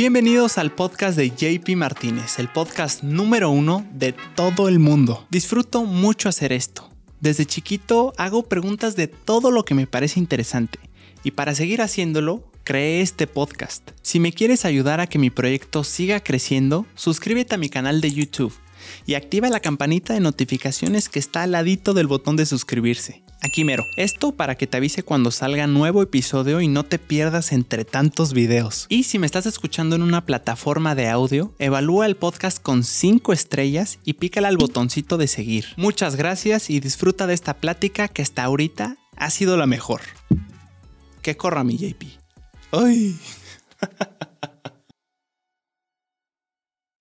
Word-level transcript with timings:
Bienvenidos 0.00 0.58
al 0.58 0.70
podcast 0.70 1.18
de 1.18 1.30
JP 1.30 1.70
Martínez, 1.74 2.38
el 2.38 2.46
podcast 2.46 3.02
número 3.02 3.50
uno 3.50 3.84
de 3.92 4.14
todo 4.36 4.68
el 4.68 4.78
mundo. 4.78 5.26
Disfruto 5.28 5.82
mucho 5.82 6.28
hacer 6.28 6.52
esto. 6.52 6.88
Desde 7.18 7.46
chiquito 7.46 8.12
hago 8.16 8.44
preguntas 8.44 8.94
de 8.94 9.08
todo 9.08 9.50
lo 9.50 9.64
que 9.64 9.74
me 9.74 9.88
parece 9.88 10.20
interesante 10.20 10.78
y 11.24 11.32
para 11.32 11.52
seguir 11.56 11.82
haciéndolo, 11.82 12.48
creé 12.62 13.00
este 13.00 13.26
podcast. 13.26 13.90
Si 14.00 14.20
me 14.20 14.32
quieres 14.32 14.64
ayudar 14.64 15.00
a 15.00 15.08
que 15.08 15.18
mi 15.18 15.30
proyecto 15.30 15.82
siga 15.82 16.20
creciendo, 16.20 16.86
suscríbete 16.94 17.56
a 17.56 17.58
mi 17.58 17.68
canal 17.68 18.00
de 18.00 18.12
YouTube 18.12 18.54
y 19.04 19.14
activa 19.14 19.48
la 19.48 19.58
campanita 19.58 20.14
de 20.14 20.20
notificaciones 20.20 21.08
que 21.08 21.18
está 21.18 21.42
al 21.42 21.50
ladito 21.50 21.92
del 21.92 22.06
botón 22.06 22.36
de 22.36 22.46
suscribirse. 22.46 23.24
Aquí 23.40 23.64
mero. 23.64 23.86
Esto 23.96 24.32
para 24.32 24.56
que 24.56 24.66
te 24.66 24.76
avise 24.76 25.02
cuando 25.02 25.30
salga 25.30 25.66
nuevo 25.66 26.02
episodio 26.02 26.60
y 26.60 26.68
no 26.68 26.84
te 26.84 26.98
pierdas 26.98 27.52
entre 27.52 27.84
tantos 27.84 28.32
videos. 28.32 28.86
Y 28.88 29.04
si 29.04 29.18
me 29.18 29.26
estás 29.26 29.46
escuchando 29.46 29.96
en 29.96 30.02
una 30.02 30.26
plataforma 30.26 30.94
de 30.94 31.08
audio, 31.08 31.54
evalúa 31.58 32.06
el 32.06 32.16
podcast 32.16 32.60
con 32.60 32.82
5 32.82 33.32
estrellas 33.32 33.98
y 34.04 34.14
pícala 34.14 34.48
al 34.48 34.56
botoncito 34.56 35.16
de 35.16 35.28
seguir. 35.28 35.66
Muchas 35.76 36.16
gracias 36.16 36.70
y 36.70 36.80
disfruta 36.80 37.26
de 37.26 37.34
esta 37.34 37.54
plática 37.54 38.08
que 38.08 38.22
hasta 38.22 38.42
ahorita 38.42 38.96
ha 39.16 39.30
sido 39.30 39.56
la 39.56 39.66
mejor. 39.66 40.00
Que 41.22 41.36
corra 41.36 41.62
mi 41.62 41.76
JP. 41.76 42.04
¡Ay! 42.72 43.16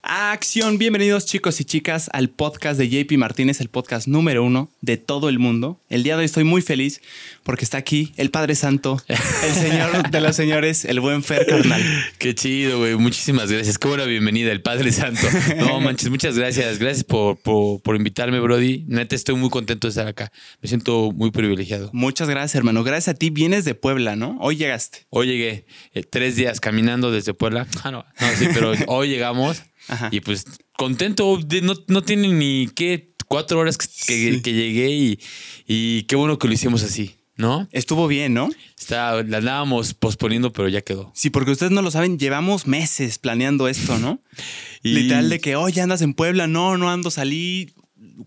Acción, 0.10 0.78
bienvenidos 0.78 1.26
chicos 1.26 1.60
y 1.60 1.66
chicas 1.66 2.10
al 2.14 2.30
podcast 2.30 2.80
de 2.80 2.88
JP 2.88 3.18
Martínez, 3.18 3.60
el 3.60 3.68
podcast 3.68 4.08
número 4.08 4.42
uno 4.42 4.72
de 4.80 4.96
todo 4.96 5.28
el 5.28 5.38
mundo. 5.38 5.82
El 5.90 6.04
día 6.04 6.14
de 6.14 6.20
hoy 6.20 6.26
estoy 6.26 6.46
muy 6.46 6.62
feliz 6.62 7.02
porque 7.44 7.66
está 7.66 7.78
aquí 7.78 8.14
el 8.16 8.32
Padre 8.32 8.56
Santo, 8.56 9.04
el 9.10 9.54
señor 9.54 10.10
de 10.10 10.22
los 10.22 10.34
señores, 10.34 10.86
el 10.86 11.02
buen 11.02 11.24
Fer 11.24 11.46
Carnal. 11.46 11.82
Qué 12.20 12.34
chido, 12.34 12.80
güey. 12.80 12.96
Muchísimas 12.96 13.52
gracias. 13.52 13.78
Qué 13.78 13.90
buena 13.90 14.06
bienvenida, 14.06 14.54
el 14.54 14.62
Padre 14.62 14.94
Santo. 14.94 15.28
No 15.58 15.82
manches, 15.82 16.10
muchas 16.10 16.38
gracias. 16.38 16.80
Gracias 16.80 17.04
por, 17.04 17.36
por, 17.36 17.82
por 17.82 17.98
invitarme, 17.98 18.40
Brody. 18.40 18.86
Neta, 18.88 19.14
estoy 19.14 19.36
muy 19.36 19.50
contento 19.50 19.88
de 19.88 19.90
estar 19.90 20.08
acá. 20.08 20.32
Me 20.62 20.70
siento 20.70 21.12
muy 21.12 21.32
privilegiado. 21.32 21.90
Muchas 21.92 22.30
gracias, 22.30 22.56
hermano. 22.56 22.86
Gracias 22.86 23.14
a 23.14 23.18
ti. 23.20 23.30
Vienes 23.30 23.66
de 23.66 23.76
Puebla, 23.76 24.16
¿no? 24.16 24.38
Hoy 24.40 24.56
llegaste. 24.56 25.06
Hoy 25.10 25.28
llegué 25.28 25.66
eh, 25.94 26.04
tres 26.10 26.38
días 26.38 26.62
caminando 26.62 27.12
desde 27.12 27.34
Puebla. 27.34 27.68
Ah, 27.84 27.92
no, 27.92 28.06
no, 28.22 28.28
sí, 28.40 28.48
pero 28.54 28.72
hoy 28.88 29.10
llegamos. 29.10 29.64
Ajá. 29.88 30.10
Y 30.12 30.20
pues 30.22 30.46
contento, 30.78 31.38
de- 31.38 31.62
no, 31.62 31.74
no 31.88 32.02
tiene 32.04 32.28
ni 32.30 32.68
qué, 32.76 33.14
cuatro 33.28 33.60
horas 33.60 33.78
que, 33.78 33.88
que- 34.06 34.42
que 34.42 34.54
llegué 34.54 34.90
y, 34.92 35.20
y 35.66 36.04
qué 36.04 36.16
bueno 36.16 36.38
que 36.40 36.48
lo 36.48 36.54
hicimos 36.54 36.84
así, 36.84 37.16
¿no? 37.36 37.68
Estuvo 37.72 38.08
bien, 38.08 38.34
¿no? 38.34 38.50
Está, 38.80 39.22
la 39.24 39.38
andábamos 39.40 39.94
posponiendo, 39.94 40.54
pero 40.54 40.70
ya 40.70 40.82
quedó. 40.82 41.12
Sí, 41.16 41.30
porque 41.30 41.52
ustedes 41.52 41.72
no 41.72 41.82
lo 41.82 41.92
saben, 41.92 42.18
llevamos 42.20 42.68
meses 42.68 43.18
planeando 43.20 43.68
esto, 43.68 43.98
¿no? 43.98 44.22
Y- 44.84 44.94
Literal 44.94 45.30
de 45.30 45.40
que, 45.40 45.56
oye, 45.56 45.82
andas 45.82 46.02
en 46.02 46.14
Puebla, 46.14 46.48
no, 46.48 46.78
no 46.78 46.90
ando, 46.90 47.10
salí, 47.12 47.74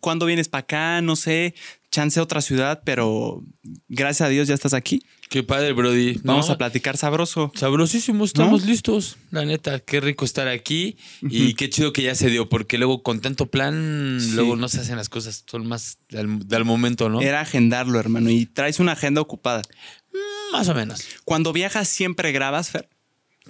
¿cuándo 0.00 0.27
vienes 0.27 0.48
para 0.48 0.61
acá? 0.62 1.00
No 1.00 1.14
sé, 1.16 1.55
chance 1.91 2.19
a 2.20 2.22
otra 2.22 2.41
ciudad, 2.41 2.83
pero 2.84 3.42
gracias 3.88 4.27
a 4.27 4.28
Dios 4.31 4.48
ya 4.48 4.55
estás 4.55 4.75
aquí. 4.75 5.03
Qué 5.31 5.45
padre, 5.45 5.73
Brody. 5.75 6.19
Vamos 6.25 6.50
a 6.50 6.59
platicar 6.59 6.97
sabroso. 6.97 7.53
Sabrosísimo, 7.55 8.25
estamos 8.25 8.64
listos. 8.67 9.17
La 9.31 9.45
neta, 9.45 9.78
qué 9.78 10.00
rico 10.00 10.25
estar 10.25 10.48
aquí 10.48 10.97
y 11.22 11.55
qué 11.55 11.70
chido 11.70 11.92
que 11.92 12.03
ya 12.03 12.17
se 12.17 12.31
dio, 12.31 12.48
porque 12.48 12.78
luego 12.78 13.05
con 13.05 13.20
tanto 13.20 13.47
plan, 13.47 14.19
Sí. 14.20 14.33
luego 14.33 14.56
no 14.56 14.69
se 14.69 14.81
hacen 14.81 14.97
las 14.97 15.09
cosas, 15.09 15.45
son 15.48 15.69
más 15.69 15.98
del, 16.09 16.48
del 16.48 16.64
momento, 16.64 17.09
¿no? 17.09 17.20
Era 17.20 17.42
agendarlo, 17.42 18.00
hermano, 18.00 18.28
y 18.28 18.45
traes 18.47 18.81
una 18.81 18.92
agenda 18.92 19.20
ocupada. 19.20 19.62
Más 20.50 20.69
o 20.69 20.75
menos. 20.75 21.05
Cuando 21.25 21.53
viajas, 21.53 21.89
¿siempre 21.89 22.33
grabas, 22.33 22.70
Fer? 22.70 22.89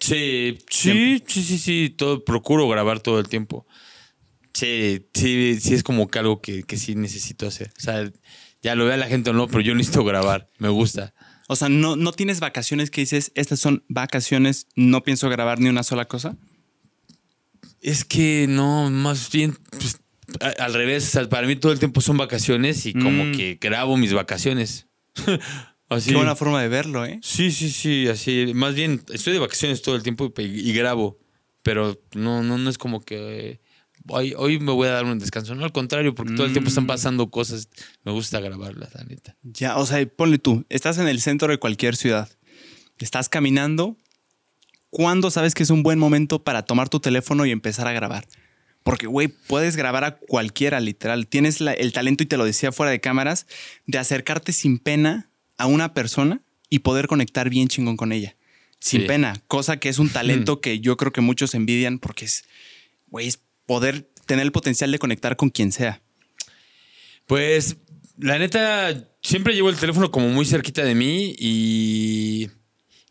Sí, 0.00 0.59
sí, 0.69 1.22
sí, 1.27 1.42
sí, 1.42 1.59
sí, 1.59 1.94
todo, 1.97 2.22
procuro 2.27 2.69
grabar 2.69 3.00
todo 3.00 3.19
el 3.20 3.28
tiempo. 3.28 3.67
Sí, 4.53 5.06
sí, 5.15 5.56
sí 5.59 5.72
es 5.72 5.83
como 5.83 6.09
que 6.09 6.19
algo 6.19 6.42
que, 6.42 6.62
que 6.62 6.77
sí 6.77 6.94
necesito 6.94 7.47
hacer. 7.47 7.72
O 7.78 7.81
sea, 7.81 8.11
ya 8.62 8.75
lo 8.75 8.84
vea 8.84 8.98
la 8.98 9.06
gente 9.06 9.31
o 9.31 9.33
no, 9.33 9.49
pero 9.49 9.62
yo 9.62 9.75
necesito 9.75 10.04
grabar, 10.04 10.50
me 10.59 10.69
gusta. 10.69 11.15
O 11.53 11.56
sea, 11.56 11.69
¿no, 11.69 11.97
no 11.97 12.12
tienes 12.12 12.38
vacaciones 12.38 12.93
que 12.93 13.00
dices, 13.00 13.33
estas 13.34 13.59
son 13.59 13.83
vacaciones, 13.88 14.69
no 14.77 15.03
pienso 15.03 15.28
grabar 15.28 15.59
ni 15.59 15.69
una 15.69 15.83
sola 15.83 16.05
cosa? 16.05 16.37
Es 17.81 18.05
que 18.05 18.47
no, 18.49 18.88
más 18.91 19.31
bien, 19.33 19.56
pues, 19.71 19.99
a- 20.41 20.62
al 20.65 20.75
revés, 20.75 21.09
o 21.09 21.10
sea, 21.10 21.28
para 21.28 21.47
mí 21.49 21.56
todo 21.56 21.72
el 21.72 21.78
tiempo 21.81 22.00
son 22.00 22.16
vacaciones 22.19 22.87
y 22.87 22.93
como 22.93 23.25
Mm. 23.25 23.33
que 23.33 23.59
grabo 23.60 23.97
mis 23.97 24.12
vacaciones. 24.12 24.87
así. 25.89 26.10
Qué 26.10 26.16
buena 26.16 26.37
forma 26.37 26.62
de 26.62 26.69
verlo, 26.69 27.05
¿eh? 27.05 27.19
Sí, 27.22 27.50
sí, 27.50 27.69
sí, 27.71 28.06
así. 28.06 28.53
Más 28.55 28.77
bien, 28.77 29.03
estoy 29.12 29.33
de 29.33 29.39
vacaciones 29.41 29.83
todo 29.83 29.97
el 29.97 30.05
tiempo 30.05 30.33
y, 30.39 30.43
y 30.43 30.72
grabo, 30.72 31.19
pero 31.65 32.00
no, 32.15 32.44
no, 32.44 32.59
no 32.59 32.71
es 32.71 32.78
como 32.78 33.00
que 33.00 33.60
hoy, 34.09 34.34
hoy 34.37 34.59
me 34.59 34.72
voy 34.72 34.88
a 34.88 34.93
dar 34.93 35.05
un 35.05 35.19
descanso. 35.19 35.55
No, 35.55 35.65
al 35.65 35.72
contrario, 35.72 36.15
porque 36.15 36.34
todo 36.34 36.47
el 36.47 36.53
tiempo 36.53 36.69
están 36.69 36.84
Mm. 36.84 36.88
pasando 36.88 37.31
cosas. 37.31 37.69
Me 38.05 38.12
gusta 38.12 38.41
grabarlas, 38.41 38.94
la 38.94 39.05
neta. 39.05 39.37
Ya, 39.43 39.77
o 39.77 39.87
sea, 39.87 40.05
ponle 40.06 40.38
tú, 40.38 40.65
estás 40.69 40.99
en 40.99 41.09
el 41.09 41.21
centro 41.21 41.49
de 41.49 41.59
cualquier 41.59 41.97
ciudad, 41.97 42.28
estás 42.99 43.28
caminando, 43.28 43.97
¿cuándo 44.91 45.31
sabes 45.31 45.55
que 45.55 45.62
es 45.62 45.71
un 45.71 45.83
buen 45.83 45.99
momento 45.99 46.43
para 46.43 46.62
tomar 46.65 46.89
tu 46.89 47.00
teléfono 47.00 47.47
y 47.47 47.50
empezar 47.50 47.87
a 47.87 47.93
grabar? 47.93 48.27
Porque, 48.83 49.06
güey, 49.06 49.28
puedes 49.28 49.77
grabar 49.77 50.05
a 50.05 50.16
cualquiera, 50.16 50.81
literal. 50.81 51.27
Tienes 51.27 51.60
la- 51.60 51.75
el 51.75 51.93
talento, 51.93 52.22
y 52.22 52.27
te 52.27 52.37
lo 52.39 52.44
decía 52.44 52.72
fuera 52.72 52.91
de 52.91 53.00
cámaras, 53.00 53.47
de 53.87 53.99
acercarte 53.99 54.53
sin 54.53 54.78
pena 54.78 55.28
a 55.59 55.66
una 55.66 55.93
persona 55.93 56.41
y 56.71 56.78
poder 56.81 57.06
conectar 57.06 57.50
bien 57.50 57.69
chingón 57.69 57.97
con 57.97 58.10
ella. 58.12 58.37
Sin 58.81 59.03
Sí. 59.03 59.06
pena, 59.06 59.43
cosa 59.49 59.77
que 59.78 59.91
es 59.91 59.99
un 59.99 60.09
talento 60.55 60.62
que 60.62 60.81
yo 60.81 60.97
creo 60.97 61.12
que 61.12 61.21
muchos 61.21 61.55
envidian 61.55 61.99
porque 61.99 62.25
es, 62.25 62.44
güey, 63.09 63.27
es 63.28 63.41
poder 63.70 64.10
tener 64.26 64.44
el 64.44 64.50
potencial 64.50 64.91
de 64.91 64.98
conectar 64.98 65.36
con 65.36 65.48
quien 65.48 65.70
sea. 65.70 66.03
Pues, 67.26 67.76
la 68.19 68.36
neta, 68.36 69.08
siempre 69.22 69.54
llevo 69.54 69.70
el 69.70 69.76
teléfono 69.76 70.10
como 70.10 70.28
muy 70.28 70.44
cerquita 70.44 70.82
de 70.82 70.97
mí 70.97 71.36
y. 71.38 72.50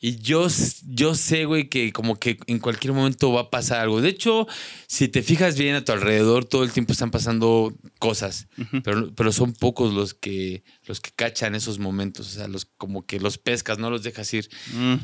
Y 0.02 0.18
yo, 0.20 0.48
yo 0.88 1.16
sé, 1.16 1.46
güey, 1.46 1.70
que 1.70 1.94
como 1.94 2.20
que 2.20 2.40
en 2.48 2.60
cualquier 2.60 2.92
momento 2.92 3.32
va 3.32 3.42
a 3.42 3.50
pasar 3.50 3.80
algo. 3.80 4.02
De 4.02 4.10
hecho, 4.10 4.48
si 4.88 5.08
te 5.08 5.24
fijas 5.24 5.58
bien 5.58 5.76
a 5.76 5.86
tu 5.86 5.94
alrededor, 5.94 6.44
todo 6.44 6.64
el 6.64 6.72
tiempo 6.72 6.92
están 6.92 7.12
pasando 7.12 7.74
cosas. 7.98 8.48
pero, 8.84 9.14
pero 9.14 9.32
son 9.32 9.54
pocos 9.54 9.94
los 9.94 10.14
que, 10.14 10.64
los 10.86 11.00
que 11.00 11.12
cachan 11.14 11.56
esos 11.56 11.80
momentos. 11.80 12.28
O 12.28 12.32
sea, 12.32 12.50
los, 12.50 12.66
como 12.66 13.06
que 13.06 13.20
los 13.20 13.38
pescas, 13.38 13.78
no 13.78 13.90
los 13.90 14.04
dejas 14.04 14.34
ir. 14.34 14.50
Mm. 14.74 14.96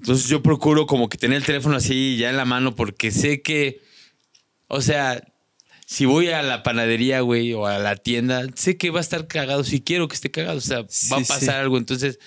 Entonces 0.00 0.28
yo 0.28 0.42
procuro 0.42 0.86
como 0.86 1.10
que 1.10 1.18
tener 1.18 1.36
el 1.38 1.44
teléfono 1.44 1.76
así 1.76 2.16
ya 2.18 2.30
en 2.30 2.36
la 2.36 2.44
mano 2.46 2.74
porque 2.74 3.10
sé 3.10 3.40
que, 3.40 3.80
o 4.68 4.80
sea, 4.80 5.22
si 5.86 6.04
voy 6.04 6.28
a 6.28 6.42
la 6.42 6.62
panadería, 6.62 7.20
güey, 7.20 7.52
o 7.52 7.66
a 7.66 7.78
la 7.78 7.96
tienda, 7.96 8.44
sé 8.54 8.76
que 8.76 8.90
va 8.90 8.98
a 8.98 9.02
estar 9.02 9.26
cagado 9.28 9.62
si 9.64 9.80
quiero 9.80 10.08
que 10.08 10.14
esté 10.14 10.30
cagado. 10.30 10.58
O 10.58 10.60
sea, 10.60 10.84
Sí, 10.88 11.08
va 11.10 11.18
a 11.18 11.20
pasar 11.20 11.40
sí. 11.40 11.48
algo. 11.50 11.78
Entonces 11.78 12.18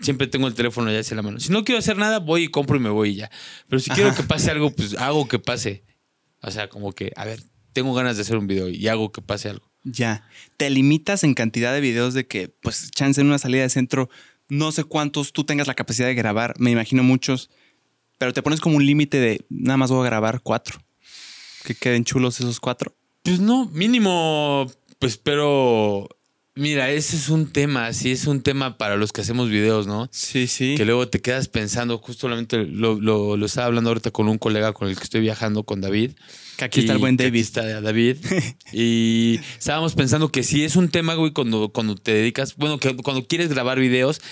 siempre 0.00 0.26
tengo 0.26 0.46
el 0.46 0.54
teléfono 0.54 0.92
ya 0.92 1.00
hacia 1.00 1.16
la 1.16 1.22
mano. 1.22 1.40
Si 1.40 1.50
no 1.50 1.64
quiero 1.64 1.78
hacer 1.78 1.96
nada, 1.96 2.18
voy 2.18 2.44
y 2.44 2.48
compro 2.48 2.76
y 2.76 2.80
me 2.80 2.90
voy 2.90 3.10
y 3.10 3.14
ya. 3.16 3.30
Pero 3.68 3.80
si 3.80 3.90
quiero 3.90 4.14
que 4.14 4.22
pase 4.22 4.50
algo, 4.50 4.70
pues 4.70 4.94
hago 4.96 5.26
que 5.26 5.38
pase. 5.38 5.84
O 6.42 6.50
sea, 6.50 6.68
como 6.68 6.92
que, 6.92 7.12
a 7.16 7.24
ver, 7.24 7.42
tengo 7.72 7.94
ganas 7.94 8.16
de 8.16 8.22
hacer 8.22 8.36
un 8.36 8.46
video 8.46 8.68
y 8.68 8.86
hago 8.88 9.10
que 9.10 9.22
pase 9.22 9.48
algo. 9.48 9.68
Ya. 9.84 10.28
Te 10.56 10.68
limitas 10.68 11.24
en 11.24 11.34
cantidad 11.34 11.72
de 11.72 11.80
videos 11.80 12.12
de 12.14 12.26
que, 12.26 12.48
pues, 12.48 12.90
chance 12.90 13.20
en 13.20 13.26
una 13.28 13.38
salida 13.38 13.62
de 13.62 13.70
centro, 13.70 14.10
no 14.48 14.70
sé 14.70 14.84
cuántos 14.84 15.32
tú 15.32 15.44
tengas 15.44 15.66
la 15.66 15.74
capacidad 15.74 16.06
de 16.08 16.14
grabar, 16.14 16.54
me 16.58 16.70
imagino 16.70 17.02
muchos, 17.02 17.50
pero 18.18 18.32
te 18.32 18.42
pones 18.42 18.60
como 18.60 18.76
un 18.76 18.84
límite 18.86 19.18
de 19.18 19.46
nada 19.48 19.76
más 19.78 19.90
voy 19.90 20.02
a 20.02 20.10
grabar 20.10 20.40
cuatro. 20.42 20.80
Que 21.68 21.74
queden 21.74 22.02
chulos 22.02 22.40
esos 22.40 22.60
cuatro. 22.60 22.96
Pues 23.24 23.40
no, 23.40 23.66
mínimo, 23.74 24.72
pues 24.98 25.18
pero 25.18 26.08
mira, 26.54 26.90
ese 26.90 27.14
es 27.16 27.28
un 27.28 27.52
tema, 27.52 27.92
sí 27.92 28.10
es 28.10 28.26
un 28.26 28.40
tema 28.40 28.78
para 28.78 28.96
los 28.96 29.12
que 29.12 29.20
hacemos 29.20 29.50
videos, 29.50 29.86
¿no? 29.86 30.08
Sí, 30.10 30.46
sí. 30.46 30.76
Que 30.78 30.86
luego 30.86 31.08
te 31.08 31.20
quedas 31.20 31.48
pensando, 31.48 31.98
justamente 31.98 32.64
lo, 32.64 32.98
lo, 32.98 33.36
lo 33.36 33.44
estaba 33.44 33.66
hablando 33.66 33.90
ahorita 33.90 34.12
con 34.12 34.30
un 34.30 34.38
colega 34.38 34.72
con 34.72 34.88
el 34.88 34.96
que 34.96 35.04
estoy 35.04 35.20
viajando, 35.20 35.64
con 35.64 35.82
David. 35.82 36.12
Que 36.56 36.64
aquí 36.64 36.80
está 36.80 36.94
el 36.94 37.00
buen 37.00 37.18
que 37.18 37.24
aquí 37.24 37.30
David. 37.32 37.40
está 37.42 37.80
David. 37.82 38.16
y 38.72 39.38
estábamos 39.58 39.94
pensando 39.94 40.32
que 40.32 40.42
sí 40.42 40.64
es 40.64 40.74
un 40.74 40.88
tema, 40.88 41.16
güey, 41.16 41.32
cuando, 41.32 41.68
cuando 41.68 41.96
te 41.96 42.14
dedicas, 42.14 42.56
bueno, 42.56 42.78
que 42.78 42.96
cuando 42.96 43.26
quieres 43.26 43.50
grabar 43.50 43.78
videos, 43.78 44.22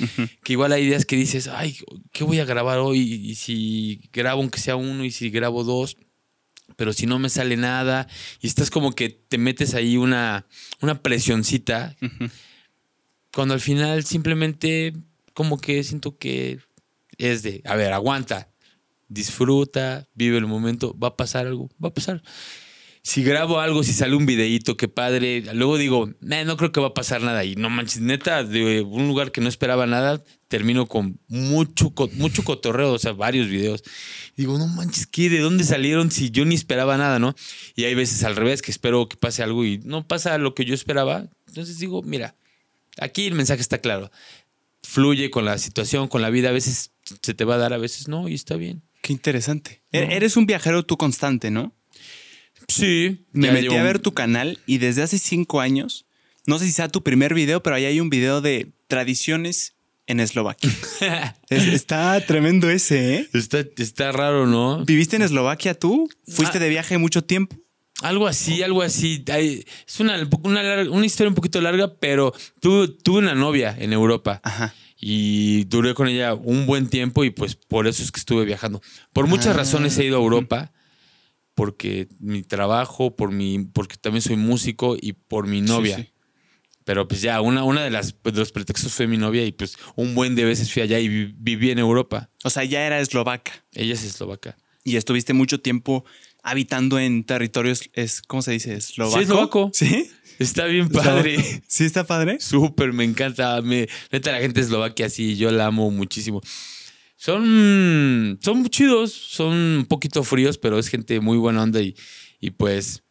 que 0.42 0.54
igual 0.54 0.72
hay 0.72 0.84
ideas 0.84 1.04
que 1.04 1.16
dices, 1.16 1.48
ay, 1.48 1.76
¿qué 2.12 2.24
voy 2.24 2.40
a 2.40 2.46
grabar 2.46 2.78
hoy? 2.78 2.98
Y 3.00 3.34
si 3.34 4.00
grabo 4.10 4.40
aunque 4.40 4.58
sea 4.58 4.76
uno 4.76 5.04
y 5.04 5.10
si 5.10 5.28
grabo 5.28 5.64
dos, 5.64 5.98
pero 6.76 6.92
si 6.92 7.06
no 7.06 7.18
me 7.18 7.28
sale 7.28 7.56
nada, 7.56 8.06
y 8.40 8.46
estás 8.46 8.70
como 8.70 8.94
que 8.94 9.08
te 9.08 9.38
metes 9.38 9.74
ahí 9.74 9.96
una, 9.96 10.46
una 10.80 11.02
presioncita, 11.02 11.96
cuando 13.32 13.54
al 13.54 13.60
final 13.60 14.04
simplemente 14.04 14.94
como 15.34 15.58
que 15.58 15.82
siento 15.84 16.16
que 16.18 16.60
es 17.18 17.42
de, 17.42 17.62
a 17.64 17.76
ver, 17.76 17.92
aguanta, 17.92 18.50
disfruta, 19.08 20.08
vive 20.14 20.38
el 20.38 20.46
momento, 20.46 20.96
va 20.98 21.08
a 21.08 21.16
pasar 21.16 21.46
algo, 21.46 21.68
va 21.82 21.88
a 21.88 21.94
pasar. 21.94 22.22
Si 23.08 23.22
grabo 23.22 23.60
algo, 23.60 23.84
si 23.84 23.92
sale 23.92 24.16
un 24.16 24.26
videíto, 24.26 24.76
qué 24.76 24.88
padre. 24.88 25.44
Luego 25.54 25.78
digo, 25.78 26.10
"Nah, 26.20 26.42
no 26.42 26.56
creo 26.56 26.72
que 26.72 26.80
va 26.80 26.88
a 26.88 26.94
pasar 26.94 27.22
nada. 27.22 27.44
Y 27.44 27.54
no 27.54 27.70
manches, 27.70 28.00
neta, 28.00 28.42
de 28.42 28.80
un 28.82 29.06
lugar 29.06 29.30
que 29.30 29.40
no 29.40 29.48
esperaba 29.48 29.86
nada, 29.86 30.24
termino 30.48 30.86
con 30.86 31.20
mucho, 31.28 31.92
mucho 32.14 32.42
cotorreo, 32.42 32.92
o 32.92 32.98
sea, 32.98 33.12
varios 33.12 33.46
videos. 33.46 33.84
Digo, 34.36 34.58
no 34.58 34.66
manches, 34.66 35.06
¿qué? 35.06 35.30
¿De 35.30 35.38
dónde 35.38 35.62
salieron 35.62 36.10
si 36.10 36.32
yo 36.32 36.44
ni 36.44 36.56
esperaba 36.56 36.96
nada, 36.96 37.20
no? 37.20 37.36
Y 37.76 37.84
hay 37.84 37.94
veces 37.94 38.24
al 38.24 38.34
revés, 38.34 38.60
que 38.60 38.72
espero 38.72 39.08
que 39.08 39.16
pase 39.16 39.44
algo 39.44 39.64
y 39.64 39.78
no 39.84 40.08
pasa 40.08 40.36
lo 40.38 40.56
que 40.56 40.64
yo 40.64 40.74
esperaba. 40.74 41.28
Entonces 41.46 41.78
digo, 41.78 42.02
mira, 42.02 42.34
aquí 42.98 43.24
el 43.28 43.34
mensaje 43.34 43.60
está 43.60 43.78
claro. 43.78 44.10
Fluye 44.82 45.30
con 45.30 45.44
la 45.44 45.58
situación, 45.58 46.08
con 46.08 46.22
la 46.22 46.30
vida. 46.30 46.48
A 46.48 46.52
veces 46.52 46.90
se 47.22 47.34
te 47.34 47.44
va 47.44 47.54
a 47.54 47.58
dar, 47.58 47.72
a 47.72 47.78
veces 47.78 48.08
no, 48.08 48.28
y 48.28 48.34
está 48.34 48.56
bien. 48.56 48.82
Qué 49.00 49.12
interesante. 49.12 49.84
E- 49.92 50.06
No. 50.06 50.12
Eres 50.12 50.36
un 50.36 50.46
viajero 50.46 50.84
tú 50.84 50.96
constante, 50.96 51.52
¿no? 51.52 51.72
Sí. 52.68 53.24
Me 53.32 53.52
metí 53.52 53.74
a 53.74 53.82
ver 53.82 53.98
tu 53.98 54.12
canal 54.12 54.58
y 54.66 54.78
desde 54.78 55.02
hace 55.02 55.18
cinco 55.18 55.60
años, 55.60 56.06
no 56.46 56.58
sé 56.58 56.66
si 56.66 56.72
sea 56.72 56.88
tu 56.88 57.02
primer 57.02 57.34
video, 57.34 57.62
pero 57.62 57.76
ahí 57.76 57.84
hay 57.84 58.00
un 58.00 58.10
video 58.10 58.40
de 58.40 58.72
tradiciones 58.88 59.74
en 60.06 60.20
Eslovaquia. 60.20 60.70
Es- 61.50 61.66
está 61.66 62.20
tremendo 62.26 62.70
ese, 62.70 63.16
¿eh? 63.16 63.28
Está, 63.32 63.64
está 63.78 64.12
raro, 64.12 64.46
¿no? 64.46 64.84
¿Viviste 64.84 65.16
en 65.16 65.22
Eslovaquia 65.22 65.74
tú? 65.74 66.08
¿Fuiste 66.28 66.58
Ah. 66.58 66.60
de 66.60 66.68
viaje 66.68 66.98
mucho 66.98 67.22
tiempo? 67.24 67.56
Algo 68.02 68.26
así, 68.26 68.62
algo 68.62 68.82
así. 68.82 69.24
Es 69.26 70.00
una, 70.00 70.16
una, 70.42 70.62
larga- 70.62 70.90
una 70.90 71.06
historia 71.06 71.28
un 71.30 71.34
poquito 71.34 71.60
larga, 71.60 71.94
pero 71.98 72.32
tuve, 72.60 72.88
tuve 72.88 73.18
una 73.20 73.34
novia 73.34 73.74
en 73.78 73.92
Europa 73.94 74.40
Ajá. 74.44 74.74
y 75.00 75.64
duré 75.64 75.94
con 75.94 76.06
ella 76.06 76.34
un 76.34 76.66
buen 76.66 76.88
tiempo 76.88 77.24
y 77.24 77.30
pues 77.30 77.54
por 77.56 77.86
eso 77.86 78.02
es 78.02 78.12
que 78.12 78.20
estuve 78.20 78.44
viajando. 78.44 78.82
Por 79.14 79.26
muchas 79.28 79.48
Ah. 79.48 79.58
razones 79.58 79.96
he 79.98 80.04
ido 80.04 80.18
a 80.18 80.20
Europa, 80.20 80.72
porque 81.56 82.06
mi 82.20 82.44
trabajo, 82.44 83.16
por 83.16 83.32
mi, 83.32 83.58
porque 83.64 83.96
también 83.96 84.22
soy 84.22 84.36
músico 84.36 84.96
y 85.00 85.14
por 85.14 85.48
mi 85.48 85.60
novia. 85.62 85.96
Sí, 85.96 86.02
sí. 86.04 86.08
Pero 86.84 87.08
pues 87.08 87.20
ya, 87.20 87.40
una, 87.40 87.64
una 87.64 87.82
de, 87.82 87.90
las, 87.90 88.14
de 88.22 88.30
los 88.32 88.52
pretextos 88.52 88.92
fue 88.92 89.08
mi 89.08 89.16
novia 89.16 89.44
y 89.44 89.50
pues 89.50 89.76
un 89.96 90.14
buen 90.14 90.36
de 90.36 90.44
veces 90.44 90.72
fui 90.72 90.82
allá 90.82 91.00
y 91.00 91.08
vi- 91.08 91.34
viví 91.36 91.70
en 91.72 91.80
Europa. 91.80 92.30
O 92.44 92.50
sea, 92.50 92.62
ya 92.62 92.86
era 92.86 93.00
eslovaca 93.00 93.64
Ella 93.72 93.94
es 93.94 94.04
eslovaca. 94.04 94.56
y 94.84 94.94
estuviste 94.94 95.32
mucho 95.32 95.60
tiempo 95.60 96.04
habitando 96.44 97.00
en 97.00 97.24
territorios, 97.24 97.90
es, 97.94 98.22
¿cómo 98.22 98.40
se 98.42 98.52
dice? 98.52 98.74
¿Eslovaco? 98.74 99.16
Sí, 99.18 99.22
eslovaco. 99.24 99.70
¿Sí? 99.72 100.10
Está 100.38 100.66
bien 100.66 100.88
padre. 100.90 101.38
¿Sí 101.66 101.84
está 101.84 102.04
padre? 102.06 102.38
Súper, 102.38 102.92
me 102.92 103.02
encanta. 103.02 103.60
Me, 103.62 103.88
neta, 104.12 104.30
la 104.30 104.38
gente 104.38 104.60
Eslovaquia 104.60 105.08
sí, 105.10 105.36
yo 105.36 105.50
la 105.50 105.66
amo 105.66 105.90
muchísimo. 105.90 106.40
Son, 107.16 108.38
son 108.42 108.66
chidos, 108.68 109.12
son 109.12 109.52
un 109.54 109.86
poquito 109.88 110.22
fríos, 110.22 110.58
pero 110.58 110.78
es 110.78 110.88
gente 110.88 111.18
muy 111.20 111.38
buena 111.38 111.62
onda 111.62 111.80
y, 111.80 111.94
y 112.40 112.50
pues 112.50 113.02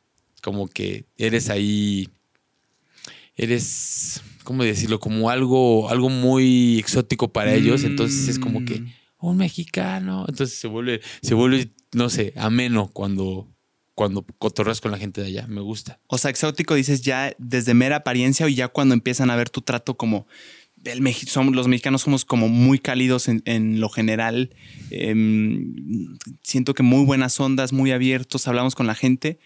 como 0.41 0.67
que 0.67 1.05
eres 1.17 1.49
ahí, 1.49 2.07
eres, 3.35 4.21
¿cómo 4.43 4.63
decirlo? 4.63 4.99
Como 4.99 5.29
algo, 5.29 5.89
algo 5.89 6.09
muy 6.09 6.77
exótico 6.79 7.31
para 7.31 7.53
ellos, 7.53 7.83
entonces 7.83 8.29
es 8.29 8.39
como 8.39 8.63
que 8.63 8.81
Mm. 8.81 8.87
un 9.19 9.37
mexicano, 9.37 10.25
entonces 10.27 10.57
se 10.57 10.67
vuelve, 10.67 11.01
se 11.21 11.33
vuelve, 11.33 11.71
no 11.93 12.09
sé, 12.09 12.31
ameno 12.35 12.89
cuando, 12.93 13.47
cuando 13.95 14.23
cotorras 14.37 14.81
con 14.81 14.91
la 14.91 14.99
gente 14.99 15.21
de 15.21 15.27
allá, 15.27 15.47
me 15.47 15.61
gusta. 15.61 15.99
O 16.07 16.17
sea, 16.19 16.29
exótico 16.29 16.75
dices 16.75 17.01
ya 17.01 17.33
desde 17.39 17.73
mera 17.73 17.97
apariencia 17.97 18.45
o 18.45 18.49
ya 18.49 18.67
cuando 18.67 18.93
empiezan 18.93 19.31
a 19.31 19.35
ver 19.35 19.49
tu 19.49 19.61
trato 19.61 19.97
como 19.97 20.27
el 20.85 21.01
Meji- 21.01 21.27
somos, 21.27 21.55
los 21.55 21.67
mexicanos 21.67 22.01
somos 22.03 22.25
como 22.25 22.47
muy 22.47 22.79
cálidos 22.79 23.27
en, 23.27 23.41
en 23.45 23.79
lo 23.79 23.89
general. 23.89 24.55
Em, 24.91 26.17
siento 26.41 26.73
que 26.73 26.83
muy 26.83 27.05
buenas 27.05 27.39
ondas, 27.39 27.73
muy 27.73 27.91
abiertos, 27.91 28.47
hablamos 28.47 28.75
con 28.75 28.87
la 28.87 28.95
gente. 28.95 29.39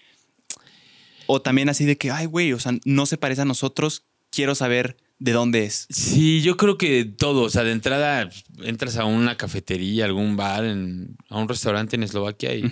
O 1.27 1.41
también 1.41 1.69
así 1.69 1.85
de 1.85 1.97
que, 1.97 2.11
ay, 2.11 2.25
güey, 2.25 2.53
o 2.53 2.59
sea, 2.59 2.73
no 2.85 3.05
se 3.05 3.17
parece 3.17 3.41
a 3.41 3.45
nosotros, 3.45 4.05
quiero 4.31 4.55
saber 4.55 4.97
de 5.19 5.31
dónde 5.33 5.63
es. 5.65 5.85
Sí, 5.89 6.41
yo 6.41 6.57
creo 6.57 6.77
que 6.77 7.05
todo. 7.05 7.41
O 7.43 7.49
sea, 7.49 7.63
de 7.63 7.71
entrada 7.71 8.29
entras 8.63 8.97
a 8.97 9.05
una 9.05 9.35
cafetería, 9.37 10.05
algún 10.05 10.37
bar, 10.37 10.65
en- 10.65 11.17
a 11.29 11.37
un 11.37 11.47
restaurante 11.47 11.95
en 11.95 12.03
Eslovaquia 12.03 12.55
y 12.55 12.63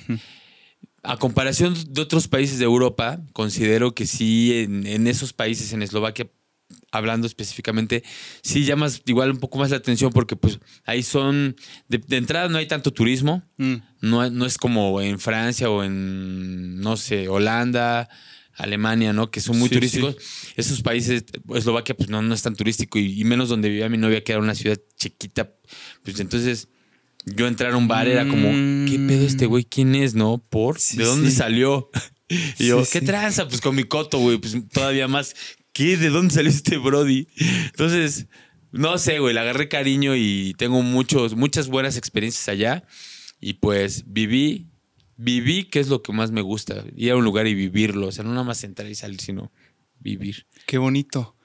a 1.03 1.17
comparación 1.17 1.75
de 1.89 2.01
otros 2.01 2.27
países 2.27 2.57
de 2.59 2.65
Europa, 2.65 3.21
considero 3.33 3.93
que 3.93 4.05
sí, 4.07 4.51
en, 4.59 4.85
en 4.87 5.07
esos 5.07 5.33
países, 5.33 5.71
en 5.73 5.81
Eslovaquia, 5.83 6.27
hablando 6.91 7.27
específicamente, 7.27 8.03
sí 8.41 8.63
llamas 8.63 9.01
igual 9.05 9.31
un 9.31 9.37
poco 9.39 9.57
más 9.57 9.69
la 9.71 9.77
atención 9.77 10.11
porque 10.11 10.35
pues 10.35 10.59
ahí 10.85 11.03
son, 11.03 11.55
de, 11.89 11.97
de 11.97 12.17
entrada 12.17 12.47
no 12.49 12.57
hay 12.57 12.67
tanto 12.67 12.91
turismo, 12.91 13.43
Mm, 13.57 13.75
no, 14.01 14.29
no 14.29 14.45
es 14.45 14.57
como 14.57 15.01
en 15.01 15.19
Francia 15.19 15.69
o 15.69 15.83
en, 15.83 16.79
no 16.79 16.95
sé, 16.95 17.27
Holanda, 17.27 18.07
Alemania, 18.53 19.13
¿no? 19.13 19.29
Que 19.31 19.41
son 19.41 19.57
muy 19.59 19.69
Sí, 19.69 19.75
turísticos. 19.75 20.15
Esos 20.55 20.81
países, 20.81 21.25
Eslovaquia, 21.53 21.95
pues 21.95 22.09
no, 22.09 22.21
no 22.21 22.33
es 22.33 22.41
tan 22.41 22.55
turístico 22.55 22.97
y, 22.99 23.19
y 23.19 23.23
menos 23.23 23.49
donde 23.49 23.69
vivía 23.69 23.89
mi 23.89 23.97
novia, 23.97 24.23
que 24.23 24.31
era 24.31 24.41
una 24.41 24.55
ciudad 24.55 24.79
chiquita. 24.97 25.51
Pues 26.03 26.19
entonces 26.19 26.67
yo 27.25 27.47
entrar 27.47 27.73
a 27.73 27.77
un 27.77 27.87
bar 27.87 28.07
era 28.07 28.27
como, 28.27 28.49
¿qué 28.87 28.97
pedo 29.07 29.25
este 29.25 29.45
güey? 29.47 29.63
¿Quién 29.65 29.93
es, 29.95 30.15
no? 30.15 30.43
¿Por? 30.49 30.79
Sí, 30.79 30.97
¿De 30.97 31.03
dónde 31.03 31.31
salió? 31.31 31.89
Y 32.59 32.67
yo, 32.67 32.83
¿qué 32.91 32.99
tranza? 32.99 33.47
Pues 33.47 33.61
con 33.61 33.73
mi 33.73 33.85
coto, 33.85 34.19
güey, 34.19 34.37
pues 34.37 34.53
todavía 34.73 35.07
más. 35.07 35.33
¿Qué? 35.77 35.95
¿De 35.97 36.09
dónde 36.09 36.33
salió 36.33 36.49
este 36.49 36.77
Brody? 36.77 37.27
Entonces, 37.67 38.25
no 38.71 38.97
sé, 38.97 39.19
güey, 39.19 39.33
le 39.33 39.39
agarré 39.39 39.69
cariño 39.69 40.15
y 40.15 40.55
tengo 40.57 40.81
muchos, 40.81 41.35
muchas 41.35 41.67
buenas 41.67 41.97
experiencias 41.97 42.49
allá. 42.49 42.83
Y 43.39 43.53
pues 43.53 44.03
viví, 44.07 44.65
viví, 45.17 45.65
que 45.65 45.79
es 45.79 45.87
lo 45.89 46.01
que 46.01 46.11
más 46.13 46.31
me 46.31 46.41
gusta, 46.41 46.83
ir 46.95 47.11
a 47.11 47.15
un 47.15 47.23
lugar 47.23 47.45
y 47.45 47.53
vivirlo. 47.53 48.07
O 48.07 48.11
sea, 48.11 48.23
no 48.23 48.31
nada 48.31 48.43
más 48.43 48.63
entrar 48.63 48.89
y 48.89 48.95
salir, 48.95 49.21
sino 49.21 49.51
vivir. 49.99 50.47
qué 50.65 50.79
bonito. 50.79 51.35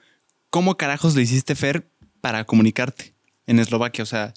¿Cómo 0.49 0.77
carajos 0.77 1.15
le 1.15 1.21
hiciste, 1.21 1.53
Fer, 1.55 1.87
para 2.21 2.45
comunicarte 2.45 3.13
en 3.47 3.59
Eslovaquia? 3.59 4.03
O 4.03 4.07
sea, 4.07 4.33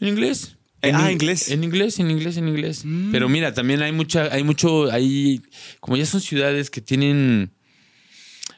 En 0.00 0.08
inglés. 0.08 0.56
Eh, 0.82 0.90
En 0.90 0.96
ah, 0.96 1.06
in- 1.06 1.12
inglés. 1.12 1.50
En 1.50 1.64
inglés, 1.64 1.98
en 1.98 2.10
inglés, 2.10 2.36
en 2.36 2.48
inglés. 2.48 2.82
Mm. 2.84 3.10
Pero 3.12 3.28
mira, 3.30 3.54
también 3.54 3.80
hay 3.82 3.92
mucha, 3.92 4.24
hay 4.32 4.42
mucho, 4.44 4.90
hay, 4.92 5.40
como 5.80 5.96
ya 5.96 6.04
son 6.04 6.20
ciudades 6.20 6.68
que 6.70 6.82
tienen, 6.82 7.52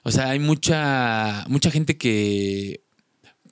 o 0.03 0.11
sea, 0.11 0.31
hay 0.31 0.39
mucha, 0.39 1.45
mucha 1.49 1.71
gente 1.71 1.97
que 1.97 2.85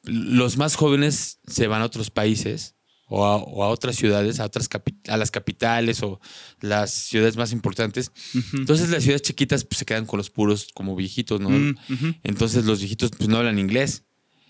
los 0.05 0.57
más 0.57 0.77
jóvenes 0.77 1.41
se 1.47 1.67
van 1.67 1.83
a 1.83 1.87
otros 1.87 2.11
países 2.11 2.77
o 3.09 3.25
a, 3.25 3.37
o 3.37 3.63
a 3.63 3.69
otras 3.69 3.97
ciudades, 3.97 4.41
a 4.41 4.47
otras 4.47 4.69
a 5.09 5.17
las 5.17 5.31
capitales 5.31 6.03
o 6.03 6.21
las 6.61 6.93
ciudades 6.93 7.37
más 7.37 7.53
importantes. 7.53 8.11
Entonces 8.53 8.91
las 8.91 9.03
ciudades 9.03 9.23
chiquitas 9.23 9.65
pues, 9.65 9.79
se 9.79 9.85
quedan 9.85 10.07
con 10.07 10.19
los 10.19 10.31
puros 10.31 10.69
como 10.75 10.97
viejitos, 10.97 11.41
¿no? 11.41 11.51
Mm. 11.51 11.77
Entonces 12.25 12.65
los 12.65 12.81
viejitos 12.81 13.11
pues 13.17 13.29
no 13.29 13.37
hablan 13.37 13.59
inglés. 13.59 14.05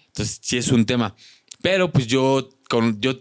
Entonces 0.08 0.40
sí 0.42 0.56
es 0.56 0.68
un 0.68 0.86
tema. 0.86 1.14
Pero 1.62 1.92
pues 1.92 2.06
yo 2.06 2.48
con 2.68 3.00
yo 3.00 3.18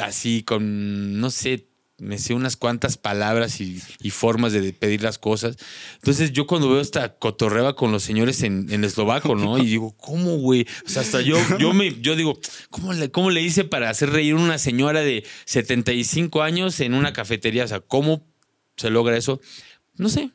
así 0.00 0.42
con 0.42 1.20
no 1.20 1.30
sé, 1.30 1.67
me 1.98 2.18
sé 2.18 2.32
unas 2.32 2.56
cuantas 2.56 2.96
palabras 2.96 3.60
y, 3.60 3.82
y 4.00 4.10
formas 4.10 4.52
de 4.52 4.72
pedir 4.72 5.02
las 5.02 5.18
cosas. 5.18 5.56
Entonces 5.96 6.32
yo 6.32 6.46
cuando 6.46 6.70
veo 6.70 6.80
esta 6.80 7.16
cotorreba 7.18 7.74
con 7.74 7.90
los 7.90 8.04
señores 8.04 8.42
en, 8.42 8.72
en 8.72 8.84
eslovaco, 8.84 9.34
¿no? 9.34 9.58
Y 9.58 9.66
digo, 9.66 9.96
¿cómo, 9.96 10.36
güey? 10.36 10.66
O 10.86 10.88
sea, 10.88 11.02
hasta 11.02 11.20
yo, 11.20 11.36
yo 11.58 11.72
me, 11.72 12.00
yo 12.00 12.14
digo, 12.14 12.38
¿cómo 12.70 12.92
le, 12.92 13.10
¿cómo 13.10 13.30
le 13.30 13.42
hice 13.42 13.64
para 13.64 13.90
hacer 13.90 14.10
reír 14.10 14.34
a 14.34 14.36
una 14.36 14.58
señora 14.58 15.00
de 15.00 15.24
75 15.46 16.42
años 16.42 16.78
en 16.80 16.94
una 16.94 17.12
cafetería? 17.12 17.64
O 17.64 17.68
sea, 17.68 17.80
¿cómo 17.80 18.24
se 18.76 18.90
logra 18.90 19.16
eso? 19.16 19.40
No 19.96 20.08
sé. 20.08 20.30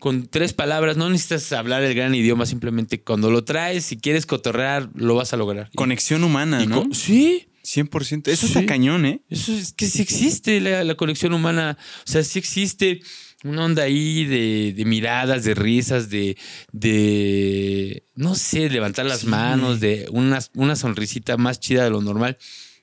Con 0.00 0.26
tres 0.26 0.52
palabras, 0.52 0.96
no 0.96 1.08
necesitas 1.08 1.52
hablar 1.52 1.82
el 1.84 1.94
gran 1.94 2.14
idioma, 2.14 2.44
simplemente 2.44 3.00
cuando 3.00 3.30
lo 3.30 3.44
traes, 3.44 3.84
si 3.84 3.96
quieres 3.96 4.26
cotorrear, 4.26 4.90
lo 4.94 5.14
vas 5.14 5.32
a 5.32 5.36
lograr. 5.36 5.70
Conexión 5.76 6.24
humana, 6.24 6.62
y 6.62 6.66
¿no? 6.66 6.88
sí, 6.92 7.46
100%. 7.64 8.30
Eso 8.30 8.46
Sí. 8.46 8.52
está 8.52 8.66
cañón, 8.66 9.06
¿eh? 9.06 9.22
eso 9.30 9.52
es 9.56 9.72
que 9.72 9.86
sí 9.86 10.02
existe 10.02 10.60
la, 10.60 10.84
la 10.84 10.94
conexión 10.94 11.32
humana. 11.32 11.76
O 12.06 12.10
sea, 12.10 12.22
sí 12.22 12.38
existe 12.38 13.00
una 13.42 13.64
onda 13.64 13.82
ahí 13.82 14.24
de, 14.24 14.72
de 14.76 14.84
miradas, 14.84 15.44
de 15.44 15.54
risas, 15.54 16.08
de, 16.10 16.36
de, 16.72 18.04
no 18.14 18.34
sé, 18.34 18.68
levantar 18.70 19.06
las 19.06 19.20
Sí. 19.20 19.26
manos, 19.26 19.80
de 19.80 20.06
una, 20.10 20.38
una 20.54 20.76
sonrisita 20.76 21.36
más 21.36 21.60
chida 21.60 21.84
de 21.84 21.90
lo 21.90 22.00
normal. 22.00 22.38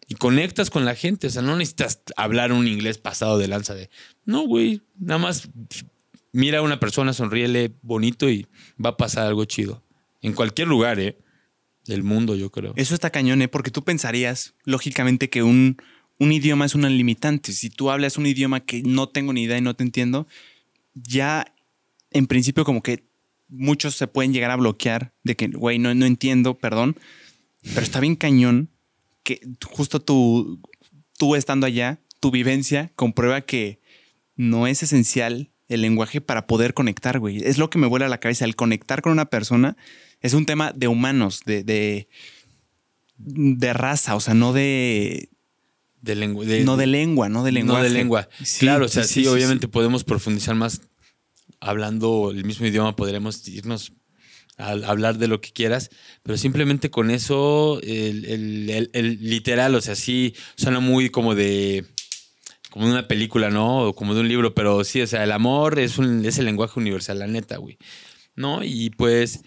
Y 0.08 0.16
conectas 0.16 0.70
con 0.70 0.84
la 0.84 0.94
gente. 0.96 1.28
O 1.28 1.30
sea, 1.30 1.42
no 1.42 1.56
necesitas 1.56 2.02
hablar 2.18 2.52
un 2.52 2.68
inglés 2.68 2.98
pasado 2.98 3.38
de 3.38 3.48
lanza 3.48 3.74
de, 3.76 3.90
no, 4.26 4.46
güey, 4.46 4.82
nada 5.00 5.20
más 5.20 5.48
mira 6.34 6.60
a 6.60 6.62
una 6.62 6.80
persona, 6.80 7.14
sonríele 7.14 7.74
bonito 7.82 8.30
y 8.30 8.46
va 8.84 8.92
a 8.92 8.98
pasar 8.98 9.28
algo 9.28 9.46
chido. 9.46 9.84
En 10.22 10.34
cualquier 10.34 10.68
lugar, 10.68 11.00
¿eh? 11.00 11.18
Del 11.86 12.04
mundo, 12.04 12.36
yo 12.36 12.52
creo. 12.52 12.74
Eso 12.76 12.94
está 12.94 13.10
cañón, 13.10 13.42
¿eh? 13.42 13.48
Porque 13.48 13.72
tú 13.72 13.84
pensarías, 13.84 14.54
lógicamente, 14.66 15.30
que 15.30 15.44
un, 15.44 15.78
un 16.20 16.32
idioma 16.32 16.66
es 16.66 16.76
una 16.76 16.90
limitante. 16.90 17.52
Si 17.54 17.70
tú 17.70 17.90
hablas 17.90 18.18
un 18.18 18.28
idioma 18.28 18.60
que 18.60 18.84
no 18.84 19.10
tengo 19.10 19.34
ni 19.34 19.44
idea 19.44 19.58
y 19.58 19.62
no 19.62 19.76
te 19.76 19.84
entiendo, 19.84 20.28
ya 20.94 21.54
en 22.12 22.28
principio 22.28 22.66
como 22.66 22.84
que 22.84 23.06
muchos 23.48 23.96
se 23.96 24.08
pueden 24.08 24.34
llegar 24.34 24.52
a 24.52 24.56
bloquear 24.56 25.14
de 25.24 25.36
que, 25.36 25.48
güey, 25.48 25.80
no, 25.80 25.94
no 25.96 26.06
entiendo, 26.06 26.58
perdón. 26.58 26.98
Pero 27.62 27.82
está 27.82 28.00
bien 28.00 28.16
cañón 28.16 28.70
que 29.24 29.42
justo 29.66 30.02
tú, 30.02 30.62
tú 31.18 31.36
estando 31.36 31.66
allá, 31.66 32.00
tu 32.20 32.32
vivencia 32.32 32.92
comprueba 32.96 33.42
que 33.42 33.82
no 34.36 34.68
es 34.68 34.84
esencial 34.84 35.52
el 35.68 35.82
lenguaje 35.82 36.22
para 36.22 36.48
poder 36.48 36.74
conectar, 36.74 37.20
güey. 37.20 37.44
Es 37.44 37.58
lo 37.58 37.70
que 37.70 37.80
me 37.80 37.88
vuela 37.88 38.08
a 38.08 38.10
la 38.10 38.20
cabeza. 38.20 38.46
El 38.46 38.56
conectar 38.56 39.02
con 39.02 39.12
una 39.12 39.26
persona 39.26 39.78
es 40.22 40.34
un 40.34 40.46
tema 40.46 40.72
de 40.74 40.88
humanos, 40.88 41.42
de, 41.46 41.64
de, 41.64 42.08
de 43.18 43.74
raza, 43.74 44.16
o 44.16 44.20
sea, 44.20 44.34
no 44.34 44.54
de 44.54 45.30
de 46.02 46.16
lengua. 46.16 46.46
no 46.46 46.78
de 46.78 46.88
lengua, 46.88 47.30
no 47.30 47.44
de 47.44 47.52
lengua. 47.52 47.78
No 47.78 47.84
de 47.84 47.90
lengua. 47.92 48.30
claro, 48.60 48.86
o 48.86 48.90
sea, 48.90 49.04
sí, 49.04 49.28
obviamente 49.28 49.68
podemos 49.68 50.04
profundizar 50.04 50.56
más 50.56 50.82
hablando 51.60 52.32
el 52.32 52.44
mismo 52.44 52.66
idioma, 52.66 52.96
podremos 52.96 53.48
irnos 53.48 53.94
a, 54.58 54.72
hablar 54.72 55.18
de 55.20 55.28
lo 55.28 55.42
que 55.42 55.52
quieras, 55.52 55.92
pero 56.24 56.38
simplemente 56.38 56.90
con 56.90 57.12
eso, 57.12 57.80
el, 57.84 59.20
literal, 59.22 59.76
o 59.76 59.82
sea, 59.82 59.96
sí 59.96 60.34
suena 60.56 60.80
muy 60.80 61.10
como 61.10 61.36
de 61.36 61.86
como 62.72 62.86
de 62.86 62.94
una 62.94 63.08
película, 63.08 63.50
¿no? 63.50 63.90
O 63.90 63.94
como 63.94 64.16
de 64.16 64.22
un 64.22 64.30
libro, 64.30 64.56
pero 64.56 64.84
sí, 64.86 65.02
o 65.02 65.08
sea, 65.08 65.26
el 65.26 65.34
amor 65.34 65.78
es, 65.78 65.98
un, 65.98 66.26
es 66.26 66.38
el 66.38 66.46
lenguaje 66.46 66.80
universal, 66.80 67.20
la 67.20 67.28
neta, 67.28 67.58
güey. 67.58 67.78
¿No? 68.34 68.64
Y 68.64 68.92
pues, 68.92 69.42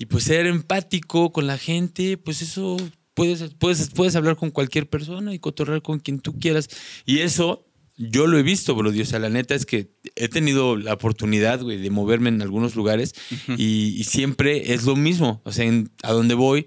y 0.00 0.06
pues 0.06 0.24
ser 0.24 0.46
empático 0.46 1.30
con 1.30 1.46
la 1.46 1.58
gente, 1.58 2.16
pues 2.16 2.40
eso 2.40 2.78
puedes, 3.12 3.52
puedes, 3.58 3.90
puedes 3.90 4.16
hablar 4.16 4.34
con 4.34 4.50
cualquier 4.50 4.88
persona 4.88 5.34
y 5.34 5.38
cotorrear 5.38 5.82
con 5.82 6.00
quien 6.00 6.20
tú 6.20 6.38
quieras. 6.38 6.70
Y 7.04 7.18
eso 7.18 7.66
yo 7.98 8.26
lo 8.26 8.38
he 8.38 8.42
visto, 8.42 8.74
bro. 8.74 8.88
O 8.88 9.04
sea, 9.04 9.18
la 9.18 9.28
neta 9.28 9.54
es 9.54 9.66
que 9.66 9.90
he 10.16 10.28
tenido 10.28 10.78
la 10.78 10.94
oportunidad, 10.94 11.60
güey, 11.60 11.76
de 11.76 11.90
moverme 11.90 12.30
en 12.30 12.40
algunos 12.40 12.76
lugares 12.76 13.14
y, 13.58 14.02
siempre 14.04 14.72
es 14.72 14.84
lo 14.84 14.96
mismo. 14.96 15.42
O 15.44 15.52
sea, 15.52 15.70
a 16.02 16.12
donde 16.12 16.32
voy 16.32 16.66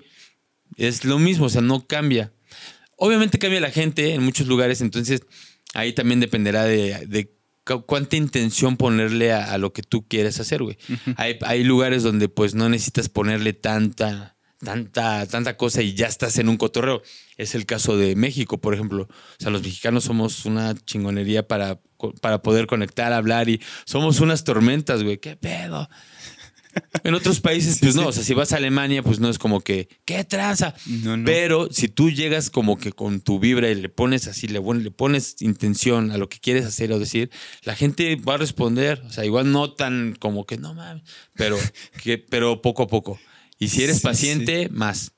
es 0.78 1.04
lo 1.04 1.18
mismo, 1.18 1.48
o 1.48 1.50
sea, 1.50 1.62
no 1.62 1.88
cambia. 1.88 2.32
Obviamente 2.98 3.40
cambia 3.40 3.62
la 3.62 3.72
gente 3.72 4.14
en 4.14 4.22
muchos 4.22 4.46
lugares, 4.46 4.80
entonces 4.82 5.24
ahí 5.74 5.92
también 5.94 6.20
dependerá 6.20 6.66
de, 6.66 7.36
cuánta 7.86 8.16
intención 8.16 8.78
ponerle 8.78 9.34
a, 9.34 9.58
lo 9.58 9.74
que 9.74 9.84
tú 9.84 10.08
quieres 10.08 10.40
hacer, 10.40 10.64
güey. 10.64 10.78
hay, 11.18 11.38
hay 11.42 11.64
lugares 11.64 12.04
donde 12.04 12.30
pues 12.30 12.56
no 12.56 12.70
necesitas 12.70 13.10
ponerle 13.10 13.54
tanta 13.54 14.34
tanta, 14.64 15.28
tanta 15.28 15.58
cosa 15.58 15.82
y 15.82 15.94
ya 15.94 16.08
estás 16.08 16.38
en 16.40 16.50
un 16.50 16.58
cotorreo. 16.58 17.02
Es 17.38 17.56
el 17.56 17.66
caso 17.66 17.98
de 17.98 18.16
México, 18.16 18.60
por 18.60 18.74
ejemplo. 18.74 19.04
O 19.04 19.36
sea, 19.38 19.52
los 19.52 19.62
mexicanos 19.64 20.06
somos 20.06 20.46
una 20.46 20.76
chingonería 20.76 21.48
para, 21.48 21.80
para 22.22 22.42
poder 22.42 22.68
conectar, 22.68 23.14
hablar 23.14 23.50
y 23.50 23.62
somos 23.86 24.20
unas 24.20 24.44
tormentas, 24.44 25.04
güey. 25.04 25.18
¿Qué 25.18 25.36
pedo? 25.36 25.90
En 27.04 27.14
otros 27.14 27.42
países, 27.42 27.80
pues 27.80 27.96
no, 27.96 28.08
o 28.08 28.12
sea, 28.12 28.24
si 28.24 28.34
vas 28.34 28.54
a 28.54 28.58
Alemania, 28.58 29.04
pues 29.04 29.20
no 29.20 29.30
es 29.30 29.38
como 29.38 29.62
que, 29.62 29.90
¿qué 30.06 30.24
traza? 30.24 30.74
Pero 31.26 31.68
si 31.72 31.88
tú 31.88 32.10
llegas 32.10 32.50
como 32.50 32.78
que 32.78 32.92
con 32.92 33.20
tu 33.20 33.40
vibra 33.40 33.70
y 33.70 33.76
le 33.76 33.90
pones 33.90 34.28
así, 34.28 34.48
le, 34.48 34.62
le 34.62 34.92
pones 34.92 35.42
intención 35.42 36.12
a 36.12 36.18
lo 36.18 36.30
que 36.30 36.40
quieres 36.40 36.66
hacer 36.66 36.92
o 36.94 37.00
decir, 37.00 37.30
la 37.64 37.76
gente 37.76 38.16
va 38.16 38.36
a 38.36 38.38
responder. 38.38 39.02
O 39.06 39.12
sea, 39.12 39.26
igual 39.26 39.52
no 39.52 39.74
tan 39.74 40.16
como 40.20 40.46
que 40.46 40.58
no 40.58 40.74
mames, 40.74 41.04
pero, 41.36 41.58
que, 42.04 42.18
pero 42.18 42.62
poco 42.62 42.84
a 42.84 42.88
poco. 42.88 43.20
Y 43.60 43.70
si 43.70 43.84
eres 43.84 44.02
paciente, 44.02 44.70
más. 44.70 45.14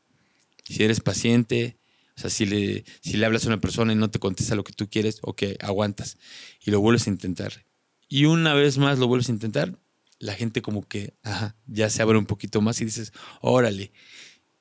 Si 0.63 0.83
eres 0.83 0.99
paciente, 0.99 1.77
o 2.17 2.21
sea, 2.21 2.29
si 2.29 2.45
le, 2.45 2.85
si 3.01 3.17
le 3.17 3.25
hablas 3.25 3.45
a 3.45 3.47
una 3.47 3.61
persona 3.61 3.93
y 3.93 3.95
no 3.95 4.09
te 4.09 4.19
contesta 4.19 4.55
lo 4.55 4.63
que 4.63 4.73
tú 4.73 4.89
quieres, 4.89 5.19
ok, 5.21 5.43
aguantas 5.59 6.17
y 6.65 6.71
lo 6.71 6.79
vuelves 6.79 7.07
a 7.07 7.11
intentar. 7.11 7.65
Y 8.07 8.25
una 8.25 8.53
vez 8.53 8.77
más 8.77 8.99
lo 8.99 9.07
vuelves 9.07 9.29
a 9.29 9.33
intentar, 9.33 9.77
la 10.19 10.33
gente 10.33 10.61
como 10.61 10.87
que, 10.87 11.13
ajá, 11.23 11.55
ya 11.67 11.89
se 11.89 12.01
abre 12.01 12.17
un 12.17 12.25
poquito 12.25 12.61
más 12.61 12.79
y 12.81 12.85
dices, 12.85 13.11
órale. 13.41 13.91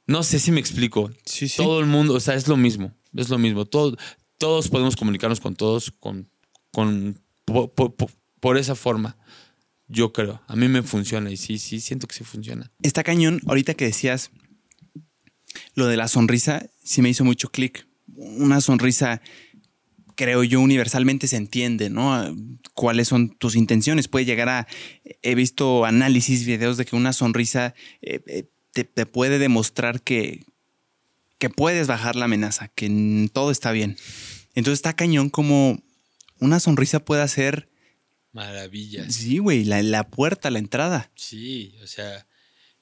No 0.06 0.22
sé 0.22 0.38
si 0.38 0.52
me 0.52 0.60
explico. 0.60 1.10
Sí, 1.24 1.48
sí. 1.48 1.56
Todo 1.56 1.80
el 1.80 1.86
mundo, 1.86 2.14
o 2.14 2.20
sea, 2.20 2.34
es 2.34 2.46
lo 2.48 2.56
mismo, 2.56 2.92
es 3.14 3.30
lo 3.30 3.38
mismo. 3.38 3.64
Todo, 3.64 3.96
todos 4.38 4.68
podemos 4.68 4.96
comunicarnos 4.96 5.40
con 5.40 5.56
todos 5.56 5.90
con, 5.90 6.28
con, 6.72 7.20
por 8.40 8.58
esa 8.58 8.74
forma. 8.74 9.16
Yo 9.86 10.12
creo. 10.12 10.42
A 10.46 10.56
mí 10.56 10.68
me 10.68 10.82
funciona 10.82 11.30
y 11.30 11.36
sí, 11.36 11.58
sí, 11.58 11.80
siento 11.80 12.06
que 12.06 12.14
sí 12.14 12.24
funciona. 12.24 12.70
Está 12.82 13.02
cañón. 13.02 13.40
Ahorita 13.46 13.74
que 13.74 13.86
decías 13.86 14.30
lo 15.74 15.86
de 15.86 15.96
la 15.96 16.08
sonrisa, 16.08 16.68
sí 16.82 17.02
me 17.02 17.08
hizo 17.08 17.24
mucho 17.24 17.50
clic. 17.50 17.86
Una 18.16 18.60
sonrisa, 18.60 19.20
creo 20.14 20.44
yo, 20.44 20.60
universalmente 20.60 21.26
se 21.28 21.36
entiende, 21.36 21.90
¿no? 21.90 22.34
¿Cuáles 22.74 23.08
son 23.08 23.30
tus 23.30 23.56
intenciones? 23.56 24.08
Puede 24.08 24.24
llegar 24.24 24.48
a. 24.48 24.66
He 25.22 25.34
visto 25.34 25.84
análisis, 25.84 26.46
videos 26.46 26.76
de 26.76 26.84
que 26.84 26.96
una 26.96 27.12
sonrisa 27.12 27.74
eh, 28.02 28.22
eh, 28.26 28.48
te, 28.72 28.84
te, 28.84 29.06
puede 29.06 29.38
demostrar 29.38 30.02
que, 30.02 30.44
que 31.38 31.50
puedes 31.50 31.86
bajar 31.86 32.16
la 32.16 32.26
amenaza, 32.26 32.68
que 32.68 33.28
todo 33.32 33.50
está 33.50 33.72
bien. 33.72 33.96
Entonces 34.54 34.78
está 34.78 34.94
cañón 34.94 35.30
como 35.30 35.82
una 36.40 36.60
sonrisa 36.60 37.04
puede 37.04 37.22
hacer 37.22 37.68
maravillas. 38.32 39.14
Sí, 39.14 39.38
güey, 39.38 39.64
la, 39.64 39.82
la 39.82 40.08
puerta, 40.10 40.50
la 40.50 40.58
entrada. 40.58 41.10
Sí, 41.14 41.76
o 41.82 41.86
sea, 41.86 42.26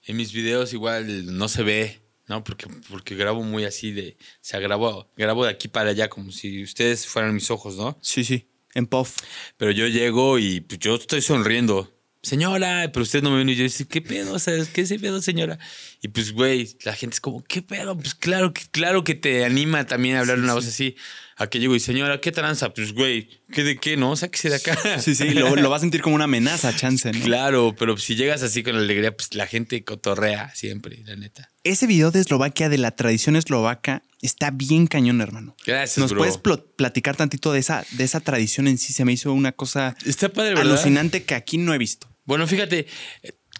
en 0.04 0.16
mis 0.16 0.32
videos 0.32 0.72
igual 0.72 1.36
no 1.36 1.48
se 1.48 1.62
ve, 1.62 2.01
¿no? 2.28 2.44
Porque, 2.44 2.66
porque 2.90 3.14
grabo 3.14 3.42
muy 3.42 3.64
así 3.64 3.92
de, 3.92 4.16
o 4.20 4.38
sea, 4.40 4.60
grabo, 4.60 5.10
grabo 5.16 5.44
de 5.44 5.50
aquí 5.50 5.68
para 5.68 5.90
allá 5.90 6.08
como 6.08 6.32
si 6.32 6.62
ustedes 6.62 7.06
fueran 7.06 7.34
mis 7.34 7.50
ojos, 7.50 7.76
¿no? 7.76 7.98
Sí, 8.00 8.24
sí, 8.24 8.48
en 8.74 8.86
puff. 8.86 9.16
Pero 9.56 9.70
yo 9.70 9.86
llego 9.88 10.38
y 10.38 10.60
pues, 10.60 10.80
yo 10.80 10.96
estoy 10.96 11.22
sonriendo. 11.22 11.92
Señora, 12.22 12.90
pero 12.92 13.02
usted 13.02 13.22
no 13.22 13.30
me 13.30 13.36
viene 13.36 13.52
y 13.52 13.56
yo 13.56 13.64
dice, 13.64 13.86
¿qué 13.86 14.00
pedo? 14.00 14.38
¿Sabes 14.38 14.68
qué 14.68 14.82
ese 14.82 14.98
pedo, 14.98 15.20
señora? 15.20 15.58
Y 16.04 16.08
pues, 16.08 16.32
güey, 16.32 16.76
la 16.82 16.94
gente 16.94 17.14
es 17.14 17.20
como, 17.20 17.44
¿qué 17.44 17.62
pedo? 17.62 17.96
Pues 17.96 18.16
claro 18.16 18.52
que, 18.52 18.62
claro 18.72 19.04
que 19.04 19.14
te 19.14 19.44
anima 19.44 19.86
también 19.86 20.16
a 20.16 20.20
hablar 20.20 20.40
una 20.40 20.52
voz 20.52 20.66
así. 20.66 20.96
A 21.36 21.46
que 21.46 21.60
llego 21.60 21.76
y, 21.76 21.80
señora, 21.80 22.20
¿qué 22.20 22.32
tranza? 22.32 22.74
Pues, 22.74 22.92
güey, 22.92 23.28
¿qué 23.52 23.62
de 23.62 23.76
qué, 23.76 23.96
no? 23.96 24.16
Sáquese 24.16 24.48
de 24.48 24.56
acá. 24.56 24.76
Sí, 25.00 25.14
sí, 25.14 25.30
lo, 25.30 25.54
lo 25.54 25.70
va 25.70 25.76
a 25.76 25.80
sentir 25.80 26.02
como 26.02 26.16
una 26.16 26.24
amenaza, 26.24 26.74
chance, 26.74 27.10
¿no? 27.12 27.24
Claro, 27.24 27.74
pero 27.78 27.96
si 27.96 28.16
llegas 28.16 28.42
así 28.42 28.64
con 28.64 28.74
alegría, 28.74 29.16
pues 29.16 29.32
la 29.34 29.46
gente 29.46 29.84
cotorrea 29.84 30.52
siempre, 30.56 31.02
la 31.06 31.14
neta. 31.14 31.50
Ese 31.62 31.86
video 31.86 32.10
de 32.10 32.20
Eslovaquia, 32.20 32.68
de 32.68 32.78
la 32.78 32.90
tradición 32.96 33.36
eslovaca, 33.36 34.02
está 34.22 34.50
bien 34.50 34.88
cañón, 34.88 35.20
hermano. 35.20 35.56
Gracias, 35.64 35.98
¿Nos 35.98 36.14
puedes 36.14 36.36
platicar 36.76 37.16
tantito 37.16 37.52
de 37.52 37.60
esa, 37.60 37.86
de 37.92 38.02
esa 38.02 38.18
tradición 38.18 38.66
en 38.66 38.76
sí? 38.76 38.92
Se 38.92 39.04
me 39.04 39.12
hizo 39.12 39.32
una 39.32 39.52
cosa 39.52 39.96
está 40.04 40.28
padre, 40.28 40.60
alucinante 40.60 41.22
que 41.22 41.36
aquí 41.36 41.58
no 41.58 41.72
he 41.72 41.78
visto. 41.78 42.08
Bueno, 42.24 42.46
fíjate, 42.46 42.86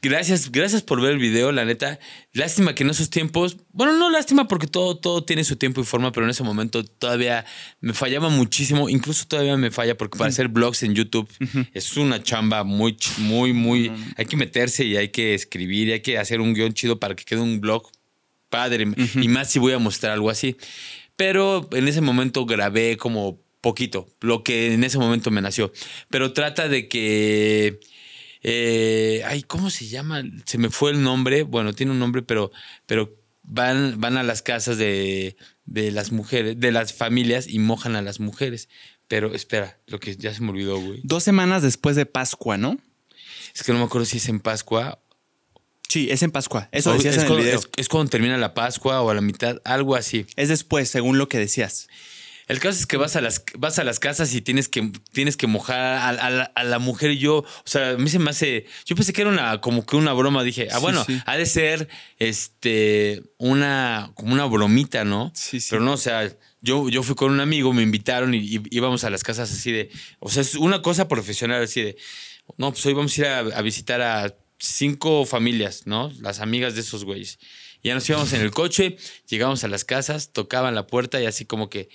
Gracias, 0.05 0.51
gracias 0.51 0.83
por 0.83 1.01
ver 1.01 1.13
el 1.13 1.19
video, 1.19 1.53
la 1.53 1.65
neta. 1.65 2.01
Lástima 2.33 2.75
que 2.75 2.83
en 2.83 2.91
esos 2.91 3.09
tiempos, 3.09 3.59
bueno, 3.71 3.93
no 3.93 4.11
lástima 4.11 4.49
porque 4.49 4.67
todo, 4.67 4.97
todo 4.99 5.23
tiene 5.23 5.45
su 5.45 5.55
tiempo 5.55 5.81
y 5.81 5.85
forma, 5.85 6.11
pero 6.11 6.27
en 6.27 6.31
ese 6.31 6.43
momento 6.43 6.85
todavía 6.85 7.47
me 7.81 7.95
fallaba 7.95 8.29
muchísimo. 8.29 8.89
Incluso 8.89 9.27
todavía 9.29 9.57
me 9.57 9.71
falla 9.71 9.97
porque 9.97 10.19
para 10.19 10.31
hacer 10.31 10.49
blogs 10.49 10.83
en 10.83 10.97
YouTube 10.97 11.29
es 11.73 11.97
una 11.97 12.21
chamba 12.21 12.65
muy, 12.65 12.97
muy, 13.19 13.53
muy. 13.53 13.93
Hay 14.17 14.27
que 14.27 14.37
meterse 14.37 14.85
y 14.85 14.97
hay 14.97 15.11
que 15.11 15.35
escribir 15.35 15.87
y 15.87 15.93
hay 15.93 16.01
que 16.01 16.19
hacer 16.19 16.41
un 16.41 16.53
guion 16.53 16.75
chido 16.75 16.99
para 16.99 17.15
que 17.15 17.25
quede 17.25 17.39
un 17.39 17.61
blog 17.61 17.89
padre. 18.49 18.89
Y 19.15 19.29
más 19.29 19.53
si 19.53 19.61
voy 19.61 19.73
a 19.73 19.79
mostrar 19.79 20.15
algo 20.15 20.31
así. 20.31 20.57
Pero 21.15 21.69
en 21.71 21.87
ese 21.87 22.01
momento 22.01 22.45
grabé 22.45 22.97
como 22.97 23.41
poquito, 23.61 24.09
lo 24.21 24.43
que 24.43 24.75
en 24.75 24.83
ese 24.83 24.99
momento 24.99 25.31
me 25.31 25.41
nació. 25.41 25.73
Pero 26.11 26.33
trata 26.33 26.69
de 26.69 26.89
que 26.89 27.79
eh, 28.43 29.23
ay, 29.27 29.43
¿cómo 29.43 29.71
se 29.71 29.87
llama? 29.87 30.23
Se 30.45 30.59
me 30.59 30.71
fue 30.71 30.91
el 30.91 31.03
nombre. 31.03 31.43
Bueno, 31.45 31.73
tiene 31.73 31.93
un 31.93 31.99
nombre, 31.99 32.23
pero, 32.23 32.51
pero 32.87 33.17
van, 33.43 34.01
van 34.01 34.17
a 34.17 34.23
las 34.23 34.43
casas 34.43 34.79
de, 34.79 35.37
de 35.65 35.91
las 35.91 36.13
mujeres, 36.13 36.59
de 36.59 36.73
las 36.73 36.93
familias 36.93 37.47
y 37.49 37.59
mojan 37.59 37.97
a 37.97 38.03
las 38.03 38.21
mujeres. 38.21 38.69
Pero 39.09 39.35
espera, 39.35 39.79
lo 39.87 40.01
que 40.01 40.17
ya 40.17 40.33
se 40.33 40.41
me 40.41 40.51
olvidó, 40.51 40.81
güey. 40.81 41.01
Dos 41.05 41.23
semanas 41.23 41.63
después 41.63 41.97
de 41.97 42.07
Pascua, 42.07 42.57
¿no? 42.57 42.79
Es 43.55 43.63
que 43.63 43.73
no 43.73 43.79
me 43.79 43.85
acuerdo 43.85 44.07
si 44.07 44.17
es 44.17 44.29
en 44.29 44.41
Pascua. 44.41 45.01
Sí, 45.89 46.09
es 46.11 46.23
en 46.23 46.31
Pascua. 46.31 46.71
Eso 46.73 46.95
decías 46.95 47.19
es 47.19 47.25
en 47.25 47.31
el 47.31 47.39
video. 47.39 47.61
es, 47.77 47.89
cuando 47.89 48.09
termina 48.09 48.39
la 48.39 48.55
Pascua 48.55 49.03
o 49.03 49.11
a 49.11 49.15
la 49.15 49.21
mitad, 49.21 49.61
algo 49.65 49.95
así. 49.95 50.27
Es 50.37 50.49
después, 50.49 50.89
según 50.89 51.19
lo 51.19 51.29
que 51.29 51.39
decías. 51.39 51.89
El 52.53 52.61
caso 52.61 52.79
es 52.79 52.87
que 52.87 52.99
vas 52.99 53.17
a 53.17 53.23
las, 53.23 53.43
vas 53.57 53.79
a 53.79 53.85
las 53.85 53.99
casas 53.99 54.35
y 54.35 54.43
tienes 54.43 54.69
que, 54.69 54.93
tienes 55.13 55.39
que 55.39 55.47
mojar 55.47 55.79
a, 56.21 56.65
la, 56.65 56.79
mujer 56.79 57.13
y 57.13 57.19
yo, 57.19 57.37
o 57.39 57.47
sea, 57.65 57.93
a 57.93 57.97
mí 57.97 58.11
se 58.11 58.19
me 58.19 58.29
hace, 58.29 58.67
yo 58.85 58.95
pensé 58.95 59.15
que 59.15 59.23
era 59.23 59.31
una, 59.31 59.63
como 59.63 59.87
que 59.87 59.97
una 59.97 60.13
broma, 60.13 60.43
dije, 60.43 60.69
ah, 60.71 60.79
bueno, 60.79 61.03
ha 61.25 61.37
de 61.39 61.47
ser, 61.47 61.89
este, 62.19 63.23
una, 63.39 64.13
como 64.17 64.35
una 64.35 64.45
bromita, 64.45 65.03
¿no? 65.03 65.33
Sí, 65.35 65.61
sí. 65.61 65.69
Pero 65.71 65.83
no, 65.83 65.95
o 65.95 65.97
sea, 65.97 66.31
yo, 66.61 66.91
yo 66.91 67.03
fui 67.03 67.15
con 67.15 67.33
un 67.33 67.41
amigo, 67.41 67.73
me 67.73 67.83
invitaron 67.83 68.35
y, 68.35 68.61
íbamos 68.71 69.05
a 69.05 69.09
las 69.09 69.23
casas 69.23 69.51
así 69.51 69.73
de, 69.73 69.89
o 70.19 70.29
sea, 70.29 70.43
es 70.43 70.55
una 70.55 70.83
cosa 70.83 71.09
profesional 71.09 71.63
así 71.63 71.81
de, 71.81 71.97
no, 72.59 72.71
pues 72.71 72.85
hoy 72.85 72.93
vamos 72.93 73.17
a 73.17 73.21
ir 73.23 73.27
a, 73.29 73.63
visitar 73.63 74.03
a 74.03 74.37
cinco 74.59 75.25
familias, 75.25 75.87
¿no? 75.87 76.13
Las 76.21 76.41
amigas 76.41 76.75
de 76.75 76.83
esos 76.83 77.07
güeyes. 77.07 77.39
ya 77.83 77.95
nos 77.95 78.07
íbamos 78.11 78.31
en 78.35 78.43
el 78.43 78.51
coche, 78.51 78.99
llegamos 79.27 79.65
a 79.65 79.69
las 79.69 79.87
casas, 79.87 80.35
tocaban 80.35 80.75
la 80.75 80.87
puerta 80.87 81.19
y 81.19 81.25
así 81.25 81.47
como 81.47 81.71
que 81.71 81.89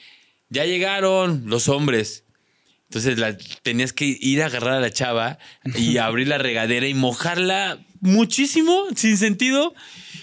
ya 0.50 0.66
llegaron 0.66 1.44
los 1.46 1.68
hombres. 1.70 2.24
Entonces 2.90 3.20
la, 3.20 3.38
tenías 3.64 3.92
que 3.92 4.18
ir 4.20 4.42
a 4.42 4.46
agarrar 4.46 4.76
a 4.76 4.80
la 4.80 4.92
chava 4.92 5.40
y 5.76 5.98
abrir 5.98 6.28
la 6.28 6.38
regadera 6.38 6.88
y 6.88 6.94
mojarla 6.94 7.86
muchísimo, 8.00 8.86
sin 8.96 9.18
sentido. 9.18 9.74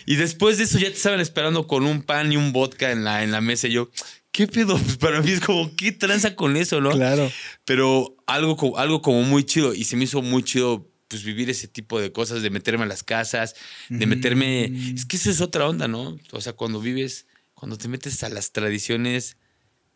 Y 0.07 0.17
después 0.17 0.59
de 0.59 0.65
eso 0.65 0.79
ya 0.79 0.89
te 0.89 0.97
estaban 0.97 1.21
esperando 1.21 1.67
con 1.67 1.85
un 1.85 2.03
pan 2.03 2.33
y 2.33 2.37
un 2.37 2.53
vodka 2.53 2.91
en 2.91 3.05
la, 3.05 3.23
en 3.23 3.33
la 3.33 3.41
mesa. 3.41 3.69
Y 3.69 3.73
yo, 3.73 3.91
¿qué 4.33 4.47
pedo? 4.47 4.79
Pues 4.79 4.97
para 4.99 5.21
mí 5.21 5.31
es 5.31 5.41
como, 5.41 5.75
¿qué 5.77 5.93
tranza 5.93 6.35
con 6.35 6.57
eso, 6.57 6.81
no? 6.81 6.91
Claro. 6.91 7.31
Pero 7.65 8.17
algo, 8.27 8.79
algo 8.79 9.03
como 9.03 9.23
muy 9.23 9.45
chido 9.45 9.75
y 9.75 9.85
se 9.85 9.97
me 9.97 10.05
hizo 10.05 10.23
muy 10.23 10.43
chido 10.43 10.91
pues 11.09 11.23
vivir 11.23 11.51
ese 11.51 11.69
tipo 11.69 12.01
de 12.01 12.13
cosas, 12.13 12.43
de 12.43 12.51
meterme 12.51 12.85
a 12.85 12.87
las 12.87 13.03
casas, 13.05 13.55
de 13.89 14.07
meterme... 14.07 14.69
Mm. 14.71 14.95
Es 14.95 15.05
que 15.05 15.17
eso 15.17 15.31
es 15.31 15.41
otra 15.43 15.69
onda, 15.69 15.87
¿no? 15.87 16.19
O 16.33 16.41
sea, 16.41 16.55
cuando 16.55 16.81
vives, 16.81 17.27
cuando 17.53 17.77
te 17.77 17.89
metes 17.89 18.25
a 18.25 18.31
las 18.31 18.53
tradiciones 18.53 19.37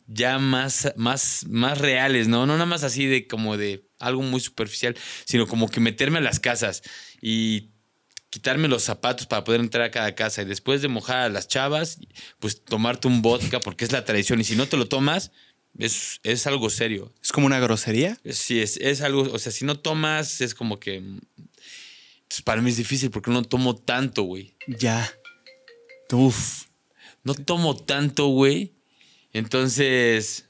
ya 0.09 0.39
más, 0.39 0.93
más, 0.97 1.45
más 1.49 1.79
reales, 1.79 2.29
¿no? 2.29 2.47
No 2.47 2.55
nada 2.55 2.67
más 2.67 2.83
así 2.83 3.07
de 3.07 3.27
como 3.27 3.57
de 3.57 3.87
algo 4.01 4.23
muy 4.23 4.41
superficial, 4.41 4.97
sino 5.27 5.47
como 5.47 5.69
que 5.69 5.81
meterme 5.81 6.19
a 6.19 6.23
las 6.23 6.41
casas 6.41 6.83
y 7.21 7.71
quitarme 8.31 8.69
los 8.69 8.83
zapatos 8.83 9.27
para 9.27 9.45
poder 9.45 9.61
entrar 9.61 9.85
a 9.85 9.91
cada 9.91 10.15
casa 10.15 10.43
y 10.43 10.47
después 10.47 10.83
de 10.83 10.89
mojar 10.89 11.19
a 11.19 11.29
las 11.29 11.47
chavas, 11.47 11.99
pues 12.39 12.65
tomarte 12.65 13.07
un 13.07 13.23
vodka 13.23 13.61
porque 13.61 13.85
es 13.85 13.93
la 13.93 14.05
tradición 14.05 14.41
y 14.41 14.45
si 14.45 14.57
no 14.57 14.67
te 14.67 14.77
lo 14.77 14.89
tomas, 14.89 15.31
es, 15.79 16.21
es 16.23 16.47
algo 16.47 16.71
serio. 16.71 17.13
¿Es 17.23 17.31
como 17.31 17.47
una 17.47 17.61
grosería? 17.61 18.19
Sí, 18.31 18.61
es, 18.61 18.79
es 18.79 19.03
algo, 19.03 19.23
o 19.23 19.39
sea, 19.39 19.53
si 19.53 19.65
no 19.65 19.79
tomas, 19.79 20.41
es 20.41 20.55
como 20.55 20.81
que... 20.81 21.03
pues, 22.29 22.43
para 22.43 22.63
mí 22.63 22.71
es 22.71 22.77
difícil 22.79 23.11
porque 23.11 23.31
no 23.31 23.43
tomo 23.43 23.77
tanto, 23.77 24.23
güey. 24.23 24.57
Ya. 24.67 25.13
Uf. 26.13 26.65
No 27.25 27.35
tomo 27.35 27.77
tanto, 27.77 28.29
güey. 28.29 28.78
Entonces, 29.39 30.45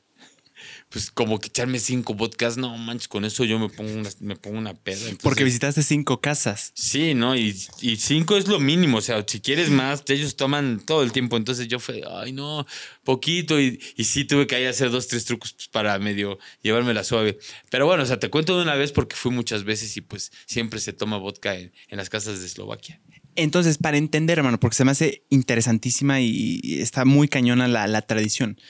pues 0.89 1.11
como 1.11 1.39
que 1.39 1.49
echarme 1.49 1.79
cinco 1.81 2.15
vodkas, 2.15 2.57
no 2.57 2.77
manches, 2.79 3.09
con 3.09 3.25
eso 3.27 3.45
yo 3.45 3.59
me 3.59 3.69
pongo 3.69 3.93
una, 3.93 4.09
me 4.21 4.37
pongo 4.37 4.57
una 4.59 4.73
peda. 4.75 4.97
Entonces- 5.01 5.19
Porque 5.23 5.45
visitaste 5.45 5.83
cinco 5.83 6.21
casas. 6.23 6.73
Sí, 6.75 7.13
¿no? 7.15 7.37
Y, 7.37 7.55
y 7.83 7.97
cinco 7.97 8.37
es 8.39 8.49
lo 8.49 8.59
mínimo. 8.59 8.97
O 8.99 9.01
sea, 9.03 9.23
si 9.27 9.41
quieres 9.41 9.69
más, 9.69 10.03
ellos 10.09 10.35
toman 10.37 10.81
todo 10.85 11.03
el 11.03 11.13
tiempo. 11.13 11.37
Entonces 11.37 11.69
yo 11.69 11.79
fue, 11.79 12.03
ay, 12.11 12.33
no, 12.33 12.67
poquito. 13.05 13.61
Y, 13.61 13.79
y 13.97 14.05
sí 14.05 14.25
tuve 14.25 14.47
que 14.47 14.57
ahí 14.57 14.65
hacer 14.65 14.91
dos, 14.91 15.09
tres 15.09 15.27
trucos 15.27 15.53
pues, 15.53 15.69
para 15.69 15.99
medio 15.99 16.39
llevármela 16.63 17.05
suave. 17.05 17.39
Pero 17.71 17.85
bueno, 17.87 18.03
o 18.03 18.07
sea, 18.07 18.19
te 18.19 18.31
cuento 18.31 18.57
de 18.57 18.63
una 18.63 18.75
vez 18.75 18.91
porque 18.93 19.15
fui 19.15 19.31
muchas 19.31 19.65
veces 19.65 19.95
y 19.99 20.01
pues 20.01 20.33
siempre 20.47 20.81
se 20.81 20.95
toma 20.95 21.19
vodka 21.19 21.55
en, 21.55 21.73
en 21.89 21.99
las 21.99 22.09
casas 22.09 22.41
de 22.41 22.47
Eslovaquia. 22.47 23.01
Entonces, 23.41 23.79
para 23.79 23.97
entender, 23.97 24.39
hermano, 24.39 24.59
porque 24.59 24.77
se 24.77 24.85
me 24.85 24.91
hace 24.91 25.23
interesantísima 25.31 26.21
y 26.21 26.61
y 26.63 26.81
está 26.81 27.05
muy 27.05 27.29
cañona 27.29 27.69
la, 27.69 27.87
la 27.87 28.03
tradición. 28.03 28.61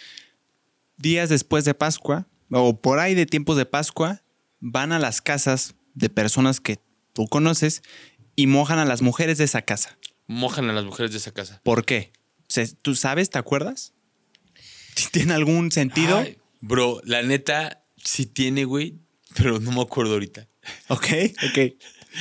Días 0.98 1.30
después 1.30 1.64
de 1.64 1.72
Pascua, 1.74 2.26
o 2.50 2.80
por 2.80 2.98
ahí 2.98 3.14
de 3.14 3.24
tiempos 3.24 3.56
de 3.56 3.64
Pascua, 3.64 4.22
van 4.60 4.92
a 4.92 4.98
las 4.98 5.22
casas 5.22 5.74
de 5.94 6.10
personas 6.10 6.60
que 6.60 6.80
tú 7.14 7.26
conoces 7.28 7.82
y 8.36 8.46
mojan 8.46 8.78
a 8.78 8.84
las 8.84 9.00
mujeres 9.02 9.38
de 9.38 9.44
esa 9.44 9.62
casa. 9.62 9.98
Mojan 10.26 10.68
a 10.68 10.72
las 10.72 10.84
mujeres 10.84 11.12
de 11.12 11.18
esa 11.18 11.32
casa. 11.32 11.60
¿Por 11.64 11.84
qué? 11.84 12.12
¿Tú 12.82 12.94
sabes? 12.94 13.30
¿Te 13.30 13.38
acuerdas? 13.38 13.94
¿Tiene 15.12 15.32
algún 15.34 15.72
sentido? 15.72 16.18
Ay, 16.18 16.36
bro, 16.60 17.00
la 17.04 17.22
neta 17.22 17.84
sí 17.96 18.26
tiene, 18.26 18.64
güey, 18.64 18.98
pero 19.34 19.60
no 19.60 19.72
me 19.72 19.80
acuerdo 19.80 20.12
ahorita. 20.14 20.46
Ok, 20.88 21.06
ok. 21.50 21.58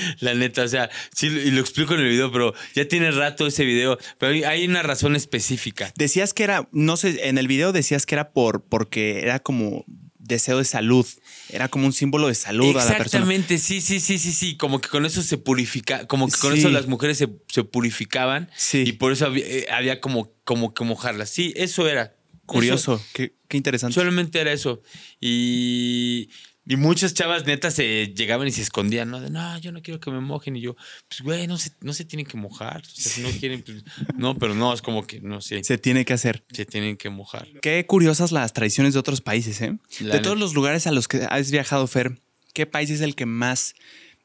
La 0.20 0.34
neta, 0.34 0.63
o 0.63 0.68
sea, 0.68 0.89
sí, 1.16 1.27
y 1.27 1.51
lo 1.51 1.62
explico 1.62 1.94
en 1.94 2.01
el 2.01 2.10
video, 2.10 2.32
pero 2.32 2.54
ya 2.75 2.88
tiene 2.88 3.12
rato 3.12 3.48
ese 3.48 3.63
video. 3.66 3.98
Pero 4.18 4.48
hay- 4.48 4.66
una 4.68 4.84
razón 4.84 5.16
específica. 5.16 5.94
Decías 5.96 6.34
que 6.34 6.44
era, 6.44 6.68
no 6.72 6.98
sé, 6.98 7.27
en 7.30 7.38
el 7.38 7.48
video 7.48 7.72
decías 7.72 8.06
que 8.06 8.16
era 8.16 8.32
por 8.32 8.63
porque 8.66 9.20
era 9.22 9.39
como 9.39 9.86
deseo 10.20 10.58
de 10.58 10.66
salud. 10.66 11.06
Era 11.50 11.70
como 11.70 11.86
un 11.86 11.94
símbolo 11.94 12.27
de 12.27 12.36
salud 12.36 12.72
a 12.75 12.80
la 12.80 12.86
persona. 12.86 12.98
Exactamente, 13.04 13.58
sí, 13.60 13.80
sí, 13.80 14.01
sí, 14.01 14.18
sí, 14.18 14.34
sí. 14.34 14.58
Como 14.58 14.82
que 14.82 14.89
con 14.89 15.06
eso 15.06 15.22
se 15.22 15.38
purifica, 15.38 16.06
como 16.08 16.27
que 16.27 16.38
con 16.38 16.51
Sí. 16.54 16.60
eso 16.60 16.70
las 16.70 16.88
mujeres 16.88 17.18
se, 17.18 17.30
se 17.48 17.63
purificaban 17.63 18.50
Sí. 18.58 18.84
y 18.86 18.92
por 18.94 19.13
eso 19.13 19.25
había, 19.25 19.46
eh, 19.46 19.68
había 19.72 20.01
como, 20.01 20.34
como 20.44 20.74
que 20.74 20.84
mojarlas. 20.84 21.30
Sí, 21.30 21.54
eso 21.56 21.88
era. 21.88 22.13
Curioso, 22.46 23.01
qué, 23.13 23.34
qué 23.48 23.58
interesante. 23.58 23.94
solamente 23.96 24.39
era 24.39 24.51
eso. 24.54 24.82
Y, 25.22 26.30
y 26.69 26.75
muchas 26.75 27.13
chavas 27.13 27.45
netas 27.45 27.75
se 27.75 28.13
llegaban 28.13 28.45
y 28.47 28.51
se 28.51 28.62
escondían, 28.62 29.09
¿no? 29.09 29.21
De, 29.21 29.29
no, 29.29 29.57
yo 29.59 29.71
no 29.71 29.81
quiero 29.81 30.01
que 30.01 30.12
me 30.12 30.19
mojen. 30.19 30.57
Y 30.57 30.62
yo, 30.62 30.75
pues, 31.07 31.21
güey, 31.21 31.47
no 31.47 31.57
se, 31.57 31.71
no 31.79 31.93
se 31.93 32.03
tienen 32.03 32.25
que 32.25 32.36
mojar. 32.36 32.81
O 32.81 32.89
sea, 32.89 33.12
si 33.13 33.21
no 33.21 33.29
quieren, 33.29 33.62
pues, 33.62 33.86
no, 34.17 34.38
pero 34.38 34.53
no, 34.53 34.74
es 34.74 34.81
como 34.81 35.07
que, 35.07 35.21
no 35.21 35.39
sé, 35.39 35.59
se, 35.59 35.63
Se 35.63 35.77
tiene 35.77 36.03
que 36.03 36.12
hacer. 36.12 36.43
tienen 36.69 36.97
que 36.97 37.09
mojar. 37.09 37.47
Qué 37.62 37.86
curiosas 37.86 38.33
las 38.33 38.51
tradiciones 38.51 38.93
de 38.93 39.00
otros 39.00 39.21
países, 39.21 39.62
¿eh? 39.62 39.77
La 40.01 40.15
de 40.15 40.19
todos 40.19 40.38
los 40.38 40.53
lugares 40.53 40.88
a 40.88 40.91
los 40.91 41.07
que 41.07 41.25
has 41.29 41.51
viajado, 41.51 41.88
Fer, 41.88 42.21
¿qué 42.53 42.65
país 42.65 42.89
es 42.89 43.00
el 43.00 43.15
que 43.15 43.25
más, 43.25 43.74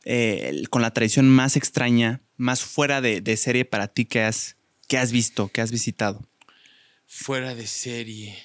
eh, 0.05 0.65
con 0.69 0.83
la 0.83 0.93
tradición 0.93 1.29
más 1.29 1.57
extraña, 1.57 2.23
más 2.37 2.63
fuera 2.63 3.01
de, 3.01 3.21
de 3.21 3.37
serie 3.37 3.65
para 3.65 3.87
ti 3.87 4.05
que 4.05 4.21
has, 4.23 4.57
que 4.89 4.99
has 4.99 5.13
visto, 5.13 5.47
que 5.47 5.61
has 5.61 5.71
visitado? 5.71 6.29
Fuera 7.07 7.55
de 7.55 7.69
serie. 7.69 8.37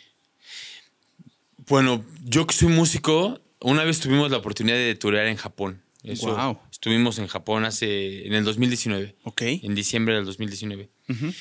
Bueno, 1.65 2.05
yo 2.23 2.45
que 2.45 2.53
soy 2.53 2.67
músico, 2.69 3.41
una 3.61 3.83
vez 3.83 3.99
tuvimos 3.99 4.31
la 4.31 4.37
oportunidad 4.37 4.75
de 4.77 4.95
turear 4.95 5.27
en 5.27 5.37
Japón. 5.37 5.83
Eso, 6.03 6.33
Guau. 6.33 6.59
Estuvimos 6.71 7.17
en 7.19 7.27
Japón 7.27 7.65
hace, 7.65 8.25
en 8.27 8.33
el 8.33 8.43
2019, 8.45 9.15
Ok. 9.23 9.41
en 9.41 9.75
diciembre 9.75 10.15
del 10.15 10.25
2019. 10.25 10.89
Ujú. 11.09 11.33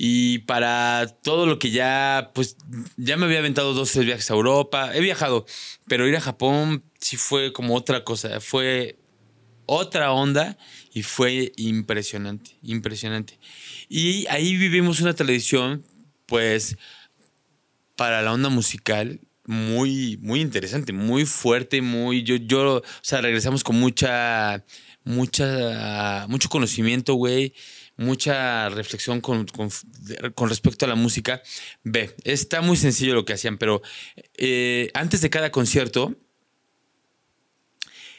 Y 0.00 0.38
para 0.40 1.06
todo 1.22 1.44
lo 1.46 1.58
que 1.58 1.70
ya, 1.70 2.30
pues 2.34 2.56
ya 2.96 3.16
me 3.16 3.26
había 3.26 3.40
aventado 3.40 3.74
dos 3.74 3.90
tres 3.92 4.06
viajes 4.06 4.30
a 4.30 4.34
Europa, 4.34 4.94
he 4.94 5.00
viajado, 5.00 5.44
pero 5.88 6.06
ir 6.06 6.16
a 6.16 6.20
Japón 6.20 6.84
sí 7.00 7.16
fue 7.16 7.52
como 7.52 7.74
otra 7.74 8.04
cosa, 8.04 8.40
fue 8.40 8.98
otra 9.66 10.12
onda 10.12 10.56
y 10.94 11.02
fue 11.02 11.52
impresionante, 11.56 12.52
impresionante. 12.62 13.38
Y 13.88 14.26
ahí 14.28 14.56
vivimos 14.56 15.00
una 15.00 15.14
tradición, 15.14 15.84
pues, 16.26 16.76
para 17.96 18.22
la 18.22 18.32
onda 18.32 18.48
musical 18.48 19.20
muy, 19.48 20.18
muy 20.20 20.42
interesante, 20.42 20.92
muy 20.92 21.24
fuerte, 21.24 21.80
muy, 21.80 22.22
yo, 22.22 22.36
yo, 22.36 22.76
o 22.76 22.82
sea, 23.00 23.22
regresamos 23.22 23.64
con 23.64 23.76
mucha, 23.76 24.62
mucha, 25.04 26.26
mucho 26.28 26.50
conocimiento, 26.50 27.14
güey, 27.14 27.54
mucha 27.96 28.68
reflexión 28.68 29.22
con, 29.22 29.46
con, 29.46 29.70
con 30.34 30.50
respecto 30.50 30.84
a 30.84 30.88
la 30.88 30.96
música. 30.96 31.40
Ve, 31.82 32.14
está 32.24 32.60
muy 32.60 32.76
sencillo 32.76 33.14
lo 33.14 33.24
que 33.24 33.32
hacían, 33.32 33.56
pero 33.56 33.80
eh, 34.36 34.90
antes 34.92 35.22
de 35.22 35.30
cada 35.30 35.50
concierto, 35.50 36.14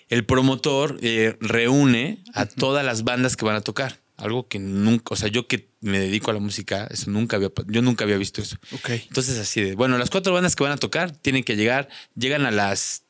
el 0.07 0.25
promotor 0.25 0.97
eh, 1.03 1.37
reúne 1.41 2.23
a 2.33 2.47
todas 2.47 2.83
las 2.83 3.03
bandas 3.03 3.37
que 3.37 3.45
van 3.45 3.55
a 3.55 3.61
tocar. 3.61 3.99
Algo 4.19 4.47
que 4.47 4.59
nunca, 4.59 5.13
o 5.13 5.15
sea, 5.17 5.29
yo 5.29 5.47
que 5.47 5.69
me 5.81 5.99
dedico 5.99 6.29
a 6.31 6.33
la 6.33 6.39
música, 6.39 6.87
eso 6.91 7.09
nunca 7.09 7.37
había, 7.37 7.49
yo 7.67 7.81
nunca 7.81 8.03
había 8.03 8.17
visto 8.17 8.41
eso. 8.41 8.57
Ok. 8.73 8.89
Entonces 8.89 9.37
así 9.39 9.61
de, 9.61 9.75
bueno, 9.75 9.97
las 9.97 10.09
cuatro 10.09 10.33
bandas 10.33 10.55
que 10.55 10.63
van 10.63 10.73
a 10.73 10.77
tocar 10.77 11.11
tienen 11.11 11.43
que 11.43 11.55
llegar, 11.55 11.89
llegan 12.15 12.45
a 12.45 12.51
las 12.51 13.03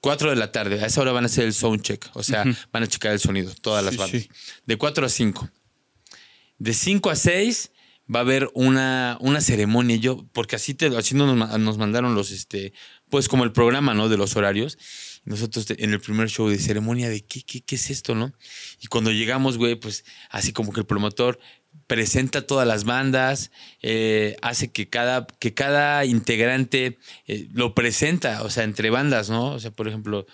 4 0.00 0.30
de 0.30 0.36
la 0.36 0.50
tarde, 0.50 0.82
a 0.82 0.86
esa 0.86 1.00
hora 1.00 1.12
van 1.12 1.22
a 1.24 1.26
hacer 1.26 1.44
el 1.44 1.54
sound 1.54 1.80
check, 1.82 2.06
o 2.14 2.22
sea, 2.24 2.44
van 2.72 2.82
a 2.82 2.86
checar 2.88 3.12
el 3.12 3.20
sonido, 3.20 3.52
todas 3.60 3.84
las 3.84 3.94
Sí, 3.94 3.98
bandas. 4.00 4.22
sí. 4.22 4.28
De 4.66 4.76
4 4.76 5.06
a 5.06 5.08
5. 5.08 5.48
De 6.58 6.74
5 6.74 7.10
a 7.10 7.14
6 7.16 7.70
va 8.12 8.18
a 8.18 8.22
haber 8.22 8.50
una, 8.54 9.16
una 9.20 9.40
ceremonia, 9.40 9.96
yo, 9.96 10.26
porque 10.32 10.56
así, 10.56 10.74
te, 10.74 10.86
así 10.96 11.14
nos, 11.14 11.36
nos 11.58 11.78
mandaron 11.78 12.14
los, 12.16 12.30
este, 12.32 12.72
pues 13.10 13.28
como 13.28 13.44
el 13.44 13.52
programa, 13.52 13.94
¿no? 13.94 14.08
De 14.08 14.16
los 14.16 14.34
horarios. 14.36 14.76
Nosotros 15.24 15.66
en 15.70 15.92
el 15.92 16.00
primer 16.00 16.28
show 16.28 16.48
de 16.48 16.58
ceremonia 16.58 17.08
de 17.08 17.20
qué, 17.24 17.42
qué, 17.42 17.60
qué 17.60 17.76
es 17.76 17.90
esto, 17.90 18.14
¿no? 18.14 18.32
Y 18.80 18.88
cuando 18.88 19.12
llegamos, 19.12 19.56
güey, 19.56 19.76
pues 19.76 20.04
así 20.30 20.52
como 20.52 20.72
que 20.72 20.80
el 20.80 20.86
promotor 20.86 21.38
presenta 21.86 22.46
todas 22.46 22.66
las 22.66 22.84
bandas, 22.84 23.50
eh, 23.82 24.36
hace 24.40 24.72
que 24.72 24.88
cada, 24.88 25.26
que 25.26 25.52
cada 25.52 26.06
integrante 26.06 26.98
eh, 27.26 27.48
lo 27.52 27.74
presenta, 27.74 28.42
o 28.44 28.50
sea, 28.50 28.64
entre 28.64 28.88
bandas, 28.88 29.28
¿no? 29.28 29.48
O 29.48 29.60
sea, 29.60 29.72
por 29.72 29.88
ejemplo, 29.88 30.26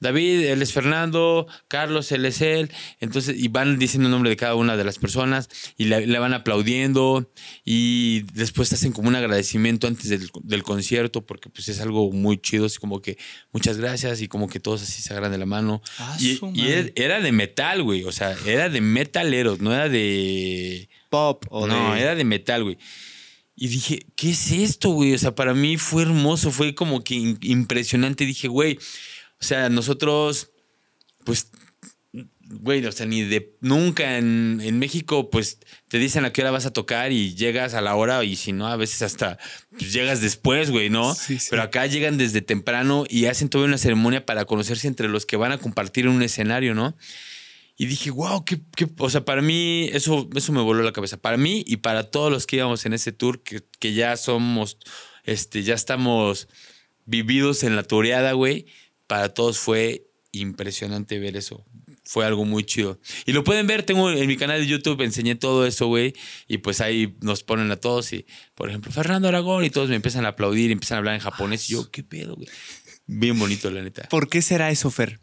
David, 0.00 0.46
él 0.46 0.60
es 0.60 0.72
Fernando, 0.72 1.46
Carlos, 1.68 2.10
él 2.10 2.24
es 2.24 2.40
él, 2.40 2.72
entonces, 2.98 3.38
y 3.38 3.46
van 3.46 3.78
diciendo 3.78 4.08
el 4.08 4.10
nombre 4.10 4.30
de 4.30 4.36
cada 4.36 4.56
una 4.56 4.76
de 4.76 4.82
las 4.82 4.98
personas 4.98 5.48
y 5.76 5.84
le, 5.84 6.18
van 6.18 6.34
aplaudiendo 6.34 7.30
y 7.64 8.22
después 8.32 8.72
hacen 8.72 8.90
como 8.90 9.08
un 9.08 9.14
agradecimiento 9.14 9.86
antes 9.86 10.08
del, 10.08 10.28
del 10.42 10.62
concierto 10.64 11.24
porque 11.24 11.48
pues 11.48 11.68
es 11.68 11.80
algo 11.80 12.10
muy 12.10 12.38
chido, 12.38 12.66
es 12.66 12.78
como 12.78 13.00
que 13.00 13.18
muchas 13.52 13.78
gracias 13.78 14.20
y 14.20 14.26
como 14.26 14.48
que 14.48 14.58
todos 14.58 14.82
así 14.82 15.00
se 15.00 15.12
agarran 15.12 15.30
de 15.30 15.38
la 15.38 15.46
mano. 15.46 15.80
Ah, 15.98 16.16
y 16.20 16.40
era 16.96 17.20
de 17.20 17.30
metal, 17.30 17.82
güey, 17.84 18.02
o 18.02 18.10
sea, 18.10 18.34
era 18.46 18.68
de 18.68 18.80
metaleros, 18.80 19.60
no 19.60 19.72
era 19.72 19.88
de... 19.88 20.67
Pop 21.10 21.44
o 21.50 21.66
no, 21.66 21.94
de- 21.94 22.00
era 22.00 22.14
de 22.14 22.24
metal, 22.24 22.64
güey. 22.64 22.78
Y 23.56 23.68
dije, 23.68 24.06
¿qué 24.14 24.30
es 24.30 24.52
esto, 24.52 24.90
güey? 24.90 25.14
O 25.14 25.18
sea, 25.18 25.34
para 25.34 25.52
mí 25.52 25.76
fue 25.78 26.02
hermoso, 26.02 26.50
fue 26.52 26.74
como 26.74 27.02
que 27.02 27.14
in- 27.14 27.38
impresionante. 27.42 28.24
Dije, 28.24 28.46
güey, 28.48 28.78
o 29.40 29.44
sea, 29.44 29.68
nosotros, 29.68 30.50
pues, 31.24 31.50
güey, 32.50 32.84
o 32.86 32.92
sea, 32.92 33.04
ni 33.04 33.22
de 33.22 33.56
nunca 33.60 34.16
en, 34.16 34.60
en 34.62 34.78
México, 34.78 35.28
pues, 35.28 35.58
te 35.88 35.98
dicen 35.98 36.24
a 36.24 36.32
qué 36.32 36.40
hora 36.42 36.50
vas 36.52 36.66
a 36.66 36.72
tocar 36.72 37.12
y 37.12 37.34
llegas 37.34 37.74
a 37.74 37.80
la 37.80 37.94
hora 37.96 38.22
y 38.24 38.36
si 38.36 38.52
no, 38.52 38.68
a 38.68 38.76
veces 38.76 39.02
hasta 39.02 39.38
pues, 39.76 39.92
llegas 39.92 40.20
después, 40.20 40.70
güey, 40.70 40.88
¿no? 40.88 41.14
Sí, 41.14 41.38
sí. 41.38 41.48
Pero 41.50 41.62
acá 41.62 41.84
llegan 41.86 42.16
desde 42.16 42.40
temprano 42.42 43.04
y 43.08 43.26
hacen 43.26 43.48
toda 43.48 43.64
una 43.66 43.76
ceremonia 43.76 44.24
para 44.24 44.44
conocerse 44.46 44.86
entre 44.88 45.08
los 45.08 45.26
que 45.26 45.36
van 45.36 45.52
a 45.52 45.58
compartir 45.58 46.08
un 46.08 46.22
escenario, 46.22 46.74
¿no? 46.74 46.96
Y 47.80 47.86
dije, 47.86 48.10
wow, 48.10 48.44
qué, 48.44 48.60
qué- 48.76 48.88
o 48.98 49.08
sea, 49.08 49.24
para 49.24 49.40
mí 49.40 49.88
eso, 49.92 50.28
eso 50.34 50.52
me 50.52 50.60
voló 50.60 50.82
la 50.82 50.92
cabeza. 50.92 51.16
Para 51.16 51.36
mí 51.36 51.62
y 51.66 51.76
para 51.78 52.10
todos 52.10 52.30
los 52.30 52.44
que 52.46 52.56
íbamos 52.56 52.84
en 52.84 52.92
ese 52.92 53.12
tour, 53.12 53.42
que, 53.42 53.62
que 53.78 53.94
ya 53.94 54.16
somos 54.16 54.78
este, 55.24 55.62
ya 55.62 55.74
estamos 55.74 56.48
vividos 57.06 57.62
en 57.62 57.76
la 57.76 57.84
toreada, 57.84 58.32
güey. 58.32 58.66
Para 59.06 59.32
todos 59.32 59.58
fue 59.58 60.08
impresionante 60.32 61.18
ver 61.18 61.36
eso. 61.36 61.64
Fue 62.04 62.24
algo 62.26 62.44
muy 62.44 62.64
chido. 62.64 62.98
Y 63.26 63.32
lo 63.32 63.44
pueden 63.44 63.66
ver, 63.66 63.82
tengo 63.82 64.10
en 64.10 64.26
mi 64.26 64.36
canal 64.36 64.60
de 64.60 64.66
YouTube, 64.66 65.00
enseñé 65.02 65.34
todo 65.36 65.66
eso, 65.66 65.86
güey. 65.86 66.14
Y 66.48 66.58
pues 66.58 66.80
ahí 66.80 67.16
nos 67.20 67.42
ponen 67.44 67.70
a 67.70 67.76
todos 67.76 68.12
y, 68.12 68.26
por 68.54 68.70
ejemplo, 68.70 68.90
Fernando 68.90 69.28
Aragón 69.28 69.64
y 69.64 69.70
todos 69.70 69.88
me 69.88 69.96
empiezan 69.96 70.24
a 70.24 70.28
aplaudir, 70.30 70.70
empiezan 70.72 70.96
a 70.96 70.98
hablar 70.98 71.14
en 71.14 71.20
japonés. 71.20 71.68
Y 71.68 71.74
yo, 71.74 71.90
¿qué 71.90 72.02
pedo, 72.02 72.34
güey? 72.34 72.48
Bien 73.06 73.38
bonito, 73.38 73.70
la 73.70 73.82
neta. 73.82 74.08
¿Por 74.08 74.28
qué 74.28 74.42
será 74.42 74.70
eso, 74.70 74.90
Fer? 74.90 75.20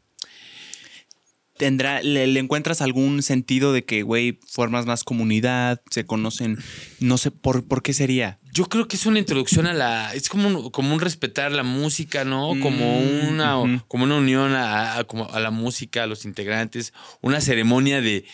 Tendrá, 1.58 2.02
le, 2.02 2.40
encuentras 2.40 2.82
algún 2.82 3.22
sentido 3.24 3.74
de 3.74 3.86
que, 3.86 4.04
güey, 4.04 4.40
formas 4.48 4.86
más 4.86 5.04
comunidad, 5.04 5.82
se 5.90 6.06
conocen, 6.06 6.58
no 7.00 7.18
sé, 7.18 7.32
¿por, 7.32 7.66
¿por 7.66 7.82
qué 7.82 7.94
sería? 7.94 8.40
Yo 8.54 8.66
creo 8.66 8.88
que 8.88 8.96
es 8.96 9.06
una 9.06 9.20
introducción 9.20 9.68
a 9.68 9.74
la, 9.74 10.14
es 10.14 10.30
como 10.30 10.48
un, 10.48 10.70
como 10.72 10.94
un 10.94 11.02
respetar 11.02 11.52
la 11.52 11.64
música, 11.64 12.26
¿no? 12.26 12.50
Como 12.62 13.00
mm, 13.00 13.28
una, 13.30 13.84
como 13.88 14.04
una 14.04 14.16
unión 14.16 14.54
a, 14.56 15.04
como 15.06 15.30
a 15.32 15.40
la 15.40 15.52
música, 15.52 16.04
a 16.04 16.08
los 16.08 16.26
integrantes, 16.26 16.94
una 17.22 17.42
ceremonia 17.42 18.02
de, 18.02 18.26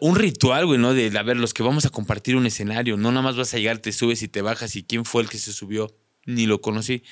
un 0.00 0.16
ritual, 0.16 0.66
güey, 0.66 0.78
¿no? 0.78 0.94
De, 0.94 1.16
a 1.16 1.22
ver, 1.22 1.36
los 1.36 1.54
que 1.54 1.62
vamos 1.62 1.86
a 1.86 1.90
compartir 1.90 2.36
un 2.36 2.46
escenario, 2.46 2.96
no 2.96 3.10
nada 3.10 3.22
más 3.22 3.36
vas 3.36 3.54
a 3.54 3.58
llegar, 3.58 3.78
te 3.78 3.92
subes 3.92 4.22
y 4.22 4.28
te 4.28 4.42
bajas 4.42 4.76
y 4.76 4.82
quién 4.82 5.04
fue 5.04 5.22
el 5.22 5.28
que 5.28 5.38
se 5.38 5.52
subió, 5.52 5.94
ni 6.26 6.46
lo 6.46 6.60
conocí. 6.60 7.02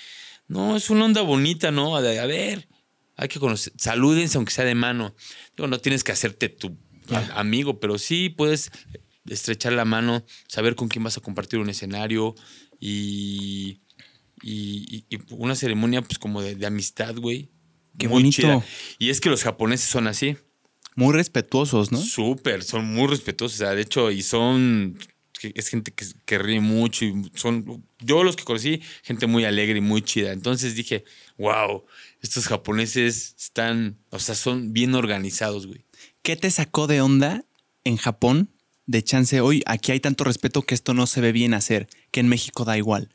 No, 0.48 0.76
es 0.76 0.90
una 0.90 1.04
onda 1.04 1.22
bonita, 1.22 1.70
¿no? 1.70 1.96
a 1.96 2.00
ver, 2.00 2.68
hay 3.16 3.28
que 3.28 3.40
conocer, 3.40 3.72
salúdense 3.76 4.36
aunque 4.36 4.52
sea 4.52 4.64
de 4.64 4.74
mano. 4.74 5.14
Digo, 5.56 5.66
no 5.66 5.78
tienes 5.78 6.04
que 6.04 6.12
hacerte 6.12 6.48
tu 6.48 6.76
amigo, 7.34 7.80
pero 7.80 7.98
sí 7.98 8.28
puedes 8.28 8.70
estrechar 9.28 9.72
la 9.72 9.84
mano, 9.84 10.24
saber 10.48 10.74
con 10.74 10.88
quién 10.88 11.02
vas 11.02 11.16
a 11.16 11.20
compartir 11.20 11.58
un 11.58 11.70
escenario 11.70 12.34
y, 12.78 13.80
y, 14.42 15.06
una 15.30 15.54
ceremonia 15.54 16.02
pues 16.02 16.18
como 16.18 16.42
de, 16.42 16.64
amistad, 16.66 17.16
güey. 17.16 17.50
Qué 17.98 18.08
bonito. 18.08 18.62
Y 18.98 19.08
es 19.08 19.20
que 19.20 19.30
los 19.30 19.42
japoneses 19.42 19.88
son 19.88 20.06
así. 20.06 20.36
Muy 20.94 21.14
respetuosos, 21.14 21.92
¿no? 21.92 21.98
Súper, 21.98 22.62
son 22.62 22.84
muy 22.92 23.06
respetuosos. 23.06 23.56
O 23.56 23.64
sea, 23.64 23.74
de 23.74 23.82
hecho, 23.82 24.10
y 24.10 24.22
son 24.22 24.98
es 25.42 25.68
gente 25.68 25.92
que, 25.92 26.06
que, 26.24 26.38
ríe 26.38 26.60
mucho 26.60 27.04
y 27.04 27.30
son, 27.34 27.84
yo 28.00 28.24
los 28.24 28.36
que 28.36 28.44
conocí, 28.44 28.82
gente 29.02 29.26
muy 29.26 29.44
alegre 29.44 29.78
y 29.78 29.80
muy 29.80 30.02
chida. 30.02 30.32
Entonces 30.32 30.74
dije, 30.74 31.04
wow, 31.38 31.84
estos 32.22 32.46
japoneses 32.46 33.34
están, 33.38 33.98
o 34.10 34.18
sea, 34.18 34.34
son 34.34 34.72
bien 34.72 34.94
organizados, 34.94 35.66
güey. 35.66 35.84
¿Qué 36.22 36.36
te 36.36 36.50
sacó 36.50 36.86
de 36.86 37.00
onda 37.00 37.44
en 37.84 37.96
Japón 37.96 38.50
de 38.86 39.02
chance 39.02 39.40
hoy? 39.40 39.62
Aquí 39.66 39.92
hay 39.92 40.00
tanto 40.00 40.24
respeto 40.24 40.62
que 40.62 40.74
esto 40.74 40.94
no 40.94 41.06
se 41.06 41.20
ve 41.20 41.32
bien 41.32 41.54
hacer, 41.54 41.88
que 42.10 42.20
en 42.20 42.28
México 42.28 42.64
da 42.64 42.76
igual. 42.76 43.10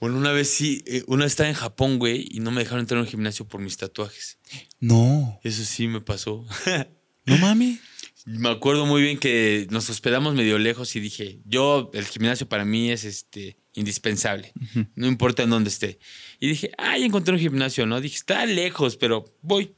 Bueno, 0.00 0.16
una 0.16 0.32
vez 0.32 0.48
sí, 0.48 0.82
eh, 0.86 1.04
una 1.06 1.24
vez 1.24 1.32
estaba 1.32 1.48
en 1.48 1.54
Japón, 1.54 1.98
güey, 1.98 2.26
y 2.30 2.40
no 2.40 2.50
me 2.50 2.62
dejaron 2.62 2.80
entrar 2.80 2.98
en 2.98 3.04
un 3.04 3.10
gimnasio 3.10 3.46
por 3.46 3.60
mis 3.60 3.76
tatuajes. 3.76 4.38
No. 4.80 5.38
Eso 5.44 5.64
sí 5.64 5.86
me 5.86 6.00
pasó. 6.00 6.44
no 7.24 7.38
mami. 7.38 7.78
Me 8.24 8.50
acuerdo 8.50 8.86
muy 8.86 9.02
bien 9.02 9.18
que 9.18 9.66
nos 9.70 9.90
hospedamos 9.90 10.34
medio 10.34 10.58
lejos 10.58 10.94
y 10.94 11.00
dije, 11.00 11.40
yo, 11.44 11.90
el 11.92 12.06
gimnasio 12.06 12.48
para 12.48 12.64
mí 12.64 12.90
es 12.90 13.04
este 13.04 13.56
indispensable, 13.74 14.52
no 14.94 15.06
importa 15.06 15.42
en 15.42 15.50
dónde 15.50 15.70
esté. 15.70 15.98
Y 16.38 16.48
dije, 16.48 16.70
ay, 16.78 17.04
encontré 17.04 17.34
un 17.34 17.40
gimnasio, 17.40 17.86
¿no? 17.86 18.00
Dije, 18.00 18.16
está 18.16 18.46
lejos, 18.46 18.96
pero 18.96 19.24
voy. 19.40 19.74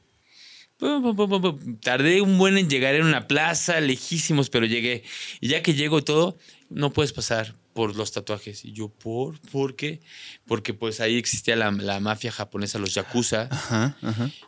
Tardé 1.81 2.21
un 2.21 2.37
buen 2.37 2.57
en 2.57 2.69
llegar 2.69 2.95
en 2.95 3.05
una 3.05 3.27
plaza, 3.27 3.79
lejísimos, 3.79 4.49
pero 4.49 4.65
llegué. 4.65 5.03
Y 5.39 5.47
ya 5.47 5.63
que 5.63 5.73
llego 5.73 6.03
todo, 6.03 6.37
no 6.69 6.91
puedes 6.91 7.13
pasar 7.13 7.55
por 7.73 7.95
los 7.95 8.11
tatuajes. 8.11 8.65
Y 8.65 8.73
yo, 8.73 8.89
¿por? 8.89 9.39
¿Por 9.39 9.75
qué? 9.75 10.01
Porque 10.45 10.73
pues 10.73 10.99
ahí 10.99 11.17
existía 11.17 11.55
la, 11.55 11.71
mafia 11.99 12.31
japonesa, 12.31 12.77
los 12.77 12.93
yakuza. 12.93 13.49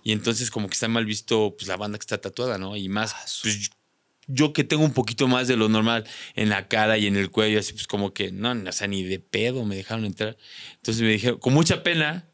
Y 0.03 0.11
entonces 0.11 0.51
como 0.51 0.67
que 0.67 0.73
está 0.73 0.87
mal 0.87 1.05
visto 1.05 1.55
pues, 1.57 1.67
la 1.67 1.77
banda 1.77 1.97
que 1.97 2.03
está 2.03 2.17
tatuada, 2.17 2.57
¿no? 2.57 2.75
Y 2.75 2.89
más, 2.89 3.13
ah, 3.13 3.25
pues, 3.41 3.69
yo 4.27 4.53
que 4.53 4.63
tengo 4.63 4.83
un 4.83 4.93
poquito 4.93 5.27
más 5.27 5.47
de 5.47 5.57
lo 5.57 5.69
normal 5.69 6.05
en 6.35 6.49
la 6.49 6.67
cara 6.67 6.97
y 6.97 7.07
en 7.07 7.15
el 7.15 7.31
cuello, 7.31 7.59
así 7.59 7.73
pues 7.73 7.87
como 7.87 8.13
que 8.13 8.31
no, 8.31 8.51
o 8.51 8.71
sea, 8.71 8.87
ni 8.87 9.03
de 9.03 9.19
pedo 9.19 9.65
me 9.65 9.75
dejaron 9.75 10.05
entrar. 10.05 10.37
Entonces 10.75 11.01
me 11.01 11.09
dijeron, 11.09 11.39
con 11.39 11.53
mucha 11.53 11.83
pena, 11.83 12.29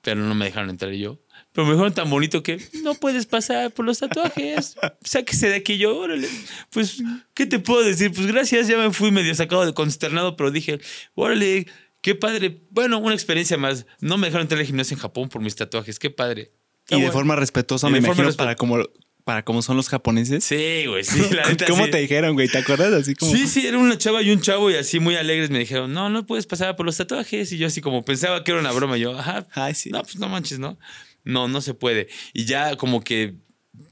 pero 0.00 0.20
no 0.20 0.34
me 0.34 0.46
dejaron 0.46 0.70
entrar 0.70 0.92
yo. 0.92 1.20
Pero 1.52 1.66
me 1.66 1.72
dijeron 1.72 1.92
tan 1.92 2.08
bonito 2.08 2.42
que 2.42 2.60
no 2.82 2.94
puedes 2.94 3.26
pasar 3.26 3.72
por 3.72 3.84
los 3.84 3.98
tatuajes. 3.98 4.76
Sáquese 5.02 5.48
de 5.48 5.56
aquí 5.56 5.78
yo, 5.78 5.96
órale. 5.96 6.28
Pues, 6.70 7.02
¿qué 7.34 7.46
te 7.46 7.58
puedo 7.58 7.82
decir? 7.82 8.12
Pues 8.12 8.26
gracias, 8.26 8.68
ya 8.68 8.78
me 8.78 8.92
fui 8.92 9.10
medio 9.10 9.34
sacado 9.34 9.66
de 9.66 9.74
consternado, 9.74 10.36
pero 10.36 10.50
dije, 10.50 10.80
órale, 11.14 11.66
qué 12.02 12.14
padre. 12.14 12.62
Bueno, 12.70 12.98
una 12.98 13.14
experiencia 13.14 13.58
más. 13.58 13.86
No 14.00 14.16
me 14.16 14.28
dejaron 14.28 14.44
entrar 14.44 14.60
al 14.60 14.66
gimnasio 14.66 14.94
en 14.94 15.00
Japón 15.00 15.28
por 15.28 15.42
mis 15.42 15.56
tatuajes, 15.56 15.98
qué 15.98 16.10
padre. 16.10 16.52
y 16.88 17.00
de 17.00 17.10
forma 17.10 17.36
respetuosa, 17.36 17.88
me 17.88 17.98
imagino, 17.98 18.32
para 18.34 18.54
como 18.54 18.78
para 19.26 19.44
cómo 19.44 19.60
son 19.60 19.76
los 19.76 19.88
japoneses. 19.88 20.44
Sí, 20.44 20.84
güey, 20.86 21.02
sí. 21.02 21.20
La 21.34 21.42
¿Cómo 21.66 21.90
te 21.90 21.98
dijeron, 21.98 22.34
güey? 22.34 22.46
¿Te 22.46 22.58
acuerdas? 22.58 22.92
Así 22.92 23.16
como. 23.16 23.32
Sí, 23.32 23.48
sí, 23.48 23.66
era 23.66 23.76
una 23.76 23.98
chava 23.98 24.22
y 24.22 24.30
un 24.30 24.40
chavo 24.40 24.70
y 24.70 24.76
así 24.76 25.00
muy 25.00 25.16
alegres 25.16 25.50
me 25.50 25.58
dijeron, 25.58 25.92
no, 25.92 26.08
no 26.08 26.24
puedes 26.26 26.46
pasar 26.46 26.76
por 26.76 26.86
los 26.86 26.96
tatuajes. 26.96 27.50
Y 27.50 27.58
yo 27.58 27.66
así 27.66 27.80
como 27.80 28.04
pensaba 28.04 28.44
que 28.44 28.52
era 28.52 28.60
una 28.60 28.70
broma. 28.70 28.96
yo, 28.98 29.18
ajá. 29.18 29.48
Ay, 29.54 29.74
sí. 29.74 29.90
No, 29.90 30.00
pues 30.02 30.20
no 30.20 30.28
manches, 30.28 30.60
¿no? 30.60 30.78
No, 31.24 31.48
no 31.48 31.60
se 31.60 31.74
puede. 31.74 32.06
Y 32.34 32.44
ya 32.44 32.76
como 32.76 33.02
que 33.02 33.34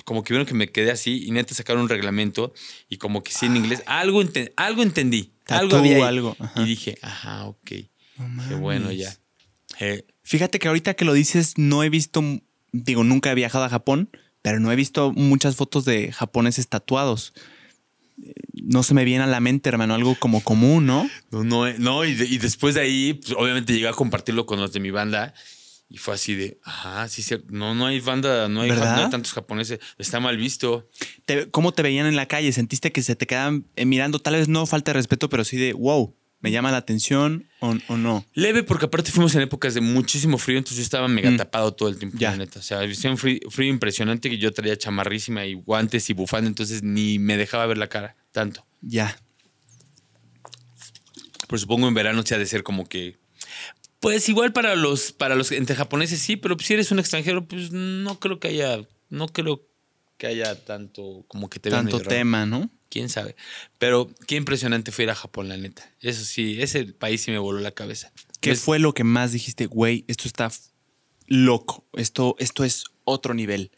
como 0.04 0.22
que 0.22 0.32
vieron 0.32 0.46
que 0.46 0.54
me 0.54 0.70
quedé 0.70 0.92
así 0.92 1.24
y 1.26 1.32
neta 1.32 1.52
sacaron 1.52 1.82
un 1.82 1.88
reglamento 1.88 2.54
y 2.88 2.98
como 2.98 3.24
que 3.24 3.32
sí 3.32 3.46
en 3.46 3.56
inglés 3.56 3.82
algo, 3.86 4.22
algo 4.54 4.82
entendí. 4.84 5.32
algo 5.48 5.78
había 5.78 6.06
algo. 6.06 6.36
Y 6.54 6.62
dije, 6.62 6.96
ajá, 7.02 7.46
ok. 7.46 7.58
Qué 7.66 8.54
bueno 8.56 8.92
ya. 8.92 9.12
Eh, 9.80 10.06
Fíjate 10.22 10.60
que 10.60 10.68
ahorita 10.68 10.94
que 10.94 11.04
lo 11.04 11.12
dices, 11.12 11.54
no 11.56 11.82
he 11.82 11.90
visto, 11.90 12.22
digo, 12.70 13.02
nunca 13.02 13.32
he 13.32 13.34
viajado 13.34 13.64
a 13.64 13.68
Japón, 13.68 14.10
pero 14.44 14.60
no 14.60 14.70
he 14.70 14.76
visto 14.76 15.10
muchas 15.12 15.56
fotos 15.56 15.86
de 15.86 16.12
japoneses 16.12 16.68
tatuados. 16.68 17.32
No 18.52 18.82
se 18.82 18.92
me 18.92 19.06
viene 19.06 19.24
a 19.24 19.26
la 19.26 19.40
mente, 19.40 19.70
hermano, 19.70 19.94
algo 19.94 20.16
como 20.16 20.44
común, 20.44 20.84
¿no? 20.84 21.08
No, 21.30 21.44
no, 21.44 21.72
no 21.78 22.04
y, 22.04 22.14
después 22.14 22.74
de 22.74 22.82
ahí, 22.82 23.14
pues, 23.14 23.34
obviamente 23.38 23.72
llegué 23.72 23.88
a 23.88 23.94
compartirlo 23.94 24.44
con 24.44 24.60
los 24.60 24.70
de 24.74 24.80
mi 24.80 24.90
banda 24.90 25.32
y 25.88 25.96
fue 25.96 26.12
así 26.12 26.34
de, 26.34 26.58
ajá, 26.62 27.08
sí, 27.08 27.24
no, 27.48 27.74
no 27.74 27.86
hay 27.86 28.00
banda, 28.00 28.50
no 28.50 28.60
hay, 28.60 28.68
tantos 28.68 29.32
japoneses, 29.32 29.80
está 29.96 30.20
mal 30.20 30.36
visto. 30.36 30.90
¿Cómo 31.50 31.72
te 31.72 31.82
veían 31.82 32.04
en 32.04 32.14
la 32.14 32.26
calle? 32.26 32.52
¿Sentiste 32.52 32.92
que 32.92 33.02
se 33.02 33.16
te 33.16 33.26
quedaban 33.26 33.64
eh, 33.76 33.86
mirando? 33.86 34.18
Tal 34.18 34.34
vez 34.34 34.48
no 34.48 34.66
falta 34.66 34.90
de 34.90 34.98
respeto, 34.98 35.30
pero 35.30 35.44
sí 35.44 35.56
de, 35.56 35.72
wow, 35.72 36.14
¿Me 36.44 36.50
llama 36.50 36.70
la 36.70 36.76
atención 36.76 37.48
o, 37.60 37.96
no? 37.96 38.26
Leve, 38.34 38.64
porque 38.64 38.84
aparte 38.84 39.10
fuimos 39.10 39.34
en 39.34 39.40
épocas 39.40 39.72
de 39.72 39.80
muchísimo 39.80 40.36
frío, 40.36 40.58
entonces 40.58 40.76
yo 40.76 40.82
estaba 40.82 41.08
mega 41.08 41.30
mm. 41.30 41.38
tapado 41.38 41.72
todo 41.72 41.88
el 41.88 41.96
tiempo, 41.96 42.18
ya. 42.18 42.36
neta. 42.36 42.58
O 42.58 42.62
sea, 42.62 42.80
había 42.80 42.94
un 43.10 43.16
frío, 43.16 43.40
impresionante 43.60 44.28
que 44.28 44.36
yo 44.36 44.52
traía 44.52 44.76
chamarrísima 44.76 45.46
y 45.46 45.54
guantes 45.54 46.10
y 46.10 46.12
bufanda, 46.12 46.46
entonces 46.46 46.82
ni 46.82 47.18
me 47.18 47.38
dejaba 47.38 47.64
ver 47.64 47.78
la 47.78 47.86
cara 47.86 48.14
tanto. 48.30 48.62
Ya. 48.82 49.18
Pero 51.48 51.58
supongo 51.58 51.88
en 51.88 51.94
verano 51.94 52.22
se 52.26 52.34
ha 52.34 52.38
de 52.38 52.44
ser 52.44 52.62
como 52.62 52.86
que. 52.86 53.16
Pues 54.00 54.28
igual 54.28 54.52
para 54.52 54.76
los, 54.76 55.12
para 55.12 55.36
los 55.36 55.50
entre 55.50 55.74
japoneses 55.74 56.20
sí, 56.20 56.36
pero 56.36 56.58
si 56.58 56.74
eres 56.74 56.92
un 56.92 56.98
extranjero, 56.98 57.48
pues 57.48 57.72
no 57.72 58.20
creo 58.20 58.38
que 58.38 58.48
haya. 58.48 58.86
No 59.08 59.28
creo 59.28 59.66
que 60.18 60.26
haya 60.26 60.62
tanto 60.62 61.24
como 61.26 61.48
que 61.48 61.58
te 61.58 61.70
Tanto 61.70 62.00
tema, 62.00 62.44
¿no? 62.44 62.68
Quién 62.94 63.08
sabe. 63.08 63.34
Pero 63.78 64.08
qué 64.28 64.36
impresionante 64.36 64.92
fue 64.92 65.02
ir 65.02 65.10
a 65.10 65.16
Japón, 65.16 65.48
la 65.48 65.56
neta. 65.56 65.92
Eso 66.00 66.24
sí, 66.24 66.62
ese 66.62 66.84
país 66.84 67.22
sí 67.22 67.32
me 67.32 67.38
voló 67.38 67.58
la 67.58 67.72
cabeza. 67.72 68.12
¿Qué 68.40 68.50
pues 68.50 68.60
fue 68.60 68.78
lo 68.78 68.94
que 68.94 69.02
más 69.02 69.32
dijiste, 69.32 69.66
güey, 69.66 70.04
esto 70.06 70.28
está 70.28 70.52
loco, 71.26 71.84
esto, 71.94 72.36
esto 72.38 72.62
es 72.62 72.84
otro 73.02 73.34
nivel? 73.34 73.72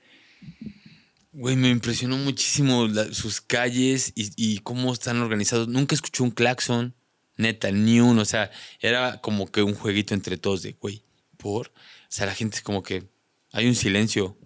Güey, 1.33 1.57
me 1.57 1.70
impresionó 1.70 2.18
muchísimo 2.18 2.88
sus 3.12 3.40
calles 3.40 4.12
y, 4.14 4.59
cómo 4.59 4.92
están 4.92 5.18
organizados. 5.22 5.66
Nunca 5.66 5.94
escuché 5.94 6.22
un 6.22 6.31
claxon, 6.31 6.94
neta, 7.38 7.70
ni 7.70 8.00
uno. 8.00 8.20
O 8.20 8.26
sea, 8.26 8.50
era 8.81 9.22
como 9.22 9.50
que 9.50 9.62
un 9.62 9.74
jueguito 9.74 10.12
entre 10.12 10.37
todos 10.37 10.61
de, 10.61 10.72
güey, 10.72 11.05
por. 11.38 11.68
O 11.68 11.72
sea, 12.11 12.26
la 12.26 12.35
gente 12.35 12.57
es 12.59 12.62
como 12.62 12.83
que 12.83 13.09
hay 13.50 13.66
un 13.66 13.74
silencio. 13.74 14.37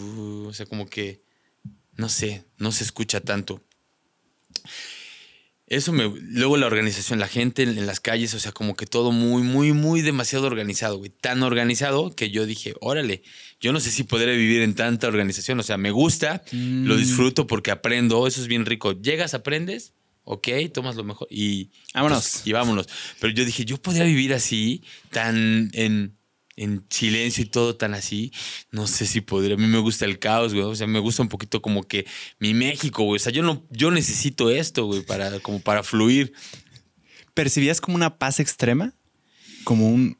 o 0.00 0.52
sea, 0.54 0.64
como 0.64 0.86
que, 0.86 1.22
no 1.92 2.08
sé, 2.08 2.46
no 2.56 2.72
se 2.72 2.84
escucha 2.84 3.20
tanto. 3.20 3.62
Eso 5.66 5.92
me. 5.92 6.12
Luego 6.20 6.58
la 6.58 6.66
organización, 6.66 7.18
la 7.18 7.28
gente 7.28 7.62
en, 7.62 7.86
las 7.86 7.98
calles, 7.98 8.34
o 8.34 8.38
sea, 8.38 8.52
como 8.52 8.76
que 8.76 8.84
todo 8.84 9.12
muy, 9.12 9.42
muy, 9.42 9.72
muy 9.72 10.02
demasiado 10.02 10.46
organizado, 10.46 10.98
güey. 10.98 11.10
Tan 11.10 11.42
organizado 11.42 12.14
que 12.14 12.30
yo 12.30 12.44
dije, 12.44 12.74
órale, 12.80 13.22
yo 13.60 13.72
no 13.72 13.80
sé 13.80 13.90
si 13.90 14.04
podré 14.04 14.36
vivir 14.36 14.60
en 14.60 14.74
tanta 14.74 15.08
organización. 15.08 15.58
O 15.60 15.62
sea, 15.62 15.78
me 15.78 15.90
gusta, 15.90 16.42
lo 16.52 16.94
mm. 16.94 16.98
disfruto 16.98 17.46
porque 17.46 17.70
aprendo, 17.70 18.26
eso 18.26 18.42
es 18.42 18.46
bien 18.46 18.66
rico. 18.66 18.92
Llegas, 18.92 19.32
aprendes, 19.32 19.94
ok, 20.24 20.48
tomas 20.72 20.96
lo 20.96 21.04
mejor 21.04 21.28
y. 21.30 21.70
Vámonos. 21.94 22.18
Pues, 22.18 22.46
y 22.46 22.52
vámonos. 22.52 22.86
Pero 23.18 23.32
yo 23.32 23.46
dije, 23.46 23.64
yo 23.64 23.78
podría 23.80 24.04
vivir 24.04 24.34
así, 24.34 24.82
tan 25.10 25.70
en 25.72 26.14
en 26.56 26.84
silencio 26.88 27.42
y 27.42 27.46
todo 27.46 27.76
tan 27.76 27.94
así, 27.94 28.32
no 28.70 28.86
sé 28.86 29.06
si 29.06 29.20
podría. 29.20 29.54
A 29.54 29.58
mí 29.58 29.66
me 29.66 29.78
gusta 29.78 30.04
el 30.04 30.18
caos, 30.18 30.54
güey. 30.54 30.64
O 30.64 30.74
sea, 30.76 30.86
me 30.86 30.98
gusta 31.00 31.22
un 31.22 31.28
poquito 31.28 31.60
como 31.62 31.82
que 31.82 32.06
mi 32.38 32.54
México, 32.54 33.02
güey. 33.04 33.16
O 33.16 33.22
sea, 33.22 33.32
yo 33.32 33.42
no, 33.42 33.66
yo 33.70 33.90
necesito 33.90 34.50
esto, 34.50 34.86
güey, 34.86 35.02
para, 35.02 35.40
como 35.40 35.60
para 35.60 35.82
fluir. 35.82 36.32
¿Percibías 37.34 37.80
como 37.80 37.96
una 37.96 38.18
paz 38.18 38.40
extrema? 38.40 38.94
como 39.64 39.88
un... 39.88 40.18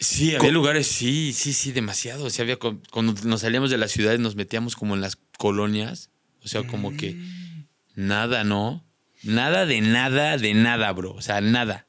Sí, 0.00 0.34
había 0.34 0.52
lugares, 0.52 0.86
sí, 0.86 1.32
sí, 1.32 1.52
sí, 1.52 1.72
demasiado. 1.72 2.24
O 2.24 2.30
sea, 2.30 2.42
había, 2.44 2.56
cuando 2.56 3.14
nos 3.24 3.40
salíamos 3.40 3.70
de 3.70 3.78
la 3.78 3.88
ciudad 3.88 4.16
nos 4.18 4.36
metíamos 4.36 4.76
como 4.76 4.94
en 4.94 5.00
las 5.00 5.16
colonias. 5.38 6.10
O 6.42 6.48
sea, 6.48 6.62
como 6.62 6.96
que 6.96 7.14
Mm. 7.14 7.64
nada, 7.96 8.44
¿no? 8.44 8.86
Nada 9.22 9.66
de 9.66 9.80
nada, 9.80 10.36
de 10.36 10.52
nada, 10.54 10.92
bro. 10.92 11.14
O 11.14 11.22
sea, 11.22 11.40
nada. 11.40 11.88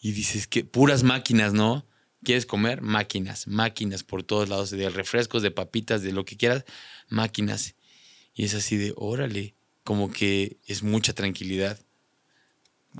Y 0.00 0.12
dices 0.12 0.46
que 0.46 0.64
puras 0.64 1.02
máquinas, 1.02 1.52
¿no? 1.52 1.84
¿Quieres 2.24 2.46
comer? 2.46 2.80
Máquinas, 2.82 3.46
máquinas 3.46 4.02
por 4.04 4.22
todos 4.22 4.48
lados, 4.48 4.70
de 4.70 4.88
refrescos, 4.90 5.42
de 5.42 5.50
papitas, 5.50 6.02
de 6.02 6.12
lo 6.12 6.24
que 6.24 6.36
quieras, 6.36 6.64
máquinas. 7.08 7.74
Y 8.34 8.44
es 8.44 8.54
así 8.54 8.76
de, 8.76 8.92
órale, 8.96 9.54
como 9.84 10.10
que 10.10 10.56
es 10.66 10.82
mucha 10.82 11.12
tranquilidad. 11.12 11.78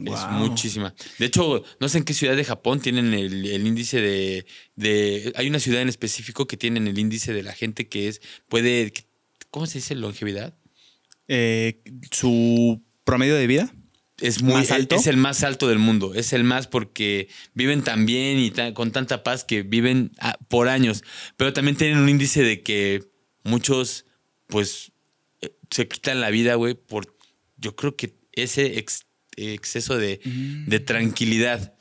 Es 0.05 0.11
Wow. 0.13 0.31
muchísima. 0.33 0.95
De 1.19 1.27
hecho, 1.27 1.65
no 1.81 1.89
sé 1.89 1.99
en 1.99 2.05
qué 2.05 2.15
ciudad 2.15 2.37
de 2.37 2.45
Japón 2.45 2.81
tienen 2.81 3.13
el, 3.15 3.45
el 3.47 3.67
índice 3.67 4.01
de, 4.01 4.47
de- 4.77 5.33
Hay 5.35 5.49
una 5.49 5.59
ciudad 5.59 5.83
en 5.83 5.89
específico 5.89 6.47
que 6.47 6.57
tienen 6.57 6.87
el 6.87 6.99
índice 6.99 7.33
de 7.33 7.43
la 7.43 7.53
gente 7.53 7.89
que 7.89 8.07
es. 8.09 8.21
Puede. 8.49 8.93
¿Cómo 9.51 9.67
se 9.67 9.79
dice? 9.79 9.95
Longevidad. 9.97 10.55
Eh, 11.27 11.81
su 12.13 12.83
promedio 13.05 13.35
de 13.35 13.47
vida. 13.49 13.75
Es 14.21 14.43
muy 14.43 14.55
¿Más 14.55 14.71
alto? 14.73 14.97
Es 14.97 15.07
el 15.07 15.17
más 15.17 15.45
alto 15.45 15.69
del 15.69 15.79
mundo. 15.79 16.13
Es 16.15 16.33
el 16.33 16.43
más 16.45 16.67
porque 16.67 17.29
viven 17.55 17.83
tan 17.83 18.05
bien 18.07 18.39
y 18.39 18.51
tan- 18.51 18.75
con 18.75 18.91
tanta 18.91 19.23
paz 19.23 19.45
que 19.45 19.63
viven 19.63 20.11
ah, 20.19 20.37
por 20.49 20.69
años. 20.69 21.05
Pero 21.37 21.53
también 21.53 21.77
tienen 21.77 21.99
un 21.99 22.09
índice 22.09 22.43
de 22.43 22.63
que 22.63 23.05
muchos, 23.45 24.07
pues, 24.49 24.91
eh, 25.41 25.53
se 25.71 25.87
quitan 25.87 26.21
la 26.21 26.31
vida, 26.31 26.55
güey, 26.57 26.75
por. 26.75 27.17
Yo 27.57 27.77
creo 27.77 27.95
que 27.97 28.15
ese 28.33 28.79
ex- 28.79 29.07
exceso 29.37 29.97
de, 29.97 30.21
de 30.67 30.81
tranquilidad. 30.81 31.75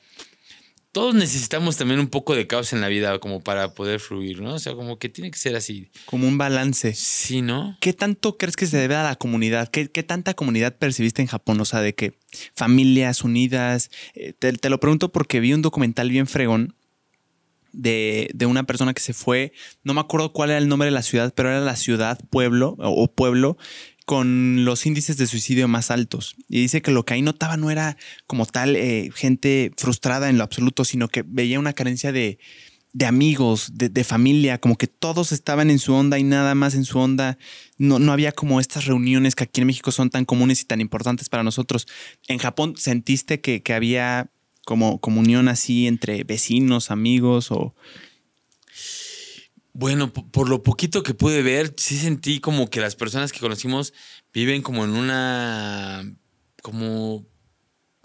Todos 0.97 1.13
necesitamos 1.13 1.77
también 1.77 1.99
un 1.99 2.07
poco 2.07 2.33
de 2.33 2.47
caos 2.47 2.73
en 2.73 2.81
la 2.81 2.88
vida 2.88 3.19
como 3.19 3.39
para 3.39 3.75
poder 3.75 3.99
fluir, 3.99 4.41
¿no? 4.41 4.55
O 4.55 4.60
sea, 4.60 4.73
como 4.73 4.97
que 4.97 5.10
tiene 5.10 5.29
que 5.29 5.38
ser 5.38 5.55
así. 5.55 5.91
Como 6.07 6.27
un 6.27 6.39
balance. 6.39 6.95
Sí, 6.95 7.43
¿no? 7.43 7.77
¿Qué 7.81 7.93
tanto 7.93 8.36
crees 8.39 8.55
que 8.55 8.65
se 8.65 8.77
debe 8.77 8.95
a 8.95 9.03
la 9.03 9.15
comunidad? 9.15 9.67
¿Qué, 9.67 9.91
qué 9.91 10.01
tanta 10.01 10.33
comunidad 10.33 10.75
percibiste 10.75 11.21
en 11.21 11.27
Japón? 11.27 11.62
O 11.62 11.65
sea, 11.65 11.81
de 11.81 11.93
que 11.93 12.17
familias 12.55 13.23
unidas. 13.23 13.91
Eh, 14.15 14.33
te, 14.33 14.51
te 14.53 14.69
lo 14.71 14.79
pregunto 14.79 15.12
porque 15.12 15.39
vi 15.39 15.53
un 15.53 15.62
documental 15.62 16.10
bien 16.10 16.25
fregón 16.25 16.73
de, 17.73 18.31
de 18.33 18.47
una 18.47 18.63
persona 18.63 18.95
que 18.95 19.01
se 19.03 19.13
fue. 19.13 19.53
No 19.83 19.93
me 19.93 20.01
acuerdo 20.01 20.33
cuál 20.33 20.49
era 20.49 20.57
el 20.57 20.67
nombre 20.67 20.88
de 20.88 20.93
la 20.93 21.03
ciudad, 21.03 21.31
pero 21.36 21.49
era 21.49 21.62
la 21.62 21.75
ciudad, 21.75 22.17
pueblo 22.31 22.75
o, 22.79 23.03
o 23.03 23.13
pueblo 23.13 23.60
con 24.08 24.63
los 24.63 24.86
índices 24.86 25.17
de 25.17 25.28
suicidio 25.28 25.67
más 25.67 25.91
altos. 25.91 26.38
Y 26.48 26.62
dice 26.62 26.82
que 26.82 26.91
lo 26.91 27.04
que 27.04 27.15
ahí 27.15 27.22
notaba 27.22 27.58
no 27.58 27.70
era 27.70 27.98
como 28.26 28.46
tal 28.46 28.78
eh, 28.78 29.10
gente 29.13 29.74
frustrada 29.76 30.30
en 30.30 30.38
lo 30.38 30.46
absoluto, 30.46 30.86
sino 30.86 31.10
que 31.10 31.26
veía 31.28 31.60
una 31.60 31.74
carencia 31.74 32.13
de, 32.13 32.39
de 32.93 33.06
amigos, 33.06 33.74
de, 33.74 34.04
familia, 34.06 34.62
como 34.62 34.78
que 34.78 34.88
todos 34.88 35.34
estaban 35.34 35.70
en 35.70 35.78
su 35.78 35.93
onda 35.93 36.17
y 36.17 36.24
nada 36.24 36.56
más 36.56 36.74
en 36.74 36.86
su 36.86 37.00
onda. 37.00 37.38
No, 37.78 38.00
no 38.00 38.13
había 38.13 38.32
como 38.32 38.62
estas 38.62 38.86
reuniones 38.86 39.36
que 39.36 39.43
aquí 39.43 39.60
en 39.60 39.67
México 39.67 39.91
son 39.91 40.10
tan 40.10 40.24
comunes 40.24 40.62
y 40.62 40.63
tan 40.63 40.80
importantes 40.80 41.28
para 41.28 41.43
nosotros. 41.43 41.86
En 42.30 42.38
Japón, 42.38 42.76
¿sentiste 42.78 43.41
que, 43.41 43.62
que 43.62 43.74
había 43.74 44.32
como 44.63 45.02
comunión 45.02 45.50
así 45.50 45.86
entre 45.86 46.24
vecinos, 46.24 46.91
amigos 46.91 47.52
o... 47.52 47.76
Bueno, 49.80 50.12
po- 50.12 50.28
por 50.32 50.50
lo 50.50 50.63
poquito 50.63 51.04
que 51.04 51.13
pude 51.13 51.44
ver, 51.44 51.72
sí 51.78 51.98
sentí 52.00 52.40
como 52.40 52.68
que 52.68 52.80
las 52.82 52.96
personas 52.96 53.32
que 53.32 53.40
conocimos 53.40 53.94
viven 54.34 54.63
como 54.63 54.84
en 54.84 54.90
una. 54.92 56.04
como. 56.63 57.28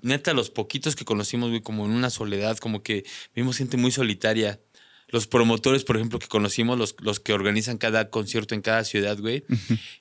Neta, 0.02 0.34
los 0.34 0.50
poquitos 0.50 0.96
que 0.96 1.06
conocimos, 1.06 1.48
güey, 1.48 1.62
como 1.62 1.86
en 1.86 1.92
una 1.92 2.10
soledad, 2.10 2.58
como 2.58 2.82
que 2.82 3.04
vimos 3.34 3.56
gente 3.56 3.78
muy 3.78 3.90
solitaria. 3.90 4.60
Los 5.08 5.26
promotores, 5.26 5.84
por 5.84 5.96
ejemplo, 5.96 6.18
que 6.18 6.26
conocimos, 6.26 6.76
los, 6.76 6.94
los 7.00 7.20
que 7.20 7.32
organizan 7.32 7.78
cada 7.78 8.10
concierto 8.10 8.54
en 8.54 8.62
cada 8.62 8.82
ciudad, 8.84 9.18
güey, 9.18 9.44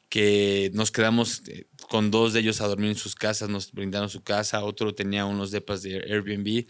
que 0.10 0.72
nos 0.74 0.90
quedamos 0.92 1.44
eh, 1.48 1.68
con 1.90 2.12
dos 2.12 2.34
de 2.34 2.40
ellos 2.40 2.62
a 2.62 2.68
dormir 2.68 2.90
en 2.90 2.96
sus 2.96 3.14
casas, 3.16 3.48
nos 3.50 3.72
brindaron 3.74 4.10
su 4.10 4.24
casa, 4.24 4.64
otro 4.64 4.94
tenía 4.96 5.26
unos 5.26 5.52
depas 5.52 5.84
de 5.84 5.96
Airbnb 5.98 6.66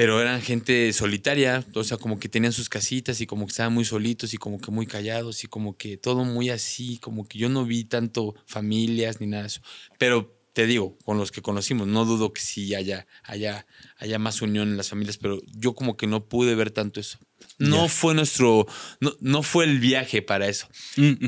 pero 0.00 0.18
eran 0.18 0.40
gente 0.40 0.90
solitaria, 0.94 1.62
o 1.74 1.84
sea, 1.84 1.98
como 1.98 2.18
que 2.18 2.30
tenían 2.30 2.54
sus 2.54 2.70
casitas 2.70 3.20
y 3.20 3.26
como 3.26 3.44
que 3.44 3.50
estaban 3.50 3.74
muy 3.74 3.84
solitos 3.84 4.32
y 4.32 4.38
como 4.38 4.58
que 4.58 4.70
muy 4.70 4.86
callados 4.86 5.44
y 5.44 5.46
como 5.46 5.76
que 5.76 5.98
todo 5.98 6.24
muy 6.24 6.48
así, 6.48 6.96
como 6.96 7.28
que 7.28 7.38
yo 7.38 7.50
no 7.50 7.66
vi 7.66 7.84
tanto 7.84 8.34
familias 8.46 9.20
ni 9.20 9.26
nada 9.26 9.42
de 9.42 9.48
eso. 9.48 9.60
Pero 9.98 10.34
te 10.54 10.64
digo, 10.64 10.96
con 11.04 11.18
los 11.18 11.30
que 11.30 11.42
conocimos, 11.42 11.86
no 11.86 12.06
dudo 12.06 12.32
que 12.32 12.40
sí 12.40 12.74
haya, 12.74 13.06
haya, 13.24 13.66
haya 13.98 14.18
más 14.18 14.40
unión 14.40 14.70
en 14.70 14.78
las 14.78 14.88
familias, 14.88 15.18
pero 15.18 15.38
yo 15.54 15.74
como 15.74 15.98
que 15.98 16.06
no 16.06 16.24
pude 16.24 16.54
ver 16.54 16.70
tanto 16.70 16.98
eso. 16.98 17.18
No 17.58 17.88
fue 17.88 18.14
nuestro, 18.14 18.66
no, 19.00 19.12
no 19.20 19.42
fue 19.42 19.64
el 19.64 19.80
viaje 19.80 20.22
para 20.22 20.48
eso. 20.48 20.66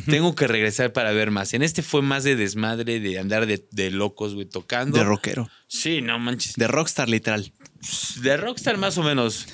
Tengo 0.06 0.34
que 0.34 0.46
regresar 0.46 0.94
para 0.94 1.12
ver 1.12 1.30
más. 1.30 1.52
En 1.52 1.62
este 1.62 1.82
fue 1.82 2.00
más 2.00 2.24
de 2.24 2.36
desmadre, 2.36 3.00
de 3.00 3.18
andar 3.18 3.44
de, 3.44 3.66
de 3.70 3.90
locos, 3.90 4.34
güey, 4.34 4.46
tocando. 4.46 4.96
De 4.96 5.04
rockero. 5.04 5.50
Sí, 5.66 6.00
no 6.00 6.18
manches. 6.18 6.54
De 6.54 6.68
rockstar 6.68 7.10
literal. 7.10 7.52
De 8.22 8.36
Rockstar 8.36 8.78
más 8.78 8.98
o 8.98 9.02
menos. 9.02 9.46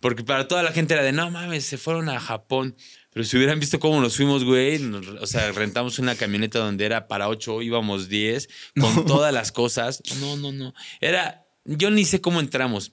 Porque 0.00 0.24
para 0.24 0.48
toda 0.48 0.62
la 0.62 0.72
gente 0.72 0.94
era 0.94 1.02
de, 1.02 1.12
no 1.12 1.30
mames, 1.30 1.66
se 1.66 1.76
fueron 1.76 2.08
a 2.08 2.18
Japón. 2.20 2.74
Pero 3.12 3.24
si 3.24 3.36
hubieran 3.36 3.60
visto 3.60 3.78
cómo 3.80 4.00
nos 4.00 4.16
fuimos, 4.16 4.44
güey, 4.44 4.78
nos- 4.78 5.06
o 5.08 5.26
sea, 5.26 5.52
rentamos 5.52 5.98
una 5.98 6.14
camioneta 6.14 6.58
donde 6.58 6.86
era 6.86 7.06
para 7.08 7.28
ocho, 7.28 7.60
íbamos 7.60 8.08
10, 8.08 8.48
con 8.80 9.04
todas 9.06 9.34
las 9.34 9.52
cosas. 9.52 10.02
No, 10.20 10.36
no, 10.36 10.52
no. 10.52 10.72
Era, 11.00 11.44
yo 11.64 11.90
ni 11.90 12.04
sé 12.04 12.20
cómo 12.20 12.40
entramos. 12.40 12.92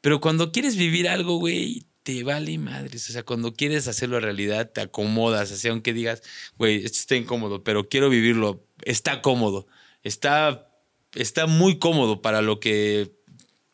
Pero 0.00 0.20
cuando 0.20 0.52
quieres 0.52 0.76
vivir 0.76 1.08
algo, 1.08 1.38
güey, 1.38 1.86
te 2.02 2.22
vale 2.24 2.58
madres. 2.58 3.08
O 3.08 3.12
sea, 3.12 3.22
cuando 3.22 3.54
quieres 3.54 3.88
hacerlo 3.88 4.20
realidad, 4.20 4.70
te 4.70 4.80
acomodas. 4.82 5.50
Así, 5.52 5.68
aunque 5.68 5.92
digas, 5.92 6.22
güey, 6.56 6.84
esto 6.84 6.98
está 6.98 7.16
incómodo, 7.16 7.64
pero 7.64 7.88
quiero 7.88 8.10
vivirlo. 8.10 8.66
Está 8.82 9.22
cómodo. 9.22 9.66
Está, 10.02 10.68
está 11.14 11.46
muy 11.46 11.78
cómodo 11.78 12.20
para 12.22 12.42
lo 12.42 12.60
que. 12.60 13.16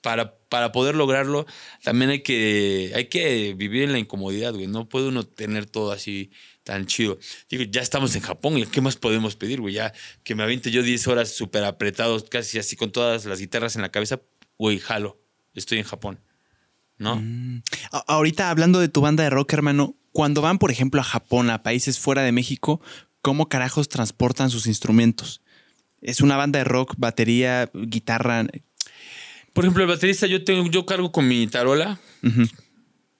Para, 0.04 0.36
para 0.50 0.70
poder 0.70 0.94
lograrlo, 0.96 1.46
también 1.82 2.10
hay 2.10 2.20
que, 2.22 2.92
hay 2.94 3.06
que 3.06 3.54
vivir 3.54 3.84
en 3.84 3.92
la 3.92 3.98
incomodidad, 3.98 4.52
güey. 4.52 4.66
No 4.66 4.86
puede 4.86 5.08
uno 5.08 5.24
tener 5.24 5.64
todo 5.64 5.92
así 5.92 6.30
tan 6.62 6.84
chido. 6.84 7.18
Digo, 7.48 7.62
ya 7.62 7.80
estamos 7.80 8.14
en 8.14 8.20
Japón, 8.20 8.58
¿y 8.58 8.66
qué 8.66 8.82
más 8.82 8.96
podemos 8.96 9.34
pedir, 9.34 9.62
güey? 9.62 9.72
Ya 9.72 9.94
que 10.22 10.34
me 10.34 10.42
aviente 10.42 10.70
yo 10.70 10.82
10 10.82 11.08
horas 11.08 11.30
súper 11.30 11.64
apretados, 11.64 12.24
casi 12.24 12.58
así 12.58 12.76
con 12.76 12.92
todas 12.92 13.24
las 13.24 13.40
guitarras 13.40 13.76
en 13.76 13.82
la 13.82 13.88
cabeza, 13.90 14.20
güey, 14.58 14.78
jalo. 14.78 15.18
Estoy 15.54 15.78
en 15.78 15.84
Japón. 15.84 16.20
¿No? 16.98 17.22
A- 17.90 18.04
ahorita 18.06 18.50
hablando 18.50 18.80
de 18.80 18.88
tu 18.90 19.00
banda 19.00 19.24
de 19.24 19.30
rock, 19.30 19.54
hermano, 19.54 19.96
cuando 20.12 20.42
van, 20.42 20.58
por 20.58 20.70
ejemplo, 20.70 21.00
a 21.00 21.04
Japón, 21.04 21.48
a 21.48 21.62
países 21.62 21.98
fuera 21.98 22.20
de 22.22 22.30
México, 22.32 22.82
¿cómo 23.22 23.48
carajos 23.48 23.88
transportan 23.88 24.50
sus 24.50 24.66
instrumentos? 24.66 25.40
Es 26.02 26.20
una 26.20 26.36
banda 26.36 26.58
de 26.58 26.64
rock, 26.64 26.94
batería, 26.98 27.70
guitarra. 27.72 28.46
Por 29.54 29.64
ejemplo, 29.64 29.82
el 29.84 29.88
baterista, 29.88 30.26
yo 30.26 30.44
tengo, 30.44 30.68
yo 30.70 30.84
cargo 30.84 31.10
con 31.12 31.26
mi 31.26 31.46
tarola. 31.46 31.98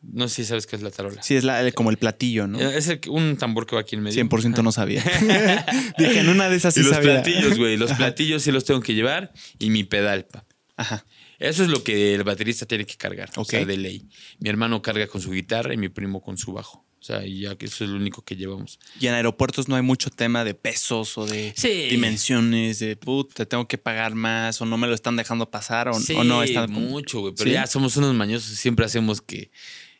No 0.03 0.29
sé 0.29 0.43
si 0.43 0.45
sabes 0.45 0.67
qué 0.67 0.77
es 0.77 0.83
la 0.83 0.91
tarola. 0.91 1.23
Sí, 1.23 1.35
es 1.35 1.45
la- 1.45 1.63
el- 1.63 1.73
como 1.73 1.89
el 1.91 1.97
platillo, 1.97 2.47
¿no? 2.47 2.61
Es 2.61 2.89
el 2.89 3.01
un 3.09 3.39
tambor 3.39 3.65
que 3.67 3.75
va 3.75 3.81
aquí 3.81 3.97
en 3.97 4.03
medio. 4.03 4.23
100% 4.23 4.63
no 4.63 4.71
sabía. 4.71 5.03
Dije, 5.99 6.21
en 6.21 6.29
una 6.29 6.51
de 6.51 6.57
esas 6.57 6.75
sí 6.75 6.81
y 6.81 6.83
los 6.83 6.93
sabía. 6.93 7.23
platillos, 7.23 7.57
güey. 7.59 7.79
Los 7.79 7.93
platillos 7.95 8.43
sí 8.43 8.53
los 8.53 8.65
tengo 8.67 8.81
que 8.81 8.95
llevar 8.95 9.33
y 9.59 9.71
mi 9.71 9.85
pedal, 9.85 10.27
pa. 10.27 10.45
Ajá. 10.77 11.07
Eso 11.39 11.63
es 11.63 11.69
lo 11.71 11.83
que 11.83 12.15
el 12.15 12.23
baterista 12.25 12.67
tiene 12.67 12.85
que 12.85 12.97
cargar, 12.97 13.31
o 13.37 13.43
Ok. 13.43 13.51
sea, 13.51 13.65
de 13.65 13.77
ley. 13.77 14.07
Mi 14.41 14.51
hermano 14.51 14.83
carga 14.83 15.07
con 15.07 15.21
su 15.23 15.31
guitarra 15.31 15.73
y 15.73 15.77
mi 15.79 15.89
primo 15.89 16.21
con 16.21 16.37
su 16.37 16.53
bajo. 16.53 16.84
O 17.05 17.07
sea, 17.07 17.27
y 17.27 17.41
ya 17.41 17.55
que 17.57 17.67
eso 17.67 17.85
es 17.85 17.91
lo 17.91 17.97
único 17.99 18.23
que 18.23 18.35
llevamos. 18.35 18.79
Y 18.99 19.09
en 19.09 19.13
aeropuertos 19.13 19.69
no 19.69 19.77
hay 19.77 19.83
mucho 19.83 20.09
tema 20.09 20.43
de 20.43 20.55
pesos 20.55 21.19
o 21.19 21.27
de 21.27 21.53
Sí. 21.55 21.89
dimensiones, 21.91 22.79
de 22.79 22.97
puta, 22.97 23.45
tengo 23.45 23.69
que 23.69 23.77
pagar 23.77 24.15
más 24.15 24.63
o 24.63 24.65
no 24.65 24.79
me 24.79 24.87
lo 24.87 24.95
están 24.95 25.15
dejando 25.17 25.51
pasar 25.51 25.89
o, 25.91 25.93
Sí, 26.01 26.15
o 26.15 26.25
no 26.25 26.43
están 26.43 26.73
como- 26.73 26.81
mucho, 26.89 27.21
güey. 27.21 27.35
Pero 27.37 27.51
¿Sí? 27.51 27.53
ya 27.53 27.67
somos 27.67 27.99
unos 27.99 28.15
mañosos, 28.15 28.57
siempre 28.57 28.87
hacemos 28.87 29.21
que, 29.21 29.51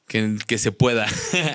que, 0.09 0.39
que 0.47 0.57
se 0.57 0.73
pueda. 0.73 1.07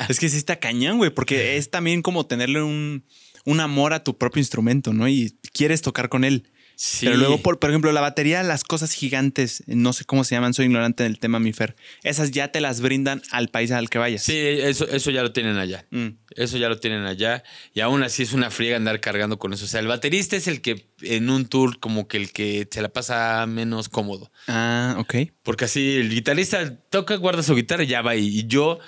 Es 0.08 0.20
que 0.20 0.30
sí 0.30 0.38
está 0.38 0.60
cañón, 0.60 0.98
güey, 1.00 1.10
porque 1.10 1.58
es 1.58 1.72
también 1.72 2.04
como 2.04 2.28
tenerle 2.28 2.62
un, 2.62 3.04
un 3.46 3.60
amor 3.60 3.94
a 3.94 4.04
tu 4.04 4.20
propio 4.20 4.42
instrumento, 4.42 4.94
¿no? 4.94 5.08
Y 5.08 5.36
quieres 5.52 5.82
tocar 5.82 6.10
con 6.10 6.26
él. 6.26 6.48
Sí. 6.82 7.08
Pero 7.08 7.18
luego, 7.18 7.40
por, 7.40 7.60
por 7.60 7.72
ejemplo, 7.72 7.92
la 7.92 8.00
batería, 8.00 8.42
las 8.42 8.64
cosas 8.64 8.94
gigantes, 8.94 9.64
no 9.68 9.92
sé 9.92 10.06
cómo 10.06 10.24
se 10.24 10.36
llaman, 10.36 10.54
soy 10.54 10.68
ignorante 10.68 11.04
en 11.04 11.12
el 11.12 11.20
tema, 11.20 11.38
mi 11.38 11.52
Fer. 11.52 11.76
Esas 12.04 12.32
ya 12.32 12.54
te 12.54 12.62
las 12.62 12.80
brindan 12.80 13.22
al 13.32 13.50
país 13.50 13.72
al 13.72 13.90
que 13.90 13.98
vayas. 13.98 14.24
Sí, 14.24 14.38
eso, 14.38 14.88
eso 14.88 15.12
ya 15.12 15.22
lo 15.22 15.34
tienen 15.34 15.58
allá. 15.58 15.86
Mm. 15.92 16.12
Eso 16.38 16.56
ya 16.58 16.70
lo 16.70 16.80
tienen 16.80 17.04
allá. 17.04 17.44
Y 17.74 17.82
aún 17.82 18.02
así 18.02 18.24
es 18.24 18.32
una 18.32 18.50
friega 18.50 18.78
andar 18.78 19.02
cargando 19.02 19.38
con 19.38 19.52
eso. 19.52 19.66
O 19.66 19.68
sea, 19.68 19.82
el 19.82 19.88
baterista 19.88 20.38
es 20.38 20.48
el 20.48 20.62
que 20.62 20.88
en 21.02 21.30
un 21.30 21.48
tour 21.48 21.82
como 21.82 22.08
que 22.08 22.16
el 22.16 22.32
que 22.32 22.66
se 22.72 22.82
la 22.82 22.88
pasa 22.88 23.46
menos 23.46 23.90
cómodo. 23.90 24.32
Ah, 24.48 24.96
ok. 25.00 25.16
Porque 25.44 25.66
así 25.66 25.98
el 25.98 26.10
guitarrista 26.10 26.78
toca, 26.90 27.18
guarda 27.18 27.44
su 27.44 27.56
guitarra 27.56 27.84
y 27.84 27.88
ya 27.88 28.02
va. 28.02 28.16
Y, 28.16 28.40
y 28.40 28.48
yo 28.48 28.80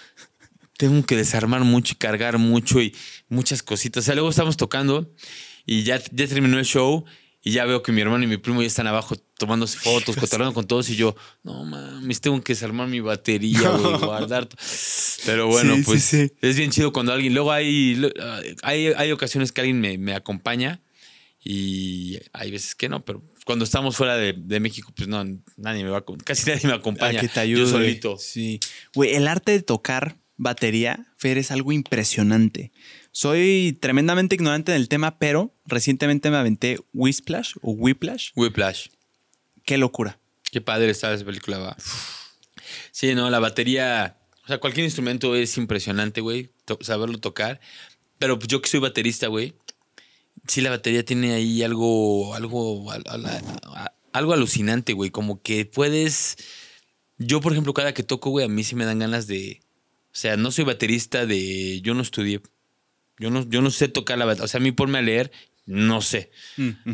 tengo 0.77 1.05
que 1.05 1.17
desarmar 1.17 1.65
mucho 1.65 1.91
y 1.91 1.97
cargar 1.97 2.37
mucho 2.37 2.81
y 2.81 2.95
muchas 3.27 3.61
cositas. 3.63 4.03
O 4.03 4.05
sea, 4.05 4.15
luego 4.15 4.29
estamos 4.29 4.55
tocando 4.55 5.13
y 5.65 5.83
ya, 5.83 6.01
ya 6.11 6.27
terminó 6.27 6.57
el 6.57 6.65
show 6.65 7.03
Y 7.43 7.51
ya 7.51 7.65
veo 7.65 7.81
que 7.81 7.91
mi 7.91 8.01
hermano 8.01 8.23
y 8.23 8.27
mi 8.27 8.37
primo 8.37 8.61
ya 8.61 8.67
están 8.67 8.85
abajo 8.85 9.15
tomándose 9.37 9.77
fotos, 9.77 10.15
cotorreando 10.19 10.53
con 10.53 10.67
todos. 10.67 10.89
Y 10.89 10.95
yo, 10.95 11.15
no 11.43 11.65
mames, 11.65 12.21
tengo 12.21 12.41
que 12.43 12.53
desarmar 12.53 12.87
mi 12.87 12.99
batería, 12.99 13.69
güey, 13.69 13.97
guardar. 13.97 14.47
Pero 15.25 15.47
bueno, 15.47 15.75
Sí, 15.75 15.83
pues 15.83 16.03
sí, 16.03 16.27
sí. 16.27 16.33
es 16.41 16.55
bien 16.55 16.69
chido 16.71 16.91
cuando 16.93 17.13
alguien. 17.13 17.33
Luego 17.33 17.51
hay, 17.51 17.99
hay, 18.61 18.87
hay 18.87 19.11
ocasiones 19.11 19.51
que 19.51 19.61
alguien 19.61 19.79
me, 19.79 19.97
me 19.97 20.13
acompaña 20.13 20.81
y 21.43 22.19
hay 22.33 22.51
veces 22.51 22.75
que 22.75 22.87
no, 22.87 23.03
pero 23.03 23.23
cuando 23.45 23.65
estamos 23.65 23.95
fuera 23.95 24.15
de, 24.15 24.33
de 24.37 24.59
México, 24.59 24.93
pues 24.95 25.07
no, 25.09 25.23
nadie 25.57 25.83
me 25.83 25.89
va 25.89 26.03
casi 26.23 26.49
nadie 26.49 26.67
me 26.67 26.73
acompaña. 26.73 27.19
A 27.19 27.21
que 27.21 27.27
te 27.27 27.39
ayude. 27.39 27.61
Yo 27.61 27.67
solito. 27.67 28.17
Sí. 28.17 28.59
Güey, 28.93 29.15
el 29.15 29.27
arte 29.27 29.51
de 29.51 29.63
tocar 29.63 30.17
batería, 30.37 31.07
Fer, 31.17 31.37
es 31.37 31.51
algo 31.51 31.71
impresionante. 31.71 32.71
Soy 33.11 33.77
tremendamente 33.81 34.35
ignorante 34.35 34.71
del 34.71 34.87
tema, 34.87 35.17
pero 35.19 35.53
recientemente 35.65 36.29
me 36.31 36.37
aventé 36.37 36.79
Whisplash 36.93 37.53
o 37.61 37.71
Whiplash. 37.71 38.29
Whiplash. 38.35 38.87
Qué 39.65 39.77
locura. 39.77 40.17
Qué 40.51 40.61
padre 40.61 40.89
está 40.89 41.13
esa 41.13 41.25
película, 41.25 41.57
va. 41.59 41.77
Sí, 42.91 43.13
no, 43.15 43.29
la 43.29 43.39
batería. 43.39 44.17
O 44.43 44.47
sea, 44.47 44.59
cualquier 44.59 44.85
instrumento 44.85 45.35
es 45.35 45.57
impresionante, 45.57 46.21
güey. 46.21 46.51
to- 46.65 46.79
saberlo 46.81 47.17
tocar. 47.19 47.59
Pero 48.17 48.37
pues 48.37 48.47
yo 48.47 48.61
que 48.61 48.69
soy 48.69 48.79
baterista, 48.79 49.27
güey. 49.27 49.53
Sí, 50.47 50.61
la 50.61 50.69
batería 50.69 51.03
tiene 51.03 51.33
ahí 51.33 51.63
algo. 51.63 52.33
Algo. 52.35 52.91
al- 52.91 53.03
al- 53.07 53.25
a- 53.25 53.93
algo 54.13 54.33
alucinante, 54.33 54.93
güey. 54.93 55.09
Como 55.11 55.41
que 55.41 55.65
puedes. 55.65 56.37
Yo, 57.17 57.41
por 57.41 57.51
ejemplo, 57.51 57.73
cada 57.73 57.93
que 57.93 58.03
toco, 58.03 58.29
güey, 58.29 58.45
a 58.45 58.49
mí 58.49 58.63
sí 58.63 58.75
me 58.75 58.85
dan 58.85 58.99
ganas 58.99 59.27
de. 59.27 59.61
O 60.07 60.13
sea, 60.15 60.37
no 60.37 60.51
soy 60.51 60.65
baterista 60.65 61.25
de. 61.25 61.81
Yo 61.81 61.93
no 61.93 62.01
estudié. 62.01 62.41
Yo 63.21 63.29
no, 63.29 63.47
yo 63.47 63.61
no 63.61 63.69
sé 63.71 63.87
tocar 63.87 64.17
la 64.17 64.25
batería. 64.25 64.45
O 64.45 64.47
sea, 64.47 64.59
a 64.59 64.63
mí 64.63 64.71
ponme 64.71 64.97
a 64.97 65.01
leer, 65.01 65.31
no 65.65 66.01
sé. 66.01 66.31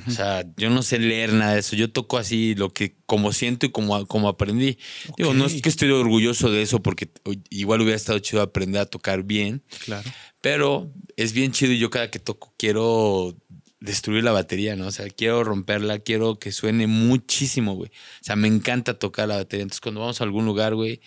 O 0.07 0.11
sea, 0.11 0.45
yo 0.57 0.69
no 0.69 0.83
sé 0.83 0.99
leer 0.99 1.31
nada 1.33 1.53
de 1.53 1.61
eso. 1.61 1.75
Yo 1.75 1.89
toco 1.89 2.17
así 2.17 2.53
lo 2.53 2.73
que 2.73 2.97
como 3.05 3.31
siento 3.31 3.65
y 3.65 3.71
como, 3.71 4.05
como 4.07 4.27
aprendí. 4.27 4.77
Digo, 5.17 5.33
no 5.33 5.45
es 5.45 5.61
que 5.61 5.69
estoy 5.69 5.89
orgulloso 5.89 6.51
de 6.51 6.61
eso 6.61 6.83
porque 6.83 7.09
igual 7.49 7.81
hubiera 7.81 7.95
estado 7.95 8.19
chido 8.19 8.41
aprender 8.41 8.81
a 8.81 8.85
tocar 8.85 9.23
bien, 9.23 9.63
Claro. 9.85 10.07
pero 10.41 10.91
es 11.15 11.31
bien 11.33 11.51
chido 11.53 11.71
y 11.71 11.79
yo 11.79 11.89
cada 11.89 12.11
que 12.11 12.19
toco 12.19 12.53
quiero 12.57 13.35
destruir 13.79 14.23
la 14.23 14.31
batería, 14.31 14.75
¿no? 14.75 14.87
O 14.87 14.91
sea, 14.91 15.07
quiero 15.07 15.43
romperla, 15.43 15.99
quiero 15.99 16.37
que 16.39 16.51
suene 16.51 16.87
muchísimo, 16.87 17.73
güey. 17.75 17.89
O 17.89 18.23
sea, 18.23 18.35
me 18.35 18.47
encanta 18.49 18.99
tocar 18.99 19.27
la 19.29 19.37
batería. 19.37 19.63
Entonces, 19.63 19.81
cuando 19.81 20.01
vamos 20.01 20.19
a 20.19 20.23
algún 20.25 20.45
lugar, 20.45 20.75
güey, 20.75 20.99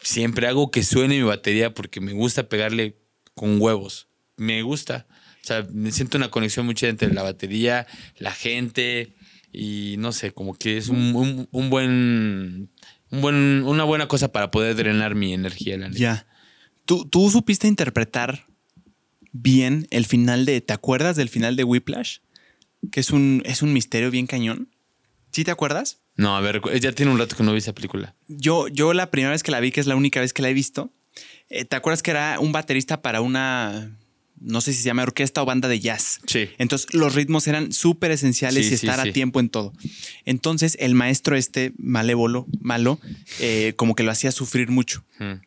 siempre 0.00 0.46
hago 0.46 0.70
que 0.70 0.82
suene 0.84 1.16
mi 1.16 1.22
batería 1.22 1.74
porque 1.74 2.00
me 2.00 2.12
gusta 2.12 2.48
pegarle 2.48 2.96
con 3.34 3.60
huevos. 3.60 4.08
Me 4.36 4.62
gusta. 4.62 5.06
O 5.42 5.46
sea, 5.46 5.66
me 5.72 5.92
siento 5.92 6.16
una 6.18 6.30
conexión 6.30 6.66
muy 6.66 6.74
chida 6.74 6.90
entre 6.90 7.12
la 7.12 7.22
batería, 7.22 7.86
la 8.18 8.32
gente 8.32 9.14
y 9.52 9.94
no 9.98 10.12
sé, 10.12 10.32
como 10.32 10.54
que 10.54 10.76
es 10.76 10.88
un, 10.88 11.14
un- 11.14 11.48
un 11.50 11.70
buen, 11.70 12.70
un 13.10 13.20
buen, 13.20 13.62
una 13.64 13.84
buena 13.84 14.08
cosa 14.08 14.32
para 14.32 14.50
poder 14.50 14.74
drenar 14.76 15.14
mi 15.14 15.32
energía. 15.32 15.76
La. 15.78 15.88
Ya. 15.90 16.26
¿Tú, 16.84 17.08
tú 17.08 17.30
supiste 17.30 17.66
interpretar 17.68 18.44
bien 19.32 19.86
el 19.90 20.06
final 20.06 20.44
de. 20.46 20.60
¿Te 20.60 20.72
acuerdas 20.72 21.16
del 21.16 21.28
final 21.28 21.56
de 21.56 21.64
Whiplash? 21.64 22.18
Que 22.90 23.00
es 23.00 23.10
un, 23.10 23.42
es 23.44 23.62
un 23.62 23.72
misterio 23.72 24.10
bien 24.10 24.26
cañón. 24.26 24.68
¿Sí 25.32 25.44
te 25.44 25.50
acuerdas? 25.50 26.00
No, 26.16 26.36
a 26.36 26.40
ver, 26.40 26.60
ya 26.80 26.92
tiene 26.92 27.12
un 27.12 27.18
rato 27.18 27.36
que 27.36 27.42
no 27.42 27.52
vi 27.52 27.58
esa 27.58 27.74
película. 27.74 28.14
Yo, 28.26 28.68
yo 28.68 28.94
la 28.94 29.10
primera 29.10 29.32
vez 29.32 29.42
que 29.42 29.50
la 29.50 29.60
vi, 29.60 29.70
que 29.70 29.80
es 29.80 29.86
la 29.86 29.96
única 29.96 30.20
vez 30.20 30.32
que 30.32 30.40
la 30.42 30.48
he 30.48 30.54
visto, 30.54 30.92
eh, 31.50 31.64
¿te 31.64 31.76
acuerdas 31.76 32.02
que 32.02 32.10
era 32.10 32.38
un 32.40 32.52
baterista 32.52 33.02
para 33.02 33.20
una, 33.20 33.98
no 34.40 34.60
sé 34.60 34.72
si 34.72 34.80
se 34.80 34.84
llama 34.84 35.02
orquesta 35.02 35.42
o 35.42 35.46
banda 35.46 35.68
de 35.68 35.80
jazz? 35.80 36.20
Sí. 36.26 36.48
Entonces 36.58 36.92
los 36.94 37.14
ritmos 37.14 37.46
eran 37.46 37.72
súper 37.72 38.10
esenciales 38.10 38.66
Sí, 38.66 38.72
y 38.72 38.74
estar 38.74 39.02
sí. 39.02 39.08
a 39.08 39.12
tiempo 39.12 39.40
en 39.40 39.48
todo. 39.48 39.72
Entonces 40.24 40.76
el 40.80 40.94
maestro 40.94 41.36
este 41.36 41.72
malévolo, 41.78 42.46
malo, 42.60 43.00
eh, 43.40 43.72
como 43.76 43.94
que 43.94 44.02
lo 44.02 44.10
hacía 44.10 44.32
sufrir 44.32 44.68
mucho. 44.68 45.04
Mm. 45.18 45.40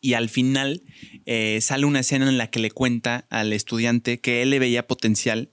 Y 0.00 0.14
al 0.14 0.28
final 0.28 0.82
eh, 1.24 1.60
sale 1.62 1.86
una 1.86 2.00
escena 2.00 2.28
en 2.28 2.36
la 2.36 2.50
que 2.50 2.60
le 2.60 2.70
cuenta 2.70 3.26
al 3.30 3.52
estudiante 3.52 4.20
que 4.20 4.42
él 4.42 4.50
le 4.50 4.58
veía 4.58 4.86
potencial. 4.86 5.50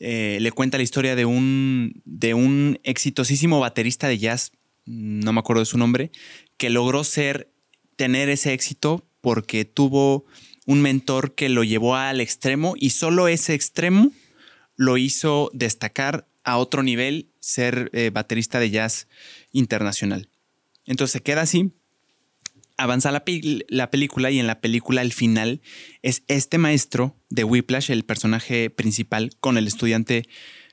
Eh, 0.00 0.38
le 0.40 0.52
cuenta 0.52 0.76
la 0.76 0.84
historia 0.84 1.16
de 1.16 1.24
un, 1.24 2.02
de 2.04 2.34
un 2.34 2.78
exitosísimo 2.84 3.58
baterista 3.60 4.06
de 4.06 4.18
jazz, 4.18 4.52
no 4.84 5.32
me 5.32 5.40
acuerdo 5.40 5.60
de 5.60 5.66
su 5.66 5.78
nombre, 5.78 6.12
que 6.56 6.70
logró 6.70 7.02
ser, 7.02 7.50
tener 7.96 8.28
ese 8.28 8.52
éxito 8.52 9.04
porque 9.20 9.64
tuvo 9.64 10.24
un 10.68 10.82
mentor 10.82 11.34
que 11.34 11.48
lo 11.48 11.64
llevó 11.64 11.96
al 11.96 12.20
extremo 12.20 12.74
y 12.76 12.90
solo 12.90 13.26
ese 13.26 13.54
extremo 13.54 14.12
lo 14.76 14.98
hizo 14.98 15.50
destacar 15.54 16.28
a 16.44 16.58
otro 16.58 16.82
nivel, 16.82 17.30
ser 17.40 17.88
eh, 17.94 18.10
baterista 18.12 18.60
de 18.60 18.68
jazz 18.68 19.08
internacional. 19.50 20.28
Entonces 20.84 21.12
se 21.12 21.22
queda 21.22 21.40
así, 21.40 21.72
avanza 22.76 23.10
la, 23.12 23.24
la 23.68 23.90
película 23.90 24.30
y 24.30 24.40
en 24.40 24.46
la 24.46 24.60
película 24.60 25.00
el 25.00 25.14
final 25.14 25.62
es 26.02 26.22
este 26.28 26.58
maestro 26.58 27.16
de 27.30 27.44
Whiplash, 27.44 27.90
el 27.90 28.04
personaje 28.04 28.68
principal, 28.68 29.30
con 29.40 29.56
el 29.56 29.66
estudiante 29.66 30.28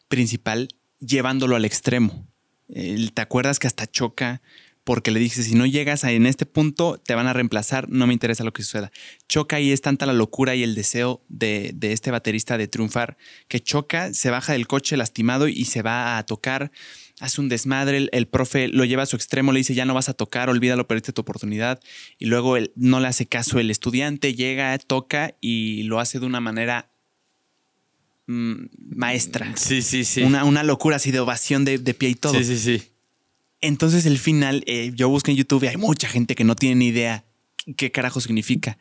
principal, 0.10 0.68
llevándolo 1.00 1.56
al 1.56 1.64
extremo. 1.64 2.28
¿Te 2.68 3.22
acuerdas 3.22 3.60
que 3.60 3.68
hasta 3.68 3.88
choca? 3.88 4.42
Porque 4.86 5.12
le 5.12 5.20
dice, 5.20 5.44
si 5.44 5.56
no 5.56 5.66
llegas 5.66 6.04
a 6.04 6.12
en 6.12 6.28
este 6.28 6.46
punto, 6.46 7.02
te 7.04 7.16
van 7.16 7.28
a 7.28 7.34
reemplazar, 7.34 7.90
no 7.90 8.06
me 8.08 8.14
interesa 8.14 8.44
lo 8.44 8.54
que 8.54 8.62
suceda. 8.64 8.92
Choca 9.28 9.60
y 9.60 9.72
es 9.72 9.82
tanta 9.82 10.06
la 10.06 10.14
locura 10.14 10.56
y 10.56 10.62
el 10.62 10.76
deseo 10.76 11.26
de, 11.28 11.72
de 11.74 11.92
este 11.92 12.12
baterista 12.12 12.58
de 12.58 12.68
triunfar, 12.68 13.18
que 13.48 13.60
choca, 13.60 14.14
se 14.14 14.30
baja 14.30 14.54
del 14.54 14.68
coche 14.68 14.96
lastimado 14.96 15.48
y 15.48 15.66
se 15.66 15.82
va 15.82 16.18
a 16.18 16.26
tocar, 16.26 16.72
hace 17.20 17.42
un 17.42 17.50
desmadre, 17.50 17.98
el, 17.98 18.10
el 18.14 18.28
profe 18.28 18.68
lo 18.68 18.86
lleva 18.86 19.04
a 19.04 19.06
su 19.08 19.16
extremo, 19.16 19.52
le 19.52 19.60
dice, 19.60 19.74
ya 19.74 19.86
no 19.86 19.96
vas 19.96 20.08
a 20.08 20.14
tocar, 20.14 20.50
olvídalo, 20.50 20.88
perdiste 20.88 21.14
tu 21.14 21.22
oportunidad. 21.22 21.80
Y 22.20 22.26
luego 22.26 22.56
él, 22.56 22.72
no 22.76 23.00
le 23.00 23.08
hace 23.08 23.26
caso 23.26 23.60
el 23.60 23.72
estudiante, 23.72 24.36
llega, 24.36 24.78
toca 24.78 25.36
y 25.42 25.84
lo 25.84 26.00
hace 26.00 26.20
de 26.20 26.28
una 26.28 26.42
manera 26.42 26.92
mm, 28.28 28.66
maestra. 28.96 29.52
Sí, 29.56 29.82
sí, 29.82 30.06
sí. 30.06 30.22
Una, 30.22 30.44
una 30.44 30.64
locura 30.64 30.98
así 30.98 31.10
de 31.10 31.20
ovación 31.20 31.66
de, 31.66 31.80
de 31.80 31.94
pie 31.96 32.10
y 32.10 32.16
todo. 32.16 32.34
Sí, 32.34 32.44
sí, 32.44 32.58
sí. 32.60 32.84
Entonces 33.66 34.06
el 34.06 34.20
final, 34.20 34.64
eh, 34.68 34.92
yo 34.94 35.10
busqué 35.10 35.32
en 35.32 35.38
YouTube 35.38 35.64
y 35.64 35.68
hay 35.68 35.78
mucha 35.78 36.08
gente 36.08 36.36
que 36.36 36.44
no 36.44 36.56
tiene 36.56 36.76
ni 36.76 36.88
idea 36.88 37.26
qué 37.78 37.92
carajo 37.92 38.22
significa. 38.22 38.78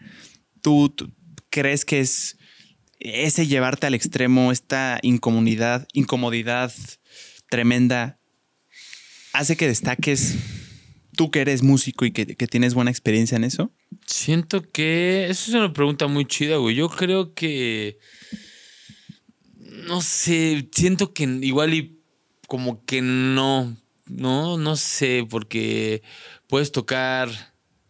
¿Tú, 0.60 0.94
crees 1.48 1.84
que 1.84 2.00
es 2.00 2.36
ese 2.98 3.46
llevarte 3.46 3.86
al 3.86 3.94
extremo, 3.94 4.52
esta 4.52 4.98
incomodidad, 5.02 5.86
incomodidad 5.92 6.72
tremenda, 7.48 8.18
hace 9.32 9.56
que 9.56 9.68
destaques 9.68 10.36
tú 11.16 11.30
que 11.30 11.40
eres 11.40 11.62
músico 11.62 12.04
y 12.04 12.10
que, 12.10 12.26
que 12.26 12.46
tienes 12.46 12.74
buena 12.74 12.90
experiencia 12.90 13.36
en 13.36 13.44
eso? 13.44 13.72
Siento 14.06 14.68
que. 14.70 15.28
Eso 15.30 15.50
es 15.50 15.54
una 15.54 15.72
pregunta 15.72 16.08
muy 16.08 16.26
chida, 16.26 16.56
güey. 16.56 16.74
Yo 16.74 16.88
creo 16.88 17.34
que. 17.34 17.98
No 19.86 20.02
sé. 20.02 20.68
Siento 20.72 21.14
que 21.14 21.24
igual 21.24 21.72
y 21.72 22.00
como 22.48 22.84
que 22.84 23.00
no. 23.00 23.76
No, 24.06 24.58
no 24.58 24.76
sé, 24.76 25.26
porque 25.28 26.02
puedes 26.46 26.72
tocar. 26.72 27.30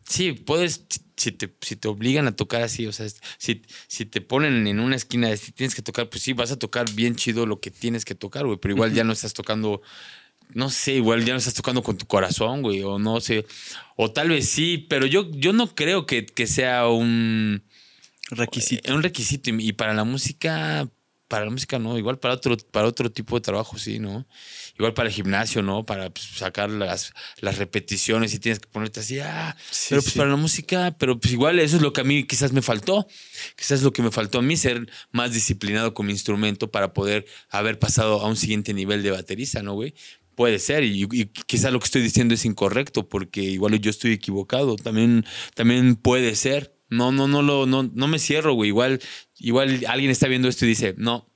Sí, 0.09 0.33
puedes. 0.33 0.85
Si 1.16 1.31
te, 1.31 1.55
si 1.61 1.77
te 1.77 1.87
obligan 1.87 2.27
a 2.27 2.35
tocar 2.35 2.62
así, 2.62 2.87
o 2.87 2.92
sea, 2.92 3.07
si, 3.38 3.62
si 3.87 4.05
te 4.05 4.20
ponen 4.20 4.66
en 4.66 4.81
una 4.81 4.96
esquina 4.96 5.29
de 5.29 5.37
si 5.37 5.53
tienes 5.53 5.77
que 5.77 5.83
tocar, 5.83 6.11
pues 6.11 6.22
sí, 6.22 6.33
vas 6.33 6.50
a 6.50 6.59
tocar 6.59 6.90
bien 6.92 7.14
chido 7.14 7.46
lo 7.46 7.61
que 7.61 7.70
tienes 7.70 8.05
que 8.05 8.16
tocar, 8.16 8.44
güey, 8.44 8.59
pero 8.59 8.74
igual 8.74 8.92
ya 8.92 9.05
no 9.05 9.12
estás 9.12 9.33
tocando 9.33 9.81
no 10.53 10.70
sé, 10.70 10.94
igual 10.94 11.24
ya 11.24 11.33
no 11.33 11.38
estás 11.38 11.55
tocando 11.55 11.83
con 11.83 11.96
tu 11.96 12.07
corazón, 12.07 12.62
güey, 12.62 12.83
o 12.83 12.98
no 12.98 13.20
sé, 13.20 13.46
o 13.96 14.11
tal 14.11 14.29
vez 14.29 14.48
sí, 14.48 14.87
pero 14.88 15.07
yo, 15.07 15.31
yo 15.33 15.53
no 15.53 15.74
creo 15.74 16.05
que, 16.07 16.27
que 16.27 16.46
sea 16.46 16.88
un 16.88 17.62
Requisito. 18.31 18.94
un 18.94 19.03
requisito 19.03 19.50
y, 19.50 19.68
y 19.68 19.72
para 19.72 19.94
la 19.94 20.05
música, 20.05 20.88
para 21.34 21.46
la 21.46 21.50
música 21.50 21.80
no, 21.80 21.98
igual 21.98 22.20
para 22.20 22.34
otro, 22.34 22.56
para 22.70 22.86
otro 22.86 23.10
tipo 23.10 23.34
de 23.34 23.40
trabajo, 23.40 23.76
sí, 23.76 23.98
¿no? 23.98 24.24
Igual 24.78 24.94
para 24.94 25.08
el 25.08 25.14
gimnasio, 25.16 25.62
¿no? 25.62 25.84
Para 25.84 26.08
pues, 26.10 26.26
sacar 26.26 26.70
las, 26.70 27.12
las 27.40 27.58
repeticiones 27.58 28.32
y 28.34 28.38
tienes 28.38 28.60
que 28.60 28.68
ponerte 28.68 29.00
así, 29.00 29.18
ah, 29.18 29.56
Sí, 29.68 29.86
pero 29.88 30.00
pues 30.00 30.12
sí. 30.12 30.18
para 30.20 30.30
la 30.30 30.36
música, 30.36 30.94
pero 30.96 31.18
pues 31.18 31.32
igual 31.32 31.58
eso 31.58 31.74
es 31.74 31.82
lo 31.82 31.92
que 31.92 32.02
a 32.02 32.04
mí 32.04 32.22
quizás 32.24 32.52
me 32.52 32.62
faltó, 32.62 33.08
quizás 33.56 33.82
lo 33.82 33.92
que 33.92 34.02
me 34.02 34.12
faltó 34.12 34.38
a 34.38 34.42
mí, 34.42 34.56
ser 34.56 34.88
más 35.10 35.32
disciplinado 35.32 35.92
con 35.92 36.06
mi 36.06 36.12
instrumento 36.12 36.70
para 36.70 36.92
poder 36.92 37.26
haber 37.50 37.80
pasado 37.80 38.20
a 38.20 38.28
un 38.28 38.36
siguiente 38.36 38.72
nivel 38.72 39.02
de 39.02 39.10
baterista, 39.10 39.60
¿no, 39.60 39.74
güey? 39.74 39.92
Puede 40.36 40.60
ser, 40.60 40.84
y, 40.84 41.02
y 41.10 41.26
quizás 41.46 41.72
lo 41.72 41.80
que 41.80 41.87
estoy 41.87 42.02
diciendo 42.02 42.35
es 42.35 42.44
incorrecto, 42.44 43.08
porque 43.08 43.40
igual 43.42 43.76
yo 43.80 43.90
estoy 43.90 44.12
equivocado, 44.12 44.76
también, 44.76 45.24
también 45.56 45.96
puede 45.96 46.37
ser. 46.37 46.73
No, 46.94 47.12
no, 47.12 47.28
no, 47.28 47.42
lo, 47.42 47.66
no, 47.66 47.82
no 47.82 48.08
me 48.08 48.18
cierro, 48.18 48.54
güey. 48.54 48.68
Igual, 48.68 49.00
igual 49.38 49.84
alguien 49.88 50.10
está 50.10 50.28
viendo 50.28 50.48
esto 50.48 50.64
y 50.64 50.68
dice, 50.68 50.94
no, 50.96 51.28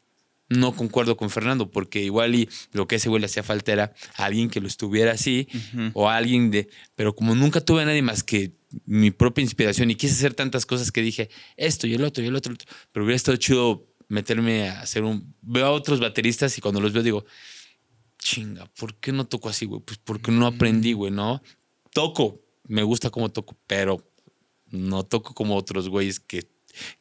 no 0.49 0.75
concuerdo 0.75 1.17
con 1.17 1.31
Fernando, 1.31 1.71
porque 1.71 2.03
igual 2.03 2.35
y 2.35 2.49
lo 2.73 2.87
que 2.87 2.97
ese 2.97 3.09
güey 3.09 3.21
le 3.21 3.27
hacía 3.27 3.43
falta 3.43 3.73
era 3.73 3.95
alguien 4.17 4.49
que 4.49 4.61
lo 4.61 4.67
estuviera 4.67 5.13
así, 5.13 5.49
o 5.93 6.09
alguien 6.09 6.51
de. 6.51 6.69
Pero 6.95 7.15
como 7.15 7.35
nunca 7.35 7.61
tuve 7.61 7.83
a 7.83 7.87
nadie 7.87 8.03
más 8.03 8.23
que 8.23 8.53
mi 8.85 9.11
propia 9.11 9.43
inspiración 9.43 9.91
y 9.91 9.95
quise 9.95 10.15
hacer 10.15 10.35
tantas 10.35 10.67
cosas 10.67 10.93
que 10.93 11.03
dije, 11.03 11.29
esto 11.57 11.87
y 11.87 11.95
el 11.95 12.05
otro 12.05 12.25
y 12.25 12.29
el 12.29 12.37
otro, 12.37 12.51
el 12.51 12.55
otro", 12.55 12.69
pero 12.93 13.05
hubiera 13.05 13.17
estado 13.17 13.37
chido 13.37 13.87
meterme 14.09 14.69
a 14.69 14.81
hacer 14.81 15.05
un. 15.05 15.35
Veo 15.43 15.67
a 15.67 15.71
otros 15.71 16.01
bateristas 16.01 16.57
y 16.57 16.61
cuando 16.61 16.81
los 16.81 16.93
veo 16.93 17.03
digo, 17.03 17.27
chinga, 18.19 18.67
¿por 18.79 18.95
qué 18.97 19.13
no 19.13 19.27
toco 19.27 19.49
así, 19.49 19.67
güey? 19.67 19.83
Pues 19.83 19.99
porque 20.03 20.33
no 20.33 20.47
aprendí, 20.47 20.93
güey, 20.95 21.13
¿no? 21.13 21.43
Toco, 21.93 22.41
me 22.65 22.83
gusta 22.83 23.11
cómo 23.11 23.31
toco, 23.31 23.57
pero 23.67 24.03
no 24.71 25.05
toco 25.05 25.35
como 25.35 25.57
otros 25.57 25.89
güeyes 25.89 26.21
que, 26.21 26.49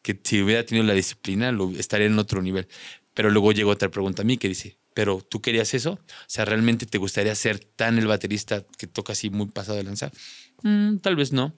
que 0.02 0.20
si 0.24 0.42
hubiera 0.42 0.66
tenido 0.66 0.86
la 0.86 0.94
disciplina 0.94 1.52
lo, 1.52 1.72
estaría 1.72 2.08
en 2.08 2.20
otro 2.20 2.42
nivel. 2.42 2.68
Pero 3.14 3.30
luego 3.32 3.52
llegó 3.52 3.72
otra 3.72 3.90
pregunta 3.90 4.22
a 4.22 4.26
mí 4.26 4.38
que 4.38 4.48
dice, 4.48 4.78
¿pero 4.94 5.22
tú 5.22 5.42
querías 5.42 5.74
eso? 5.74 5.92
O 5.92 6.26
sea, 6.28 6.46
¿realmente 6.46 6.86
te 6.86 6.98
gustaría 6.98 7.34
ser 7.36 7.60
tan 7.60 7.98
el 7.98 8.08
baterista 8.08 8.66
que 8.78 8.88
toca 8.88 9.14
así 9.14 9.30
muy 9.30 9.48
pasado 9.48 9.78
de 9.78 9.84
lanza? 9.84 10.12
Mm, 10.62 10.98
tal 10.98 11.16
vez 11.16 11.32
no. 11.32 11.56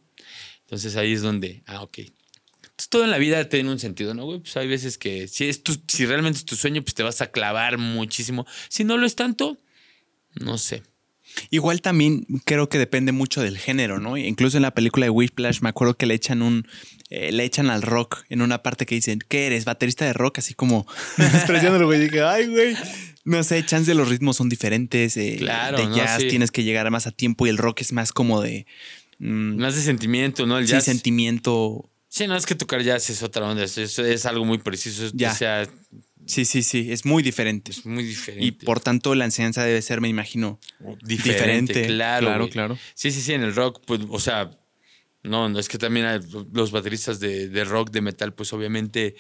Entonces 0.62 0.96
ahí 0.96 1.14
es 1.14 1.22
donde, 1.22 1.64
ah, 1.66 1.82
ok. 1.82 2.00
Entonces, 2.00 2.90
todo 2.90 3.04
en 3.04 3.12
la 3.12 3.18
vida 3.18 3.50
tiene 3.50 3.72
un 3.72 3.80
sentido, 3.80 4.14
¿no, 4.14 4.26
güey? 4.26 4.40
Pues 4.40 4.56
hay 4.56 4.68
veces 4.68 4.98
que 4.98 5.28
si, 5.28 5.50
es 5.50 5.62
si 5.88 6.06
realmente 6.06 6.40
es 6.40 6.46
tu 6.46 6.56
sueño, 6.56 6.82
pues 6.82 6.94
te 6.94 7.04
vas 7.04 7.22
a 7.22 7.32
clavar 7.32 7.78
muchísimo. 7.78 8.46
Si 8.70 8.84
no 8.84 8.98
lo 8.98 9.06
es 9.06 9.16
tanto, 9.16 9.58
no 10.36 10.58
sé. 10.58 10.84
Igual 11.50 11.82
también 11.82 12.26
creo 12.46 12.70
que 12.70 12.78
depende 12.78 13.12
mucho 13.12 13.42
del 13.42 13.58
género, 13.58 14.00
¿no? 14.00 14.18
Incluso 14.18 14.58
en 14.58 14.64
la 14.64 14.72
película 14.74 15.06
de 15.06 15.10
Whiplash 15.10 15.62
me 15.62 15.70
acuerdo 15.70 15.96
que 15.98 16.06
le 16.06 16.14
echan 16.16 16.42
un 16.42 16.68
eh, 17.10 17.32
le 17.32 17.44
echan 17.44 17.70
al 17.72 17.82
rock 17.82 18.24
en 18.30 18.42
una 18.42 18.62
parte 18.62 18.86
que 18.86 18.94
dicen, 18.96 19.20
¿qué 19.28 19.48
eres? 19.48 19.66
Baterista 19.66 20.06
de 20.06 20.14
rock, 20.14 20.38
así 20.40 20.54
como 20.54 20.86
expresándolo, 21.18 21.88
güey. 21.88 22.00
Dije, 22.02 22.22
ay, 22.22 22.48
güey. 22.48 22.76
No 23.26 23.44
sé, 23.44 23.66
chance 23.66 23.90
de 23.90 23.96
los 23.96 24.10
ritmos 24.10 24.38
son 24.38 24.48
diferentes. 24.50 25.18
Eh, 25.18 25.36
Claro, 25.40 25.78
De 25.78 25.86
no, 25.88 25.96
jazz 25.96 26.22
sí. 26.22 26.28
tienes 26.28 26.52
que 26.52 26.64
llegar 26.64 26.90
más 26.92 27.08
a 27.08 27.12
tiempo 27.12 27.46
y 27.48 27.50
el 27.50 27.58
rock 27.58 27.82
es 27.82 27.92
más 27.94 28.12
como 28.14 28.42
de. 28.42 28.66
mm, 29.20 29.58
Más 29.60 29.76
de 29.76 29.82
sentimiento, 29.82 30.46
¿no? 30.46 30.58
El 30.60 30.66
sí, 30.68 30.72
jazz. 30.74 30.84
sentimiento. 30.86 31.90
Sí, 32.08 32.26
no 32.28 32.36
es 32.36 32.46
que 32.46 32.56
tocar 32.56 32.82
jazz 32.82 33.10
es 33.10 33.22
otra 33.22 33.46
onda. 33.48 33.64
Es, 33.64 33.78
es- 33.78 34.00
es 34.00 34.26
algo 34.26 34.46
muy 34.46 34.58
preciso. 34.60 35.06
es- 35.06 35.12
Ya. 35.14 35.32
O 35.32 35.36
sea, 35.36 35.68
Sí, 36.26 36.46
sí, 36.46 36.64
sí. 36.64 36.92
Es 36.92 37.06
muy 37.06 37.24
diferente. 37.24 37.72
es 37.72 37.86
muy 37.86 38.04
diferente. 38.04 38.46
Y 38.46 38.52
por 38.52 38.80
tanto, 38.80 39.16
la 39.16 39.26
enseñanza 39.26 39.64
debe 39.64 39.82
ser, 39.82 40.02
me 40.02 40.10
imagino, 40.10 40.60
diferente, 41.04 41.74
diferente. 41.74 41.88
claro. 41.88 42.28
Claro, 42.28 42.44
güey. 42.44 42.52
claro. 42.52 42.78
Sí, 42.94 43.12
sí, 43.12 43.22
sí, 43.22 43.34
en 43.34 43.44
el 43.44 43.56
rock, 43.56 43.82
pues, 43.86 44.02
o 44.10 44.20
sea, 44.20 44.52
no, 45.24 45.50
no, 45.50 45.60
es 45.60 45.68
que 45.68 45.78
también 45.78 46.06
hay 46.06 46.20
los 46.54 46.72
bateristas 46.72 47.20
de, 47.20 47.50
de 47.50 47.64
rock, 47.64 47.92
de 47.92 48.02
metal, 48.02 48.34
pues 48.34 48.54
obviamente 48.54 49.16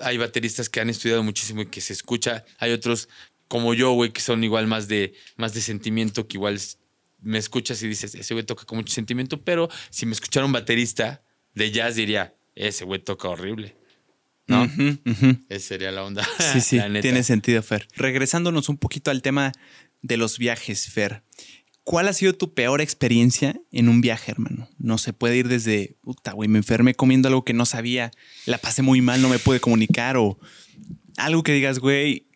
hay 0.00 0.16
bateristas 0.16 0.68
que 0.68 0.80
han 0.80 0.90
estudiado 0.90 1.22
muchísimo 1.22 1.62
y 1.62 1.66
que 1.66 1.80
se 1.80 1.92
escucha. 1.92 2.44
Hay 2.58 2.72
otros 2.72 3.08
como 3.48 3.74
yo, 3.74 3.92
güey, 3.92 4.12
que 4.12 4.20
son 4.20 4.42
igual 4.42 4.66
más 4.66 4.88
de, 4.88 5.14
más 5.36 5.54
de 5.54 5.60
sentimiento, 5.60 6.26
que 6.26 6.36
igual 6.36 6.58
me 7.20 7.38
escuchas 7.38 7.82
y 7.82 7.88
dices, 7.88 8.14
ese 8.14 8.34
güey 8.34 8.44
toca 8.44 8.64
con 8.64 8.78
mucho 8.78 8.92
sentimiento, 8.92 9.42
pero 9.42 9.68
si 9.90 10.06
me 10.06 10.12
escuchara 10.12 10.46
un 10.46 10.52
baterista 10.52 11.22
de 11.54 11.70
jazz 11.70 11.96
diría, 11.96 12.34
ese 12.54 12.84
güey 12.84 13.00
toca 13.00 13.28
horrible. 13.28 13.76
¿No? 14.46 14.64
Ujú. 14.64 15.44
Esa 15.48 15.68
sería 15.68 15.90
la 15.92 16.04
onda. 16.04 16.26
Sí, 16.52 16.60
sí, 16.60 16.80
tiene 17.00 17.22
sentido, 17.22 17.62
Fer. 17.62 17.88
Regresándonos 17.96 18.68
un 18.68 18.78
poquito 18.78 19.10
al 19.10 19.22
tema 19.22 19.52
de 20.02 20.16
los 20.16 20.38
viajes, 20.38 20.88
Fer. 20.88 21.22
¿Cuál 21.84 22.08
ha 22.08 22.12
sido 22.12 22.32
tu 22.32 22.52
peor 22.52 22.80
experiencia 22.80 23.60
en 23.70 23.88
un 23.88 24.00
viaje, 24.00 24.32
hermano? 24.32 24.68
No 24.78 24.98
se 24.98 25.12
puede 25.12 25.36
ir 25.36 25.46
desde, 25.46 25.96
puta, 26.02 26.32
güey, 26.32 26.48
me 26.48 26.58
enfermé 26.58 26.94
comiendo 26.94 27.28
algo 27.28 27.44
que 27.44 27.52
no 27.52 27.64
sabía, 27.64 28.10
la 28.44 28.58
pasé 28.58 28.82
muy 28.82 29.00
mal, 29.00 29.22
no 29.22 29.28
me 29.28 29.38
pude 29.38 29.60
comunicar 29.60 30.16
o 30.16 30.38
algo 31.16 31.44
que 31.44 31.52
digas, 31.52 31.78
güey, 31.78 32.26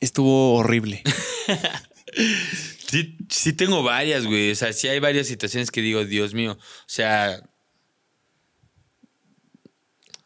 estuvo 0.00 0.54
horrible. 0.54 1.02
Sí, 2.92 3.16
sí 3.30 3.54
tengo 3.54 3.82
varias, 3.82 4.26
güey. 4.26 4.50
O 4.50 4.54
sea, 4.54 4.74
sí 4.74 4.86
hay 4.86 5.00
varias 5.00 5.26
situaciones 5.26 5.70
que 5.70 5.80
digo, 5.80 6.04
Dios 6.04 6.34
mío. 6.34 6.58
O 6.60 6.84
sea, 6.86 7.42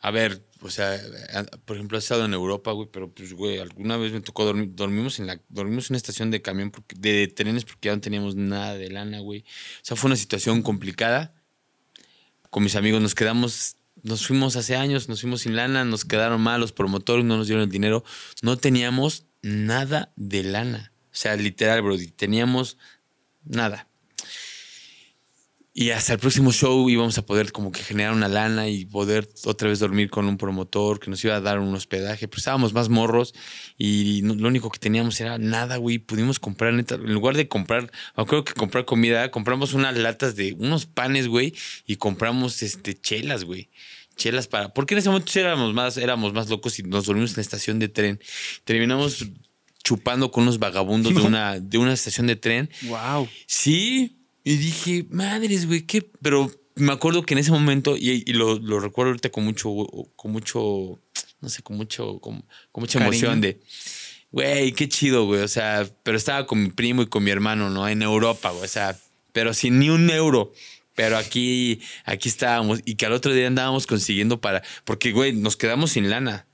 a 0.00 0.10
ver, 0.10 0.45
o 0.66 0.70
sea, 0.70 1.00
a- 1.34 1.44
por 1.64 1.76
ejemplo, 1.76 1.96
he 1.96 2.00
estado 2.00 2.24
en 2.24 2.34
Europa, 2.34 2.72
güey, 2.72 2.88
pero 2.92 3.10
pues, 3.12 3.32
güey, 3.32 3.58
alguna 3.58 3.96
vez 3.96 4.12
me 4.12 4.20
tocó 4.20 4.44
dormir, 4.44 4.70
dormimos 4.74 5.18
en 5.18 5.26
la, 5.26 5.40
dormimos 5.48 5.88
en 5.88 5.94
una 5.94 5.98
estación 5.98 6.30
de 6.30 6.42
camión, 6.42 6.70
porque, 6.70 6.94
de 6.98 7.28
trenes, 7.28 7.64
porque 7.64 7.88
ya 7.88 7.94
no 7.94 8.00
teníamos 8.00 8.36
nada 8.36 8.74
de 8.76 8.90
lana, 8.90 9.20
güey. 9.20 9.40
O 9.40 9.44
sea, 9.84 9.96
fue 9.96 10.08
una 10.08 10.16
situación 10.16 10.62
complicada. 10.62 11.34
Con 12.50 12.62
mis 12.62 12.76
amigos 12.76 13.02
nos 13.02 13.14
quedamos, 13.14 13.76
nos 14.02 14.26
fuimos 14.26 14.56
hace 14.56 14.76
años, 14.76 15.08
nos 15.08 15.20
fuimos 15.20 15.42
sin 15.42 15.56
lana, 15.56 15.84
nos 15.84 16.04
quedaron 16.04 16.40
mal 16.40 16.60
los 16.60 16.72
promotores, 16.72 17.24
no 17.24 17.36
nos 17.36 17.46
dieron 17.48 17.64
el 17.64 17.70
dinero. 17.70 18.04
No 18.42 18.56
teníamos 18.56 19.26
nada 19.42 20.12
de 20.16 20.42
lana. 20.44 20.92
O 21.12 21.14
sea, 21.18 21.36
literal, 21.36 21.82
bro, 21.82 21.96
teníamos 22.16 22.78
nada. 23.44 23.88
Y 25.78 25.90
hasta 25.90 26.14
el 26.14 26.18
próximo 26.18 26.52
show 26.52 26.88
íbamos 26.88 27.18
a 27.18 27.26
poder 27.26 27.52
como 27.52 27.70
que 27.70 27.82
generar 27.82 28.14
una 28.14 28.28
lana 28.28 28.66
y 28.66 28.86
poder 28.86 29.28
otra 29.44 29.68
vez 29.68 29.78
dormir 29.78 30.08
con 30.08 30.24
un 30.26 30.38
promotor 30.38 30.98
que 30.98 31.10
nos 31.10 31.22
iba 31.22 31.36
a 31.36 31.40
dar 31.42 31.58
un 31.58 31.74
hospedaje. 31.74 32.28
Pero 32.28 32.38
estábamos 32.38 32.72
más 32.72 32.88
morros 32.88 33.34
y 33.76 34.20
no- 34.22 34.34
lo 34.34 34.48
único 34.48 34.70
que 34.70 34.78
teníamos 34.78 35.20
era 35.20 35.36
nada, 35.36 35.76
güey. 35.76 35.98
Pudimos 35.98 36.40
comprar, 36.40 36.72
neta, 36.72 36.94
en 36.94 37.12
lugar 37.12 37.36
de 37.36 37.46
comprar, 37.46 37.90
me 38.16 38.22
acuerdo 38.22 38.44
que 38.44 38.54
comprar 38.54 38.86
comida, 38.86 39.30
compramos 39.30 39.74
unas 39.74 39.94
latas 39.98 40.34
de 40.34 40.54
unos 40.54 40.86
panes, 40.86 41.28
güey, 41.28 41.52
y 41.86 41.96
compramos 41.96 42.62
este 42.62 42.94
chelas, 42.98 43.44
güey. 43.44 43.68
Chelas 44.16 44.46
para. 44.48 44.72
Porque 44.72 44.94
en 44.94 44.98
ese 45.00 45.10
momento 45.10 45.30
éramos 45.38 45.74
más, 45.74 45.98
éramos 45.98 46.32
más 46.32 46.48
locos 46.48 46.78
y 46.78 46.84
nos 46.84 47.04
dormimos 47.04 47.32
en 47.32 47.36
la 47.36 47.42
estación 47.42 47.78
de 47.78 47.88
tren. 47.88 48.18
Terminamos 48.64 49.26
chupando 49.84 50.30
con 50.30 50.44
unos 50.44 50.58
vagabundos 50.58 51.14
de 51.14 51.20
una, 51.20 51.60
de 51.60 51.76
una 51.76 51.92
estación 51.92 52.26
de 52.26 52.36
tren. 52.36 52.70
wow. 52.84 53.28
Sí, 53.46 54.16
y 54.46 54.58
dije, 54.58 55.06
madres, 55.10 55.66
güey, 55.66 55.82
qué. 55.82 56.08
Pero 56.22 56.48
me 56.76 56.92
acuerdo 56.92 57.24
que 57.24 57.34
en 57.34 57.38
ese 57.38 57.50
momento, 57.50 57.96
y, 57.96 58.22
y 58.24 58.32
lo, 58.32 58.60
lo 58.60 58.78
recuerdo 58.78 59.10
ahorita 59.10 59.30
con 59.30 59.42
mucho, 59.42 59.68
con 60.14 60.30
mucho, 60.30 61.00
no 61.40 61.48
sé, 61.48 61.64
con 61.64 61.76
mucho, 61.76 62.20
con, 62.20 62.44
con 62.70 62.82
mucha 62.82 63.00
Cariño. 63.00 63.08
emoción 63.08 63.40
de, 63.40 63.60
güey, 64.30 64.70
qué 64.70 64.88
chido, 64.88 65.24
güey. 65.26 65.40
O 65.40 65.48
sea, 65.48 65.84
pero 66.04 66.16
estaba 66.16 66.46
con 66.46 66.62
mi 66.62 66.70
primo 66.70 67.02
y 67.02 67.06
con 67.06 67.24
mi 67.24 67.32
hermano, 67.32 67.70
¿no? 67.70 67.88
En 67.88 68.02
Europa, 68.02 68.50
güey. 68.50 68.66
O 68.66 68.68
sea, 68.68 68.96
pero 69.32 69.52
sin 69.52 69.80
ni 69.80 69.90
un 69.90 70.08
euro. 70.10 70.52
Pero 70.94 71.18
aquí, 71.18 71.80
aquí 72.04 72.28
estábamos 72.28 72.82
y 72.84 72.94
que 72.94 73.04
al 73.04 73.14
otro 73.14 73.34
día 73.34 73.48
andábamos 73.48 73.88
consiguiendo 73.88 74.40
para, 74.40 74.62
porque, 74.84 75.10
güey, 75.10 75.32
nos 75.32 75.56
quedamos 75.56 75.90
sin 75.90 76.08
lana. 76.08 76.46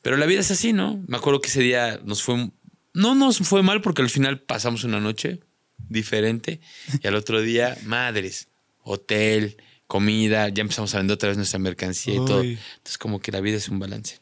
Pero 0.00 0.16
la 0.16 0.26
vida 0.26 0.38
es 0.38 0.52
así, 0.52 0.72
¿no? 0.72 1.02
Me 1.08 1.16
acuerdo 1.16 1.40
que 1.40 1.48
ese 1.48 1.60
día 1.60 2.00
nos 2.04 2.22
fue. 2.22 2.50
No 2.94 3.16
nos 3.16 3.38
fue 3.38 3.64
mal 3.64 3.80
porque 3.80 4.00
al 4.00 4.10
final 4.10 4.38
pasamos 4.42 4.84
una 4.84 5.00
noche 5.00 5.40
diferente 5.90 6.60
y 7.02 7.06
al 7.06 7.14
otro 7.14 7.42
día, 7.42 7.76
madres, 7.84 8.48
hotel, 8.82 9.56
comida, 9.86 10.48
ya 10.48 10.62
empezamos 10.62 10.94
a 10.94 10.98
vender 10.98 11.16
otra 11.16 11.28
vez 11.28 11.36
nuestra 11.36 11.58
mercancía 11.58 12.14
y 12.14 12.24
todo. 12.24 12.42
Entonces, 12.42 12.96
como 12.96 13.20
que 13.20 13.32
la 13.32 13.40
vida 13.40 13.56
es 13.56 13.68
un 13.68 13.78
balance. 13.78 14.20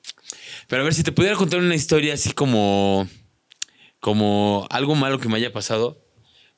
Pero 0.66 0.82
a 0.82 0.84
ver, 0.84 0.94
si 0.94 1.04
te 1.04 1.12
pudiera 1.12 1.36
contar 1.36 1.60
una 1.60 1.74
historia 1.74 2.14
así 2.14 2.32
como. 2.32 3.06
como 4.00 4.66
algo 4.70 4.94
malo 4.94 5.20
que 5.20 5.28
me 5.28 5.36
haya 5.36 5.52
pasado. 5.52 6.04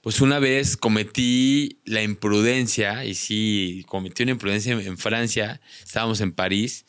Pues 0.01 0.23
una 0.23 0.39
vez 0.39 0.79
cometí 0.79 1.81
la 1.85 2.03
imprudencia, 2.03 3.05
y 3.05 3.15
sí, 3.15 3.85
cometí 3.87 4.23
una 4.23 4.33
imprudencia 4.33 4.73
en, 4.73 4.81
en 4.81 4.97
Francia, 4.97 5.61
estábamos 5.85 6.23
en 6.23 6.33
París, 6.33 6.87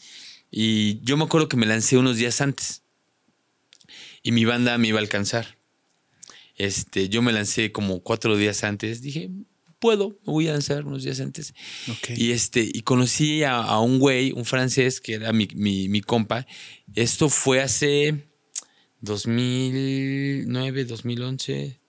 y 0.49 1.01
yo 1.01 1.17
me 1.17 1.25
acuerdo 1.25 1.49
que 1.49 1.57
me 1.57 1.65
lancé 1.65 1.97
unos 1.97 2.15
días 2.15 2.39
antes, 2.39 2.83
y 4.23 4.31
mi 4.31 4.45
banda 4.45 4.77
me 4.77 4.87
iba 4.87 4.99
a 4.99 5.01
alcanzar. 5.01 5.57
Este, 6.63 7.09
yo 7.09 7.21
me 7.21 7.31
lancé 7.31 7.71
como 7.71 8.01
cuatro 8.01 8.37
días 8.37 8.63
antes, 8.63 9.01
dije, 9.01 9.29
puedo, 9.79 10.09
me 10.25 10.33
voy 10.33 10.47
a 10.47 10.51
lanzar 10.53 10.85
unos 10.85 11.03
días 11.03 11.19
antes. 11.19 11.53
Y 12.15 12.31
este, 12.31 12.61
y 12.71 12.81
conocí 12.83 13.43
a, 13.43 13.55
a 13.57 13.79
un 13.79 13.97
güey, 13.99 14.31
un 14.31 14.45
francés, 14.45 15.01
que 15.01 15.13
era 15.15 15.33
mi, 15.33 15.47
mi, 15.55 15.89
mi 15.89 16.01
compa. 16.01 16.45
Esto 16.93 17.29
fue 17.29 17.61
hace 17.61 18.27
2009, 19.01 20.85
2011. 20.85 21.79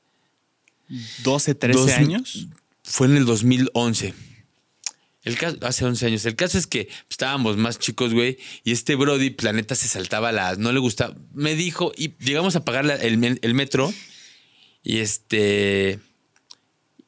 12, 1.22 1.54
13 1.54 1.78
Dos- 1.78 1.90
años. 1.92 2.46
Fue 2.84 3.06
en 3.06 3.16
el 3.16 3.24
2011. 3.26 4.14
El 5.24 5.38
caso, 5.38 5.56
hace 5.62 5.84
11 5.84 6.06
años. 6.06 6.26
El 6.26 6.34
caso 6.34 6.58
es 6.58 6.66
que 6.66 6.88
estábamos 7.08 7.56
más 7.56 7.78
chicos, 7.78 8.12
güey, 8.12 8.38
y 8.64 8.72
este 8.72 8.96
Brody, 8.96 9.30
planeta, 9.30 9.74
se 9.76 9.86
saltaba 9.86 10.32
las. 10.32 10.58
No 10.58 10.72
le 10.72 10.80
gustaba. 10.80 11.14
Me 11.32 11.54
dijo, 11.54 11.92
y 11.96 12.14
llegamos 12.18 12.56
a 12.56 12.64
pagar 12.64 12.84
la- 12.84 12.96
el, 12.96 13.38
el 13.40 13.54
metro, 13.54 13.92
y 14.82 14.98
este. 14.98 16.00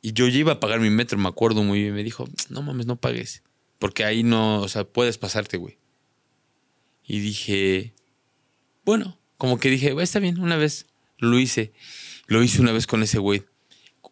Y 0.00 0.12
yo 0.12 0.28
ya 0.28 0.38
iba 0.38 0.52
a 0.52 0.60
pagar 0.60 0.80
mi 0.80 0.90
metro, 0.90 1.18
me 1.18 1.28
acuerdo 1.28 1.62
muy 1.62 1.80
bien. 1.80 1.94
Me 1.94 2.02
dijo, 2.04 2.28
no 2.50 2.62
mames, 2.62 2.86
no 2.86 2.96
pagues. 2.96 3.42
Porque 3.78 4.04
ahí 4.04 4.22
no, 4.22 4.60
o 4.60 4.68
sea, 4.68 4.84
puedes 4.84 5.18
pasarte, 5.18 5.56
güey. 5.56 5.78
Y 7.06 7.20
dije, 7.20 7.94
bueno, 8.84 9.18
como 9.38 9.58
que 9.58 9.70
dije, 9.70 9.92
"Güey, 9.92 10.04
está 10.04 10.20
bien, 10.20 10.38
una 10.40 10.56
vez. 10.56 10.86
Lo 11.18 11.38
hice. 11.38 11.72
Lo 12.26 12.42
hice 12.42 12.60
una 12.60 12.72
vez 12.72 12.86
con 12.86 13.02
ese 13.02 13.18
güey. 13.18 13.44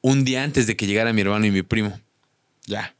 Un 0.00 0.24
día 0.24 0.42
antes 0.42 0.66
de 0.66 0.76
que 0.76 0.86
llegara 0.86 1.12
mi 1.12 1.20
hermano 1.20 1.46
y 1.46 1.50
mi 1.50 1.62
primo. 1.62 1.98
Ya. 2.66 2.94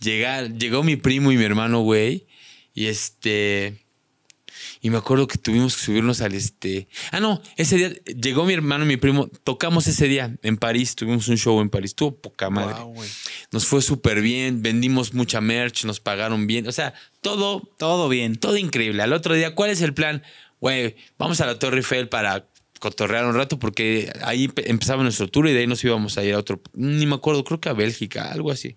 Llegó 0.00 0.82
mi 0.82 0.96
primo 0.96 1.30
y 1.32 1.36
mi 1.36 1.44
hermano, 1.44 1.80
güey. 1.80 2.26
Y 2.74 2.86
este. 2.86 3.81
Y 4.84 4.90
me 4.90 4.98
acuerdo 4.98 5.28
que 5.28 5.38
tuvimos 5.38 5.76
que 5.76 5.84
subirnos 5.84 6.20
al 6.22 6.34
este. 6.34 6.88
Ah, 7.12 7.20
no, 7.20 7.40
ese 7.56 7.76
día 7.76 7.92
llegó 8.20 8.44
mi 8.44 8.52
hermano 8.52 8.84
y 8.84 8.88
mi 8.88 8.96
primo. 8.96 9.28
Tocamos 9.44 9.86
ese 9.86 10.08
día 10.08 10.36
en 10.42 10.56
París. 10.56 10.96
Tuvimos 10.96 11.28
un 11.28 11.38
show 11.38 11.60
en 11.60 11.70
París. 11.70 11.94
Tuvo 11.94 12.16
poca 12.20 12.50
madre. 12.50 12.74
Wow, 12.82 12.92
güey. 12.94 13.08
Nos 13.52 13.64
fue 13.64 13.80
súper 13.80 14.20
bien. 14.20 14.60
Vendimos 14.60 15.14
mucha 15.14 15.40
merch. 15.40 15.84
Nos 15.84 16.00
pagaron 16.00 16.48
bien. 16.48 16.66
O 16.66 16.72
sea, 16.72 16.94
todo, 17.20 17.60
Todo 17.78 18.08
bien. 18.08 18.34
todo 18.36 18.56
increíble. 18.56 19.02
Al 19.04 19.12
otro 19.12 19.34
día, 19.34 19.54
¿cuál 19.54 19.70
es 19.70 19.80
el 19.82 19.94
plan? 19.94 20.24
Güey, 20.60 20.96
vamos 21.16 21.40
a 21.40 21.46
la 21.46 21.58
Torre 21.60 21.76
Eiffel 21.78 22.08
para 22.08 22.48
cotorrear 22.80 23.24
un 23.26 23.36
rato 23.36 23.60
porque 23.60 24.12
ahí 24.24 24.48
pe- 24.48 24.68
empezaba 24.68 25.04
nuestro 25.04 25.28
tour 25.28 25.46
y 25.48 25.52
de 25.52 25.60
ahí 25.60 25.66
nos 25.68 25.84
íbamos 25.84 26.18
a 26.18 26.24
ir 26.24 26.34
a 26.34 26.38
otro, 26.38 26.60
ni 26.74 27.06
me 27.06 27.14
acuerdo, 27.14 27.44
creo 27.44 27.60
que 27.60 27.68
a 27.68 27.72
Bélgica, 27.74 28.32
algo 28.32 28.50
así. 28.50 28.74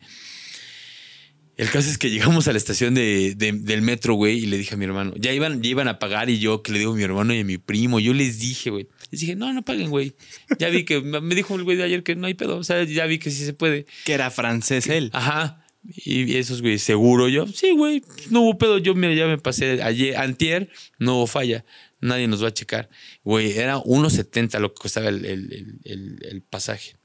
El 1.57 1.69
caso 1.69 1.89
es 1.89 1.97
que 1.97 2.09
llegamos 2.09 2.47
a 2.47 2.51
la 2.51 2.57
estación 2.57 2.93
de, 2.95 3.33
de- 3.35 3.53
del 3.53 3.81
metro, 3.81 4.15
güey, 4.15 4.39
y 4.39 4.45
le 4.47 4.57
dije 4.57 4.73
a 4.75 4.77
mi 4.77 4.85
hermano, 4.85 5.13
ya 5.17 5.31
iban, 5.31 5.61
ya 5.63 5.69
iban 5.69 5.87
a 5.87 5.99
pagar 5.99 6.29
y 6.29 6.39
yo 6.39 6.61
que 6.63 6.71
le 6.73 6.79
digo 6.79 6.91
a 6.93 6.95
mi 6.95 7.03
hermano 7.03 7.33
y 7.33 7.39
a 7.39 7.43
mi 7.45 7.57
primo, 7.57 7.99
yo 7.99 8.13
les 8.13 8.39
dije, 8.39 8.69
güey, 8.71 8.87
les 9.11 9.21
dije, 9.21 9.35
no, 9.35 9.53
no 9.53 9.63
paguen, 9.63 9.89
güey. 9.89 10.13
Ya 10.59 10.69
vi 10.69 10.83
que, 10.83 10.99
me 11.01 11.33
dijo 11.35 11.55
el 11.55 11.63
güey 11.63 11.77
de 11.77 11.83
ayer 11.83 12.03
que 12.03 12.15
no 12.15 12.27
hay 12.27 12.33
pedo, 12.33 12.57
o 12.57 12.63
sea, 12.63 12.83
ya 12.83 13.05
vi 13.05 13.19
que 13.19 13.31
sí 13.31 13.45
se 13.45 13.53
puede. 13.53 13.85
Que 14.03 14.13
era 14.13 14.31
francés 14.31 14.87
él. 14.87 15.09
Ajá. 15.13 15.61
Y 15.87 16.35
esos, 16.37 16.61
güey, 16.63 16.79
seguro 16.79 17.29
yo. 17.29 17.45
Sí, 17.47 17.71
güey, 17.71 18.01
no 18.31 18.41
hubo 18.41 18.57
pedo. 18.57 18.79
Yo, 18.79 18.95
mira, 18.95 19.13
ya 19.13 19.27
me 19.27 19.37
pasé 19.37 19.81
ayer, 19.83 20.17
antier, 20.17 20.69
no 20.99 21.17
hubo 21.17 21.27
falla. 21.27 21.63
Nadie 22.01 22.27
nos 22.27 22.43
va 22.43 22.47
a 22.49 22.53
checar. 22.53 22.89
Güey, 23.23 23.51
era 23.57 23.77
1.70 23.77 24.59
lo 24.59 24.73
que 24.73 24.81
costaba 24.81 25.09
el, 25.09 25.23
el- 25.25 25.53
el- 25.53 25.79
el- 25.85 26.19
el 26.29 26.41
pasaje. 26.41 26.95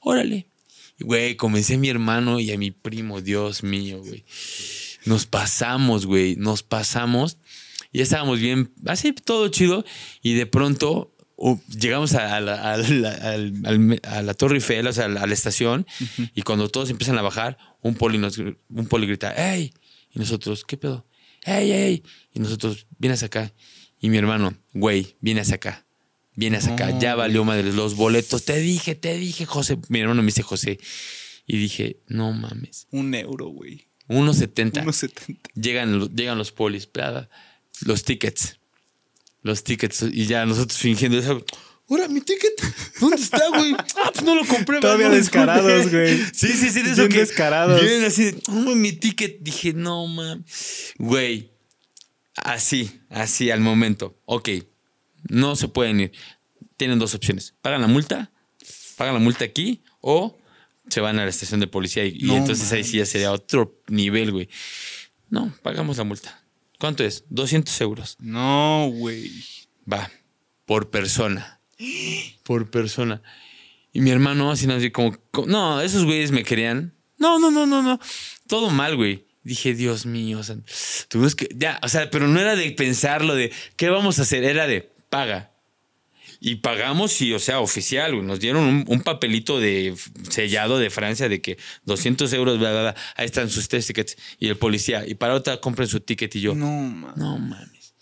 Órale. 0.00 0.46
Güey, 1.00 1.36
comencé 1.36 1.74
a 1.74 1.78
mi 1.78 1.88
hermano 1.88 2.40
y 2.40 2.50
a 2.50 2.58
mi 2.58 2.70
primo, 2.70 3.20
Dios 3.20 3.62
mío, 3.62 4.00
güey. 4.04 4.24
Nos 5.04 5.26
pasamos, 5.26 6.06
güey, 6.06 6.36
nos 6.36 6.62
pasamos. 6.62 7.38
Y 7.92 8.00
estábamos 8.00 8.40
bien, 8.40 8.72
así 8.86 9.12
todo 9.12 9.48
chido. 9.48 9.84
Y 10.22 10.34
de 10.34 10.46
pronto 10.46 11.14
uh, 11.36 11.56
llegamos 11.78 12.14
a, 12.14 12.36
a 12.36 12.40
la, 12.40 12.72
a 12.72 12.76
la- 12.76 13.14
al- 13.14 13.54
al- 13.64 14.00
a 14.02 14.22
la 14.22 14.34
Torre 14.34 14.56
Eiffel, 14.56 14.86
o 14.88 14.92
sea, 14.92 15.04
a 15.06 15.08
la, 15.08 15.22
a 15.22 15.26
la 15.26 15.34
estación. 15.34 15.86
Y 16.34 16.42
cuando 16.42 16.68
todos 16.68 16.90
empiezan 16.90 17.16
a 17.16 17.22
bajar, 17.22 17.56
un 17.80 17.94
poli, 17.94 18.18
nos, 18.18 18.36
un 18.38 18.86
poli 18.88 19.06
grita, 19.06 19.32
¡Ey! 19.54 19.72
Y 20.10 20.18
nosotros, 20.18 20.64
¿qué 20.64 20.76
pedo? 20.76 21.06
¡Ey, 21.44 21.70
ey! 21.70 22.02
Y 22.34 22.40
nosotros, 22.40 22.86
vienes 22.98 23.22
acá. 23.22 23.54
Y 24.00 24.10
mi 24.10 24.18
hermano, 24.18 24.54
güey, 24.74 25.16
vienes 25.20 25.52
acá. 25.52 25.86
Vienes 26.38 26.68
acá. 26.68 26.92
No, 26.92 27.00
ya 27.00 27.16
valió 27.16 27.44
madre 27.44 27.72
los 27.72 27.96
boletos. 27.96 28.44
Te 28.44 28.60
dije, 28.60 28.94
te 28.94 29.16
dije, 29.18 29.44
José. 29.44 29.76
Mi 29.88 29.98
hermano 29.98 30.22
me 30.22 30.26
dice 30.26 30.44
José. 30.44 30.78
Y 31.48 31.58
dije, 31.58 31.96
no 32.06 32.32
mames. 32.32 32.86
Un 32.92 33.12
euro, 33.12 33.48
güey. 33.48 33.88
1.70. 34.06 34.84
1.70. 34.84 35.36
Llegan, 35.56 36.14
llegan 36.14 36.38
los 36.38 36.52
polis, 36.52 36.88
bla, 36.92 37.28
los 37.80 38.04
tickets. 38.04 38.60
Los 39.42 39.64
tickets. 39.64 40.04
Y 40.12 40.26
ya 40.26 40.46
nosotros 40.46 40.78
fingiendo 40.78 41.18
eso. 41.18 41.44
Ahora, 41.90 42.06
mi 42.06 42.20
ticket, 42.20 42.52
¿dónde 43.00 43.16
está, 43.16 43.48
güey? 43.48 43.72
Ah, 43.96 44.12
pues 44.12 44.24
no 44.24 44.36
lo 44.36 44.46
compré. 44.46 44.78
Todavía 44.78 45.08
descarados, 45.08 45.90
güey. 45.90 46.18
Sí, 46.32 46.46
sí, 46.52 46.70
sí, 46.70 46.82
de 46.82 46.92
eso 46.92 47.02
Bien 47.02 47.08
que 47.08 47.18
descarados. 47.18 47.80
Vienen 47.80 48.04
así, 48.04 48.32
"Oh, 48.46 48.76
mi 48.76 48.92
ticket. 48.92 49.40
Dije, 49.40 49.72
no, 49.72 50.06
mames. 50.06 50.94
Güey, 50.98 51.50
así, 52.36 53.00
así 53.10 53.50
al 53.50 53.60
momento. 53.60 54.20
Ok, 54.24 54.50
no 55.28 55.56
se 55.56 55.68
pueden 55.68 56.00
ir. 56.00 56.12
Tienen 56.76 56.98
dos 56.98 57.14
opciones. 57.14 57.54
Pagan 57.62 57.80
la 57.80 57.88
multa, 57.88 58.30
pagan 58.96 59.14
la 59.14 59.20
multa 59.20 59.44
aquí 59.44 59.82
o 60.00 60.36
se 60.88 61.00
van 61.00 61.18
a 61.18 61.24
la 61.24 61.30
estación 61.30 61.60
de 61.60 61.66
policía 61.66 62.04
y, 62.06 62.30
entonces 62.30 62.70
ahí 62.72 62.84
sí 62.84 62.98
ya 62.98 63.06
sería 63.06 63.32
otro 63.32 63.80
nivel, 63.88 64.32
güey. 64.32 64.48
No, 65.28 65.52
pagamos 65.62 65.98
la 65.98 66.04
multa. 66.04 66.42
¿Cuánto 66.78 67.04
es? 67.04 67.24
200 67.28 67.80
euros. 67.80 68.16
No, 68.20 68.88
güey. 68.92 69.30
Va, 69.90 70.10
por 70.64 70.90
persona. 70.90 71.60
Por 72.44 72.70
persona. 72.70 73.22
Y 73.92 74.00
mi 74.00 74.10
hermano 74.10 74.50
así, 74.50 74.70
así 74.70 74.90
como, 74.90 75.16
como- 75.30 75.48
no, 75.48 75.80
esos 75.80 76.04
güeyes 76.04 76.30
me 76.30 76.44
querían. 76.44 76.94
No, 77.18 77.38
no, 77.38 77.50
no, 77.50 77.66
no, 77.66 77.82
no. 77.82 77.98
Todo 78.46 78.70
mal, 78.70 78.96
güey. 78.96 79.26
Dije, 79.42 79.74
Dios 79.74 80.04
mío, 80.04 80.40
o 80.40 80.42
sea, 80.42 80.56
tuvimos 81.08 81.34
que, 81.34 81.48
ya, 81.54 81.80
o 81.82 81.88
sea, 81.88 82.10
pero 82.10 82.28
no 82.28 82.38
era 82.38 82.54
de 82.54 82.70
pensarlo 82.72 83.34
de, 83.34 83.50
¿qué 83.76 83.88
vamos 83.88 84.18
a 84.18 84.22
hacer? 84.22 84.44
Era 84.44 84.66
de, 84.66 84.92
paga. 85.08 85.52
Y 86.40 86.56
pagamos 86.56 87.20
y, 87.20 87.32
o 87.32 87.38
sea, 87.40 87.58
oficial, 87.60 88.14
güey. 88.14 88.24
Nos 88.24 88.38
dieron 88.38 88.62
un, 88.62 88.84
un 88.86 89.00
papelito 89.00 89.58
de 89.58 89.96
sellado 90.30 90.78
de 90.78 90.88
Francia 90.90 91.28
de 91.28 91.40
que 91.40 91.58
200 91.84 92.32
euros, 92.32 92.58
bla, 92.58 92.70
bla, 92.70 92.80
bla. 92.82 92.94
Ahí 93.16 93.26
están 93.26 93.50
sus 93.50 93.68
tres 93.68 93.86
tickets. 93.86 94.16
Y 94.38 94.48
el 94.48 94.56
policía, 94.56 95.04
y 95.06 95.14
para 95.14 95.34
otra 95.34 95.60
compren 95.60 95.88
su 95.88 96.00
ticket 96.00 96.36
y 96.36 96.40
yo. 96.40 96.54
No, 96.54 96.66
man. 96.66 97.14
No 97.16 97.38
mames. 97.38 97.94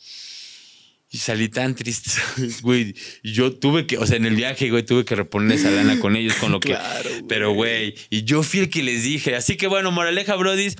Y 1.08 1.18
salí 1.18 1.48
tan 1.48 1.74
triste, 1.74 2.10
¿sabes, 2.36 2.60
güey. 2.60 2.94
Y 3.22 3.32
yo 3.32 3.54
tuve 3.54 3.86
que, 3.86 3.96
o 3.96 4.04
sea, 4.06 4.16
en 4.16 4.26
el 4.26 4.36
viaje, 4.36 4.68
güey, 4.70 4.82
tuve 4.84 5.06
que 5.06 5.14
reponer 5.14 5.56
esa 5.56 5.70
lana 5.70 5.98
con 5.98 6.14
ellos, 6.14 6.34
con 6.34 6.52
lo 6.52 6.60
que. 6.60 6.70
Claro, 6.70 7.08
güey. 7.08 7.22
Pero, 7.28 7.52
güey, 7.54 7.94
y 8.10 8.24
yo 8.24 8.42
fui 8.42 8.60
el 8.60 8.68
que 8.68 8.82
les 8.82 9.04
dije. 9.04 9.34
Así 9.34 9.56
que, 9.56 9.66
bueno, 9.66 9.92
moraleja, 9.92 10.34
brodis. 10.36 10.76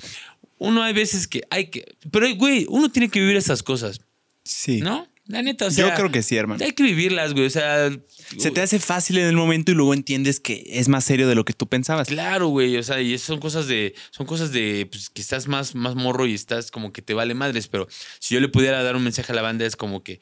Uno 0.59 0.83
hay 0.83 0.93
veces 0.93 1.27
que 1.27 1.41
hay 1.49 1.71
que. 1.71 1.85
Pero, 2.11 2.35
güey, 2.35 2.67
uno 2.69 2.91
tiene 2.91 3.09
que 3.09 3.19
vivir 3.19 3.37
esas 3.37 3.63
cosas, 3.63 4.01
Sí. 4.43 4.81
¿no? 4.81 5.07
La 5.27 5.41
neta, 5.41 5.67
o 5.67 5.71
sea. 5.71 5.89
Yo 5.89 5.95
creo 5.95 6.11
que 6.11 6.23
sí, 6.23 6.37
hermano. 6.37 6.63
Hay 6.63 6.71
que 6.71 6.83
vivirlas, 6.83 7.33
güey. 7.33 7.45
O 7.45 7.49
sea. 7.49 7.89
Se 8.37 8.51
te 8.51 8.61
hace 8.61 8.79
fácil 8.79 9.17
en 9.17 9.27
el 9.27 9.35
momento 9.35 9.71
y 9.71 9.75
luego 9.75 9.93
entiendes 9.93 10.39
que 10.39 10.63
es 10.67 10.87
más 10.89 11.03
serio 11.03 11.27
de 11.27 11.35
lo 11.35 11.45
que 11.45 11.53
tú 11.53 11.67
pensabas. 11.67 12.07
Claro, 12.07 12.47
güey, 12.47 12.77
o 12.77 12.83
sea, 12.83 13.01
y 13.01 13.17
son 13.17 13.39
cosas 13.39 13.67
de, 13.67 13.95
son 14.11 14.25
cosas 14.25 14.51
de, 14.51 14.87
pues, 14.91 15.09
que 15.09 15.21
estás 15.21 15.47
más, 15.47 15.75
más 15.75 15.95
morro 15.95 16.25
y 16.25 16.33
estás 16.33 16.71
como 16.71 16.91
que 16.91 17.01
te 17.01 17.13
vale 17.13 17.33
madres, 17.33 17.67
pero 17.67 17.87
si 18.19 18.35
yo 18.35 18.41
le 18.41 18.49
pudiera 18.49 18.83
dar 18.83 18.95
un 18.95 19.03
mensaje 19.03 19.31
a 19.31 19.35
la 19.35 19.41
banda 19.41 19.65
es 19.65 19.75
como 19.77 20.03
que, 20.03 20.19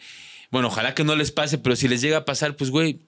bueno, 0.51 0.67
ojalá 0.67 0.93
que 0.93 1.03
no 1.03 1.15
les 1.15 1.31
pase, 1.31 1.57
pero 1.57 1.75
si 1.75 1.87
les 1.87 2.01
llega 2.01 2.17
a 2.17 2.25
pasar, 2.25 2.55
pues, 2.55 2.69
güey, 2.69 3.01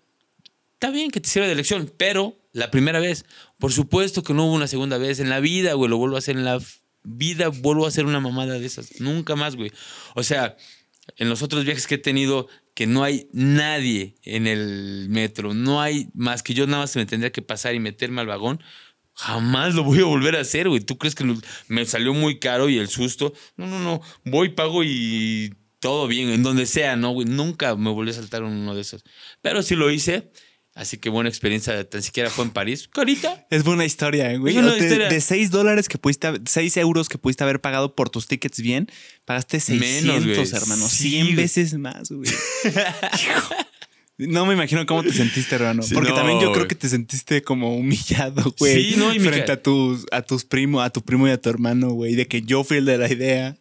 está 0.74 0.90
bien 0.90 1.12
que 1.12 1.22
te 1.22 1.30
sirva 1.30 1.48
de 1.48 1.56
lección, 1.56 1.92
pero 1.98 2.36
la 2.52 2.72
primera 2.72 3.00
vez, 3.00 3.26
por 3.60 3.72
supuesto 3.72 4.24
que 4.24 4.34
no 4.34 4.46
hubo 4.46 4.54
una 4.54 4.68
segunda 4.68 4.98
vez 4.98 5.20
en 5.20 5.30
la 5.30 5.40
vida, 5.40 5.74
güey, 5.74 5.90
lo 5.90 5.98
vuelvo 5.98 6.16
a 6.16 6.20
hacer 6.20 6.38
en 6.38 6.46
la 6.46 6.60
vida, 7.04 7.50
vuelvo 7.50 7.86
a 7.86 7.88
hacer 7.90 8.06
una 8.06 8.20
mamada 8.20 8.60
de 8.60 8.66
esas, 8.66 9.00
nunca 9.00 9.36
más, 9.36 9.56
güey. 9.56 9.72
O 10.16 10.24
sea, 10.24 10.58
en 11.16 11.30
los 11.30 11.42
otros 11.42 11.66
viajes 11.66 11.88
que 11.88 11.96
he 11.96 12.00
tenido, 12.00 12.48
que 12.74 12.88
no 12.88 13.04
hay 13.04 13.30
nadie 13.32 14.16
en 14.24 14.48
el 14.48 15.08
metro, 15.10 15.54
no 15.54 15.82
hay 15.82 16.10
más 16.14 16.44
que 16.44 16.54
yo 16.54 16.68
nada 16.68 16.84
más 16.84 16.96
me 16.96 17.06
tendría 17.06 17.32
que 17.32 17.42
pasar 17.42 17.76
y 17.76 17.80
meterme 17.80 18.22
al 18.22 18.28
vagón. 18.28 18.62
Jamás 19.14 19.74
lo 19.74 19.84
voy 19.84 20.00
a 20.00 20.06
volver 20.06 20.36
a 20.36 20.42
hacer, 20.42 20.70
güey. 20.70 20.82
¿Tú 20.82 20.98
crees 21.00 21.16
que 21.16 21.26
me 21.68 21.86
salió 21.86 22.14
muy 22.14 22.38
caro 22.38 22.70
y 22.70 22.78
el 22.78 22.88
susto? 22.88 23.34
No, 23.56 23.66
no, 23.66 23.80
no. 23.80 24.02
Voy, 24.26 24.50
pago 24.50 24.84
y 24.84 25.56
todo 25.80 26.08
bien, 26.08 26.30
en 26.30 26.44
donde 26.44 26.68
sea, 26.68 26.96
¿no, 26.96 27.12
güey? 27.12 27.28
Nunca 27.28 27.76
me 27.76 27.90
volví 27.90 28.12
a 28.12 28.14
saltar 28.14 28.44
uno 28.44 28.76
de 28.76 28.82
esos. 28.82 29.04
Pero 29.42 29.64
sí 29.64 29.76
lo 29.76 29.90
hice. 29.90 30.32
Así 30.78 30.98
que 30.98 31.10
buena 31.10 31.28
experiencia, 31.28 31.84
tan 31.90 32.04
siquiera 32.04 32.30
fue 32.30 32.46
en 32.46 32.52
París. 32.52 32.88
Carita. 32.94 33.48
Es 33.50 33.64
buena 33.64 33.84
historia, 33.84 34.32
¿eh, 34.32 34.38
güey. 34.38 34.54
De, 34.56 35.10
de 35.10 35.22
6 35.22 35.50
dólares 35.50 35.90
que 35.90 35.98
pudiste, 35.98 36.28
haber- 36.28 36.42
6 36.46 36.78
euros 36.78 37.10
que 37.10 37.18
pudiste 37.18 37.44
haber 37.44 37.60
pagado 37.62 37.96
por 37.96 38.12
tus 38.12 38.28
tickets 38.28 38.62
bien, 38.62 38.88
pagaste 39.26 39.60
600, 39.60 40.26
Menos, 40.26 40.54
hermano. 40.54 40.88
Sí, 40.88 41.10
100 41.10 41.24
güey. 41.26 41.36
veces 41.36 41.74
más, 41.74 42.12
güey. 42.12 42.30
No 44.20 44.48
me 44.48 44.54
imagino 44.56 44.84
cómo 44.88 45.04
te 45.04 45.14
sentiste, 45.14 45.54
hermano. 45.56 45.84
Sí, 45.84 45.94
Porque 45.94 46.10
no, 46.10 46.16
también 46.16 46.40
yo 46.40 46.52
creo 46.52 46.68
que 46.68 46.74
te 46.74 46.90
sentiste 46.90 47.44
como 47.44 47.78
humillado, 47.78 48.52
güey. 48.58 48.92
Sí, 48.94 48.96
no, 48.98 49.14
y 49.14 49.20
Frente 49.20 49.52
a 49.52 49.62
tus, 49.62 50.06
a 50.12 50.24
tus 50.24 50.44
primos, 50.44 50.84
a 50.84 50.90
tu 50.90 51.04
primo 51.04 51.28
y 51.28 51.32
a 51.32 51.40
tu 51.40 51.50
hermano, 51.50 51.92
güey. 51.92 52.16
De 52.16 52.28
que 52.28 52.42
yo 52.42 52.64
fui 52.64 52.78
el 52.78 52.86
de 52.86 52.98
la 52.98 53.12
idea. 53.14 53.56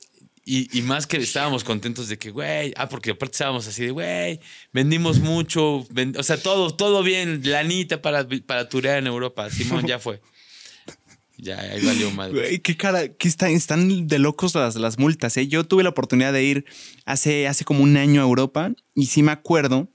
Y, 0.48 0.78
y 0.78 0.82
más 0.82 1.08
que 1.08 1.16
estábamos 1.16 1.64
contentos 1.64 2.06
de 2.06 2.18
que, 2.18 2.30
güey, 2.30 2.72
ah, 2.76 2.88
porque 2.88 3.10
aparte 3.10 3.32
estábamos 3.32 3.66
así 3.66 3.86
de, 3.86 3.90
güey, 3.90 4.38
vendimos 4.72 5.18
mucho, 5.18 5.84
o 6.16 6.22
sea, 6.22 6.40
todo, 6.40 6.72
todo 6.72 7.02
bien, 7.02 7.40
lanita 7.42 8.00
para, 8.00 8.24
para 8.46 8.68
turear 8.68 8.98
en 8.98 9.08
Europa. 9.08 9.50
Simón, 9.50 9.88
ya 9.88 9.98
fue. 9.98 10.20
Ya, 11.36 11.58
ahí 11.58 11.84
valió 11.84 12.12
madre. 12.12 12.32
Güey, 12.32 12.58
qué 12.60 12.76
cara, 12.76 13.08
que 13.08 13.26
están, 13.26 13.50
están 13.50 14.06
de 14.06 14.18
locos 14.20 14.54
las, 14.54 14.76
las 14.76 15.00
multas, 15.00 15.36
¿eh? 15.36 15.48
Yo 15.48 15.64
tuve 15.64 15.82
la 15.82 15.88
oportunidad 15.88 16.32
de 16.32 16.44
ir 16.44 16.64
hace, 17.06 17.48
hace 17.48 17.64
como 17.64 17.82
un 17.82 17.96
año 17.96 18.20
a 18.20 18.24
Europa 18.24 18.70
y 18.94 19.06
sí 19.06 19.24
me 19.24 19.32
acuerdo 19.32 19.88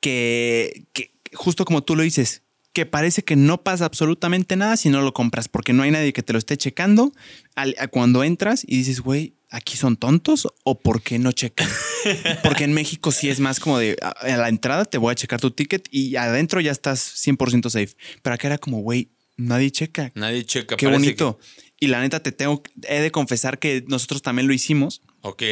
que, 0.00 0.88
que 0.92 1.12
justo 1.34 1.64
como 1.64 1.84
tú 1.84 1.94
lo 1.94 2.02
dices, 2.02 2.42
que 2.78 2.86
parece 2.86 3.24
que 3.24 3.34
no 3.34 3.64
pasa 3.64 3.86
absolutamente 3.86 4.54
nada 4.54 4.76
si 4.76 4.88
no 4.88 5.00
lo 5.02 5.12
compras, 5.12 5.48
porque 5.48 5.72
no 5.72 5.82
hay 5.82 5.90
nadie 5.90 6.12
que 6.12 6.22
te 6.22 6.32
lo 6.32 6.38
esté 6.38 6.56
checando 6.56 7.12
al- 7.56 7.74
a 7.80 7.88
cuando 7.88 8.22
entras 8.22 8.62
y 8.64 8.76
dices, 8.76 9.00
güey, 9.00 9.34
¿aquí 9.50 9.76
son 9.76 9.96
tontos 9.96 10.46
o 10.62 10.78
por 10.78 11.02
qué 11.02 11.18
no 11.18 11.32
checan? 11.32 11.68
Porque 12.44 12.62
en 12.62 12.72
México 12.72 13.10
sí 13.10 13.28
es 13.30 13.40
más 13.40 13.58
como 13.58 13.78
de 13.80 13.96
a, 14.00 14.10
a 14.10 14.36
la 14.36 14.48
entrada 14.48 14.84
te 14.84 14.96
voy 14.96 15.10
a 15.10 15.16
checar 15.16 15.40
tu 15.40 15.50
ticket 15.50 15.88
y 15.90 16.14
adentro 16.14 16.60
ya 16.60 16.70
estás 16.70 17.00
100% 17.26 17.68
safe. 17.68 17.96
Pero 18.22 18.34
acá 18.34 18.46
era 18.46 18.58
como, 18.58 18.78
güey, 18.80 19.08
nadie 19.36 19.72
checa. 19.72 20.12
Nadie 20.14 20.44
checa. 20.46 20.76
Qué 20.76 20.86
bonito. 20.86 21.40
Y 21.80 21.88
la 21.88 22.00
neta, 22.00 22.20
te 22.22 22.30
tengo, 22.30 22.62
he 22.88 23.00
de 23.00 23.10
confesar 23.10 23.58
que 23.58 23.82
nosotros 23.88 24.22
también 24.22 24.46
lo 24.46 24.54
hicimos 24.54 25.02
ok. 25.22 25.42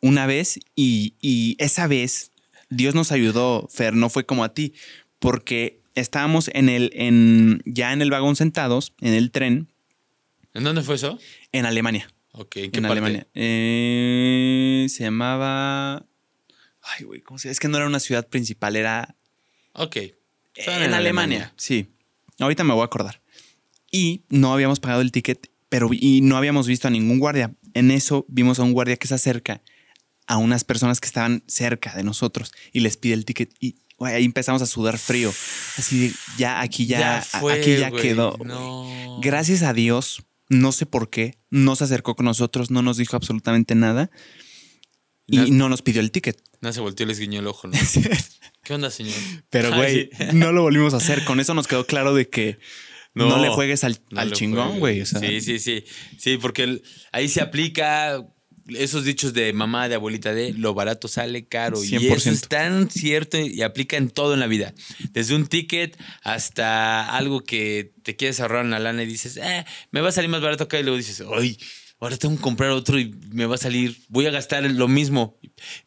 una 0.00 0.26
vez 0.26 0.60
y, 0.76 1.14
y 1.20 1.56
esa 1.58 1.88
vez 1.88 2.30
Dios 2.70 2.94
nos 2.94 3.10
ayudó, 3.10 3.68
Fer, 3.72 3.94
no 3.94 4.10
fue 4.10 4.24
como 4.26 4.44
a 4.44 4.54
ti, 4.54 4.74
porque 5.18 5.80
estábamos 5.96 6.48
en 6.54 6.68
el, 6.68 6.90
en, 6.94 7.60
ya 7.66 7.92
en 7.92 8.00
el 8.02 8.10
vagón 8.10 8.36
sentados, 8.36 8.94
en 9.00 9.14
el 9.14 9.30
tren, 9.32 9.72
¿En 10.54 10.64
dónde 10.64 10.82
fue 10.82 10.94
eso? 10.94 11.18
en 11.52 11.66
Alemania. 11.66 12.08
Ok, 12.32 12.56
¿en 12.56 12.70
qué 12.70 12.78
En 12.78 12.82
parte? 12.84 12.92
Alemania. 12.92 13.26
Eh, 13.34 14.86
se 14.88 15.02
llamaba... 15.04 16.06
Ay, 16.82 17.04
güey, 17.04 17.20
¿cómo 17.20 17.38
se 17.38 17.48
llama? 17.48 17.52
Es 17.52 17.60
que 17.60 17.68
no 17.68 17.76
era 17.76 17.86
una 17.86 18.00
ciudad 18.00 18.28
principal, 18.28 18.76
era 18.76 19.16
Ok. 19.72 19.96
en, 19.96 20.12
Estaban 20.54 20.94
Alemania. 20.94 21.52
Sí. 21.56 21.88
Ahorita 22.38 22.64
me 22.64 22.72
voy 22.72 22.82
a 22.82 22.86
acordar. 22.86 23.20
Y 23.90 24.22
no 24.28 24.52
habíamos 24.52 24.80
pagado 24.80 25.00
el 25.02 25.12
ticket, 25.12 25.50
pero 25.68 25.88
y 25.92 26.20
no 26.22 26.36
habíamos 26.36 26.66
visto 26.66 26.88
a 26.88 26.90
ningún 26.90 27.18
guardia. 27.18 27.54
En 27.74 27.90
eso 27.90 28.24
vimos 28.28 28.58
a 28.58 28.62
un 28.62 28.72
guardia 28.72 28.96
que 28.96 29.08
se 29.08 29.14
acerca 29.14 29.62
a 30.26 30.38
unas 30.38 30.64
personas 30.64 31.00
que 31.00 31.06
estaban 31.06 31.42
cerca 31.46 31.94
de 31.94 32.02
nosotros 32.02 32.52
y 32.72 32.80
les 32.80 32.96
pide 32.96 33.14
el 33.14 33.24
ticket 33.24 33.52
y 33.60 33.76
güey, 33.98 34.14
ahí 34.14 34.24
empezamos 34.24 34.62
a 34.62 34.66
sudar 34.66 34.98
frío. 34.98 35.32
Así 35.76 36.08
de, 36.08 36.14
ya 36.38 36.60
aquí 36.60 36.86
ya, 36.86 37.22
fue, 37.22 37.54
aquí 37.54 37.76
ya 37.76 37.90
güey. 37.90 38.02
quedó. 38.02 38.36
No. 38.44 39.18
Gracias 39.22 39.62
a 39.62 39.72
Dios, 39.72 40.22
no 40.48 40.72
sé 40.72 40.86
por 40.86 41.10
qué, 41.10 41.38
no 41.50 41.76
se 41.76 41.84
acercó 41.84 42.14
con 42.16 42.26
nosotros, 42.26 42.70
no 42.70 42.82
nos 42.82 42.96
dijo 42.98 43.16
absolutamente 43.16 43.74
nada 43.74 44.10
y 45.26 45.38
No- 45.38 45.46
no 45.48 45.68
nos 45.70 45.82
pidió 45.82 46.00
el 46.00 46.10
ticket. 46.10 46.40
No 46.60 46.72
se 46.72 46.80
volteó 46.80 47.04
les 47.06 47.18
guiñó 47.18 47.40
el 47.40 47.46
ojo, 47.46 47.68
¿no? 47.68 47.74
¿Qué 48.62 48.74
onda, 48.74 48.90
señor? 48.90 49.14
Pero, 49.50 49.74
güey, 49.74 50.10
no 50.32 50.52
lo 50.52 50.62
volvimos 50.62 50.94
a 50.94 50.98
hacer. 50.98 51.24
Con 51.24 51.38
eso 51.40 51.54
nos 51.54 51.66
quedó 51.66 51.86
claro 51.86 52.14
de 52.14 52.28
que 52.28 52.58
no, 53.14 53.28
No, 53.28 53.38
le 53.42 53.48
juegues 53.50 53.82
al, 53.84 54.00
No 54.10 54.20
al 54.20 54.32
chingón, 54.32 54.78
güey. 54.78 55.00
o 55.00 55.06
sea, 55.06 55.20
sí, 55.20 55.40
sí, 55.40 55.58
sí. 55.58 55.84
Sí, 56.18 56.36
porque 56.38 56.62
el- 56.64 56.82
ahí 57.12 57.28
se 57.28 57.40
aplica 57.40 58.26
esos 58.68 59.04
dichos 59.04 59.32
de 59.32 59.52
mamá, 59.52 59.88
de 59.88 59.94
abuelita, 59.94 60.34
de 60.34 60.52
lo 60.52 60.74
barato 60.74 61.08
sale 61.08 61.46
caro. 61.46 61.82
Y 61.82 61.88
100%. 61.90 62.16
eso 62.16 62.30
es 62.30 62.40
tan 62.42 62.90
cierto 62.90 63.38
y 63.38 63.62
aplica 63.62 63.96
en 63.96 64.10
todo 64.10 64.34
en 64.34 64.40
la 64.40 64.46
vida. 64.46 64.74
Desde 65.12 65.34
un 65.34 65.46
ticket 65.46 65.96
hasta 66.22 67.16
algo 67.16 67.44
que 67.44 67.92
te 68.02 68.16
quieres 68.16 68.40
ahorrar 68.40 68.64
una 68.64 68.78
lana 68.78 69.02
y 69.02 69.06
dices, 69.06 69.36
eh, 69.36 69.64
me 69.90 70.00
va 70.00 70.08
a 70.08 70.12
salir 70.12 70.30
más 70.30 70.40
barato 70.40 70.64
acá. 70.64 70.80
Y 70.80 70.82
luego 70.82 70.96
dices, 70.96 71.22
ay, 71.36 71.58
ahora 72.00 72.16
tengo 72.16 72.36
que 72.36 72.42
comprar 72.42 72.70
otro 72.70 72.98
y 72.98 73.14
me 73.30 73.46
va 73.46 73.54
a 73.54 73.58
salir, 73.58 73.96
voy 74.08 74.26
a 74.26 74.30
gastar 74.30 74.64
lo 74.64 74.88
mismo. 74.88 75.38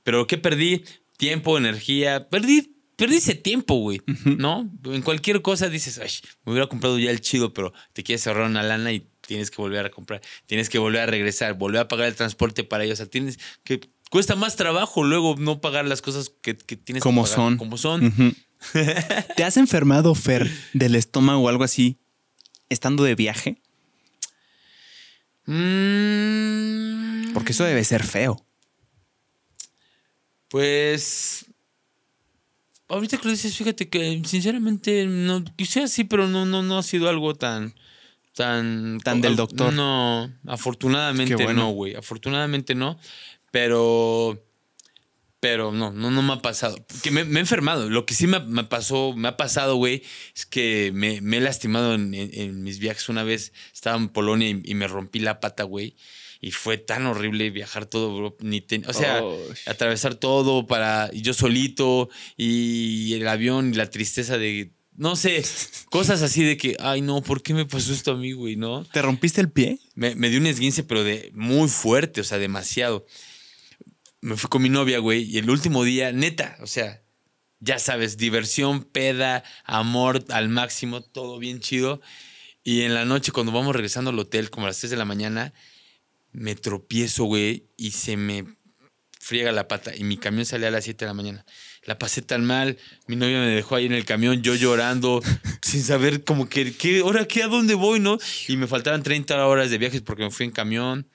Pero 0.04 0.28
¿qué 0.28 0.38
perdí? 0.38 0.84
Tiempo, 1.18 1.58
energía. 1.58 2.30
Perdí, 2.30 2.76
perdí 2.96 3.18
ese 3.18 3.36
tiempo, 3.36 3.76
güey. 3.76 4.02
¿No? 4.26 4.70
En 4.86 5.02
cualquier 5.02 5.42
cosa 5.42 5.70
dices, 5.70 6.00
ay, 6.00 6.12
me 6.46 6.54
hubiera 6.54 6.68
comprado 6.68 6.98
ya 6.98 7.12
el 7.12 7.22
chido, 7.22 7.54
pero 7.54 7.74
te 7.94 8.04
quieres 8.04 8.26
ahorrar 8.28 8.50
una 8.50 8.64
lana 8.64 8.94
y 8.94 9.08
tienes 9.30 9.52
que 9.52 9.62
volver 9.62 9.86
a 9.86 9.92
comprar. 9.92 10.22
Tienes 10.48 10.70
que 10.70 10.80
volver 10.80 11.02
a 11.02 11.06
regresar, 11.06 11.54
volver 11.54 11.82
a 11.82 11.88
pagar 11.88 12.08
el 12.08 12.16
transporte 12.16 12.64
para 12.64 12.84
ellos. 12.84 12.96
O 12.96 13.04
sea, 13.04 13.06
tienes 13.06 13.38
que. 13.64 13.80
Cuesta 14.10 14.36
más 14.36 14.56
trabajo 14.56 15.04
luego 15.04 15.36
no 15.38 15.62
pagar 15.62 15.86
las 15.86 16.02
cosas 16.02 16.32
que, 16.42 16.58
que 16.58 16.76
tienes 16.76 17.04
como 17.04 17.24
que 17.24 17.30
pagar. 17.30 17.36
son. 17.36 17.58
Como 17.58 17.78
son. 17.78 18.36
¿Te 19.38 19.44
has 19.44 19.58
enfermado, 19.58 20.16
Fer, 20.16 20.50
del 20.74 20.96
estómago 20.96 21.42
o 21.42 21.48
algo 21.48 21.64
así 21.64 22.00
estando 22.70 23.04
de 23.04 23.14
viaje? 23.14 23.62
Mm, 25.46 27.34
Porque 27.34 27.52
eso 27.52 27.64
debe 27.66 27.84
ser 27.84 28.04
feo. 28.04 28.44
Pues. 30.48 31.46
Ahorita 32.88 33.18
que 33.18 33.26
lo 33.26 33.30
dices, 33.32 33.56
fíjate 33.56 33.90
que 33.90 34.24
sinceramente 34.26 35.06
no. 35.06 35.46
Quizás 35.56 35.92
sí, 35.92 36.04
pero 36.04 36.28
no, 36.28 36.48
no, 36.48 36.64
no 36.64 36.80
ha 36.80 36.84
sido 36.84 37.08
algo 37.10 37.36
tan. 37.36 37.76
Tan. 38.40 39.00
Tan 39.04 39.20
del 39.20 39.36
doctor. 39.36 39.74
No, 39.74 40.34
afortunadamente 40.48 41.36
bueno. 41.36 41.54
no, 41.64 41.70
güey. 41.72 41.96
Afortunadamente 41.96 42.74
no. 42.74 42.98
Pero. 43.52 44.46
Pero 45.42 45.72
no, 45.72 45.92
no, 45.92 46.10
no 46.12 46.22
me 46.22 46.34
ha 46.34 46.42
pasado. 46.42 46.78
Que 47.04 47.12
me, 47.12 47.24
me 47.26 47.40
he 47.40 47.42
enfermado. 47.42 47.90
Lo 47.90 48.06
que 48.06 48.14
sí 48.14 48.28
me, 48.28 48.40
me 48.40 48.64
pasó, 48.66 49.14
me 49.16 49.28
ha 49.30 49.38
pasado, 49.38 49.76
güey, 49.76 50.04
es 50.36 50.46
que 50.46 50.92
me, 50.94 51.22
me 51.22 51.38
he 51.38 51.42
lastimado 51.42 51.96
en, 51.96 52.14
en- 52.14 52.30
en 52.34 52.64
mis 52.64 52.80
viajes. 52.80 53.08
Una 53.10 53.24
vez 53.24 53.54
estaba 53.74 53.98
en 53.98 54.10
Polonia 54.10 54.50
y, 54.50 54.62
y 54.64 54.74
me 54.76 54.88
rompí 54.88 55.20
la 55.20 55.40
pata, 55.40 55.64
güey. 55.64 55.96
Y 56.42 56.52
fue 56.52 56.78
tan 56.78 57.06
horrible 57.08 57.50
viajar 57.50 57.86
todo, 57.86 58.16
bro. 58.18 58.38
Ni 58.40 58.66
o 58.88 58.94
sea, 58.94 59.22
Oh. 59.24 59.38
atravesar 59.66 60.16
todo 60.16 60.66
para 60.68 61.12
yo 61.12 61.34
solito 61.34 62.10
y 62.38 63.14
el 63.16 63.28
avión 63.28 63.74
y 63.74 63.78
la 63.78 63.90
tristeza 63.90 64.38
de 64.38 64.72
no 65.00 65.16
sé, 65.16 65.42
cosas 65.90 66.22
así 66.22 66.44
de 66.44 66.58
que, 66.58 66.76
ay 66.82 67.00
no, 67.00 67.22
¿por 67.22 67.42
qué 67.42 67.54
me 67.54 67.66
pasó 67.66 67.94
esto 67.94 68.12
a 68.12 68.18
mí, 68.18 68.34
güey? 68.34 68.58
¿No? 68.58 68.84
¿Te 68.84 69.02
rompiste 69.02 69.40
el 69.40 69.50
pie? 69.50 69.80
Me, 69.96 70.14
me 70.14 70.30
dio 70.30 70.42
un 70.42 70.46
esguince, 70.46 70.84
pero 70.84 71.06
de 71.06 71.32
muy 71.34 71.70
fuerte, 71.70 72.20
o 72.20 72.24
sea, 72.26 72.38
demasiado. 72.38 73.06
Me 74.20 74.36
fui 74.36 74.50
con 74.50 74.62
mi 74.62 74.68
novia, 74.68 75.00
güey, 75.00 75.24
y 75.24 75.38
el 75.38 75.50
último 75.50 75.86
día, 75.86 76.12
neta, 76.12 76.58
o 76.60 76.68
sea, 76.68 77.02
ya 77.62 77.80
sabes, 77.80 78.18
diversión, 78.18 78.84
peda, 78.84 79.46
amor 79.64 80.26
al 80.32 80.50
máximo, 80.50 81.02
todo 81.02 81.40
bien 81.40 81.62
chido. 81.62 82.02
Y 82.62 82.82
en 82.82 82.94
la 82.94 83.06
noche, 83.06 83.32
cuando 83.32 83.54
vamos 83.54 83.74
regresando 83.74 84.10
al 84.10 84.20
hotel, 84.20 84.50
como 84.50 84.66
a 84.66 84.70
las 84.70 84.80
3 84.80 84.92
de 84.92 84.98
la 84.98 85.06
mañana, 85.06 85.54
me 86.34 86.56
tropiezo, 86.56 87.24
güey, 87.24 87.70
y 87.78 87.92
se 87.92 88.18
me 88.18 88.44
friega 89.18 89.54
la 89.54 89.70
pata. 89.70 89.96
Y 89.96 90.04
mi 90.04 90.18
camión 90.18 90.46
salía 90.46 90.68
a 90.68 90.72
las 90.72 90.84
7 90.84 91.06
de 91.06 91.10
la 91.10 91.14
mañana. 91.14 91.46
La 91.86 91.98
pasé 91.98 92.22
tan 92.22 92.46
mal, 92.46 92.78
mi 93.08 93.16
novia 93.16 93.40
me 93.40 93.48
dejó 93.48 93.76
ahí 93.76 93.86
en 93.86 93.94
el 93.94 94.06
camión, 94.06 94.42
yo 94.42 94.54
llorando, 94.56 95.22
sin 95.62 95.82
saber 95.82 96.24
como 96.24 96.48
que, 96.50 96.74
¿qué, 96.74 97.00
ahora 97.00 97.26
qué, 97.28 97.44
a 97.44 97.48
dónde 97.48 97.74
voy, 97.74 98.00
no? 98.00 98.18
Y 98.48 98.58
me 98.58 98.68
faltaban 98.68 99.02
30 99.02 99.46
horas 99.48 99.70
de 99.72 99.78
viajes 99.78 100.02
porque 100.02 100.24
me 100.24 100.32
fui 100.32 100.46
en 100.46 100.52
camión. 100.52 101.08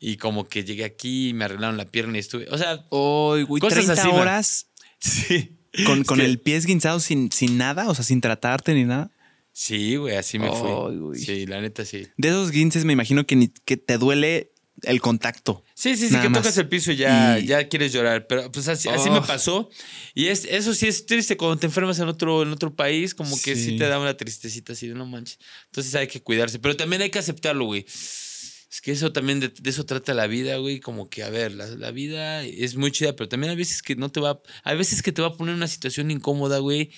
Y 0.00 0.16
como 0.18 0.46
que 0.48 0.64
llegué 0.64 0.84
aquí, 0.84 1.32
me 1.34 1.46
arreglaron 1.46 1.76
la 1.78 1.86
pierna 1.86 2.16
y 2.18 2.20
estuve, 2.20 2.46
o 2.50 2.58
sea, 2.58 2.72
Ay, 2.90 3.42
güey, 3.44 3.60
Cosas 3.60 3.84
30 3.86 3.92
así, 3.94 4.08
man. 4.08 4.20
horas 4.20 4.66
sí. 5.00 5.56
con, 5.86 6.04
con 6.04 6.20
el 6.20 6.38
pie 6.40 6.56
esguinzado 6.56 7.00
sin, 7.00 7.32
sin 7.32 7.56
nada, 7.56 7.88
o 7.88 7.94
sea, 7.94 8.04
sin 8.04 8.20
tratarte 8.20 8.74
ni 8.74 8.84
nada. 8.84 9.10
Sí, 9.52 9.96
güey, 9.96 10.16
así 10.16 10.38
me 10.38 10.48
Ay, 10.48 10.52
fui. 10.60 10.96
güey. 10.98 11.18
Sí, 11.20 11.46
la 11.46 11.60
neta 11.60 11.84
sí. 11.84 12.08
De 12.18 12.28
esos 12.28 12.50
guinces 12.50 12.84
me 12.84 12.92
imagino 12.92 13.24
que, 13.24 13.36
ni- 13.36 13.48
que 13.64 13.76
te 13.78 13.96
duele 13.98 14.50
el 14.82 15.00
contacto. 15.00 15.62
Sí, 15.74 15.96
sí, 15.96 16.08
sí, 16.08 16.16
que 16.20 16.28
más. 16.28 16.42
tocas 16.42 16.58
el 16.58 16.68
piso 16.68 16.92
y 16.92 16.96
ya, 16.96 17.38
Y- 17.38 17.46
ya 17.46 17.68
quieres 17.68 17.92
llorar. 17.92 18.26
Pero 18.26 18.50
pues 18.50 18.68
así, 18.68 18.88
así 18.88 19.08
Oh. 19.08 19.12
me 19.12 19.20
pasó. 19.22 19.70
Y 20.14 20.26
es, 20.26 20.44
eso 20.44 20.74
sí 20.74 20.86
es 20.88 21.06
triste 21.06 21.36
cuando 21.36 21.58
te 21.58 21.66
enfermas 21.66 21.98
en 22.00 22.08
otro, 22.08 22.42
en 22.42 22.50
otro 22.52 22.74
país, 22.74 23.14
como 23.14 23.40
que 23.40 23.54
sí. 23.56 23.64
Sí. 23.70 23.78
te 23.78 23.86
da 23.86 23.98
una 23.98 24.16
tristecita 24.16 24.72
así 24.72 24.88
de 24.88 24.94
no 24.94 25.06
manches. 25.06 25.38
Entonces 25.66 25.94
hay 25.94 26.06
que 26.08 26.20
cuidarse. 26.22 26.58
Pero 26.58 26.76
también 26.76 27.02
hay 27.02 27.10
que 27.10 27.18
aceptarlo, 27.18 27.64
güey. 27.66 27.84
Es 27.86 28.80
que 28.82 28.90
eso 28.90 29.12
también, 29.12 29.38
de, 29.38 29.48
de 29.48 29.70
eso 29.70 29.86
trata 29.86 30.12
la 30.14 30.26
vida, 30.26 30.56
güey. 30.56 30.80
Como 30.80 31.08
que, 31.08 31.22
a 31.22 31.30
ver, 31.30 31.52
la, 31.52 31.66
la 31.66 31.90
vida 31.92 32.42
es 32.42 32.74
muy 32.74 32.90
chida, 32.90 33.14
pero 33.14 33.28
también 33.28 33.50
hay 33.52 33.56
veces 33.56 33.80
que 33.82 33.94
no 33.94 34.10
te 34.10 34.18
va, 34.20 34.40
hay 34.64 34.76
veces 34.76 35.00
que 35.02 35.12
te 35.12 35.22
va 35.22 35.28
a 35.28 35.32
poner 35.34 35.52
en 35.52 35.58
una 35.58 35.68
situación 35.68 36.10
incómoda, 36.10 36.58
güey. 36.58 36.90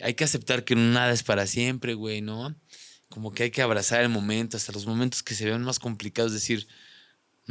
Hay 0.00 0.14
que 0.14 0.24
aceptar 0.24 0.64
que 0.64 0.74
nada 0.76 1.12
es 1.12 1.22
para 1.22 1.46
siempre, 1.46 1.92
güey, 1.92 2.22
¿no? 2.22 2.56
Como 3.10 3.32
que 3.32 3.42
hay 3.42 3.50
que 3.50 3.60
abrazar 3.60 4.00
el 4.00 4.08
momento, 4.08 4.56
hasta 4.56 4.72
los 4.72 4.86
momentos 4.86 5.22
que 5.22 5.34
se 5.34 5.44
vean 5.44 5.62
más 5.62 5.78
complicados, 5.78 6.32
decir, 6.32 6.66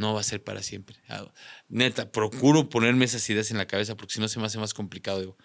no 0.00 0.14
va 0.14 0.20
a 0.20 0.24
ser 0.24 0.42
para 0.42 0.62
siempre. 0.62 0.96
Ah, 1.08 1.30
Neta, 1.68 2.10
procuro 2.10 2.68
ponerme 2.68 3.04
esas 3.04 3.28
ideas 3.30 3.50
en 3.50 3.58
la 3.58 3.66
cabeza 3.66 3.96
porque 3.96 4.14
si 4.14 4.20
no 4.20 4.28
se 4.28 4.40
me 4.40 4.46
hace 4.46 4.58
más 4.58 4.74
complicado. 4.74 5.20
Digo, 5.20 5.36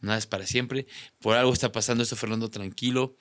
nada 0.00 0.18
es 0.18 0.26
para 0.26 0.46
siempre. 0.46 0.86
Por 1.18 1.36
algo 1.36 1.52
está 1.52 1.72
pasando 1.72 2.02
esto, 2.02 2.14
Fernando, 2.14 2.50
tranquilo. 2.50 3.16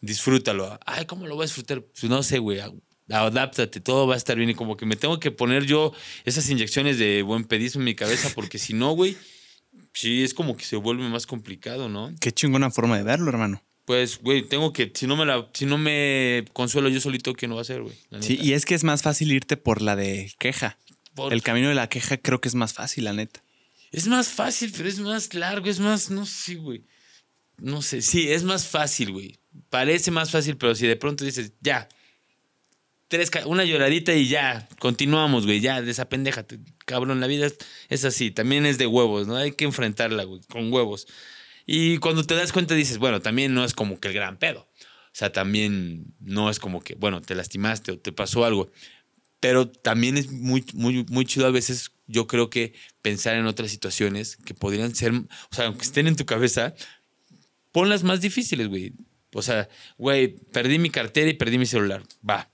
Disfrútalo. 0.00 0.78
Ay, 0.84 1.06
¿cómo 1.06 1.26
lo 1.26 1.36
voy 1.36 1.44
a 1.44 1.46
disfrutar? 1.46 1.82
Pues 1.82 2.04
no 2.04 2.22
sé, 2.22 2.38
güey. 2.38 2.60
Adáptate, 3.08 3.80
todo 3.80 4.06
va 4.06 4.14
a 4.14 4.16
estar 4.16 4.36
bien. 4.36 4.50
Y 4.50 4.54
como 4.54 4.76
que 4.76 4.86
me 4.86 4.96
tengo 4.96 5.20
que 5.20 5.30
poner 5.30 5.64
yo 5.64 5.92
esas 6.24 6.50
inyecciones 6.50 6.98
de 6.98 7.22
buen 7.22 7.44
pedismo 7.44 7.80
en 7.80 7.86
mi 7.86 7.94
cabeza 7.94 8.30
porque 8.34 8.58
si 8.58 8.74
no, 8.74 8.92
güey, 8.92 9.16
sí 9.92 10.24
es 10.24 10.34
como 10.34 10.56
que 10.56 10.64
se 10.64 10.76
vuelve 10.76 11.08
más 11.08 11.26
complicado, 11.26 11.88
¿no? 11.88 12.12
Qué 12.20 12.32
chingona 12.32 12.70
forma 12.70 12.96
de 12.96 13.04
verlo, 13.04 13.30
hermano. 13.30 13.62
Pues, 13.84 14.18
güey, 14.18 14.42
tengo 14.42 14.72
que, 14.72 14.90
si 14.94 15.06
no 15.06 15.14
me 15.16 15.26
la, 15.26 15.48
si 15.52 15.66
no 15.66 15.76
me 15.76 16.44
consuelo 16.54 16.88
yo 16.88 17.00
solito, 17.00 17.34
¿qué 17.34 17.46
no 17.48 17.54
va 17.54 17.60
a 17.60 17.62
hacer, 17.62 17.82
güey? 17.82 17.94
Sí, 18.20 18.32
neta. 18.34 18.44
y 18.44 18.52
es 18.54 18.64
que 18.64 18.74
es 18.74 18.82
más 18.84 19.02
fácil 19.02 19.30
irte 19.32 19.56
por 19.58 19.82
la 19.82 19.94
de 19.94 20.32
queja. 20.38 20.78
Por- 21.14 21.32
El 21.32 21.42
camino 21.42 21.68
de 21.68 21.74
la 21.74 21.88
queja 21.88 22.16
creo 22.16 22.40
que 22.40 22.48
es 22.48 22.54
más 22.54 22.72
fácil, 22.72 23.04
la 23.04 23.12
neta. 23.12 23.42
Es 23.92 24.06
más 24.08 24.28
fácil, 24.28 24.72
pero 24.76 24.88
es 24.88 24.98
más 24.98 25.34
largo, 25.34 25.68
es 25.68 25.78
más, 25.80 26.10
no 26.10 26.24
sé, 26.26 26.54
güey. 26.56 26.82
No 27.58 27.82
sé, 27.82 28.02
sí, 28.02 28.30
es 28.32 28.42
más 28.42 28.66
fácil, 28.66 29.12
güey. 29.12 29.38
Parece 29.70 30.10
más 30.10 30.30
fácil, 30.30 30.56
pero 30.56 30.74
si 30.74 30.86
de 30.86 30.96
pronto 30.96 31.24
dices, 31.24 31.52
ya, 31.60 31.88
tres, 33.08 33.30
una 33.46 33.64
lloradita 33.64 34.14
y 34.14 34.26
ya, 34.28 34.68
continuamos, 34.80 35.44
güey, 35.46 35.60
ya, 35.60 35.80
desapendéjate. 35.82 36.58
Cabrón, 36.86 37.20
la 37.20 37.26
vida 37.28 37.46
es, 37.46 37.56
es 37.88 38.04
así, 38.04 38.30
también 38.30 38.66
es 38.66 38.78
de 38.78 38.86
huevos, 38.86 39.26
¿no? 39.28 39.36
Hay 39.36 39.52
que 39.52 39.64
enfrentarla, 39.64 40.24
güey, 40.24 40.40
con 40.48 40.72
huevos. 40.72 41.06
Y 41.66 41.98
cuando 41.98 42.24
te 42.24 42.34
das 42.34 42.52
cuenta 42.52 42.74
dices, 42.74 42.98
bueno, 42.98 43.20
también 43.20 43.54
no 43.54 43.64
es 43.64 43.74
como 43.74 44.00
que 44.00 44.08
el 44.08 44.14
gran 44.14 44.38
pedo. 44.38 44.60
O 44.60 45.16
sea, 45.16 45.32
también 45.32 46.14
no 46.20 46.50
es 46.50 46.58
como 46.58 46.82
que, 46.82 46.94
bueno, 46.96 47.20
te 47.20 47.34
lastimaste 47.34 47.92
o 47.92 47.98
te 47.98 48.12
pasó 48.12 48.44
algo. 48.44 48.70
Pero 49.40 49.68
también 49.68 50.16
es 50.16 50.30
muy, 50.30 50.64
muy, 50.74 51.04
muy 51.08 51.24
chido 51.24 51.46
a 51.46 51.50
veces, 51.50 51.92
yo 52.06 52.26
creo 52.26 52.50
que 52.50 52.74
pensar 53.02 53.36
en 53.36 53.46
otras 53.46 53.70
situaciones 53.70 54.36
que 54.36 54.54
podrían 54.54 54.94
ser, 54.94 55.12
o 55.14 55.54
sea, 55.54 55.66
aunque 55.66 55.84
estén 55.84 56.06
en 56.06 56.16
tu 56.16 56.26
cabeza, 56.26 56.74
ponlas 57.72 58.02
más 58.02 58.20
difíciles, 58.20 58.68
güey. 58.68 58.92
O 59.32 59.42
sea, 59.42 59.68
güey, 59.98 60.28
perdí 60.28 60.78
mi 60.78 60.90
cartera 60.90 61.30
y 61.30 61.34
perdí 61.34 61.58
mi 61.58 61.66
celular. 61.66 62.02
Va. 62.28 62.50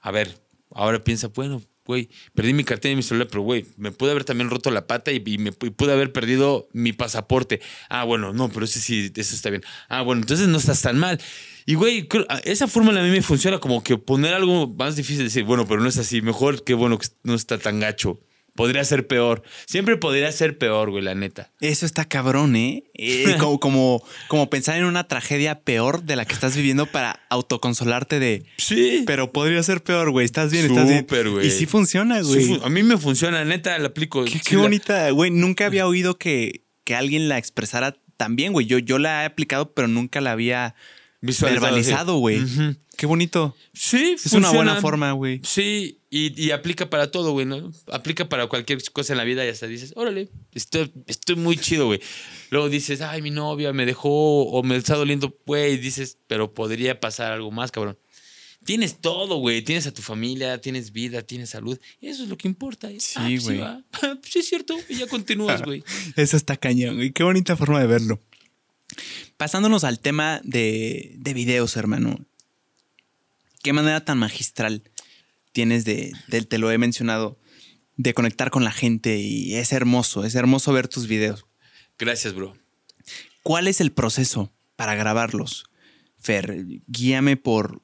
A 0.00 0.10
ver, 0.10 0.38
ahora 0.70 1.02
piensa, 1.02 1.28
bueno, 1.28 1.62
güey, 1.84 2.08
perdí 2.34 2.54
mi 2.54 2.64
cartera 2.64 2.92
y 2.92 2.96
mi 2.96 3.02
celular, 3.02 3.28
pero 3.30 3.42
güey, 3.42 3.66
me 3.76 3.92
pude 3.92 4.10
haber 4.10 4.24
también 4.24 4.50
roto 4.50 4.70
la 4.70 4.86
pata 4.86 5.12
y, 5.12 5.20
me 5.38 5.52
pude 5.52 5.92
haber 5.92 6.12
perdido 6.12 6.68
mi 6.72 6.92
pasaporte. 6.92 7.60
Ah, 7.88 8.04
bueno, 8.04 8.32
no, 8.32 8.48
pero 8.48 8.64
ese 8.64 8.80
sí, 8.80 9.12
eso 9.14 9.34
está 9.34 9.50
bien. 9.50 9.62
Ah, 9.88 10.02
bueno, 10.02 10.22
entonces 10.22 10.48
no 10.48 10.58
estás 10.58 10.82
tan 10.82 10.98
mal. 10.98 11.20
Y 11.66 11.74
güey, 11.74 12.08
creo- 12.08 12.26
esa 12.44 12.68
fórmula 12.68 13.00
a 13.00 13.04
mí 13.04 13.10
me 13.10 13.22
funciona 13.22 13.58
como 13.58 13.82
que 13.82 13.98
poner 13.98 14.34
algo 14.34 14.66
más 14.68 14.96
difícil, 14.96 15.24
decir, 15.24 15.44
bueno, 15.44 15.66
pero 15.66 15.80
no 15.80 15.88
es 15.88 15.98
así, 15.98 16.22
mejor 16.22 16.64
que 16.64 16.74
bueno 16.74 16.98
que 16.98 17.08
no 17.22 17.34
está 17.34 17.58
tan 17.58 17.80
gacho. 17.80 18.20
Podría 18.54 18.84
ser 18.84 19.06
peor. 19.08 19.42
Siempre 19.66 19.96
podría 19.96 20.30
ser 20.30 20.58
peor, 20.58 20.90
güey, 20.90 21.02
la 21.02 21.14
neta. 21.16 21.50
Eso 21.60 21.86
está 21.86 22.04
cabrón, 22.04 22.54
¿eh? 22.54 22.84
Eh, 22.94 23.34
como, 23.40 23.58
como, 23.58 24.02
como 24.28 24.48
pensar 24.48 24.76
en 24.78 24.84
una 24.84 25.08
tragedia 25.08 25.60
peor 25.60 26.04
de 26.04 26.14
la 26.16 26.24
que 26.24 26.34
estás 26.34 26.54
viviendo 26.56 26.86
para 26.86 27.20
autoconsolarte 27.30 28.20
de. 28.20 28.44
Sí. 28.58 29.02
Pero 29.06 29.32
podría 29.32 29.62
ser 29.64 29.82
peor, 29.82 30.10
güey. 30.10 30.24
Estás 30.24 30.52
bien, 30.52 30.66
estás 30.66 30.86
bien. 30.88 31.00
Súper, 31.00 31.30
güey. 31.30 31.48
Y 31.48 31.50
sí 31.50 31.66
funciona, 31.66 32.22
Sí, 32.22 32.28
güey. 32.28 32.46
fu- 32.58 32.64
a 32.64 32.68
mí 32.70 32.82
me 32.84 32.96
funciona, 32.96 33.44
neta, 33.44 33.76
la 33.78 33.88
aplico. 33.88 34.24
Qué, 34.24 34.30
Sí 34.30 34.40
qué 34.46 34.54
la- 34.56 34.62
bonita, 34.62 35.10
güey. 35.10 35.30
Nunca 35.32 35.66
había 35.66 35.86
oído 35.88 36.16
que, 36.16 36.62
que 36.84 36.94
alguien 36.94 37.28
la 37.28 37.38
expresara 37.38 37.96
tan 38.16 38.36
bien, 38.36 38.52
güey. 38.52 38.66
Yo, 38.66 38.78
yo 38.78 38.98
la 39.00 39.22
he 39.24 39.26
aplicado, 39.26 39.72
pero 39.74 39.88
nunca 39.88 40.20
la 40.20 40.30
había 40.30 40.76
verbalizado, 41.20 42.14
sí. 42.14 42.20
güey. 42.20 42.42
Qué 42.96 43.06
bonito. 43.06 43.56
Sí, 43.72 44.14
Es 44.24 44.32
una 44.32 44.50
buena 44.50 44.76
forma, 44.80 45.12
güey. 45.12 45.40
Sí, 45.42 45.98
y, 46.16 46.40
y 46.40 46.52
aplica 46.52 46.88
para 46.88 47.10
todo, 47.10 47.32
güey, 47.32 47.44
¿no? 47.44 47.72
Aplica 47.90 48.28
para 48.28 48.46
cualquier 48.46 48.80
cosa 48.92 49.12
en 49.14 49.16
la 49.16 49.24
vida 49.24 49.44
y 49.44 49.48
hasta 49.48 49.66
dices, 49.66 49.92
órale, 49.96 50.28
estoy, 50.52 50.92
estoy 51.08 51.34
muy 51.34 51.56
chido, 51.56 51.86
güey. 51.86 52.00
Luego 52.50 52.68
dices, 52.68 53.00
ay, 53.00 53.20
mi 53.20 53.30
novia 53.30 53.72
me 53.72 53.84
dejó 53.84 54.44
o 54.44 54.62
me 54.62 54.76
está 54.76 54.94
doliendo, 54.94 55.36
güey. 55.44 55.76
Dices, 55.76 56.18
pero 56.28 56.54
podría 56.54 57.00
pasar 57.00 57.32
algo 57.32 57.50
más, 57.50 57.72
cabrón. 57.72 57.98
Tienes 58.64 59.00
todo, 59.00 59.38
güey. 59.38 59.62
Tienes 59.62 59.86
a 59.88 59.92
tu 59.92 60.02
familia, 60.02 60.60
tienes 60.60 60.92
vida, 60.92 61.22
tienes 61.22 61.50
salud. 61.50 61.78
Eso 62.00 62.22
es 62.22 62.28
lo 62.28 62.38
que 62.38 62.46
importa. 62.46 62.90
¿eh? 62.90 63.00
Sí, 63.00 63.14
Ah, 63.16 63.26
pues 63.28 63.44
güey. 63.44 63.58
va. 63.58 63.82
Sí, 64.22 64.38
es 64.38 64.48
cierto. 64.48 64.76
Y 64.88 64.94
ya 64.98 65.06
continúas, 65.08 65.62
güey. 65.62 65.82
Eso 66.16 66.36
está 66.36 66.56
cañón, 66.56 66.94
güey. 66.94 67.12
Qué 67.12 67.24
bonita 67.24 67.56
forma 67.56 67.80
de 67.80 67.86
verlo. 67.88 68.22
Pasándonos 69.36 69.82
al 69.84 69.98
tema 69.98 70.40
de, 70.44 71.12
de 71.18 71.34
videos, 71.34 71.76
hermano. 71.76 72.24
¿Qué 73.62 73.72
manera 73.72 74.04
tan 74.04 74.18
magistral 74.18 74.82
tienes 75.54 75.86
de, 75.86 76.12
de- 76.28 76.42
te 76.42 76.58
lo 76.58 76.70
he 76.70 76.76
mencionado, 76.76 77.38
de 77.96 78.12
conectar 78.12 78.50
con 78.50 78.64
la 78.64 78.72
gente? 78.72 79.16
Y 79.16 79.54
es 79.54 79.72
hermoso, 79.72 80.24
es 80.26 80.34
hermoso 80.34 80.72
ver 80.74 80.88
tus 80.88 81.06
videos. 81.06 81.46
Gracias, 81.98 82.34
bro. 82.34 82.58
¿Cuál 83.42 83.68
es 83.68 83.80
el 83.80 83.92
proceso 83.92 84.52
para 84.76 84.94
grabarlos? 84.94 85.64
Fer, 86.18 86.64
guíame 86.86 87.36
por 87.36 87.82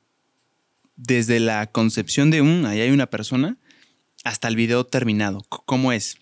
desde 0.96 1.40
la 1.40 1.70
concepción 1.70 2.30
de 2.30 2.42
un, 2.42 2.66
ahí 2.66 2.80
hay 2.80 2.90
una 2.90 3.06
persona, 3.08 3.56
hasta 4.24 4.48
el 4.48 4.56
video 4.56 4.84
terminado. 4.84 5.40
¿Cómo 5.48 5.92
es? 5.92 6.18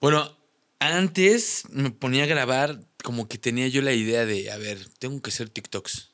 Bueno, 0.00 0.36
antes 0.78 1.62
me 1.70 1.90
ponía 1.90 2.24
a 2.24 2.26
grabar 2.26 2.80
como 3.02 3.28
que 3.28 3.38
tenía 3.38 3.66
yo 3.68 3.82
la 3.82 3.92
idea 3.92 4.26
de, 4.26 4.50
a 4.50 4.56
ver, 4.56 4.78
tengo 4.98 5.20
que 5.22 5.30
hacer 5.30 5.48
TikToks. 5.48 6.10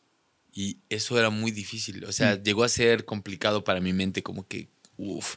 Y 0.52 0.78
eso 0.90 1.18
era 1.18 1.30
muy 1.30 1.50
difícil. 1.50 2.04
O 2.04 2.12
sea, 2.12 2.40
llegó 2.42 2.64
a 2.64 2.68
ser 2.68 3.04
complicado 3.04 3.64
para 3.64 3.80
mi 3.80 3.92
mente, 3.92 4.22
como 4.22 4.46
que, 4.46 4.68
uff, 4.96 5.36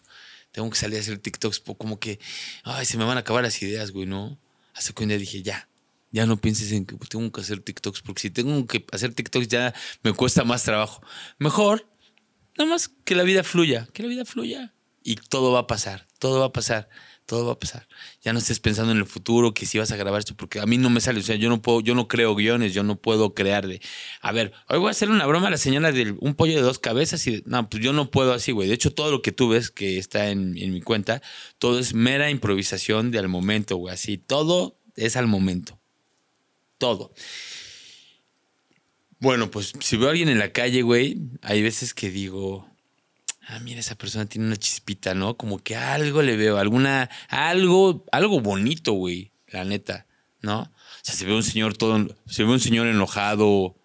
tengo 0.51 0.69
que 0.69 0.77
salir 0.77 0.97
a 0.97 1.01
hacer 1.01 1.17
TikToks, 1.17 1.61
como 1.77 1.99
que, 1.99 2.19
ay, 2.63 2.85
se 2.85 2.97
me 2.97 3.05
van 3.05 3.17
a 3.17 3.21
acabar 3.21 3.43
las 3.43 3.61
ideas, 3.61 3.91
güey, 3.91 4.07
¿no? 4.07 4.39
Hasta 4.73 4.93
que 4.93 5.03
un 5.03 5.09
día 5.09 5.17
dije, 5.17 5.41
ya, 5.41 5.69
ya 6.11 6.25
no 6.25 6.37
pienses 6.37 6.71
en 6.71 6.85
que 6.85 6.95
tengo 7.09 7.31
que 7.31 7.41
hacer 7.41 7.59
TikToks, 7.59 8.01
porque 8.01 8.21
si 8.21 8.29
tengo 8.29 8.65
que 8.67 8.85
hacer 8.91 9.13
TikToks 9.13 9.47
ya 9.47 9.73
me 10.03 10.13
cuesta 10.13 10.43
más 10.43 10.63
trabajo. 10.63 11.01
Mejor, 11.39 11.89
nada 12.57 12.69
más 12.69 12.89
que 12.89 13.15
la 13.15 13.23
vida 13.23 13.43
fluya, 13.43 13.87
que 13.93 14.03
la 14.03 14.09
vida 14.09 14.25
fluya. 14.25 14.73
Y 15.03 15.15
todo 15.15 15.51
va 15.51 15.59
a 15.59 15.67
pasar, 15.67 16.07
todo 16.19 16.39
va 16.39 16.47
a 16.47 16.53
pasar, 16.53 16.89
todo 17.25 17.45
va 17.47 17.53
a 17.53 17.59
pasar. 17.59 17.87
Ya 18.21 18.33
no 18.33 18.39
estés 18.39 18.59
pensando 18.59 18.91
en 18.91 18.99
el 18.99 19.05
futuro, 19.05 19.53
que 19.53 19.65
si 19.65 19.77
vas 19.77 19.91
a 19.91 19.95
grabar 19.95 20.19
esto, 20.19 20.35
porque 20.35 20.59
a 20.59 20.65
mí 20.65 20.77
no 20.77 20.89
me 20.89 21.01
sale, 21.01 21.19
o 21.19 21.23
sea, 21.23 21.35
yo 21.35 21.49
no 21.49 21.61
puedo, 21.61 21.81
yo 21.81 21.95
no 21.95 22.07
creo 22.07 22.35
guiones, 22.35 22.73
yo 22.73 22.83
no 22.83 22.95
puedo 22.95 23.33
crear 23.33 23.67
de, 23.67 23.81
a 24.21 24.31
ver, 24.31 24.53
hoy 24.69 24.79
voy 24.79 24.89
a 24.89 24.91
hacer 24.91 25.09
una 25.09 25.25
broma 25.25 25.47
a 25.47 25.51
la 25.51 25.57
señora 25.57 25.91
de 25.91 26.15
un 26.19 26.35
pollo 26.35 26.55
de 26.55 26.61
dos 26.61 26.79
cabezas 26.79 27.25
y, 27.27 27.43
no, 27.45 27.69
pues 27.69 27.83
yo 27.83 27.93
no 27.93 28.11
puedo 28.11 28.33
así, 28.33 28.51
güey. 28.51 28.67
De 28.67 28.75
hecho, 28.75 28.93
todo 28.93 29.11
lo 29.11 29.21
que 29.21 29.31
tú 29.31 29.49
ves 29.49 29.71
que 29.71 29.97
está 29.97 30.29
en, 30.29 30.57
en 30.57 30.73
mi 30.73 30.81
cuenta, 30.81 31.21
todo 31.57 31.79
es 31.79 31.93
mera 31.93 32.29
improvisación 32.29 33.11
de 33.11 33.19
al 33.19 33.27
momento, 33.27 33.77
güey, 33.77 33.93
así, 33.93 34.17
todo 34.17 34.77
es 34.95 35.15
al 35.15 35.27
momento. 35.27 35.79
Todo. 36.77 37.13
Bueno, 39.19 39.49
pues 39.49 39.73
si 39.79 39.97
veo 39.97 40.07
a 40.07 40.11
alguien 40.11 40.29
en 40.29 40.39
la 40.39 40.51
calle, 40.51 40.81
güey, 40.81 41.17
hay 41.41 41.63
veces 41.63 41.93
que 41.93 42.11
digo, 42.11 42.69
ah, 43.47 43.59
mira, 43.59 43.79
esa 43.79 43.95
persona 43.95 44.25
tiene 44.25 44.47
una 44.47 44.57
chispita, 44.57 45.13
¿no? 45.13 45.37
Como 45.37 45.59
que 45.59 45.75
algo 45.75 46.21
le 46.21 46.37
veo, 46.37 46.57
alguna, 46.57 47.09
algo, 47.29 48.05
algo 48.11 48.39
bonito, 48.39 48.93
güey, 48.93 49.31
la 49.47 49.63
neta, 49.63 50.07
¿no? 50.41 50.61
O 50.61 50.71
sea, 51.01 51.15
si 51.15 51.25
veo 51.25 51.35
un 51.35 51.43
señor 51.43 51.77
todo, 51.77 52.07
si 52.27 52.43
veo 52.43 52.51
un 52.51 52.59
señor 52.59 52.87
enojado 52.87 53.75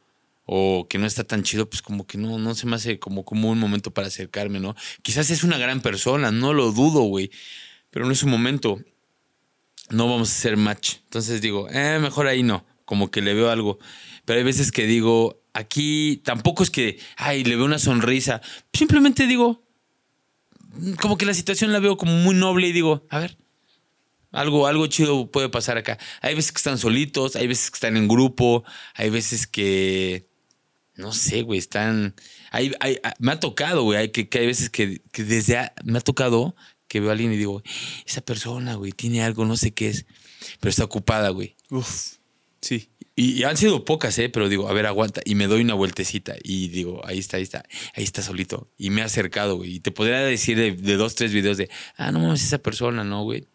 o 0.46 0.86
que 0.88 0.98
no 0.98 1.06
está 1.06 1.24
tan 1.24 1.42
chido, 1.42 1.68
pues 1.68 1.82
como 1.82 2.06
que 2.06 2.18
no, 2.18 2.38
no 2.38 2.54
se 2.54 2.66
me 2.66 2.76
hace 2.76 2.98
como, 2.98 3.24
como 3.24 3.50
un 3.50 3.58
momento 3.58 3.92
para 3.92 4.08
acercarme, 4.08 4.60
¿no? 4.60 4.74
Quizás 5.02 5.30
es 5.30 5.44
una 5.44 5.58
gran 5.58 5.80
persona, 5.80 6.30
no 6.30 6.54
lo 6.54 6.72
dudo, 6.72 7.02
güey, 7.02 7.30
pero 7.90 8.06
no 8.06 8.12
es 8.12 8.22
un 8.22 8.30
momento. 8.30 8.80
No 9.90 10.08
vamos 10.08 10.30
a 10.30 10.32
hacer 10.32 10.56
match. 10.56 10.96
Entonces 11.04 11.40
digo, 11.40 11.68
eh, 11.70 11.98
mejor 12.00 12.28
ahí 12.28 12.42
no, 12.42 12.64
como 12.84 13.10
que 13.10 13.22
le 13.22 13.34
veo 13.34 13.50
algo. 13.50 13.78
Pero 14.24 14.38
hay 14.38 14.44
veces 14.44 14.70
que 14.70 14.86
digo, 14.86 15.39
aquí 15.54 16.20
tampoco 16.24 16.62
es 16.62 16.70
que, 16.70 16.98
ay, 17.16 17.44
le 17.44 17.56
veo 17.56 17.64
una 17.64 17.78
sonrisa. 17.78 18.40
Simplemente 18.72 19.26
digo, 19.26 19.64
como 21.00 21.16
que 21.18 21.26
la 21.26 21.34
situación 21.34 21.72
la 21.72 21.78
veo 21.80 21.96
como 21.96 22.12
muy 22.12 22.34
noble 22.34 22.68
y 22.68 22.72
digo, 22.72 23.06
a 23.10 23.18
ver, 23.18 23.36
algo, 24.32 24.66
algo 24.66 24.86
chido 24.86 25.30
puede 25.30 25.48
pasar 25.48 25.76
acá. 25.78 25.98
Hay 26.20 26.34
veces 26.34 26.52
que 26.52 26.58
están 26.58 26.78
solitos, 26.78 27.36
hay 27.36 27.46
veces 27.46 27.70
que 27.70 27.76
están 27.76 27.96
en 27.96 28.06
grupo, 28.08 28.64
hay 28.94 29.10
veces 29.10 29.46
que, 29.46 30.28
no 30.94 31.12
sé, 31.12 31.42
güey, 31.42 31.58
están... 31.58 32.14
Hay, 32.52 32.72
hay, 32.80 32.98
ah, 33.02 33.14
me 33.18 33.32
ha 33.32 33.40
tocado, 33.40 33.82
güey, 33.82 33.98
hay 33.98 34.08
que, 34.10 34.28
hay 34.38 34.46
veces 34.46 34.70
que, 34.70 35.02
que 35.12 35.24
desde... 35.24 35.58
a- 35.58 35.72
me 35.84 35.98
ha 35.98 36.02
tocado 36.02 36.54
que 36.86 36.98
veo 37.00 37.10
a 37.10 37.12
alguien 37.12 37.32
y 37.32 37.36
digo, 37.36 37.62
esa 38.04 38.20
persona, 38.20 38.74
güey, 38.74 38.90
tiene 38.92 39.22
algo, 39.22 39.44
no 39.44 39.56
sé 39.56 39.72
qué 39.72 39.88
es, 39.88 40.06
pero 40.58 40.70
está 40.70 40.82
ocupada, 40.84 41.28
güey. 41.30 41.56
Uf, 41.70 42.14
sí. 42.60 42.88
Y, 43.16 43.32
y 43.32 43.42
han 43.44 43.56
sido 43.56 43.84
pocas, 43.84 44.18
¿eh? 44.18 44.28
Pero 44.30 44.48
digo, 44.48 44.68
a 44.68 44.72
ver, 44.72 44.86
aguanta. 44.86 45.20
Y 45.24 45.34
me 45.34 45.46
doy 45.46 45.60
una 45.60 45.74
vueltecita. 45.74 46.36
Y 46.42 46.68
digo, 46.68 47.02
ahí 47.04 47.18
está, 47.18 47.36
ahí 47.36 47.42
está. 47.42 47.64
Ahí 47.94 48.04
está 48.04 48.22
solito. 48.22 48.70
Y 48.78 48.88
me 48.90 49.02
ha 49.02 49.06
acercado, 49.06 49.56
güey. 49.56 49.74
Y 49.74 49.80
te 49.80 49.90
podría 49.90 50.20
decir 50.20 50.56
de, 50.56 50.72
de 50.72 50.94
dos, 50.96 51.16
tres 51.16 51.32
videos 51.32 51.58
de, 51.58 51.68
ah, 51.96 52.12
no 52.12 52.20
mames, 52.20 52.42
esa 52.42 52.58
persona, 52.58 53.04
¿no, 53.04 53.24
güey? 53.24 53.46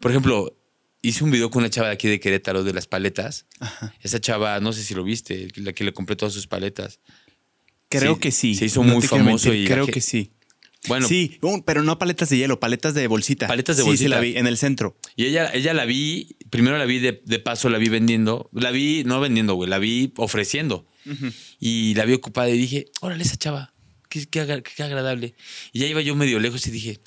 Por 0.00 0.10
ejemplo, 0.10 0.56
hice 1.02 1.22
un 1.22 1.30
video 1.30 1.50
con 1.50 1.60
una 1.62 1.70
chava 1.70 1.88
de 1.88 1.94
aquí 1.94 2.08
de 2.08 2.18
Querétaro 2.18 2.64
de 2.64 2.72
las 2.72 2.86
paletas. 2.88 3.46
Ajá. 3.60 3.94
Esa 4.00 4.20
chava, 4.20 4.58
no 4.58 4.72
sé 4.72 4.82
si 4.82 4.94
lo 4.94 5.04
viste, 5.04 5.48
la 5.56 5.72
que 5.72 5.84
le 5.84 5.92
compré 5.92 6.16
todas 6.16 6.32
sus 6.34 6.48
paletas. 6.48 6.98
Creo 7.90 8.14
Sí, 8.14 8.20
que 8.20 8.32
sí. 8.32 8.54
se 8.56 8.64
hizo 8.64 8.82
No 8.82 8.94
muy 8.94 9.02
famoso 9.06 9.50
mentir, 9.50 9.64
y 9.64 9.68
creo 9.72 9.86
que 9.86 10.00
sí. 10.00 10.32
Bueno, 10.88 11.08
sí, 11.08 11.38
un- 11.42 11.62
pero 11.62 11.82
no 11.82 11.98
paletas 11.98 12.28
de 12.28 12.36
hielo, 12.38 12.60
paletas 12.60 12.94
de 12.94 13.06
bolsita. 13.06 13.46
Paletas 13.46 13.76
de 13.76 13.82
Sí, 13.82 13.86
Sí, 13.86 13.90
bolsita. 13.90 14.10
la 14.10 14.20
vi 14.20 14.36
en 14.36 14.46
el 14.46 14.58
centro. 14.58 14.96
Y 15.16 15.24
ella, 15.26 15.50
ella 15.54 15.72
la 15.74 15.84
vi, 15.84 16.36
primero 16.50 16.76
la 16.78 16.84
vi 16.84 16.98
de, 16.98 17.22
de 17.24 17.38
paso, 17.38 17.68
la 17.70 17.78
vi 17.78 17.88
vendiendo. 17.88 18.50
La 18.52 18.70
vi, 18.70 19.02
no 19.04 19.20
vendiendo, 19.20 19.54
güey, 19.54 19.68
la 19.70 19.78
vi 19.78 20.12
ofreciendo. 20.16 20.86
Y 21.60 21.94
la 21.94 22.04
vi 22.04 22.14
ocupada 22.14 22.48
y 22.50 22.58
dije, 22.58 22.86
órale, 23.00 23.22
esa 23.24 23.36
chava, 23.36 23.72
qué, 24.08 24.26
qué 24.26 24.40
agra- 24.40 24.62
qué 24.62 24.82
agradable. 24.82 25.34
Y 25.72 25.80
ya 25.80 25.86
iba 25.86 26.00
yo 26.00 26.14
medio 26.16 26.38
lejos 26.40 26.66
y 26.66 26.70
dije, 26.70 27.00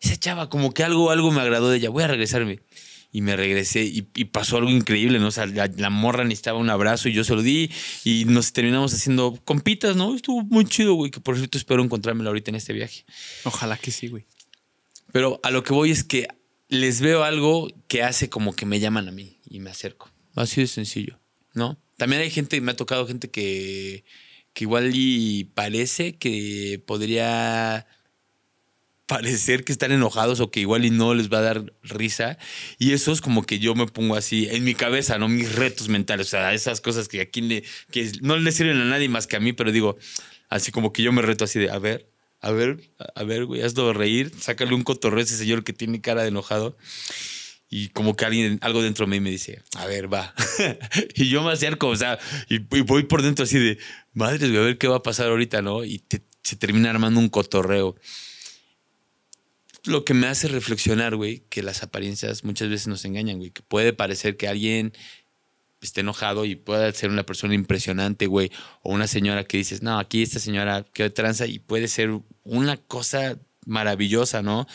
esa 0.00 0.16
chava, 0.16 0.48
como 0.48 0.72
que 0.72 0.84
algo, 0.84 1.10
algo 1.10 1.30
me 1.32 1.40
agradó 1.40 1.70
de 1.70 1.78
ella, 1.78 1.90
voy 1.90 2.04
a 2.04 2.08
regresarme. 2.08 2.60
Y 3.10 3.22
me 3.22 3.36
regresé 3.36 3.84
y, 3.84 4.06
y 4.14 4.26
pasó 4.26 4.58
algo 4.58 4.70
increíble, 4.70 5.18
¿no? 5.18 5.28
O 5.28 5.30
sea, 5.30 5.46
la, 5.46 5.70
la 5.76 5.90
morra 5.90 6.24
necesitaba 6.24 6.58
un 6.58 6.68
abrazo 6.68 7.08
y 7.08 7.14
yo 7.14 7.24
se 7.24 7.34
lo 7.34 7.42
di 7.42 7.70
y 8.04 8.26
nos 8.26 8.52
terminamos 8.52 8.92
haciendo 8.92 9.38
compitas, 9.44 9.96
¿no? 9.96 10.14
Estuvo 10.14 10.42
muy 10.42 10.66
chido, 10.66 10.94
güey, 10.94 11.10
que 11.10 11.20
por 11.20 11.36
cierto 11.36 11.56
espero 11.56 11.82
encontrármela 11.82 12.28
ahorita 12.28 12.50
en 12.50 12.56
este 12.56 12.74
viaje. 12.74 13.04
Ojalá 13.44 13.78
que 13.78 13.90
sí, 13.90 14.08
güey. 14.08 14.26
Pero 15.12 15.40
a 15.42 15.50
lo 15.50 15.62
que 15.62 15.72
voy 15.72 15.90
es 15.90 16.04
que 16.04 16.28
les 16.68 17.00
veo 17.00 17.24
algo 17.24 17.68
que 17.88 18.02
hace 18.02 18.28
como 18.28 18.54
que 18.54 18.66
me 18.66 18.78
llaman 18.80 19.08
a 19.08 19.12
mí 19.12 19.38
y 19.48 19.60
me 19.60 19.70
acerco. 19.70 20.10
Así 20.34 20.60
de 20.60 20.66
sencillo, 20.66 21.18
¿no? 21.54 21.78
También 21.96 22.22
hay 22.22 22.30
gente, 22.30 22.60
me 22.60 22.72
ha 22.72 22.76
tocado 22.76 23.06
gente 23.06 23.30
que, 23.30 24.04
que 24.52 24.64
igual 24.64 24.92
y 24.94 25.44
parece 25.54 26.16
que 26.16 26.80
podría 26.86 27.86
parecer 29.08 29.64
que 29.64 29.72
están 29.72 29.90
enojados 29.90 30.38
o 30.38 30.52
que 30.52 30.60
igual 30.60 30.84
y 30.84 30.90
no 30.90 31.14
les 31.14 31.28
va 31.32 31.38
a 31.38 31.42
dar 31.42 31.72
risa. 31.82 32.38
Y 32.78 32.92
eso 32.92 33.10
es 33.10 33.20
como 33.20 33.42
que 33.44 33.58
yo 33.58 33.74
me 33.74 33.86
pongo 33.86 34.14
así 34.14 34.46
en 34.50 34.62
mi 34.62 34.74
cabeza, 34.76 35.18
¿no? 35.18 35.28
Mis 35.28 35.52
retos 35.56 35.88
mentales, 35.88 36.28
o 36.28 36.30
sea, 36.30 36.54
esas 36.54 36.80
cosas 36.80 37.08
que 37.08 37.20
aquí 37.20 37.40
le, 37.40 37.64
que 37.90 38.12
no 38.20 38.36
le 38.36 38.52
sirven 38.52 38.80
a 38.80 38.84
nadie 38.84 39.08
más 39.08 39.26
que 39.26 39.34
a 39.36 39.40
mí, 39.40 39.52
pero 39.52 39.72
digo, 39.72 39.98
así 40.48 40.70
como 40.70 40.92
que 40.92 41.02
yo 41.02 41.10
me 41.10 41.22
reto 41.22 41.44
así 41.44 41.58
de, 41.58 41.70
a 41.70 41.78
ver, 41.78 42.08
a 42.40 42.52
ver, 42.52 42.78
a 43.16 43.24
ver, 43.24 43.46
güey, 43.46 43.62
hazlo 43.62 43.92
reír, 43.92 44.30
sácale 44.38 44.72
un 44.74 44.84
cotorreo 44.84 45.18
a 45.18 45.22
ese 45.24 45.36
señor 45.36 45.64
que 45.64 45.72
tiene 45.72 46.00
cara 46.00 46.22
de 46.22 46.28
enojado. 46.28 46.76
Y 47.70 47.88
como 47.88 48.16
que 48.16 48.24
alguien, 48.24 48.58
algo 48.62 48.80
dentro 48.82 49.04
de 49.04 49.10
mí 49.10 49.20
me 49.20 49.30
dice, 49.30 49.60
a 49.76 49.84
ver, 49.86 50.12
va. 50.12 50.34
y 51.14 51.28
yo 51.28 51.42
me 51.42 51.52
acerco, 51.52 51.88
o 51.88 51.96
sea, 51.96 52.18
y, 52.48 52.56
y 52.56 52.80
voy 52.82 53.02
por 53.02 53.22
dentro 53.22 53.44
así 53.44 53.58
de, 53.58 53.78
madres, 54.14 54.48
güey, 54.50 54.62
a 54.62 54.64
ver 54.66 54.78
qué 54.78 54.86
va 54.88 54.96
a 54.96 55.02
pasar 55.02 55.28
ahorita, 55.28 55.60
¿no? 55.62 55.84
Y 55.84 55.98
te- 55.98 56.22
se 56.42 56.56
termina 56.56 56.88
armando 56.90 57.20
un 57.20 57.28
cotorreo. 57.28 57.96
Lo 59.84 60.04
que 60.04 60.14
me 60.14 60.26
hace 60.26 60.48
reflexionar, 60.48 61.16
güey, 61.16 61.44
que 61.48 61.62
las 61.62 61.82
apariencias 61.82 62.44
muchas 62.44 62.68
veces 62.68 62.88
nos 62.88 63.04
engañan, 63.04 63.38
güey, 63.38 63.50
que 63.50 63.62
puede 63.62 63.92
parecer 63.92 64.36
que 64.36 64.48
alguien 64.48 64.92
esté 65.80 66.00
enojado 66.00 66.44
y 66.44 66.56
pueda 66.56 66.90
ser 66.92 67.10
una 67.10 67.24
persona 67.24 67.54
impresionante, 67.54 68.26
güey, 68.26 68.50
o 68.82 68.92
una 68.92 69.06
señora 69.06 69.44
que 69.44 69.58
dices, 69.58 69.82
no, 69.82 69.98
aquí 69.98 70.22
esta 70.22 70.40
señora 70.40 70.84
que 70.92 71.08
tranza 71.10 71.46
y 71.46 71.58
puede 71.60 71.88
ser 71.88 72.20
una 72.42 72.76
cosa 72.76 73.38
maravillosa, 73.64 74.42
¿no? 74.42 74.66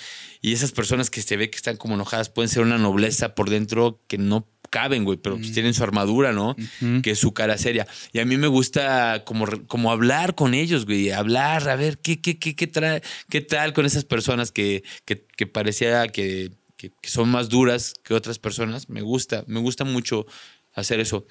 Y 0.41 0.53
esas 0.53 0.71
personas 0.71 1.09
que 1.09 1.21
se 1.21 1.35
ve 1.35 1.49
que 1.49 1.57
están 1.57 1.77
como 1.77 1.95
enojadas 1.95 2.29
pueden 2.29 2.49
ser 2.49 2.63
una 2.63 2.77
nobleza 2.77 3.35
por 3.35 3.49
dentro 3.49 3.99
que 4.07 4.17
no 4.17 4.47
caben, 4.77 5.03
güey, 5.05 5.17
pero 5.17 5.37
pues 5.37 5.51
Mm. 5.51 5.53
tienen 5.53 5.73
su 5.75 5.83
armadura, 5.83 6.33
¿no? 6.33 6.55
Que 7.03 7.11
es 7.11 7.19
su 7.19 7.31
cara 7.31 7.57
seria. 7.59 7.85
Y 8.11 8.19
a 8.19 8.25
mí 8.25 8.37
me 8.37 8.47
gusta 8.47 9.23
como, 9.23 9.45
como 9.67 9.91
hablar 9.91 10.33
con 10.33 10.55
ellos, 10.55 10.85
güey, 10.85 11.11
hablar, 11.11 11.69
a 11.69 11.75
ver 11.75 11.99
qué, 11.99 12.19
qué, 12.19 12.39
qué, 12.39 12.55
qué, 12.55 12.65
trae, 12.67 13.01
qué 13.29 13.41
tal 13.41 13.73
con 13.73 13.85
esas 13.85 14.03
personas 14.05 14.51
que, 14.51 14.83
que, 15.05 15.25
que 15.37 15.45
parecía 15.45 16.07
que, 16.07 16.51
que- 16.77 16.91
que 17.01 17.09
son 17.09 17.29
más 17.29 17.49
duras 17.49 17.93
que 18.03 18.15
otras 18.15 18.39
personas. 18.39 18.89
Me 18.89 19.01
gusta, 19.01 19.43
me 19.47 19.59
gusta 19.59 19.83
mucho 19.83 20.25
hacer 20.73 20.99
eso. 20.99 21.25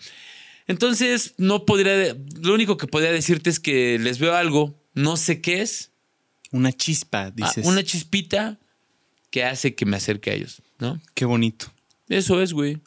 Entonces, 0.68 1.34
no 1.38 1.66
podría, 1.66 2.16
lo 2.40 2.54
único 2.54 2.76
que 2.76 2.86
podría 2.86 3.10
decirte 3.12 3.50
es 3.50 3.58
que 3.58 3.98
les 3.98 4.18
veo 4.20 4.34
algo, 4.36 4.80
no 4.94 5.16
sé 5.16 5.40
qué 5.40 5.60
es, 5.62 5.90
Una 6.52 6.72
chispa, 6.72 7.24
ah, 7.24 7.30
dices. 7.34 7.66
una 7.66 7.82
chispita 7.82 8.58
que 9.30 9.42
hace 9.44 9.74
que 9.74 9.86
me 9.86 9.96
acerque 9.96 10.30
a 10.30 10.34
ellos, 10.34 10.62
¿no? 10.78 11.00
Qué 11.14 11.24
bonito. 11.24 11.66
Eso 12.08 12.40
es, 12.42 12.52
güey. 12.52 12.78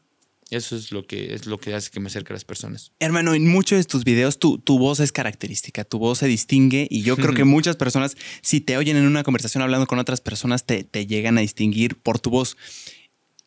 Eso 0.51 0.75
es 0.75 0.91
lo 0.91 1.07
que 1.07 1.33
es 1.33 1.47
lo 1.47 1.57
que 1.57 1.73
hace 1.73 1.89
que 1.89 1.99
me 1.99 2.07
acerque 2.07 2.33
a 2.33 2.35
las 2.35 2.45
personas. 2.45 2.91
Hermano, 2.99 3.33
en 3.33 3.47
muchos 3.47 3.79
de 3.79 3.83
tus 3.83 4.03
videos 4.03 4.37
tu, 4.37 4.59
tu 4.59 4.77
voz 4.77 4.99
es 4.99 5.11
característica, 5.11 5.83
tu 5.83 5.97
voz 5.97 6.19
se 6.19 6.27
distingue 6.27 6.87
y 6.89 7.01
yo 7.01 7.15
creo 7.15 7.33
que 7.33 7.43
muchas 7.45 7.75
personas, 7.75 8.15
si 8.41 8.61
te 8.61 8.77
oyen 8.77 8.95
en 8.97 9.07
una 9.07 9.23
conversación 9.23 9.63
hablando 9.63 9.87
con 9.87 9.97
otras 9.97 10.21
personas, 10.21 10.65
te, 10.65 10.83
te 10.83 11.07
llegan 11.07 11.37
a 11.37 11.41
distinguir 11.41 11.95
por 11.95 12.19
tu 12.19 12.29
voz. 12.29 12.57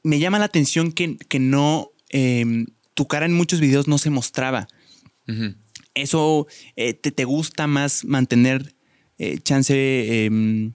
Me 0.02 0.18
llama 0.18 0.38
la 0.40 0.46
atención 0.46 0.90
que, 0.90 1.16
que 1.16 1.38
no, 1.38 1.92
eh, 2.10 2.66
tu 2.94 3.06
cara 3.06 3.26
en 3.26 3.32
muchos 3.32 3.60
videos 3.60 3.86
no 3.86 3.98
se 3.98 4.10
mostraba. 4.10 4.66
¿Eso 5.94 6.46
eh, 6.74 6.94
te, 6.94 7.12
te 7.12 7.24
gusta 7.24 7.66
más 7.66 8.04
mantener 8.04 8.74
eh, 9.18 9.38
chance 9.38 9.74
eh, 9.76 10.70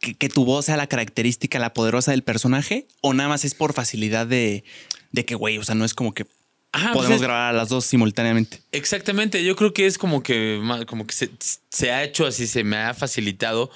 que, 0.00 0.14
que 0.14 0.28
tu 0.28 0.44
voz 0.44 0.66
sea 0.66 0.76
la 0.76 0.86
característica, 0.86 1.58
la 1.58 1.72
poderosa 1.74 2.10
del 2.12 2.22
personaje? 2.22 2.86
¿O 3.00 3.14
nada 3.14 3.28
más 3.28 3.44
es 3.44 3.54
por 3.54 3.72
facilidad 3.72 4.26
de, 4.26 4.64
de 5.12 5.24
que, 5.24 5.34
güey, 5.34 5.58
o 5.58 5.64
sea, 5.64 5.74
no 5.74 5.84
es 5.84 5.94
como 5.94 6.12
que 6.14 6.26
Ajá, 6.72 6.92
podemos 6.92 7.06
pues 7.06 7.16
es- 7.16 7.22
grabar 7.22 7.54
a 7.54 7.56
las 7.56 7.68
dos 7.68 7.84
simultáneamente? 7.86 8.62
Exactamente, 8.72 9.42
yo 9.44 9.56
creo 9.56 9.72
que 9.72 9.86
es 9.86 9.98
como 9.98 10.22
que, 10.22 10.60
como 10.86 11.06
que 11.06 11.14
se, 11.14 11.30
se 11.70 11.90
ha 11.90 12.04
hecho 12.04 12.26
así, 12.26 12.46
se 12.46 12.62
me 12.64 12.76
ha 12.76 12.94
facilitado. 12.94 13.70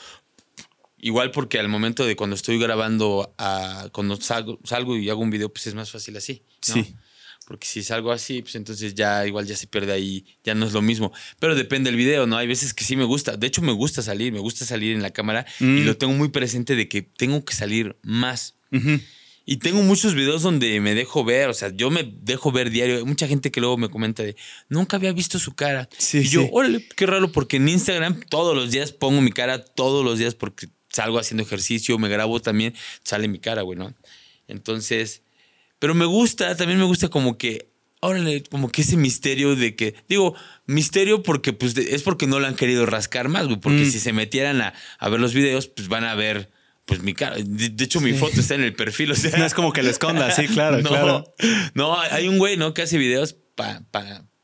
Igual 1.05 1.33
porque 1.33 1.59
al 1.59 1.69
momento 1.69 2.05
de 2.07 2.15
cuando 2.15 2.37
estoy 2.37 2.59
grabando, 2.61 3.35
a, 3.37 3.89
cuando 3.93 4.21
salgo, 4.21 4.61
salgo 4.63 4.97
y 4.97 5.11
hago 5.11 5.21
un 5.21 5.31
video, 5.31 5.49
pues 5.53 5.67
es 5.67 5.75
más 5.75 5.91
fácil 5.91 6.17
así. 6.17 6.43
¿no? 6.69 6.75
Sí. 6.75 6.95
Porque 7.47 7.67
si 7.67 7.83
salgo 7.83 8.13
así, 8.13 8.43
pues 8.43 8.55
entonces 8.55 8.95
ya 8.95 9.27
igual 9.27 9.47
ya 9.47 9.57
se 9.57 9.67
pierde 9.67 9.93
ahí, 9.93 10.25
ya 10.45 10.55
no 10.55 10.67
es 10.67 10.73
lo 10.73 10.81
mismo. 10.83 11.13
Pero 11.41 11.55
depende 11.55 11.91
del 11.91 11.97
video, 11.99 12.27
¿no? 12.27 12.37
Hay 12.37 12.47
veces 12.47 12.73
que 12.75 12.85
sí 12.85 12.97
me 12.97 13.05
gusta. 13.05 13.37
De 13.37 13.47
hecho, 13.47 13.63
me 13.63 13.73
gusta 13.73 14.01
salir, 14.03 14.33
me 14.33 14.39
gusta 14.39 14.65
salir 14.65 14.95
en 14.95 15.03
la 15.03 15.11
cámara 15.11 15.45
y 15.61 15.65
Mm. 15.65 15.85
lo 15.87 15.97
tengo 15.97 16.13
muy 16.15 16.29
presente 16.29 16.77
de 16.77 16.89
que 16.89 17.03
tengo 17.03 17.45
que 17.45 17.55
salir 17.55 17.97
más. 18.03 18.55
Ujú. 18.71 19.01
Y 19.45 19.57
tengo 19.57 19.83
muchos 19.83 20.15
videos 20.15 20.43
donde 20.43 20.79
me 20.81 20.95
dejo 20.95 21.25
ver, 21.25 21.49
o 21.49 21.55
sea, 21.55 21.71
yo 21.75 21.91
me 21.91 22.05
dejo 22.23 22.53
ver 22.53 22.71
diario. 22.71 22.99
Hay 22.99 23.05
mucha 23.05 23.27
gente 23.27 23.51
que 23.51 23.61
luego 23.61 23.77
me 23.77 23.89
comenta 23.91 24.23
de, 24.23 24.37
nunca 24.69 24.97
había 24.99 25.13
visto 25.13 25.41
su 25.41 25.55
cara. 25.57 25.89
Sí, 25.99 26.19
y 26.19 26.29
yo, 26.29 26.43
sí. 26.43 26.49
órale, 26.53 26.87
qué 26.97 27.07
raro, 27.07 27.33
porque 27.33 27.57
en 27.57 27.69
Instagram 27.69 28.21
todos 28.31 28.55
los 28.55 28.71
días 28.71 28.93
pongo 28.93 29.21
mi 29.21 29.33
cara, 29.33 29.59
todos 29.65 30.05
los 30.05 30.21
días, 30.21 30.37
porque 30.37 30.69
salgo 30.91 31.19
haciendo 31.19 31.43
ejercicio, 31.43 31.99
me 31.99 32.09
grabo 32.09 32.41
también, 32.41 32.75
sale 33.03 33.27
mi 33.27 33.41
cara, 33.41 33.63
güey, 33.63 33.77
¿no? 33.77 33.93
Entonces, 34.47 35.22
pero 35.83 35.97
me 35.97 36.05
gusta, 36.05 36.57
también 36.57 36.79
me 36.79 36.85
gusta 36.85 37.09
como 37.09 37.37
que, 37.37 37.67
órale, 37.99 38.45
como 38.45 38.71
que 38.71 38.83
ese 38.83 38.97
misterio 38.97 39.57
de 39.57 39.75
que, 39.75 39.97
digo, 40.09 40.37
misterio 40.65 41.25
porque 41.25 41.53
pues 41.53 41.77
es 41.77 42.05
porque 42.05 42.29
no 42.29 42.39
lo 42.39 42.47
han 42.47 42.55
querido 42.55 42.87
rascar 42.87 43.29
más, 43.29 43.47
güey, 43.47 43.59
porque 43.59 43.81
Mm. 43.83 43.91
si 43.91 43.99
se 43.99 44.13
metieran 44.13 44.61
a, 44.61 44.75
a 45.01 45.09
ver 45.09 45.19
los 45.19 45.35
videos, 45.35 45.67
pues 45.67 45.89
van 45.89 46.05
a 46.05 46.15
ver, 46.15 46.53
pues 46.85 47.03
mi 47.03 47.15
cara. 47.15 47.35
De, 47.35 47.69
de 47.71 47.85
hecho, 47.85 48.01
mi 48.01 48.13
foto 48.13 48.39
está 48.39 48.55
en 48.55 48.63
el 48.63 48.75
perfil, 48.75 49.11
o 49.11 49.17
sea. 49.17 49.37
No 49.37 49.45
es 49.45 49.55
como 49.55 49.73
que 49.73 49.83
lo 49.83 49.91
esconda, 49.91 50.31
sí, 50.31 50.47
claro, 50.47 50.77
no, 50.83 50.89
claro. 50.89 51.35
No, 51.75 51.99
hay 52.01 52.29
un 52.29 52.39
güey, 52.39 52.57
¿no? 52.57 52.75
Que 52.75 52.83
hace 52.83 52.97
videos 52.97 53.35
para, 53.57 53.83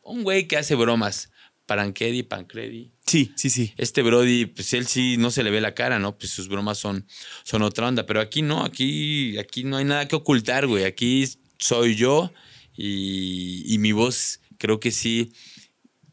un 0.03 0.24
güey 0.24 0.49
que 0.49 0.57
hace 0.57 0.74
bromas. 0.74 1.30
Parankedi, 1.66 2.24
Pancredi. 2.24 2.91
Sí, 3.09 3.32
sí, 3.36 3.48
sí. 3.50 3.72
Este 3.78 4.02
Brody, 4.02 4.46
pues 4.46 4.72
él 4.74 4.86
sí 4.86 5.16
no 5.16 5.30
se 5.30 5.42
le 5.42 5.50
ve 5.50 5.61
la 5.61 5.74
cara, 5.74 5.98
¿no? 5.98 6.16
Pues 6.18 6.30
sus 6.30 6.48
bromas 6.48 6.78
son, 6.78 7.06
son 7.42 7.62
otra 7.62 7.88
onda. 7.88 8.04
Pero 8.06 8.20
aquí 8.20 8.42
no, 8.42 8.64
aquí, 8.64 9.38
aquí 9.38 9.64
no 9.64 9.78
hay 9.78 9.84
nada 9.84 10.06
que 10.06 10.14
ocultar, 10.16 10.66
güey. 10.66 10.84
Aquí 10.84 11.26
soy 11.59 11.94
yo 11.96 12.32
y, 12.76 13.64
y 13.72 13.78
mi 13.78 13.92
voz 13.92 14.40
creo 14.59 14.78
que 14.78 14.90
sí 14.90 15.32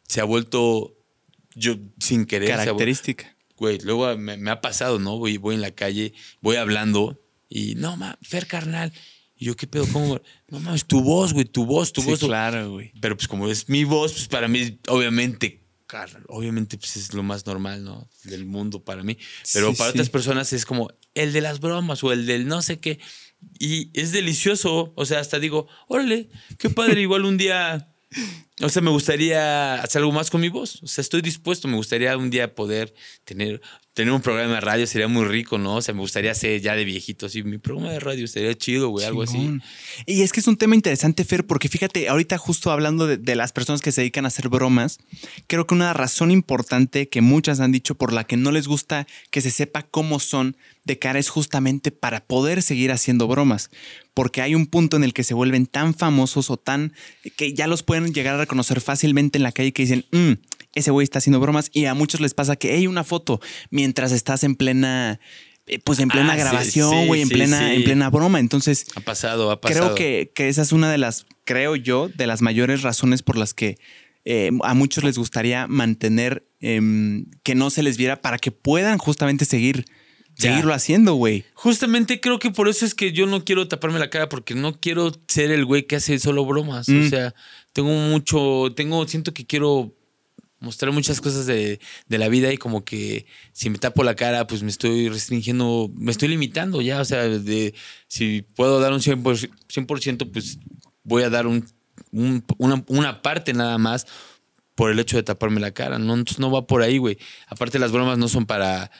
se 0.07 0.21
ha 0.21 0.23
vuelto 0.23 0.95
yo 1.53 1.75
sin 1.99 2.25
querer. 2.25 2.49
Característica. 2.49 3.35
Güey, 3.57 3.79
luego 3.83 4.17
me, 4.17 4.37
me 4.37 4.51
ha 4.51 4.61
pasado, 4.61 4.99
¿no? 4.99 5.17
Voy, 5.17 5.37
voy 5.37 5.55
en 5.55 5.61
la 5.61 5.71
calle, 5.71 6.13
voy 6.41 6.55
hablando 6.57 7.21
y 7.49 7.75
no, 7.75 7.95
ma, 7.97 8.17
Fer, 8.21 8.47
carnal. 8.47 8.91
Y 9.37 9.45
yo, 9.45 9.55
¿qué 9.55 9.67
pedo? 9.67 9.85
¿Cómo? 9.91 10.19
No 10.47 10.59
mames, 10.59 10.85
tu 10.85 11.01
voz, 11.01 11.33
güey, 11.33 11.45
tu 11.45 11.65
voz, 11.65 11.91
tu 11.91 12.01
Sí, 12.01 12.09
voz. 12.09 12.19
claro, 12.19 12.71
güey. 12.71 12.91
Pero 13.01 13.17
pues 13.17 13.27
como 13.27 13.49
es 13.49 13.67
mi 13.67 13.83
voz, 13.83 14.13
pues 14.13 14.27
para 14.27 14.47
mí, 14.47 14.79
obviamente, 14.87 15.64
obviamente 16.27 16.77
pues 16.77 16.97
es 16.97 17.13
lo 17.13 17.23
más 17.23 17.45
normal, 17.45 17.83
¿no? 17.83 18.09
Del 18.23 18.45
mundo 18.45 18.83
para 18.83 19.03
mí. 19.03 19.17
Pero 19.53 19.71
Sí, 19.71 19.77
para 19.77 19.91
sí. 19.91 19.95
otras 19.97 20.09
personas 20.09 20.53
es 20.53 20.65
como 20.65 20.89
el 21.13 21.33
de 21.33 21.41
las 21.41 21.59
bromas 21.59 22.03
o 22.03 22.11
el 22.11 22.25
del 22.25 22.47
no 22.47 22.61
sé 22.61 22.79
qué. 22.79 22.99
Y 23.59 23.91
es 23.99 24.11
delicioso. 24.11 24.93
O 24.95 25.05
sea, 25.05 25.19
hasta 25.19 25.39
digo, 25.39 25.67
órale, 25.87 26.29
qué 26.57 26.69
padre, 26.69 27.01
igual 27.01 27.25
un 27.25 27.37
día. 27.37 27.91
O 28.61 28.69
sea, 28.69 28.81
me 28.81 28.89
gustaría 28.89 29.75
hacer 29.75 29.99
algo 29.99 30.13
más 30.13 30.29
con 30.29 30.39
mi 30.39 30.47
voz. 30.47 30.81
O 30.81 30.87
sea, 30.87 31.01
estoy 31.01 31.21
dispuesto. 31.21 31.67
Me 31.67 31.75
gustaría 31.75 32.15
un 32.17 32.29
día 32.29 32.55
poder 32.55 32.93
tener, 33.25 33.61
tener 33.93 34.13
un 34.13 34.21
programa 34.21 34.55
de 34.55 34.61
radio. 34.61 34.87
Sería 34.87 35.09
muy 35.09 35.25
rico, 35.25 35.57
¿no? 35.57 35.75
O 35.75 35.81
sea, 35.81 35.93
me 35.93 35.99
gustaría 35.99 36.31
hacer 36.31 36.61
ya 36.61 36.73
de 36.73 36.85
viejito 36.85 37.25
así. 37.25 37.43
Mi 37.43 37.57
programa 37.57 37.91
de 37.91 37.99
radio 37.99 38.25
sería 38.27 38.55
chido, 38.55 38.87
güey, 38.89 39.05
algo 39.05 39.23
así. 39.23 39.59
Y 40.05 40.21
es 40.21 40.31
que 40.31 40.39
es 40.39 40.47
un 40.47 40.55
tema 40.55 40.73
interesante, 40.73 41.25
Fer, 41.25 41.45
porque 41.45 41.67
fíjate, 41.67 42.07
ahorita 42.07 42.37
justo 42.37 42.71
hablando 42.71 43.07
de, 43.07 43.17
de 43.17 43.35
las 43.35 43.51
personas 43.51 43.81
que 43.81 43.91
se 43.91 44.01
dedican 44.01 44.23
a 44.23 44.29
hacer 44.29 44.47
bromas, 44.47 44.99
creo 45.47 45.67
que 45.67 45.75
una 45.75 45.91
razón 45.91 46.31
importante 46.31 47.09
que 47.09 47.19
muchas 47.19 47.59
han 47.59 47.73
dicho 47.73 47.95
por 47.95 48.13
la 48.13 48.23
que 48.23 48.37
no 48.37 48.53
les 48.53 48.69
gusta 48.69 49.05
que 49.31 49.41
se 49.41 49.51
sepa 49.51 49.83
cómo 49.83 50.21
son 50.21 50.55
de 50.85 50.99
cara 50.99 51.19
es 51.19 51.29
justamente 51.29 51.91
para 51.91 52.23
poder 52.25 52.61
seguir 52.61 52.91
haciendo 52.91 53.27
bromas. 53.27 53.69
Porque 54.13 54.41
hay 54.41 54.55
un 54.55 54.67
punto 54.67 54.95
en 54.95 55.03
el 55.03 55.13
que 55.13 55.25
se 55.25 55.33
vuelven 55.33 55.65
tan 55.65 55.93
famosos 55.93 56.49
o 56.49 56.57
tan 56.57 56.93
que 57.35 57.53
ya 57.53 57.67
los 57.67 57.83
pueden 57.83 58.13
llegar 58.13 58.39
a 58.39 58.44
reconocer 58.45 58.81
fácilmente 58.81 59.37
en 59.37 59.43
la 59.43 59.51
calle 59.51 59.73
que 59.73 59.83
dicen, 59.83 60.05
"Mm, 60.11 60.33
ese 60.75 60.91
güey 60.91 61.03
está 61.03 61.19
haciendo 61.19 61.39
bromas. 61.39 61.69
Y 61.73 61.85
a 61.85 61.93
muchos 61.93 62.19
les 62.21 62.33
pasa 62.33 62.55
que 62.55 62.71
hay 62.73 62.87
una 62.87 63.03
foto 63.03 63.39
mientras 63.69 64.11
estás 64.11 64.43
en 64.43 64.55
plena, 64.55 65.19
eh, 65.67 65.79
pues 65.83 65.99
en 65.99 66.09
plena 66.09 66.33
Ah, 66.33 66.35
grabación, 66.35 66.91
sí, 66.91 67.07
güey, 67.07 67.21
en 67.21 67.29
plena, 67.29 67.59
sí. 67.69 67.75
en 67.75 67.83
plena 67.83 68.09
broma. 68.09 68.39
Entonces, 68.39 68.85
Ha 68.95 68.99
pasado, 69.01 69.51
ha 69.51 69.61
pasado. 69.61 69.93
Creo 69.93 69.95
que, 69.95 70.31
que 70.35 70.49
esa 70.49 70.61
es 70.61 70.71
una 70.73 70.91
de 70.91 70.97
las, 70.97 71.25
creo 71.45 71.75
yo, 71.75 72.09
de 72.13 72.27
las 72.27 72.41
mayores 72.41 72.81
razones 72.81 73.21
por 73.23 73.37
las 73.37 73.53
que 73.53 73.77
eh, 74.25 74.49
a 74.63 74.73
muchos 74.73 75.03
les 75.03 75.17
gustaría 75.19 75.67
mantener 75.67 76.45
em, 76.59 77.25
que 77.43 77.53
no 77.55 77.69
se 77.69 77.83
les 77.83 77.95
viera 77.97 78.21
para 78.21 78.37
que 78.39 78.51
puedan 78.51 78.97
justamente 78.97 79.45
seguir, 79.45 79.85
Ya. 80.37 80.49
seguirlo 80.49 80.73
haciendo, 80.73 81.13
güey. 81.13 81.45
Justamente 81.53 82.19
creo 82.19 82.39
que 82.39 82.49
por 82.51 82.67
eso 82.67 82.85
es 82.85 82.95
que 82.95 83.11
yo 83.11 83.27
no 83.27 83.45
quiero 83.45 83.67
taparme 83.67 83.99
la 83.99 84.09
cara 84.09 84.27
porque 84.27 84.55
no 84.55 84.79
quiero 84.79 85.11
ser 85.27 85.51
el 85.51 85.63
güey 85.63 85.85
que 85.85 85.95
hace 85.97 86.17
solo 86.19 86.43
bromas. 86.45 86.89
Mm. 86.89 87.05
O 87.05 87.09
sea, 87.09 87.33
tengo 87.75 87.89
mucho, 87.91 88.73
tengo, 88.75 89.05
siento 89.07 89.33
que 89.35 89.45
quiero 89.45 89.93
mostrar 90.59 90.91
muchas 90.93 91.21
cosas 91.21 91.45
de, 91.45 91.79
de 92.07 92.17
la 92.17 92.29
vida 92.29 92.51
y 92.53 92.57
como 92.57 92.85
que 92.85 93.27
si 93.51 93.69
me 93.69 93.77
tapo 93.77 94.03
la 94.03 94.15
cara, 94.15 94.47
pues 94.47 94.63
me 94.63 94.69
estoy 94.71 95.09
restringiendo, 95.09 95.91
me 95.95 96.11
estoy 96.11 96.29
limitando 96.29 96.81
ya. 96.81 97.01
O 97.01 97.05
sea, 97.05 97.23
de 97.27 97.75
si 98.07 98.43
puedo 98.43 98.79
dar 98.79 98.93
un 98.93 99.01
100%, 99.01 99.49
100% 99.67 100.31
pues 100.31 100.59
voy 101.03 101.23
a 101.23 101.29
dar 101.29 101.47
un, 101.47 101.67
un- 102.11 102.43
una, 102.57 102.83
una 102.87 103.21
parte 103.21 103.53
nada 103.53 103.77
más 103.77 104.07
por 104.75 104.91
el 104.91 104.99
hecho 104.99 105.17
de 105.17 105.23
taparme 105.23 105.59
la 105.61 105.71
cara. 105.71 105.99
No, 105.99 106.13
entonces 106.15 106.39
no 106.39 106.51
va 106.51 106.67
por 106.67 106.81
ahí, 106.81 106.97
güey. 106.97 107.17
Aparte, 107.47 107.79
las 107.79 107.91
bromas 107.91 108.17
no 108.17 108.27
son 108.29 108.45
para. 108.45 108.91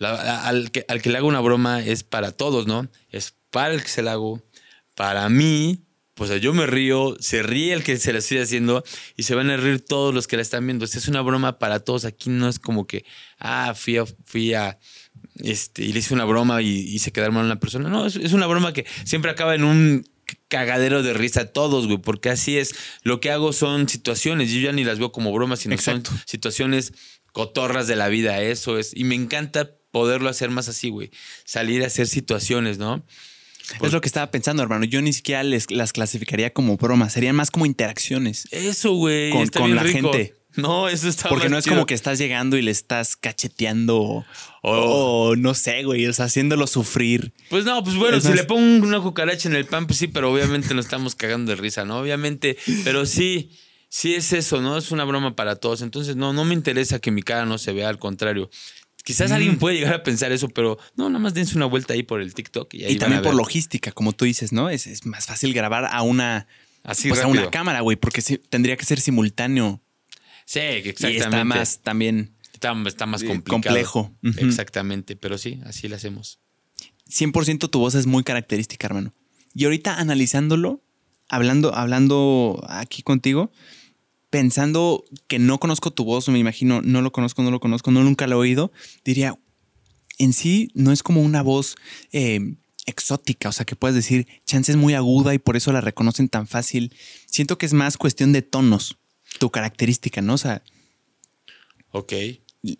al, 0.00 0.70
que, 0.72 0.84
al 0.88 1.02
que 1.02 1.10
le 1.10 1.18
hago 1.18 1.28
una 1.28 1.40
broma 1.40 1.80
es 1.82 2.02
para 2.04 2.32
todos, 2.32 2.66
¿no? 2.66 2.88
Es 3.10 3.34
para 3.50 3.74
el 3.74 3.82
que 3.82 3.88
se 3.88 4.02
la 4.02 4.12
hago, 4.12 4.42
para 4.96 5.28
mí. 5.28 5.83
Pues 6.14 6.40
yo 6.40 6.54
me 6.54 6.66
río, 6.66 7.16
se 7.18 7.42
ríe 7.42 7.72
el 7.72 7.82
que 7.82 7.96
se 7.96 8.12
la 8.12 8.20
estoy 8.20 8.38
haciendo 8.38 8.84
y 9.16 9.24
se 9.24 9.34
van 9.34 9.50
a 9.50 9.56
reír 9.56 9.84
todos 9.84 10.14
los 10.14 10.28
que 10.28 10.36
la 10.36 10.42
están 10.42 10.64
viendo. 10.64 10.84
O 10.84 10.88
sea, 10.88 11.00
es 11.00 11.08
una 11.08 11.22
broma 11.22 11.58
para 11.58 11.80
todos. 11.80 12.04
Aquí 12.04 12.30
no 12.30 12.48
es 12.48 12.60
como 12.60 12.86
que, 12.86 13.04
ah, 13.38 13.74
fui 13.76 13.96
a, 13.98 14.04
fui 14.24 14.54
a 14.54 14.78
este, 15.40 15.84
y 15.84 15.92
le 15.92 15.98
hice 15.98 16.14
una 16.14 16.24
broma 16.24 16.62
y 16.62 16.68
hice 16.68 17.12
quedar 17.12 17.32
mal 17.32 17.42
a 17.42 17.46
una 17.46 17.60
persona. 17.60 17.88
No, 17.88 18.06
es, 18.06 18.16
es 18.16 18.32
una 18.32 18.46
broma 18.46 18.72
que 18.72 18.86
siempre 19.04 19.30
acaba 19.30 19.54
en 19.54 19.64
un 19.64 20.04
cagadero 20.48 21.02
de 21.02 21.12
risa 21.12 21.42
a 21.42 21.46
todos, 21.46 21.86
güey, 21.86 21.98
porque 21.98 22.30
así 22.30 22.58
es. 22.58 22.74
Lo 23.02 23.20
que 23.20 23.30
hago 23.30 23.52
son 23.52 23.88
situaciones, 23.88 24.50
yo 24.50 24.60
ya 24.60 24.72
ni 24.72 24.84
las 24.84 24.98
veo 24.98 25.12
como 25.12 25.32
bromas, 25.32 25.60
sino 25.60 25.74
Exacto. 25.74 26.10
son 26.10 26.20
situaciones 26.26 26.92
cotorras 27.32 27.88
de 27.88 27.96
la 27.96 28.08
vida, 28.08 28.40
eso 28.40 28.78
es. 28.78 28.92
Y 28.94 29.04
me 29.04 29.16
encanta 29.16 29.72
poderlo 29.90 30.28
hacer 30.28 30.50
más 30.50 30.68
así, 30.68 30.88
güey. 30.88 31.10
Salir 31.44 31.82
a 31.82 31.88
hacer 31.88 32.06
situaciones, 32.06 32.78
¿no? 32.78 33.04
Es 33.82 33.92
lo 33.92 34.00
que 34.00 34.08
estaba 34.08 34.30
pensando, 34.30 34.62
hermano. 34.62 34.84
Yo 34.84 35.00
ni 35.02 35.12
siquiera 35.12 35.42
les, 35.42 35.70
las 35.70 35.92
clasificaría 35.92 36.52
como 36.52 36.76
bromas, 36.76 37.12
serían 37.14 37.34
más 37.36 37.50
como 37.50 37.66
interacciones 37.66 38.46
Eso, 38.50 38.92
güey. 38.94 39.30
con, 39.30 39.42
está 39.42 39.60
con 39.60 39.68
bien 39.68 39.76
la 39.76 39.82
rico. 39.82 40.12
gente. 40.12 40.36
No, 40.56 40.88
eso 40.88 41.08
está 41.08 41.28
Porque 41.28 41.48
no 41.48 41.58
es 41.58 41.64
chido. 41.64 41.74
como 41.74 41.86
que 41.86 41.94
estás 41.94 42.16
llegando 42.18 42.56
y 42.56 42.62
le 42.62 42.70
estás 42.70 43.16
cacheteando 43.16 43.98
o, 44.00 44.24
o 44.62 45.34
no 45.36 45.52
sé, 45.54 45.82
güey, 45.82 46.06
o 46.06 46.12
sea, 46.12 46.26
haciéndolo 46.26 46.66
sufrir. 46.68 47.32
Pues 47.50 47.64
no, 47.64 47.82
pues 47.82 47.96
bueno, 47.96 48.18
Es 48.18 48.22
si 48.22 48.28
más- 48.28 48.38
le 48.38 48.44
pongo 48.44 48.86
una 48.86 49.00
cucaracha 49.00 49.48
en 49.48 49.56
el 49.56 49.64
pan, 49.64 49.86
pues 49.88 49.98
sí, 49.98 50.06
pero 50.06 50.32
obviamente 50.32 50.72
nos 50.74 50.84
estamos 50.84 51.16
cagando 51.16 51.50
de 51.50 51.56
risa, 51.56 51.84
¿no? 51.84 51.98
Obviamente, 51.98 52.56
pero 52.84 53.04
sí, 53.04 53.50
sí 53.88 54.14
es 54.14 54.32
eso, 54.32 54.60
¿no? 54.60 54.78
Es 54.78 54.92
una 54.92 55.04
broma 55.04 55.34
para 55.34 55.56
todos. 55.56 55.82
Entonces, 55.82 56.14
no, 56.14 56.32
no 56.32 56.44
me 56.44 56.54
interesa 56.54 57.00
que 57.00 57.10
mi 57.10 57.22
cara 57.24 57.46
no 57.46 57.58
se 57.58 57.72
vea, 57.72 57.88
al 57.88 57.98
contrario. 57.98 58.48
Quizás 59.04 59.30
Mm. 59.30 59.34
alguien 59.34 59.58
puede 59.58 59.76
llegar 59.76 59.94
a 59.94 60.02
pensar 60.02 60.32
eso, 60.32 60.48
pero 60.48 60.78
no, 60.96 61.08
nada 61.08 61.18
más 61.20 61.34
dense 61.34 61.56
una 61.56 61.66
vuelta 61.66 61.92
ahí 61.94 62.02
por 62.02 62.20
el 62.20 62.34
TikTok 62.34 62.72
y 62.74 62.84
ahí 62.84 62.92
Y 62.94 62.96
también 62.98 63.22
por 63.22 63.34
logística, 63.34 63.92
como 63.92 64.12
tú 64.14 64.24
dices, 64.24 64.52
¿no? 64.52 64.70
Es, 64.70 64.86
es 64.86 65.04
más 65.06 65.26
fácil 65.26 65.52
grabar 65.54 65.86
a 65.92 66.02
una, 66.02 66.46
Así 66.82 67.08
pues 67.08 67.20
a 67.20 67.26
una 67.26 67.50
cámara, 67.50 67.80
güey, 67.82 67.96
porque 67.96 68.20
sí, 68.22 68.38
tendría 68.48 68.76
que 68.76 68.84
ser 68.84 69.00
simultáneo. 69.00 69.80
Sí, 70.46 70.58
Y 70.60 70.88
exactamente. 70.88 71.18
está 71.22 71.44
más 71.44 71.78
también 71.82 72.34
Está, 72.52 72.74
está 72.86 73.06
más 73.06 73.22
complicado. 73.24 73.62
complejo. 73.62 74.12
Exactamente, 74.38 75.16
pero 75.16 75.36
sí, 75.38 75.60
así 75.66 75.86
lo 75.88 75.96
hacemos. 75.96 76.40
100% 77.10 77.68
tu 77.68 77.78
voz 77.80 77.94
es 77.94 78.06
muy 78.06 78.24
característica, 78.24 78.86
hermano. 78.86 79.14
Y 79.54 79.64
ahorita 79.64 79.98
analizándolo, 79.98 80.82
hablando, 81.28 81.74
hablando 81.74 82.64
aquí 82.68 83.02
contigo, 83.02 83.52
pensando 84.34 85.04
que 85.28 85.38
no 85.38 85.60
conozco 85.60 85.92
tu 85.92 86.04
voz, 86.04 86.28
me 86.28 86.40
imagino, 86.40 86.82
no 86.82 87.02
lo 87.02 87.12
conozco, 87.12 87.44
no 87.44 87.52
lo 87.52 87.60
conozco, 87.60 87.92
no 87.92 88.02
nunca 88.02 88.26
lo 88.26 88.34
he 88.34 88.38
oído, 88.40 88.72
diría, 89.04 89.38
en 90.18 90.32
sí 90.32 90.72
no 90.74 90.90
es 90.90 91.04
como 91.04 91.22
una 91.22 91.40
voz 91.40 91.76
eh, 92.10 92.56
exótica, 92.84 93.48
o 93.48 93.52
sea, 93.52 93.64
que 93.64 93.76
puedes 93.76 93.94
decir, 93.94 94.26
chance 94.44 94.72
es 94.72 94.76
muy 94.76 94.94
aguda 94.94 95.34
y 95.34 95.38
por 95.38 95.56
eso 95.56 95.70
la 95.70 95.80
reconocen 95.80 96.28
tan 96.28 96.48
fácil. 96.48 96.92
Siento 97.26 97.58
que 97.58 97.66
es 97.66 97.74
más 97.74 97.96
cuestión 97.96 98.32
de 98.32 98.42
tonos, 98.42 98.96
tu 99.38 99.50
característica, 99.50 100.20
¿no? 100.20 100.34
O 100.34 100.38
sea, 100.38 100.64
Ok. 101.92 102.12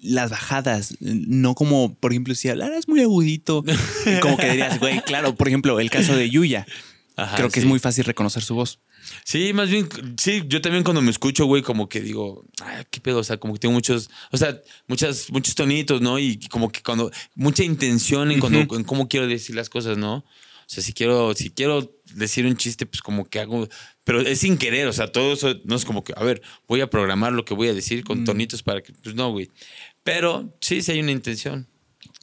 las 0.01 0.31
bajadas, 0.31 0.97
no 0.99 1.55
como, 1.55 1.95
por 1.95 2.11
ejemplo, 2.11 2.35
si 2.35 2.49
hablaras 2.49 2.89
muy 2.89 3.01
agudito, 3.01 3.63
como 4.23 4.37
que 4.39 4.51
dirías, 4.51 4.81
güey, 4.81 5.01
claro, 5.03 5.37
por 5.37 5.47
ejemplo, 5.47 5.79
el 5.79 5.89
caso 5.89 6.17
de 6.17 6.29
Yuya, 6.29 6.67
Ajá, 7.17 7.37
creo 7.37 7.51
que 7.51 7.61
es 7.61 7.67
muy 7.67 7.79
fácil 7.79 8.05
reconocer 8.05 8.43
su 8.43 8.55
voz. 8.55 8.81
Sí, 9.25 9.53
más 9.53 9.71
bien, 9.71 9.89
sí, 10.19 10.43
yo 10.47 10.61
también 10.61 10.83
cuando 10.83 11.01
me 11.01 11.11
escucho, 11.11 11.45
güey, 11.47 11.63
como 11.63 11.89
que 11.89 12.01
digo, 12.01 12.45
ay, 12.63 12.85
qué 12.91 13.01
pedo, 13.01 13.19
o 13.19 13.25
sea, 13.25 13.37
como 13.37 13.53
que 13.55 13.61
tengo 13.61 13.75
muchos, 13.75 14.11
o 14.33 14.37
sea, 14.37 14.61
muchas, 14.89 15.31
muchos 15.31 15.55
tonitos, 15.55 16.01
¿no? 16.01 16.19
Y 16.19 16.39
como 16.49 16.73
que 16.73 16.83
cuando, 16.83 17.11
mucha 17.35 17.63
intención 17.63 18.33
en, 18.33 18.41
cuando, 18.41 18.61
en 18.61 18.85
cómo 18.85 19.09
quiero 19.09 19.27
decir 19.27 19.55
las 19.55 19.69
cosas, 19.69 19.97
¿no? 19.97 20.25
O 20.67 20.69
sea, 20.69 20.83
si 20.83 20.93
quiero, 20.93 21.35
si 21.35 21.51
quiero 21.51 22.01
decir 22.15 22.47
un 22.47 22.57
chiste, 22.57 22.87
pues 22.87 23.03
como 23.03 23.27
que 23.27 23.39
hago, 23.39 23.69
pero 24.03 24.21
es 24.21 24.41
sin 24.41 24.57
querer, 24.57 24.89
o 24.89 24.93
sea, 24.93 25.13
todo 25.13 25.35
eso 25.35 25.55
no 25.65 25.77
es 25.77 25.85
como 25.85 26.03
que, 26.03 26.15
a 26.17 26.25
ver, 26.25 26.43
voy 26.67 26.81
a 26.81 26.89
programar 26.89 27.33
lo 27.33 27.45
que 27.45 27.55
voy 27.55 27.69
a 27.69 27.75
decir 27.75 28.03
con 28.03 28.25
tonitos 28.25 28.63
para 28.63 28.83
que, 28.83 28.93
pues 28.93 29.15
no, 29.15 29.31
güey. 29.31 29.51
Pero 30.03 30.57
sí, 30.61 30.83
sí 30.83 30.93
hay 30.93 31.01
una 31.01 31.13
intención. 31.13 31.69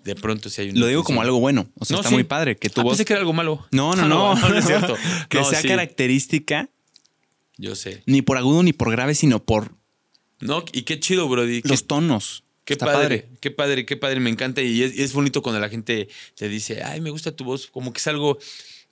De 0.03 0.15
pronto 0.15 0.49
sí 0.49 0.61
hay 0.61 0.69
una 0.71 0.79
Lo 0.79 0.87
digo 0.87 1.03
como 1.03 1.21
algo 1.21 1.39
bueno, 1.39 1.67
o 1.77 1.85
sea, 1.85 1.95
No, 1.95 1.99
está 2.01 2.09
sí. 2.09 2.15
muy 2.15 2.23
padre 2.23 2.55
que 2.57 2.69
tu 2.69 2.81
Ah, 2.81 2.83
voz... 2.83 2.93
pensé 2.93 3.05
que 3.05 3.13
era 3.13 3.19
algo 3.19 3.33
malo. 3.33 3.67
No, 3.71 3.95
no, 3.95 4.01
Ah, 4.03 4.07
no, 4.07 4.35
no, 4.35 4.49
no 4.49 4.57
es 4.57 4.65
cierto. 4.65 4.97
que 5.29 5.43
sea 5.43 5.61
sí, 5.61 5.67
característica 5.67 6.69
Yo 7.57 7.75
sé. 7.75 8.01
ni 8.05 8.21
por 8.21 8.37
agudo 8.37 8.63
ni 8.63 8.73
por 8.73 8.89
grave, 8.91 9.13
sino 9.15 9.43
por 9.43 9.75
No, 10.39 10.63
y 10.73 10.81
qué 10.83 10.99
chido, 10.99 11.27
Brody. 11.29 11.61
Los 11.63 11.85
tonos. 11.87 12.43
qué 12.65 12.73
Está 12.73 12.85
padre, 12.87 13.29
qué 13.39 13.51
padre, 13.51 13.85
qué 13.85 13.95
padre. 13.97 14.19
Me 14.19 14.29
encanta 14.31 14.61
y 14.61 14.81
es, 14.81 15.13
bonito 15.13 15.41
cuando 15.43 15.59
la 15.59 15.69
gente 15.69 16.07
te 16.35 16.49
dice, 16.49 16.81
ay, 16.83 16.99
me 17.01 17.09
gusta 17.11 17.35
tu 17.35 17.43
voz. 17.43 17.67
Como 17.67 17.93
que 17.93 17.99
es 17.99 18.07
algo 18.07 18.37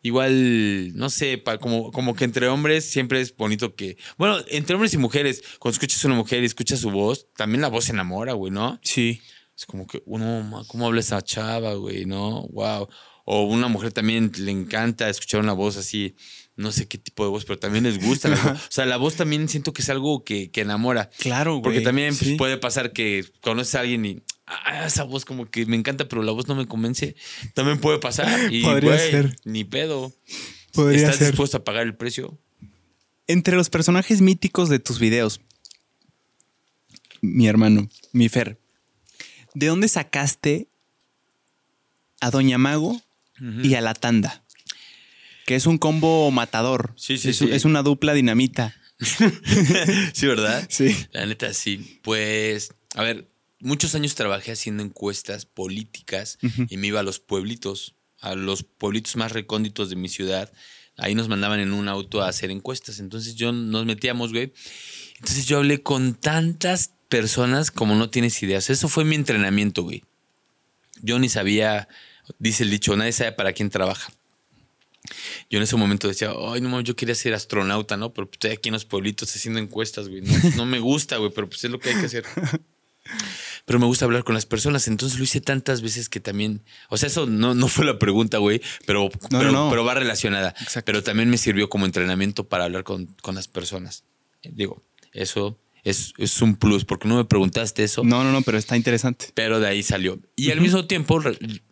igual, 0.01 0.95
no 0.95 1.09
sé, 1.09 1.37
pa- 1.37 1.57
como, 1.57 1.91
como 1.91 2.15
que 2.15 2.23
entre 2.23 2.47
hombres 2.47 2.85
siempre 2.85 3.19
es 3.21 3.35
bonito 3.35 3.75
que. 3.75 3.97
Bueno, 4.17 4.37
entre 4.49 4.75
hombres 4.75 4.93
y 4.93 4.97
mujeres, 4.97 5.43
cuando 5.59 5.73
escuchas 5.73 6.03
a 6.03 6.07
una 6.07 6.17
mujer 6.17 6.43
y 6.43 6.45
escuchas 6.45 6.79
su 6.79 6.91
voz, 6.91 7.27
también 7.35 7.61
la 7.61 7.67
voz 7.67 7.85
se 7.85 7.91
enamora, 7.91 8.33
güey, 8.33 8.51
¿no? 8.51 8.79
Sí. 8.83 9.21
Es 9.59 9.65
como 9.65 9.85
que, 9.85 10.01
uno, 10.05 10.41
ma, 10.43 10.63
¿cómo 10.67 10.87
habla 10.87 11.01
esa 11.01 11.21
chava, 11.21 11.73
güey? 11.73 12.05
¿No? 12.05 12.47
Wow. 12.47 12.87
O 13.25 13.43
una 13.43 13.67
mujer 13.67 13.91
también 13.91 14.31
le 14.37 14.51
encanta 14.51 15.09
escuchar 15.09 15.41
una 15.41 15.51
voz 15.51 15.75
así, 15.75 16.15
no 16.55 16.71
sé 16.71 16.87
qué 16.87 16.97
tipo 16.97 17.25
de 17.25 17.29
voz, 17.29 17.43
pero 17.43 17.59
también 17.59 17.83
les 17.83 18.01
gusta. 18.01 18.29
la 18.29 18.35
voz. 18.41 18.53
O 18.53 18.71
sea, 18.71 18.85
la 18.85 18.95
voz 18.95 19.15
también 19.15 19.49
siento 19.49 19.73
que 19.73 19.81
es 19.81 19.89
algo 19.89 20.23
que, 20.23 20.49
que 20.49 20.61
enamora. 20.61 21.09
Claro, 21.19 21.55
güey. 21.55 21.63
Porque 21.63 21.81
también 21.81 22.15
pues, 22.15 22.31
sí. 22.31 22.35
puede 22.37 22.57
pasar 22.57 22.93
que 22.93 23.25
conoces 23.41 23.75
a 23.75 23.81
alguien 23.81 24.05
y 24.05 24.23
ah, 24.47 24.85
esa 24.85 25.03
voz 25.03 25.25
como 25.25 25.45
que 25.51 25.65
me 25.65 25.75
encanta, 25.75 26.07
pero 26.07 26.23
la 26.23 26.31
voz 26.31 26.47
no 26.47 26.55
me 26.55 26.65
convence. 26.65 27.17
También 27.53 27.81
puede 27.81 27.99
pasar. 27.99 28.53
Y, 28.53 28.61
Podría 28.63 28.95
güey, 28.95 29.11
ser. 29.11 29.35
Ni 29.43 29.65
pedo. 29.65 30.13
Podría 30.71 30.99
¿Estás 30.99 31.17
ser. 31.17 31.27
dispuesto 31.27 31.57
a 31.57 31.65
pagar 31.65 31.83
el 31.83 31.97
precio? 31.97 32.39
Entre 33.27 33.57
los 33.57 33.69
personajes 33.69 34.21
míticos 34.21 34.69
de 34.69 34.79
tus 34.79 34.99
videos, 34.99 35.41
mi 37.19 37.47
hermano, 37.47 37.89
mi 38.13 38.29
Fer, 38.29 38.57
¿de 39.59 39.67
dónde 39.67 39.89
sacaste 39.89 40.69
a 42.21 42.31
Doña 42.31 42.57
Mago 42.57 43.01
y 43.61 43.75
a 43.75 43.81
la 43.81 43.93
Tanda? 43.93 44.43
Que 45.45 45.55
es 45.55 45.65
un 45.65 45.77
combo 45.77 46.31
matador. 46.31 46.93
Sí, 46.95 47.17
sí, 47.17 47.31
es, 47.31 47.37
sí. 47.37 47.49
es 47.51 47.65
una 47.65 47.83
dupla 47.83 48.13
dinamita. 48.13 48.73
sí, 50.13 50.27
¿verdad? 50.27 50.65
Sí. 50.69 50.95
La 51.11 51.25
neta, 51.25 51.53
sí. 51.53 51.99
Pues, 52.03 52.73
a 52.95 53.03
ver, 53.03 53.27
muchos 53.59 53.95
años 53.95 54.15
trabajé 54.15 54.53
haciendo 54.53 54.81
encuestas 54.81 55.45
políticas 55.45 56.37
y 56.69 56.77
me 56.77 56.87
iba 56.87 57.01
a 57.01 57.03
los 57.03 57.19
pueblitos, 57.19 57.95
a 58.21 58.35
los 58.35 58.63
pueblitos 58.63 59.17
más 59.17 59.33
recónditos 59.33 59.89
de 59.89 59.97
mi 59.97 60.07
ciudad. 60.07 60.51
Ahí 60.95 61.15
nos 61.15 61.27
mandaban 61.27 61.59
en 61.59 61.73
un 61.73 61.89
auto 61.89 62.21
a 62.21 62.29
hacer 62.29 62.49
encuestas. 62.49 62.99
Entonces 62.99 63.35
yo 63.35 63.51
nos 63.51 63.85
metíamos, 63.85 64.31
güey. 64.31 64.53
Entonces 65.15 65.45
yo 65.47 65.57
hablé 65.57 65.83
con 65.83 66.13
tantas 66.13 66.91
personas 67.09 67.71
como 67.71 67.95
no 67.95 68.09
tienes 68.09 68.41
ideas. 68.43 68.69
Eso 68.69 68.87
fue 68.87 69.03
mi 69.03 69.15
entrenamiento, 69.15 69.83
güey. 69.83 70.03
Yo 71.01 71.19
ni 71.19 71.29
sabía, 71.29 71.87
dice 72.37 72.63
el 72.63 72.69
dicho, 72.69 72.95
nadie 72.95 73.11
sabe 73.11 73.31
para 73.31 73.53
quién 73.53 73.69
trabaja. 73.69 74.11
Yo 75.49 75.57
en 75.57 75.63
ese 75.63 75.75
momento 75.75 76.07
decía, 76.07 76.31
ay, 76.37 76.61
no 76.61 76.69
mames, 76.69 76.85
yo 76.85 76.95
quería 76.95 77.15
ser 77.15 77.33
astronauta, 77.33 77.97
¿no? 77.97 78.13
Pero 78.13 78.27
pues, 78.27 78.35
estoy 78.35 78.51
aquí 78.51 78.69
en 78.69 78.73
los 78.73 78.85
pueblitos 78.85 79.35
haciendo 79.35 79.59
encuestas, 79.59 80.07
güey. 80.07 80.21
No, 80.21 80.33
no 80.55 80.65
me 80.65 80.79
gusta, 80.79 81.17
güey, 81.17 81.31
pero 81.33 81.49
pues 81.49 81.63
es 81.63 81.71
lo 81.71 81.79
que 81.79 81.89
hay 81.89 81.99
que 81.99 82.05
hacer. 82.05 82.25
Pero 83.65 83.79
me 83.79 83.85
gusta 83.85 84.05
hablar 84.05 84.23
con 84.23 84.33
las 84.35 84.45
personas, 84.45 84.87
entonces 84.87 85.17
lo 85.17 85.23
hice 85.23 85.41
tantas 85.41 85.81
veces 85.81 86.09
que 86.09 86.19
también, 86.19 86.63
o 86.89 86.97
sea, 86.97 87.07
eso 87.07 87.25
no, 87.27 87.53
no 87.53 87.67
fue 87.67 87.85
la 87.85 87.99
pregunta, 87.99 88.37
güey, 88.39 88.61
pero, 88.85 89.09
No, 89.29 89.39
pero, 89.39 89.51
no, 89.51 89.65
no. 89.65 89.69
pero 89.69 89.85
va 89.85 89.93
relacionada. 89.93 90.55
Exacto. 90.59 90.85
Pero 90.85 91.03
también 91.03 91.29
me 91.29 91.37
sirvió 91.37 91.69
como 91.69 91.85
entrenamiento 91.85 92.47
para 92.47 92.65
hablar 92.65 92.83
con, 92.83 93.05
con 93.21 93.35
las 93.35 93.47
personas. 93.47 94.03
Digo, 94.43 94.83
eso 95.13 95.59
es, 95.83 96.13
es 96.17 96.41
un 96.41 96.55
plus, 96.55 96.85
porque 96.85 97.07
no 97.07 97.15
me 97.17 97.25
preguntaste 97.25 97.83
eso. 97.83 98.03
No, 98.03 98.23
no, 98.23 98.31
no, 98.31 98.41
pero 98.41 98.57
está 98.57 98.75
interesante. 98.77 99.27
Pero 99.33 99.59
de 99.59 99.67
ahí 99.67 99.83
salió. 99.83 100.19
Y 100.35 100.51
al 100.51 100.61
mismo 100.61 100.85
tiempo, 100.85 101.21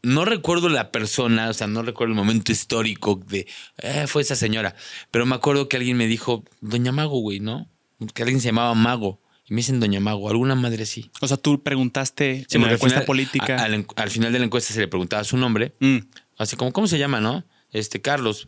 no 0.04 0.26
recuerdo 0.26 0.70
la 0.70 0.92
persona, 0.92 1.50
o 1.50 1.54
sea, 1.54 1.68
no 1.68 1.82
recuerdo 1.84 2.12
el 2.14 2.18
momento 2.18 2.52
histórico 2.52 3.22
de, 3.28 3.48
eh, 3.80 4.06
fue 4.08 4.22
esa 4.22 4.36
señora. 4.36 4.76
Pero 5.12 5.26
me 5.26 5.36
acuerdo 5.36 5.68
que 5.70 5.78
alguien 5.78 5.98
me 5.98 6.08
dijo, 6.08 6.44
Doña 6.62 6.92
Mago, 6.92 7.20
güey, 7.20 7.40
¿no? 7.40 7.70
Que 8.14 8.24
alguien 8.24 8.40
se 8.42 8.48
llamaba 8.48 8.74
Mago. 8.76 9.22
Y 9.50 9.54
me 9.54 9.58
dicen 9.60 9.80
Doña 9.80 10.00
Mago, 10.00 10.30
alguna 10.30 10.56
madre 10.56 10.86
sí. 10.86 11.10
O 11.22 11.28
sea, 11.28 11.38
tú 11.38 11.64
preguntaste 11.64 12.46
Sí, 12.50 12.58
en 12.58 12.64
la 12.64 12.74
encuesta 12.74 12.98
final- 13.00 13.06
política. 13.06 13.58
a- 13.58 13.64
al, 13.64 13.86
al 13.96 14.10
final 14.10 14.34
de 14.34 14.40
la 14.40 14.46
encuesta 14.46 14.74
se 14.74 14.80
le 14.82 14.88
preguntaba 14.88 15.24
su 15.24 15.38
nombre. 15.38 15.74
Mm, 15.80 15.98
Así 16.38 16.56
como, 16.56 16.72
¿cómo 16.74 16.86
se 16.88 17.00
llama, 17.00 17.20
no? 17.22 17.46
Este, 17.72 18.02
Carlos. 18.02 18.48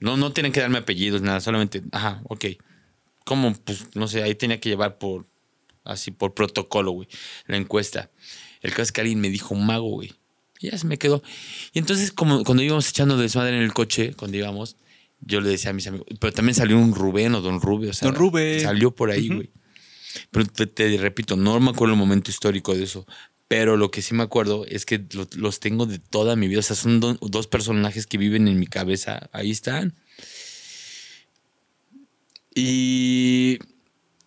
No, 0.00 0.16
no 0.16 0.32
tienen 0.32 0.52
que 0.52 0.60
darme 0.60 0.78
apellidos, 0.78 1.20
nada, 1.22 1.40
solamente, 1.40 1.82
ajá, 1.92 2.20
ok. 2.24 2.44
¿Cómo? 3.26 3.52
Pues, 3.54 3.88
no 3.96 4.06
sé, 4.06 4.22
ahí 4.22 4.34
tenía 4.36 4.60
que 4.60 4.68
llevar 4.68 4.98
por, 4.98 5.26
así, 5.84 6.12
por 6.12 6.32
protocolo, 6.32 6.92
güey, 6.92 7.08
la 7.48 7.56
encuesta. 7.56 8.08
El 8.62 8.70
caso 8.70 8.82
es 8.84 8.92
que 8.92 9.00
alguien 9.00 9.20
me 9.20 9.28
dijo 9.30 9.54
mago, 9.56 9.90
güey. 9.90 10.12
Y 10.60 10.70
ya 10.70 10.78
se 10.78 10.86
me 10.86 10.96
quedó. 10.96 11.22
Y 11.72 11.80
entonces, 11.80 12.12
como 12.12 12.44
cuando 12.44 12.62
íbamos 12.62 12.88
echando 12.88 13.16
desmadre 13.18 13.56
en 13.56 13.62
el 13.64 13.72
coche, 13.74 14.14
cuando 14.16 14.36
íbamos, 14.38 14.76
yo 15.20 15.40
le 15.40 15.48
decía 15.50 15.70
a 15.70 15.74
mis 15.74 15.86
amigos, 15.88 16.06
pero 16.20 16.32
también 16.32 16.54
salió 16.54 16.78
un 16.78 16.94
Rubén 16.94 17.34
o 17.34 17.40
Don 17.40 17.60
Rubén, 17.60 17.90
o 17.90 17.92
sea, 17.92 18.06
Don 18.08 18.14
Rubén. 18.14 18.60
salió 18.60 18.92
por 18.94 19.10
ahí, 19.10 19.28
güey. 19.28 19.50
Pero 20.30 20.46
te, 20.46 20.66
te 20.68 20.96
repito, 20.96 21.36
no 21.36 21.58
me 21.60 21.70
acuerdo 21.70 21.94
el 21.94 21.98
momento 22.00 22.30
histórico 22.30 22.74
de 22.76 22.84
eso. 22.84 23.06
Pero 23.48 23.76
lo 23.76 23.90
que 23.90 24.02
sí 24.02 24.14
me 24.14 24.22
acuerdo 24.22 24.64
es 24.66 24.86
que 24.86 25.04
lo- 25.12 25.28
los 25.36 25.60
tengo 25.60 25.84
de 25.86 25.98
toda 25.98 26.36
mi 26.36 26.48
vida. 26.48 26.60
O 26.60 26.62
sea, 26.62 26.74
son 26.74 27.00
do- 27.00 27.18
dos 27.20 27.46
personajes 27.48 28.06
que 28.06 28.18
viven 28.18 28.48
en 28.48 28.58
mi 28.58 28.66
cabeza. 28.66 29.28
Ahí 29.32 29.50
están. 29.50 29.94
Y 32.58 33.58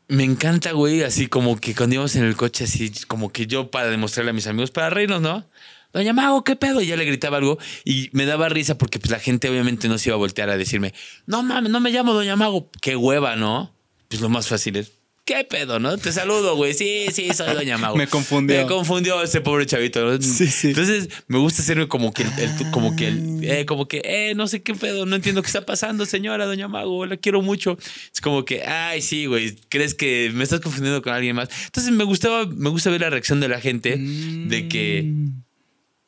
me 0.08 0.24
encanta, 0.24 0.72
güey, 0.74 1.02
así 1.02 1.26
como 1.26 1.60
que 1.60 1.74
cuando 1.74 1.96
íbamos 1.96 2.16
en 2.16 2.26
el 2.26 2.36
coche, 2.36 2.66
así 2.66 2.92
como 3.08 3.32
que 3.32 3.48
yo 3.48 3.72
para 3.72 3.90
demostrarle 3.90 4.30
a 4.30 4.34
mis 4.34 4.46
amigos, 4.46 4.70
para 4.70 4.92
reírnos, 4.92 5.20
¿no? 5.20 5.46
Doña 5.94 6.14
Mago, 6.14 6.44
¿qué 6.44 6.56
pedo? 6.56 6.80
Y 6.80 6.86
ya 6.86 6.96
le 6.96 7.06
gritaba 7.06 7.38
algo 7.38 7.58
y 7.84 8.12
me 8.12 8.28
daba 8.28 8.48
risa 8.48 8.78
porque 8.78 9.00
pues, 9.00 9.10
la 9.10 9.18
gente 9.18 9.50
obviamente 9.50 9.88
no 9.88 9.98
se 9.98 10.10
iba 10.10 10.16
a 10.16 10.20
voltear 10.20 10.52
a 10.52 10.58
decirme, 10.58 10.94
no 11.26 11.42
mames, 11.42 11.72
no 11.72 11.80
me 11.80 11.90
llamo 11.90 12.14
Doña 12.14 12.36
Mago. 12.36 12.70
Qué 12.82 12.96
hueva, 12.96 13.36
¿no? 13.36 13.74
Pues 14.10 14.22
lo 14.22 14.30
más 14.30 14.48
fácil 14.48 14.76
es, 14.76 14.92
¿qué 15.30 15.44
pedo, 15.44 15.78
no? 15.80 15.96
Te 15.96 16.12
saludo, 16.12 16.56
güey. 16.56 16.74
Sí, 16.74 17.06
sí, 17.14 17.32
soy 17.36 17.54
Doña 17.54 17.78
Mago. 17.78 17.96
Me 17.96 18.08
confundió. 18.08 18.62
Me 18.62 18.66
confundió 18.66 19.22
ese 19.22 19.42
pobre 19.42 19.68
chavito, 19.68 20.04
¿no? 20.04 20.20
Sí, 20.20 20.48
sí. 20.48 20.70
Entonces, 20.70 21.08
me 21.28 21.38
gusta 21.38 21.62
hacerme 21.62 21.88
como 21.88 22.12
que, 22.12 22.24
el, 22.24 22.72
como 22.72 22.96
que, 22.96 23.10
el, 23.10 23.40
eh, 23.44 23.66
como 23.68 23.88
que, 23.88 24.02
eh, 24.04 24.34
no 24.36 24.48
sé 24.48 24.64
qué 24.64 24.74
pedo, 24.74 25.06
no 25.06 25.16
entiendo 25.16 25.44
qué 25.44 25.48
está 25.48 25.68
pasando, 25.68 26.08
señora 26.08 26.48
Doña 26.48 26.68
Mago, 26.68 27.06
la 27.06 27.16
quiero 27.18 27.44
mucho. 27.44 27.78
Es 28.12 28.22
como 28.22 28.44
que, 28.44 28.64
ay, 28.64 29.04
sí, 29.04 29.28
güey, 29.28 29.56
crees 29.70 29.94
que 29.94 30.32
me 30.34 30.44
estás 30.44 30.62
confundiendo 30.62 31.04
con 31.04 31.14
alguien 31.14 31.36
más. 31.36 31.50
Entonces, 31.66 31.94
me 31.94 32.06
gustaba, 32.06 32.48
me 32.48 32.72
gusta 32.72 32.90
ver 32.90 33.02
la 33.02 33.12
reacción 33.12 33.40
de 33.40 33.50
la 33.50 33.62
gente 33.62 33.98
de 34.00 34.68
que 34.68 35.04
Mm. 35.04 35.44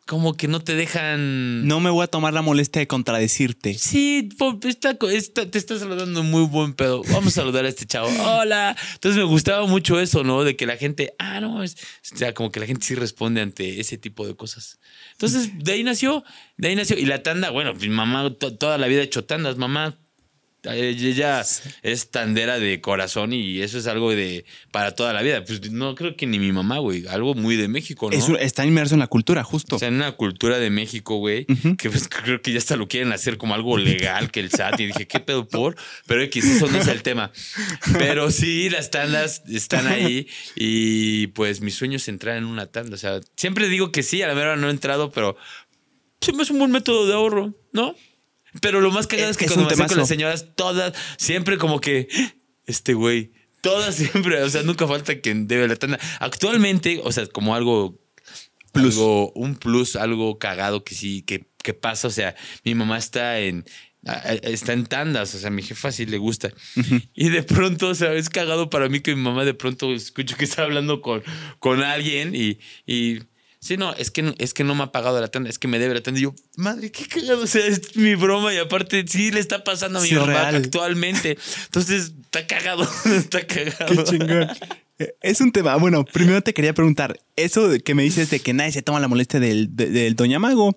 Como 0.05 0.35
que 0.35 0.47
no 0.47 0.59
te 0.61 0.75
dejan. 0.75 1.65
No 1.67 1.79
me 1.79 1.89
voy 1.89 2.03
a 2.03 2.07
tomar 2.07 2.33
la 2.33 2.41
molestia 2.41 2.79
de 2.81 2.87
contradecirte. 2.87 3.73
Sí, 3.75 4.27
está, 4.63 4.97
está- 5.11 5.45
te 5.49 5.57
está 5.57 5.79
saludando 5.79 6.23
muy 6.23 6.43
buen 6.45 6.73
pedo. 6.73 7.01
Vamos 7.11 7.27
a 7.37 7.41
saludar 7.41 7.65
a 7.65 7.69
este 7.69 7.85
chavo. 7.85 8.09
Hola. 8.39 8.75
Entonces 8.95 9.17
me 9.17 9.23
gustaba 9.23 9.65
mucho 9.67 9.99
eso, 9.99 10.23
¿no? 10.23 10.43
De 10.43 10.55
que 10.55 10.65
la 10.65 10.75
gente, 10.77 11.13
ah, 11.19 11.39
no, 11.39 11.63
es, 11.63 11.75
o 12.13 12.17
sea, 12.17 12.33
como 12.33 12.51
que 12.51 12.59
la 12.59 12.65
gente 12.65 12.85
sí 12.85 12.95
responde 12.95 13.41
ante 13.41 13.79
ese 13.79 13.97
tipo 13.97 14.27
de 14.27 14.35
cosas. 14.35 14.79
Entonces, 15.13 15.51
de 15.59 15.71
ahí 15.71 15.83
nació, 15.83 16.23
de 16.57 16.67
ahí 16.69 16.75
nació. 16.75 16.97
Y 16.97 17.05
la 17.05 17.23
tanda, 17.23 17.49
bueno, 17.51 17.73
mi 17.73 17.89
mamá 17.89 18.33
to- 18.33 18.55
toda 18.57 18.77
la 18.77 18.87
vida 18.87 19.01
ha 19.01 19.05
hecho 19.05 19.23
tandas, 19.23 19.57
mamá. 19.57 19.97
Ella 20.63 21.43
es 21.81 22.11
tandera 22.11 22.59
de 22.59 22.81
corazón 22.81 23.33
y 23.33 23.61
eso 23.61 23.79
es 23.79 23.87
algo 23.87 24.11
de 24.11 24.45
para 24.71 24.93
toda 24.93 25.11
la 25.11 25.23
vida. 25.23 25.43
Pues 25.43 25.71
no 25.71 25.95
creo 25.95 26.15
que 26.15 26.27
ni 26.27 26.37
mi 26.37 26.51
mamá, 26.51 26.77
güey. 26.77 27.07
Algo 27.07 27.33
muy 27.33 27.55
de 27.55 27.67
México, 27.67 28.09
¿no? 28.11 28.15
Es 28.17 28.29
un- 28.29 28.37
está 28.37 28.63
inmerso 28.65 28.93
en 28.93 28.99
la 28.99 29.07
cultura, 29.07 29.43
justo. 29.43 29.77
O 29.77 29.79
sea, 29.79 29.87
en 29.87 29.95
una 29.95 30.11
cultura 30.11 30.59
de 30.59 30.69
México, 30.69 31.15
güey, 31.17 31.45
que 31.77 31.89
pues, 31.89 32.07
creo 32.07 32.41
que 32.43 32.51
ya 32.51 32.59
hasta 32.59 32.75
lo 32.75 32.87
quieren 32.87 33.11
hacer 33.11 33.37
como 33.37 33.55
algo 33.55 33.77
legal 33.77 34.29
que 34.29 34.39
el 34.39 34.51
SAT. 34.51 34.79
Y 34.81 34.87
dije, 34.87 35.07
¿qué 35.07 35.19
pedo 35.19 35.47
por? 35.47 35.75
Pero 36.05 36.21
X, 36.21 36.45
eso 36.45 36.67
no 36.67 36.77
es 36.77 36.87
el 36.87 37.01
tema. 37.01 37.31
Pero 37.97 38.29
sí, 38.29 38.69
las 38.69 38.91
tandas 38.91 39.41
están 39.49 39.87
ahí 39.87 40.27
y 40.55 41.27
pues 41.27 41.61
mi 41.61 41.71
sueño 41.71 41.95
es 41.97 42.07
entrar 42.07 42.37
en 42.37 42.45
una 42.45 42.67
tanda. 42.67 42.93
O 42.93 42.99
sea, 42.99 43.19
siempre 43.35 43.67
digo 43.67 43.91
que 43.91 44.03
sí, 44.03 44.21
a 44.21 44.27
la 44.27 44.33
verdad 44.35 44.57
no 44.57 44.67
he 44.67 44.71
entrado, 44.71 45.11
pero 45.11 45.35
me 46.35 46.43
es 46.43 46.51
un 46.51 46.59
buen 46.59 46.69
método 46.71 47.07
de 47.07 47.13
ahorro, 47.15 47.53
¿no? 47.73 47.95
Pero 48.59 48.81
lo 48.81 48.91
más 48.91 49.07
cagado 49.07 49.31
es 49.31 49.37
que 49.37 49.45
Es 49.45 49.51
cuando 49.51 49.69
me 49.69 49.75
temazo. 49.75 49.95
las 49.95 50.07
señoras, 50.07 50.47
todas, 50.55 50.93
siempre 51.17 51.57
como 51.57 51.79
que, 51.79 52.07
este 52.65 52.93
güey, 52.93 53.31
todas 53.61 53.95
siempre, 53.95 54.41
o 54.43 54.49
sea, 54.49 54.63
nunca 54.63 54.87
falta 54.87 55.19
quien 55.19 55.47
debe 55.47 55.67
la 55.67 55.75
tanda. 55.75 55.99
Actualmente, 56.19 56.99
o 57.03 57.11
sea, 57.11 57.25
como 57.27 57.55
algo 57.55 57.99
Plus. 58.73 58.95
algo, 58.95 59.31
un 59.33 59.55
plus, 59.55 59.95
algo 59.95 60.39
cagado 60.39 60.83
que 60.83 60.95
sí, 60.95 61.23
que, 61.23 61.49
que 61.61 61.73
pasa. 61.73 62.07
O 62.07 62.11
sea, 62.11 62.35
mi 62.63 62.73
mamá 62.73 62.97
está 62.97 63.39
en, 63.39 63.65
está 64.43 64.73
en 64.73 64.85
tandas, 64.85 65.35
o 65.35 65.39
sea, 65.39 65.49
a 65.49 65.51
mi 65.51 65.61
jefa 65.61 65.91
sí 65.91 66.05
le 66.05 66.17
gusta. 66.17 66.51
Y 67.13 67.29
de 67.29 67.43
pronto, 67.43 67.89
o 67.89 67.95
sea, 67.95 68.13
es 68.13 68.29
cagado 68.29 68.69
para 68.69 68.89
mí 68.89 69.01
que 69.01 69.15
mi 69.15 69.21
mamá 69.21 69.45
de 69.45 69.53
pronto 69.53 69.93
escucho 69.93 70.37
que 70.37 70.45
está 70.45 70.63
hablando 70.63 71.01
con, 71.01 71.21
con 71.59 71.83
alguien 71.83 72.33
y, 72.33 72.59
y 72.85 73.19
sí, 73.61 73.77
no, 73.77 73.93
es 73.93 74.11
que, 74.11 74.21
no- 74.23 74.33
es 74.37 74.53
que 74.53 74.63
no 74.65 74.75
me 74.75 74.83
ha 74.83 74.91
pagado 74.91 75.21
la 75.21 75.29
tanda, 75.29 75.49
es 75.49 75.57
que 75.59 75.67
me 75.69 75.79
debe 75.79 75.93
la 75.93 76.01
tanda. 76.01 76.19
Y 76.19 76.23
yo, 76.23 76.35
madre, 76.57 76.91
qué 76.91 77.05
cagado, 77.07 77.43
o 77.43 77.47
sea, 77.47 77.65
es 77.65 77.95
mi 77.95 78.15
broma 78.15 78.53
y 78.53 78.57
aparte 78.57 79.05
sí 79.07 79.31
le 79.31 79.39
está 79.39 79.63
pasando 79.63 79.99
a 79.99 80.01
mi 80.01 80.09
Sí, 80.09 80.15
mamá 80.15 80.27
real. 80.27 80.55
actualmente. 80.55 81.37
Entonces, 81.65 82.11
está 82.23 82.45
cagado, 82.47 82.87
está 83.15 83.45
cagado. 83.47 83.87
Qué 83.87 84.03
chingón. 84.03 84.49
Eh, 84.99 85.15
Es 85.21 85.39
un 85.41 85.51
tema. 85.51 85.75
Bueno, 85.77 86.03
primero 86.05 86.41
te 86.41 86.53
quería 86.53 86.73
preguntar, 86.73 87.19
eso 87.35 87.69
que 87.83 87.95
me 87.95 88.03
dices 88.03 88.29
de 88.29 88.39
que 88.39 88.53
nadie 88.53 88.71
se 88.71 88.81
toma 88.81 88.99
la 88.99 89.07
molestia 89.07 89.39
del, 89.39 89.75
de- 89.75 89.89
del 89.89 90.15
Doña 90.15 90.39
Mago. 90.39 90.75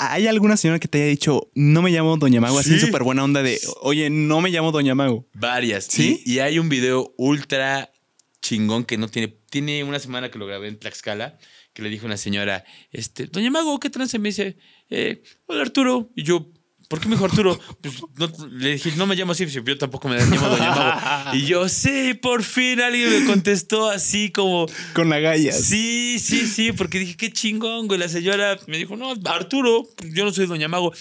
¿Hay 0.00 0.28
alguna 0.28 0.56
señora 0.56 0.78
que 0.78 0.86
te 0.86 0.98
haya 0.98 1.08
dicho, 1.08 1.50
no 1.56 1.82
me 1.82 1.90
llamo 1.90 2.16
Doña 2.18 2.40
Mago? 2.40 2.60
Así 2.60 2.74
Sí. 2.78 2.86
súper 2.86 3.02
buena 3.02 3.24
onda 3.24 3.42
de, 3.42 3.60
oye, 3.80 4.10
no 4.10 4.40
me 4.40 4.50
llamo 4.50 4.70
Doña 4.70 4.94
Mago. 4.94 5.26
Varias. 5.34 5.86
¿Sí? 5.86 6.22
Y, 6.24 6.34
y 6.34 6.38
hay 6.38 6.60
un 6.60 6.68
video 6.68 7.12
ultra 7.16 7.90
chingón 8.40 8.84
que 8.84 8.96
no 8.96 9.08
tiene. 9.08 9.34
Tiene 9.50 9.82
una 9.82 9.98
semana 9.98 10.30
que 10.30 10.38
lo 10.38 10.46
grabé 10.46 10.68
en 10.68 10.78
Tlaxcala. 10.78 11.36
Que 11.78 11.84
le 11.84 11.90
dijo 11.90 12.06
una 12.06 12.16
señora, 12.16 12.64
este, 12.90 13.26
Doña 13.26 13.52
Mago, 13.52 13.78
¿qué 13.78 13.88
trance? 13.88 14.18
Me 14.18 14.30
dice, 14.30 14.56
eh, 14.90 15.22
hola 15.46 15.62
Arturo. 15.62 16.10
Y 16.16 16.24
yo, 16.24 16.50
¿por 16.88 16.98
qué 16.98 17.06
me 17.06 17.14
dijo 17.14 17.26
Arturo? 17.26 17.56
Pues 17.80 18.02
no, 18.16 18.48
le 18.50 18.72
dije, 18.72 18.90
no 18.96 19.06
me 19.06 19.14
llamo 19.14 19.30
así, 19.30 19.44
pues, 19.44 19.54
yo 19.64 19.78
tampoco 19.78 20.08
me 20.08 20.16
llamo 20.18 20.48
Doña 20.48 20.74
Mago. 20.74 21.34
Y 21.36 21.46
yo, 21.46 21.68
sí, 21.68 22.14
por 22.14 22.42
fin 22.42 22.80
alguien 22.80 23.10
me 23.10 23.26
contestó 23.26 23.88
así 23.88 24.32
como, 24.32 24.66
Con 24.92 25.08
la 25.08 25.20
galla. 25.20 25.52
Sí, 25.52 26.18
sí, 26.18 26.48
sí, 26.48 26.72
porque 26.72 26.98
dije, 26.98 27.16
qué 27.16 27.32
chingón, 27.32 27.86
güey. 27.86 28.00
La 28.00 28.08
señora 28.08 28.58
me 28.66 28.76
dijo, 28.76 28.96
no, 28.96 29.14
Arturo, 29.26 29.86
yo 30.02 30.24
no 30.24 30.32
soy 30.32 30.46
Doña 30.46 30.66
Mago. 30.66 30.92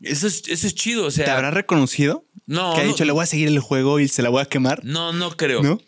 Eso 0.00 0.28
es, 0.28 0.44
eso 0.46 0.68
es 0.68 0.76
chido, 0.76 1.06
o 1.06 1.10
sea. 1.10 1.24
¿Te 1.24 1.30
habrá 1.32 1.50
reconocido? 1.50 2.24
No, 2.46 2.72
que 2.74 2.82
ha 2.82 2.84
no, 2.84 2.90
dicho, 2.90 3.04
le 3.04 3.10
voy 3.10 3.24
a 3.24 3.26
seguir 3.26 3.48
el 3.48 3.58
juego 3.58 3.98
y 3.98 4.06
se 4.06 4.22
la 4.22 4.28
voy 4.28 4.42
a 4.42 4.44
quemar. 4.44 4.84
no, 4.84 5.12
no 5.12 5.36
creo. 5.36 5.60
¿No? 5.60 5.80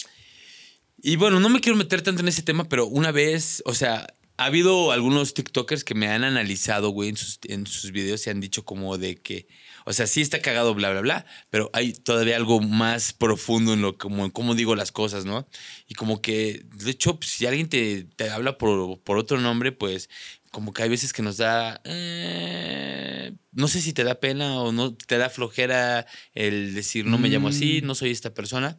Y 1.06 1.14
bueno, 1.14 1.38
no 1.38 1.48
me 1.48 1.60
quiero 1.60 1.76
meter 1.76 2.02
tanto 2.02 2.22
en 2.22 2.26
ese 2.26 2.42
tema, 2.42 2.68
pero 2.68 2.86
una 2.86 3.12
vez, 3.12 3.62
o 3.64 3.74
sea, 3.74 4.08
ha 4.38 4.44
habido 4.46 4.92
algunos 4.92 5.32
TikTokers 5.34 5.82
que 5.84 5.94
me 5.94 6.08
han 6.08 6.24
analizado, 6.24 6.90
güey, 6.90 7.08
en 7.10 7.16
sus, 7.16 7.38
en 7.44 7.66
sus 7.66 7.90
videos 7.92 8.26
y 8.26 8.30
han 8.30 8.40
dicho 8.40 8.64
como 8.64 8.98
de 8.98 9.16
que, 9.16 9.46
o 9.84 9.92
sea, 9.92 10.06
sí 10.06 10.20
está 10.20 10.40
cagado, 10.42 10.74
bla, 10.74 10.90
bla, 10.90 11.00
bla, 11.00 11.26
pero 11.48 11.70
hay 11.72 11.92
todavía 11.92 12.36
algo 12.36 12.60
más 12.60 13.12
profundo 13.12 13.72
en 13.72 13.82
lo 13.82 13.96
como 13.96 14.24
en 14.24 14.30
cómo 14.30 14.54
digo 14.54 14.74
las 14.76 14.92
cosas, 14.92 15.24
¿no? 15.24 15.48
Y 15.88 15.94
como 15.94 16.20
que, 16.20 16.64
de 16.74 16.90
hecho, 16.90 17.18
pues, 17.18 17.30
si 17.30 17.46
alguien 17.46 17.68
te, 17.68 18.04
te 18.04 18.28
habla 18.30 18.58
por, 18.58 19.00
por 19.02 19.16
otro 19.18 19.40
nombre, 19.40 19.72
pues 19.72 20.10
como 20.50 20.72
que 20.72 20.82
hay 20.82 20.88
veces 20.88 21.12
que 21.12 21.22
nos 21.22 21.36
da, 21.36 21.80
eh, 21.84 23.32
no 23.52 23.68
sé 23.68 23.80
si 23.80 23.92
te 23.92 24.04
da 24.04 24.20
pena 24.20 24.60
o 24.62 24.72
no 24.72 24.94
te 24.94 25.18
da 25.18 25.28
flojera 25.30 26.06
el 26.32 26.74
decir, 26.74 27.04
no 27.06 27.18
me 27.18 27.28
llamo 27.28 27.48
así, 27.48 27.80
Mm. 27.82 27.86
no 27.86 27.94
soy 27.94 28.10
esta 28.10 28.32
persona, 28.34 28.78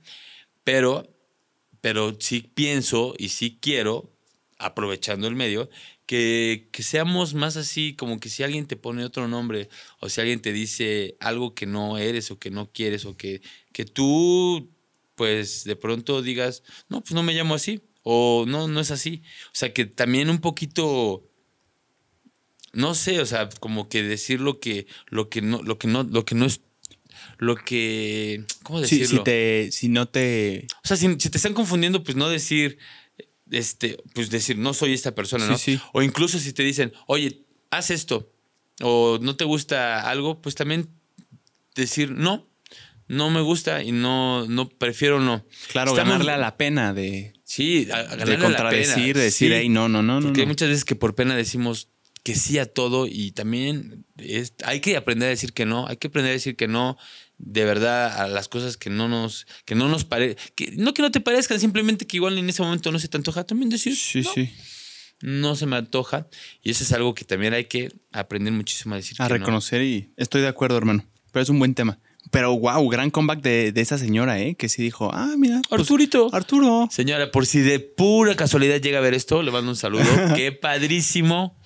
pero 0.63 1.13
pero 1.79 2.17
sí 2.19 2.41
pienso 2.41 3.13
y 3.19 3.29
sí 3.29 3.59
quiero, 3.61 4.16
aprovechando 4.59 5.27
el 5.27 5.35
medio, 5.35 5.69
que, 6.05 6.69
que 6.71 6.83
seamos 6.83 7.33
más 7.33 7.57
así, 7.57 7.93
como 7.95 8.19
que 8.19 8.29
si 8.29 8.43
alguien 8.43 8.65
te 8.65 8.77
pone 8.77 9.03
otro 9.03 9.27
nombre 9.27 9.69
o 9.99 10.09
si 10.09 10.21
alguien 10.21 10.41
te 10.41 10.53
dice 10.53 11.17
algo 11.19 11.53
que 11.53 11.65
no 11.65 11.97
eres 11.97 12.31
o 12.31 12.39
que 12.39 12.49
no 12.49 12.71
quieres 12.71 13.05
o 13.05 13.17
que, 13.17 13.41
que 13.73 13.85
tú, 13.85 14.71
pues 15.15 15.63
de 15.65 15.75
pronto 15.75 16.21
digas, 16.21 16.63
no, 16.89 17.01
pues 17.01 17.13
no 17.13 17.23
me 17.23 17.33
llamo 17.33 17.55
así 17.55 17.81
o 18.03 18.45
no, 18.47 18.67
no 18.67 18.79
es 18.79 18.89
así. 18.91 19.21
O 19.47 19.55
sea, 19.55 19.73
que 19.73 19.85
también 19.85 20.29
un 20.29 20.39
poquito... 20.39 21.23
No 22.73 22.93
sé, 22.95 23.19
o 23.21 23.25
sea, 23.25 23.49
como 23.59 23.89
que 23.89 24.03
decir 24.03 24.39
lo 24.39 24.59
que, 24.59 24.85
lo 25.07 25.29
que 25.29 25.41
no, 25.41 25.63
lo 25.63 25.79
que 25.79 25.87
no, 25.87 26.03
lo 26.03 26.25
que 26.25 26.35
no 26.35 26.45
es, 26.45 26.61
lo 27.39 27.55
que, 27.55 28.45
¿cómo 28.61 28.83
Si, 28.85 28.99
decirlo? 28.99 29.19
si, 29.19 29.23
te, 29.23 29.71
si 29.71 29.89
no 29.89 30.07
te... 30.07 30.67
O 30.83 30.87
sea, 30.87 30.95
si, 30.95 31.07
si 31.19 31.29
te 31.29 31.37
están 31.37 31.53
confundiendo, 31.53 32.03
pues 32.03 32.15
no 32.15 32.29
decir, 32.29 32.77
este, 33.51 33.97
pues 34.13 34.29
decir, 34.29 34.57
no 34.57 34.73
soy 34.73 34.93
esta 34.93 35.13
persona, 35.15 35.45
Sí, 35.45 35.51
¿no? 35.51 35.57
sí. 35.57 35.79
O 35.93 36.01
incluso 36.01 36.39
si 36.39 36.53
te 36.53 36.63
dicen, 36.63 36.93
oye, 37.07 37.43
haz 37.71 37.91
esto, 37.91 38.31
o 38.81 39.17
no 39.21 39.35
te 39.35 39.45
gusta 39.45 40.09
algo, 40.09 40.41
pues 40.41 40.55
también 40.55 40.89
decir, 41.75 42.11
no, 42.11 42.47
no 43.07 43.29
me 43.29 43.41
gusta 43.41 43.83
y 43.83 43.91
no, 43.91 44.45
no, 44.47 44.67
prefiero 44.69 45.19
no. 45.19 45.45
Claro, 45.71 45.91
Estamos- 45.91 46.13
ganarle 46.13 46.31
a 46.33 46.37
la 46.37 46.57
pena 46.57 46.93
de, 46.93 47.33
Sí, 47.43 47.87
a, 47.91 47.97
a 47.99 48.03
ganarle 48.03 48.37
de 48.37 48.43
contradecir, 48.43 49.15
de 49.15 49.23
decir, 49.23 49.53
hey, 49.53 49.69
no, 49.69 49.87
no, 49.87 50.03
no, 50.03 50.19
no. 50.19 50.27
Porque 50.27 50.41
hay 50.41 50.45
no". 50.47 50.51
muchas 50.51 50.67
veces 50.69 50.83
que 50.85 50.95
por 50.95 51.15
pena 51.15 51.35
decimos 51.35 51.87
que 52.23 52.35
sí 52.35 52.59
a 52.59 52.65
todo 52.65 53.07
y 53.07 53.31
también 53.31 54.05
es- 54.17 54.53
hay 54.65 54.81
que 54.81 54.97
aprender 54.97 55.27
a 55.27 55.29
decir 55.29 55.53
que 55.53 55.65
no, 55.65 55.87
hay 55.87 55.95
que 55.95 56.07
aprender 56.07 56.31
a 56.31 56.33
decir 56.33 56.57
que 56.57 56.67
no 56.67 56.97
de 57.39 57.65
verdad 57.65 58.19
a 58.21 58.27
las 58.27 58.47
cosas 58.47 58.77
que 58.77 58.89
no 58.89 59.07
nos 59.07 59.45
que 59.65 59.75
no 59.75 59.87
nos 59.87 60.03
pare 60.05 60.35
que 60.55 60.71
no 60.77 60.93
que 60.93 61.01
no 61.03 61.11
te 61.11 61.19
parezcan 61.21 61.59
simplemente 61.59 62.07
que 62.07 62.17
igual 62.17 62.37
en 62.37 62.49
ese 62.49 62.61
momento 62.63 62.91
no 62.91 62.99
se 62.99 63.07
te 63.07 63.17
antoja 63.17 63.43
también 63.43 63.69
decir 63.69 63.95
Sí, 63.95 64.21
no, 64.21 64.33
sí. 64.33 64.49
no 65.21 65.55
se 65.55 65.65
me 65.67 65.75
antoja 65.75 66.27
y 66.63 66.71
eso 66.71 66.83
es 66.83 66.91
algo 66.93 67.13
que 67.13 67.25
también 67.25 67.53
hay 67.53 67.65
que 67.65 67.91
aprender 68.11 68.51
muchísimo 68.53 68.95
a 68.95 68.97
decir 68.97 69.15
A 69.19 69.27
que 69.27 69.33
no. 69.33 69.39
reconocer 69.39 69.81
y 69.83 70.11
estoy 70.17 70.41
de 70.41 70.47
acuerdo, 70.47 70.77
hermano. 70.77 71.05
Pero 71.31 71.43
es 71.43 71.49
un 71.49 71.59
buen 71.59 71.75
tema. 71.75 71.99
Pero 72.31 72.57
wow, 72.57 72.89
gran 72.89 73.09
comeback 73.11 73.41
de, 73.41 73.71
de 73.71 73.81
esa 73.81 73.97
señora, 73.97 74.39
¿eh? 74.41 74.55
Que 74.55 74.67
sí 74.67 74.81
dijo, 74.81 75.11
ah, 75.13 75.33
mira. 75.37 75.61
pues, 75.69 75.81
Arturito 75.81 76.29
Arturo. 76.33 76.87
Señora, 76.91 77.31
por 77.31 77.45
si 77.45 77.59
de 77.59 77.79
pura 77.79 78.35
casualidad 78.35 78.81
llega 78.81 78.97
a 78.97 79.01
ver 79.01 79.13
esto, 79.13 79.43
le 79.43 79.51
mando 79.51 79.69
un 79.71 79.77
saludo. 79.77 80.03
Qué 80.35 80.51
padrísimo 80.51 81.57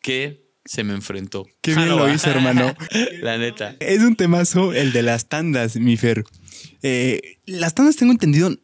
que 0.00 0.49
se 0.70 0.84
me 0.84 0.94
enfrentó. 0.94 1.48
Qué 1.62 1.74
bien 1.74 1.88
lo 1.88 2.08
hizo, 2.14 2.30
hermano. 2.30 2.76
La 3.22 3.38
neta. 3.38 3.74
Es 3.80 4.02
un 4.02 4.14
temazo 4.14 4.72
el 4.72 4.92
de 4.92 5.02
las 5.02 5.28
tandas, 5.28 5.74
mi 5.74 5.96
Fer. 5.96 6.22
Eh, 6.82 7.38
las 7.44 7.74
tandas, 7.74 7.96
tengo 7.96 8.12
entendido, 8.12 8.56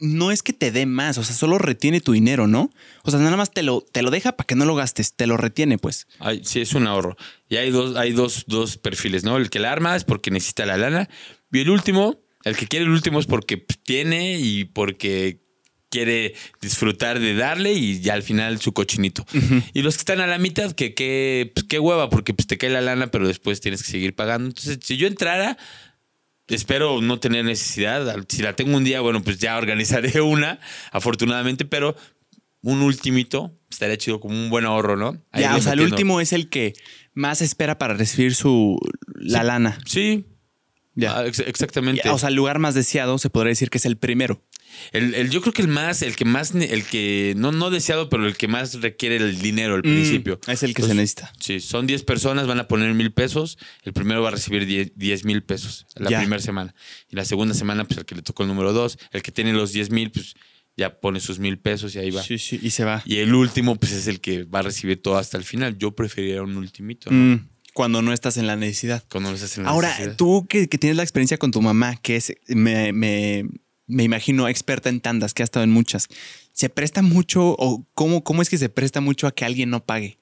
no 0.00 0.32
es 0.32 0.42
que 0.42 0.52
te 0.52 0.72
dé 0.72 0.84
más, 0.84 1.16
o 1.16 1.22
sea, 1.22 1.36
solo 1.36 1.58
retiene 1.58 2.00
tu 2.00 2.10
dinero, 2.10 2.48
¿no? 2.48 2.70
O 3.04 3.12
sea, 3.12 3.20
nada 3.20 3.36
más 3.36 3.52
te 3.52 3.62
lo, 3.62 3.82
te 3.82 4.02
lo 4.02 4.10
deja 4.10 4.32
para 4.32 4.48
que 4.48 4.56
no 4.56 4.64
lo 4.64 4.74
gastes, 4.74 5.14
te 5.14 5.28
lo 5.28 5.36
retiene, 5.36 5.78
pues. 5.78 6.08
Ay, 6.18 6.40
sí, 6.42 6.60
es 6.60 6.74
un 6.74 6.88
ahorro. 6.88 7.16
Y 7.48 7.54
hay 7.54 7.70
dos, 7.70 7.94
hay 7.94 8.10
dos, 8.10 8.46
dos 8.48 8.76
perfiles, 8.76 9.22
¿no? 9.22 9.36
El 9.36 9.48
que 9.48 9.60
la 9.60 9.70
arma 9.70 9.94
es 9.94 10.02
porque 10.02 10.32
necesita 10.32 10.66
la 10.66 10.76
lana. 10.76 11.08
Y 11.52 11.60
el 11.60 11.70
último, 11.70 12.18
el 12.42 12.56
que 12.56 12.66
quiere 12.66 12.84
el 12.84 12.90
último 12.90 13.20
es 13.20 13.26
porque 13.26 13.64
tiene 13.84 14.40
y 14.40 14.64
porque 14.64 15.43
quiere 15.94 16.34
disfrutar 16.60 17.20
de 17.20 17.34
darle 17.34 17.72
y 17.72 18.00
ya 18.00 18.14
al 18.14 18.22
final 18.24 18.60
su 18.60 18.72
cochinito. 18.72 19.24
Y 19.72 19.82
los 19.82 19.94
que 19.94 20.00
están 20.00 20.20
a 20.20 20.26
la 20.26 20.38
mitad, 20.38 20.72
que 20.72 20.92
qué 20.94 21.52
pues, 21.54 21.64
qué 21.68 21.78
hueva, 21.78 22.10
porque 22.10 22.34
pues, 22.34 22.46
te 22.48 22.58
cae 22.58 22.70
la 22.70 22.80
lana, 22.80 23.06
pero 23.12 23.28
después 23.28 23.60
tienes 23.60 23.82
que 23.84 23.90
seguir 23.92 24.14
pagando. 24.14 24.48
Entonces, 24.48 24.78
si 24.82 24.96
yo 24.96 25.06
entrara, 25.06 25.56
espero 26.48 27.00
no 27.00 27.18
tener 27.20 27.44
necesidad. 27.44 28.16
Si 28.28 28.42
la 28.42 28.54
tengo 28.56 28.76
un 28.76 28.84
día, 28.84 29.00
bueno, 29.00 29.22
pues 29.22 29.38
ya 29.38 29.56
organizaré 29.56 30.20
una, 30.20 30.58
afortunadamente, 30.90 31.64
pero 31.64 31.96
un 32.62 32.80
ultimito 32.82 33.56
estaría 33.70 33.96
chido 33.96 34.20
como 34.20 34.34
un 34.34 34.50
buen 34.50 34.64
ahorro, 34.64 34.96
¿no? 34.96 35.22
Ahí 35.32 35.42
Ya, 35.42 35.56
o 35.56 35.60
sea, 35.60 35.74
el 35.74 35.80
último 35.80 36.20
es 36.20 36.32
el 36.32 36.48
que 36.48 36.72
más 37.12 37.42
espera 37.42 37.78
para 37.78 37.94
recibir 37.94 38.34
su 38.34 38.78
la 39.14 39.40
Sí. 39.40 39.46
lana. 39.46 39.78
Sí. 39.86 40.24
Ya. 40.96 41.18
Ah, 41.18 41.26
ex- 41.26 41.40
exactamente. 41.40 42.02
Ya, 42.04 42.12
O 42.14 42.18
sea, 42.18 42.28
el 42.28 42.36
lugar 42.36 42.58
más 42.58 42.74
deseado 42.74 43.18
se 43.18 43.28
podría 43.28 43.50
decir 43.50 43.68
que 43.68 43.78
es 43.78 43.84
el 43.86 43.96
primero. 43.96 44.42
El, 44.92 45.14
el- 45.14 45.30
yo 45.30 45.40
creo 45.40 45.52
que 45.52 45.62
el 45.62 45.68
más, 45.68 46.02
el 46.02 46.16
que 46.16 46.24
más, 46.24 46.54
el 46.54 46.84
que, 46.84 47.34
no, 47.36 47.52
no 47.52 47.70
deseado, 47.70 48.08
pero 48.08 48.26
el 48.26 48.36
que 48.36 48.48
más 48.48 48.80
requiere 48.80 49.16
el 49.16 49.40
dinero 49.40 49.74
al 49.74 49.82
principio. 49.82 50.40
Mm, 50.46 50.50
es 50.50 50.62
el 50.62 50.74
que 50.74 50.82
se 50.82 50.94
necesita. 50.94 51.32
Sí, 51.40 51.60
son 51.60 51.86
10 51.86 52.02
personas, 52.04 52.46
van 52.46 52.60
a 52.60 52.68
poner 52.68 52.92
mil 52.94 53.12
pesos. 53.12 53.58
El 53.82 53.92
primero 53.92 54.22
va 54.22 54.28
a 54.28 54.32
recibir 54.32 54.92
10 54.94 55.24
mil 55.24 55.42
pesos 55.42 55.86
la 55.96 56.10
Ya. 56.10 56.18
primera 56.20 56.40
semana. 56.42 56.74
Y 57.10 57.16
la 57.16 57.24
segunda 57.24 57.54
semana, 57.54 57.84
pues 57.84 57.98
el 57.98 58.04
que 58.04 58.14
le 58.14 58.22
tocó 58.22 58.42
el 58.42 58.48
número 58.48 58.72
2. 58.72 58.98
El 59.12 59.22
que 59.22 59.32
tiene 59.32 59.52
los 59.52 59.72
10 59.72 59.90
mil, 59.90 60.10
pues 60.10 60.34
ya 60.76 61.00
pone 61.00 61.20
sus 61.20 61.38
mil 61.38 61.58
pesos 61.58 61.94
y 61.94 61.98
ahí 62.00 62.10
va. 62.10 62.22
Sí, 62.22 62.38
sí, 62.38 62.58
y 62.60 62.70
se 62.70 62.84
va. 62.84 63.02
Y 63.06 63.18
el 63.18 63.32
último, 63.34 63.76
pues 63.76 63.92
es 63.92 64.06
el 64.08 64.20
que 64.20 64.42
va 64.44 64.58
a 64.58 64.62
recibir 64.62 65.00
todo 65.00 65.18
hasta 65.18 65.36
el 65.38 65.44
final. 65.44 65.78
Yo 65.78 65.92
preferiría 65.94 66.42
un 66.42 66.56
ultimito, 66.56 67.10
¿no? 67.12 67.36
Mm, 67.36 67.48
cuando 67.74 68.02
no 68.02 68.12
estás 68.12 68.36
en 68.36 68.46
la 68.46 68.54
necesidad. 68.56 69.04
Cuando 69.10 69.30
les 69.32 69.42
hacen 69.42 69.64
la 69.64 69.70
Ahora, 69.70 69.88
necesidad. 69.90 70.16
tú 70.16 70.46
que, 70.48 70.68
que 70.68 70.78
tienes 70.78 70.96
la 70.96 71.02
experiencia 71.02 71.38
con 71.38 71.50
tu 71.50 71.60
mamá, 71.62 71.96
que 71.96 72.16
es, 72.16 72.32
me, 72.48 72.92
me- 72.92 73.46
me 73.86 74.02
imagino, 74.02 74.48
experta 74.48 74.88
en 74.88 75.00
tandas, 75.00 75.34
que 75.34 75.42
ha 75.42 75.44
estado 75.44 75.64
en 75.64 75.70
muchas, 75.70 76.08
¿se 76.52 76.68
presta 76.68 77.02
mucho 77.02 77.54
o 77.58 77.84
cómo, 77.94 78.24
cómo 78.24 78.42
es 78.42 78.48
que 78.50 78.58
se 78.58 78.68
presta 78.68 79.00
mucho 79.00 79.26
a 79.26 79.32
que 79.34 79.44
alguien 79.44 79.70
no 79.70 79.84
pague? 79.84 80.18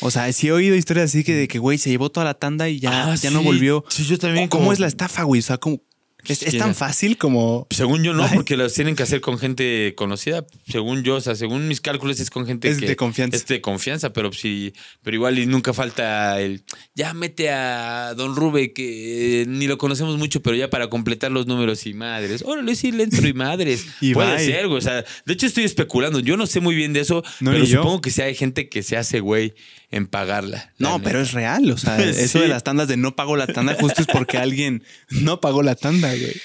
O 0.00 0.10
sea, 0.10 0.32
sí 0.32 0.48
he 0.48 0.52
oído 0.52 0.74
historias 0.76 1.10
así 1.10 1.22
que 1.24 1.34
de 1.34 1.46
que, 1.48 1.58
güey, 1.58 1.76
se 1.78 1.90
llevó 1.90 2.10
toda 2.10 2.24
la 2.24 2.34
tanda 2.34 2.68
y 2.68 2.80
ya, 2.80 3.12
Ah, 3.12 3.14
ya 3.16 3.30
no 3.30 3.42
volvió. 3.42 3.84
Sí, 3.88 4.04
yo 4.04 4.18
también. 4.18 4.48
¿Cómo 4.48 4.62
como- 4.62 4.72
es 4.72 4.80
la 4.80 4.86
estafa, 4.86 5.22
güey? 5.24 5.40
O 5.40 5.42
sea, 5.42 5.58
¿cómo- 5.58 5.82
¿es, 6.26 6.42
es 6.42 6.58
tan 6.58 6.74
fácil 6.74 7.16
como...? 7.16 7.66
Según 7.70 8.02
yo 8.02 8.12
no, 8.14 8.24
Ay. 8.24 8.30
porque 8.34 8.56
las 8.56 8.74
tienen 8.74 8.96
que 8.96 9.02
hacer 9.02 9.20
con 9.20 9.38
gente 9.38 9.94
conocida. 9.96 10.46
Según 10.68 11.02
yo, 11.02 11.16
o 11.16 11.20
sea, 11.20 11.34
según 11.34 11.68
mis 11.68 11.80
cálculos 11.80 12.20
es 12.20 12.30
con 12.30 12.46
gente 12.46 12.68
Es 12.68 12.78
que 12.78 12.86
de 12.86 12.96
confianza. 12.96 13.36
Es 13.36 13.46
de 13.46 13.60
confianza, 13.60 14.12
pero 14.12 14.32
sí, 14.32 14.72
pero 15.02 15.16
igual 15.16 15.38
y 15.38 15.46
nunca 15.46 15.72
falta 15.72 16.40
el 16.40 16.62
ya 16.94 17.14
mete 17.14 17.50
a 17.50 18.14
Don 18.16 18.36
Rube 18.36 18.72
que 18.72 19.42
eh, 19.42 19.46
ni 19.46 19.66
lo 19.66 19.78
conocemos 19.78 20.16
mucho, 20.18 20.42
pero 20.42 20.56
ya 20.56 20.70
para 20.70 20.88
completar 20.88 21.30
los 21.30 21.46
números 21.46 21.86
y 21.86 21.94
madres. 21.94 22.42
Órale, 22.44 22.74
sí 22.76 22.92
le 22.92 23.04
entro 23.04 23.26
y 23.26 23.32
madres. 23.32 23.86
Y 24.00 24.14
Puede 24.14 24.36
bye. 24.36 24.44
ser, 24.46 24.66
güey. 24.66 24.78
O 24.78 24.80
sea, 24.80 25.04
de 25.26 25.32
hecho 25.32 25.46
estoy 25.46 25.64
especulando. 25.64 26.20
Yo 26.20 26.36
no 26.36 26.46
sé 26.46 26.60
muy 26.60 26.74
bien 26.74 26.92
de 26.92 27.00
eso, 27.00 27.22
No, 27.40 27.50
pero 27.52 27.64
yo. 27.64 27.78
supongo 27.78 28.00
que 28.00 28.10
sí 28.10 28.22
hay 28.22 28.34
gente 28.34 28.68
que 28.68 28.82
se 28.82 28.96
hace 28.96 29.20
güey 29.20 29.54
en 29.90 30.06
pagarla. 30.06 30.72
la 30.78 30.88
No, 30.90 30.98
neta. 30.98 31.08
pero 31.08 31.20
es 31.20 31.32
real. 31.32 31.70
O 31.70 31.78
sea, 31.78 31.98
eso 32.04 32.40
de 32.40 32.48
las 32.48 32.62
tandas 32.62 32.88
de 32.88 32.96
no 32.96 33.16
pago 33.16 33.36
la 33.36 33.46
tanda 33.46 33.74
justo 33.78 34.00
es 34.00 34.06
porque 34.06 34.38
alguien 34.38 34.82
no 35.10 35.40
pagó 35.40 35.62
la 35.62 35.74
tanda, 35.74 36.08
güey. 36.14 36.40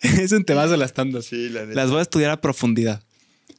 Es 0.00 0.32
un 0.32 0.44
temazo 0.44 0.70
de 0.72 0.78
las 0.78 0.94
tandas. 0.94 1.26
Sí, 1.26 1.48
la 1.48 1.62
neta. 1.62 1.74
Las 1.74 1.90
voy 1.90 2.00
a 2.00 2.02
estudiar 2.02 2.30
a 2.30 2.40
profundidad. 2.40 3.02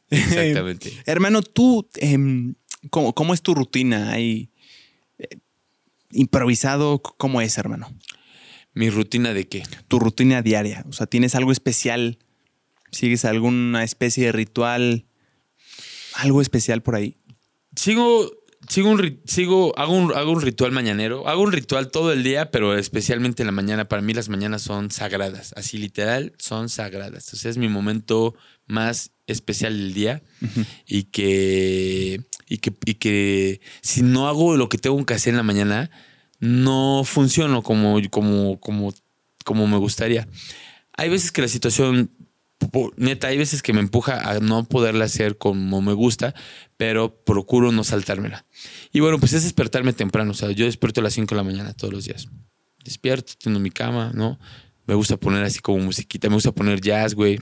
Exactamente. 0.10 0.92
Hermano, 1.06 1.42
tú, 1.42 1.90
em, 1.96 2.56
¿cómo, 2.90 3.16
cómo 3.16 3.34
es 3.34 3.42
tu 3.42 3.56
rutina? 3.56 4.12
¿Hay 4.12 4.52
eh, 5.18 5.38
improvisado? 6.12 7.02
¿Cómo 7.02 7.42
es, 7.42 7.58
hermano? 7.58 7.92
Mi 8.74 8.90
rutina 8.90 9.34
de 9.34 9.48
qué? 9.48 9.64
Tu 9.88 10.00
rutina 10.00 10.42
diaria. 10.42 10.84
O 10.90 10.94
sea, 10.94 11.08
¿tienes 11.08 11.36
algo 11.36 11.52
especial? 11.52 12.20
¿Sigues 12.92 13.24
alguna 13.26 13.84
especie 13.84 14.26
de 14.26 14.32
ritual? 14.32 15.06
¿Algo 16.16 16.42
especial 16.42 16.84
por 16.84 16.96
ahí? 16.96 17.18
Sigo, 17.76 18.32
sigo 18.68 18.90
un, 18.90 19.22
sigo, 19.26 19.78
hago 19.78 19.94
un, 19.94 20.14
hago 20.14 20.32
un 20.32 20.42
ritual 20.42 20.72
mañanero. 20.72 21.28
Hago 21.28 21.42
un 21.42 21.52
ritual 21.52 21.92
todo 21.92 22.12
el 22.12 22.24
día, 22.24 22.52
pero 22.52 22.78
especialmente 22.78 23.44
en 23.44 23.48
la 23.48 23.52
mañana. 23.52 23.86
Para 23.86 24.02
mí 24.02 24.14
las 24.14 24.30
mañanas 24.30 24.62
son 24.62 24.92
sagradas. 24.92 25.54
Así 25.56 25.78
literal, 25.78 26.34
son 26.38 26.70
sagradas. 26.70 27.26
Sea, 27.26 27.52
es 27.52 27.58
mi 27.58 27.68
momento 27.68 28.36
más 28.66 29.12
especial 29.28 29.78
del 29.78 29.94
día. 29.94 30.22
Y 30.88 31.04
que, 31.04 32.22
y 32.48 32.58
que, 32.58 32.74
y 32.86 32.94
que 32.96 33.62
si 33.82 34.02
no 34.02 34.28
hago 34.28 34.58
lo 34.58 34.70
que 34.70 34.78
tengo 34.78 35.04
que 35.06 35.14
hacer 35.14 35.32
en 35.32 35.38
la 35.38 35.44
mañana, 35.44 35.90
no 36.40 37.04
funciono 37.06 37.64
como, 37.64 38.00
como, 38.10 38.60
como, 38.60 38.94
como 39.46 39.68
me 39.68 39.78
gustaría. 39.78 40.28
Hay 40.96 41.10
veces 41.10 41.32
que 41.32 41.42
la 41.42 41.48
situación, 41.48 42.12
neta, 42.98 43.28
hay 43.28 43.38
veces 43.38 43.62
que 43.62 43.74
me 43.74 43.80
empuja 43.80 44.30
a 44.30 44.40
no 44.40 44.64
poderla 44.66 45.06
hacer 45.06 45.38
como 45.38 45.82
me 45.82 45.94
gusta, 45.94 46.34
pero 46.78 47.24
procuro 47.24 47.72
no 47.72 47.84
saltármela. 47.84 48.46
Y 48.92 49.00
bueno, 49.00 49.20
pues 49.20 49.34
es 49.34 49.44
despertarme 49.44 49.94
temprano. 49.94 50.32
O 50.32 50.34
sea, 50.34 50.52
yo 50.52 50.66
despierto 50.66 51.02
a 51.02 51.04
las 51.04 51.14
5 51.14 51.34
de 51.34 51.36
la 51.36 51.44
mañana 51.44 51.74
todos 51.74 51.94
los 51.94 52.06
días. 52.06 52.28
Despierto, 52.84 53.34
tengo 53.42 53.60
mi 53.60 53.72
cama, 53.72 54.12
¿no? 54.14 54.40
Me 54.86 54.96
gusta 54.96 55.18
poner 55.18 55.44
así 55.44 55.60
como 55.60 55.80
musiquita, 55.80 56.28
me 56.30 56.36
gusta 56.36 56.52
poner 56.52 56.82
jazz, 56.82 57.14
güey. 57.14 57.40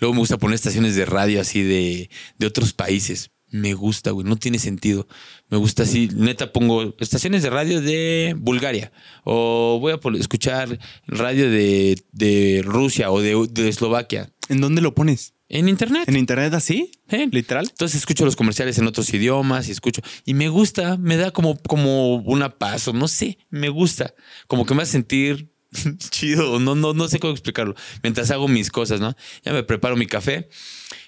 Luego 0.00 0.14
me 0.14 0.20
gusta 0.20 0.38
poner 0.38 0.54
estaciones 0.54 0.96
de 0.96 1.04
radio 1.04 1.40
así 1.40 1.62
de, 1.62 2.10
de 2.38 2.46
otros 2.46 2.72
países. 2.72 3.30
Me 3.50 3.74
gusta, 3.74 4.10
güey. 4.10 4.26
No 4.26 4.36
tiene 4.36 4.58
sentido. 4.58 5.08
Me 5.48 5.56
gusta 5.56 5.84
así. 5.84 6.08
Neta, 6.14 6.52
pongo 6.52 6.94
estaciones 6.98 7.42
de 7.42 7.50
radio 7.50 7.80
de 7.80 8.34
Bulgaria. 8.38 8.92
O 9.24 9.78
voy 9.80 9.92
a 9.92 10.18
escuchar 10.18 10.78
radio 11.06 11.50
de, 11.50 12.02
de 12.12 12.62
Rusia 12.64 13.10
o 13.10 13.20
de, 13.20 13.46
de 13.50 13.68
Eslovaquia. 13.68 14.30
¿En 14.48 14.60
dónde 14.60 14.80
lo 14.80 14.94
pones? 14.94 15.34
En 15.50 15.68
internet. 15.68 16.04
¿En 16.06 16.16
internet 16.16 16.52
así? 16.52 16.90
¿Eh? 17.08 17.26
¿Literal? 17.30 17.66
Entonces 17.70 18.00
escucho 18.00 18.26
los 18.26 18.36
comerciales 18.36 18.76
en 18.78 18.86
otros 18.86 19.12
idiomas 19.14 19.68
y 19.68 19.72
escucho. 19.72 20.02
Y 20.26 20.34
me 20.34 20.48
gusta, 20.48 20.98
me 20.98 21.16
da 21.16 21.30
como, 21.30 21.56
como 21.62 22.16
una 22.16 22.58
paz, 22.58 22.88
o 22.88 22.92
no 22.92 23.08
sé, 23.08 23.38
me 23.48 23.70
gusta. 23.70 24.14
Como 24.46 24.66
que 24.66 24.74
me 24.74 24.82
hace 24.82 24.92
sentir 24.92 25.50
chido, 26.10 26.60
no, 26.60 26.74
no, 26.74 26.92
no 26.92 27.08
sé 27.08 27.18
cómo 27.18 27.32
explicarlo. 27.32 27.74
Mientras 28.02 28.30
hago 28.30 28.46
mis 28.46 28.70
cosas, 28.70 29.00
¿no? 29.00 29.16
Ya 29.42 29.52
me 29.52 29.62
preparo 29.62 29.96
mi 29.96 30.06
café. 30.06 30.48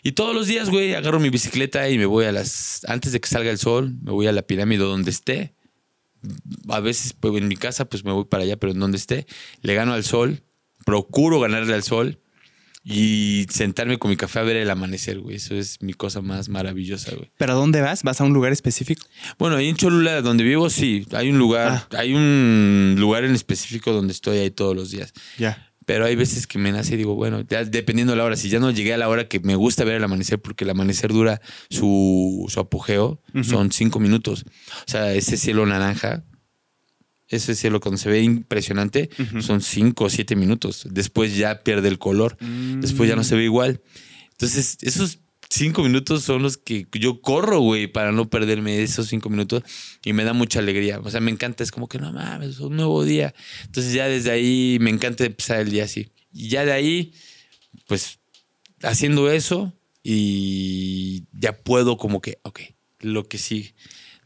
Y 0.02 0.12
todos 0.12 0.35
los 0.35 0.47
días, 0.47 0.70
güey, 0.70 0.94
agarro 0.94 1.20
mi 1.20 1.31
bicicleta 1.31 1.89
y 1.89 1.98
me 1.98 2.06
voy 2.06 2.24
a 2.24 2.32
las. 2.32 2.85
Antes 2.89 3.12
de 3.12 3.20
que 3.20 3.28
salga 3.28 3.51
el 3.51 3.59
sol, 3.59 3.94
me 4.02 4.12
voy 4.12 4.27
a 4.27 4.32
la 4.32 4.43
pirámide 4.43 4.85
donde 4.85 5.10
esté. 5.10 5.55
A 6.68 6.81
veces, 6.81 7.14
pues, 7.14 7.35
en 7.36 7.48
mi 7.48 7.56
casa, 7.56 7.86
pues 7.86 8.05
me 8.05 8.12
voy 8.12 8.24
para 8.24 8.43
allá, 8.43 8.56
pero 8.56 8.72
en 8.72 8.78
donde 8.78 8.98
esté, 8.98 9.27
le 9.62 9.74
gano 9.74 9.94
al 9.94 10.05
sol, 10.05 10.43
procuro 10.85 11.40
ganarle 11.40 11.74
al 11.74 11.82
sol 11.82 12.20
y 12.82 13.47
sentarme 13.51 13.98
con 13.98 14.10
mi 14.10 14.16
café 14.16 14.39
a 14.39 14.43
ver 14.43 14.56
el 14.56 14.70
amanecer, 14.70 15.20
güey. 15.20 15.36
Eso 15.36 15.55
es 15.55 15.82
mi 15.82 15.93
cosa 15.93 16.22
más 16.22 16.48
maravillosa, 16.48 17.14
güey. 17.14 17.31
¿Pero 17.36 17.52
a 17.52 17.55
dónde 17.55 17.81
vas? 17.81 18.02
¿Vas 18.02 18.20
a 18.20 18.24
un 18.24 18.32
lugar 18.32 18.52
específico? 18.52 19.06
Bueno, 19.39 19.56
ahí 19.56 19.68
en 19.68 19.77
Cholula, 19.77 20.22
donde 20.22 20.44
vivo, 20.44 20.70
sí, 20.70 21.06
hay 21.12 21.31
un 21.31 21.39
lugar, 21.39 21.89
hay 21.97 22.14
un 22.14 22.97
lugar 22.98 23.24
en 23.24 23.35
específico 23.35 23.93
donde 23.93 24.12
estoy 24.12 24.39
ahí 24.39 24.51
todos 24.51 24.74
los 24.74 24.90
días. 24.90 25.12
Ya. 25.39 25.69
Pero 25.91 26.05
hay 26.05 26.15
veces 26.15 26.47
que 26.47 26.57
me 26.57 26.71
nace 26.71 26.95
y 26.95 26.99
digo, 26.99 27.17
bueno, 27.17 27.41
ya 27.41 27.65
dependiendo 27.65 28.12
de 28.12 28.17
la 28.17 28.23
hora, 28.23 28.37
si 28.37 28.49
ya 28.49 28.61
no 28.61 28.71
llegué 28.71 28.95
a 28.95 28.97
la 28.97 29.09
hora 29.09 29.27
que 29.27 29.41
me 29.41 29.57
gusta 29.57 29.83
ver 29.83 29.97
el 29.97 30.05
amanecer, 30.05 30.41
porque 30.41 30.62
el 30.62 30.71
amanecer 30.71 31.12
dura 31.12 31.41
su, 31.69 32.47
su 32.49 32.61
apogeo, 32.61 33.21
son 33.43 33.73
cinco 33.73 33.99
minutos. 33.99 34.45
O 34.87 34.89
sea, 34.89 35.12
ese 35.15 35.37
cielo 35.37 35.67
naranja, 35.67 36.23
ese 37.27 37.57
cielo 37.57 37.81
cuando 37.81 37.99
se 37.99 38.09
ve 38.09 38.23
impresionante, 38.23 39.11
son 39.41 39.62
cinco 39.62 40.05
o 40.05 40.11
siete 40.11 40.37
minutos. 40.37 40.87
Después 40.89 41.37
ya 41.37 41.65
pierde 41.65 41.89
el 41.89 41.99
color, 41.99 42.37
después 42.79 43.09
ya 43.09 43.17
no 43.17 43.25
se 43.25 43.35
ve 43.35 43.43
igual. 43.43 43.81
Entonces, 44.31 44.79
esos 44.83 45.19
cinco 45.51 45.82
minutos 45.82 46.22
son 46.22 46.43
los 46.43 46.56
que 46.56 46.86
yo 46.93 47.20
corro, 47.20 47.60
güey, 47.60 47.86
para 47.89 48.12
no 48.12 48.31
perderme 48.31 48.82
esos 48.82 49.09
cinco 49.09 49.28
minutos 49.28 49.62
y 50.05 50.12
me 50.12 50.24
da 50.24 50.32
mucha 50.32 50.60
alegría. 50.60 51.01
O 51.01 51.10
sea, 51.10 51.20
me 51.20 51.31
encanta, 51.31 51.62
es 51.64 51.72
como 51.72 51.89
que 51.89 51.98
no 51.98 52.12
mames, 52.12 52.51
es 52.51 52.60
un 52.60 52.77
nuevo 52.77 53.05
día. 53.05 53.35
Entonces, 53.64 53.93
ya 53.93 54.06
desde 54.09 54.31
ahí 54.31 54.78
me 54.81 54.90
encanta 54.90 55.24
empezar 55.24 55.60
el 55.60 55.70
día 55.70 55.85
así. 55.85 56.10
Y 56.32 56.48
ya 56.48 56.64
de 56.64 56.72
ahí, 56.72 57.12
pues, 57.86 58.20
haciendo 58.82 59.31
eso 59.31 59.74
y 60.02 61.24
ya 61.32 61.56
puedo 61.56 61.97
como 61.97 62.20
que, 62.20 62.39
ok, 62.43 62.60
lo 63.01 63.24
que 63.28 63.39
sí. 63.39 63.74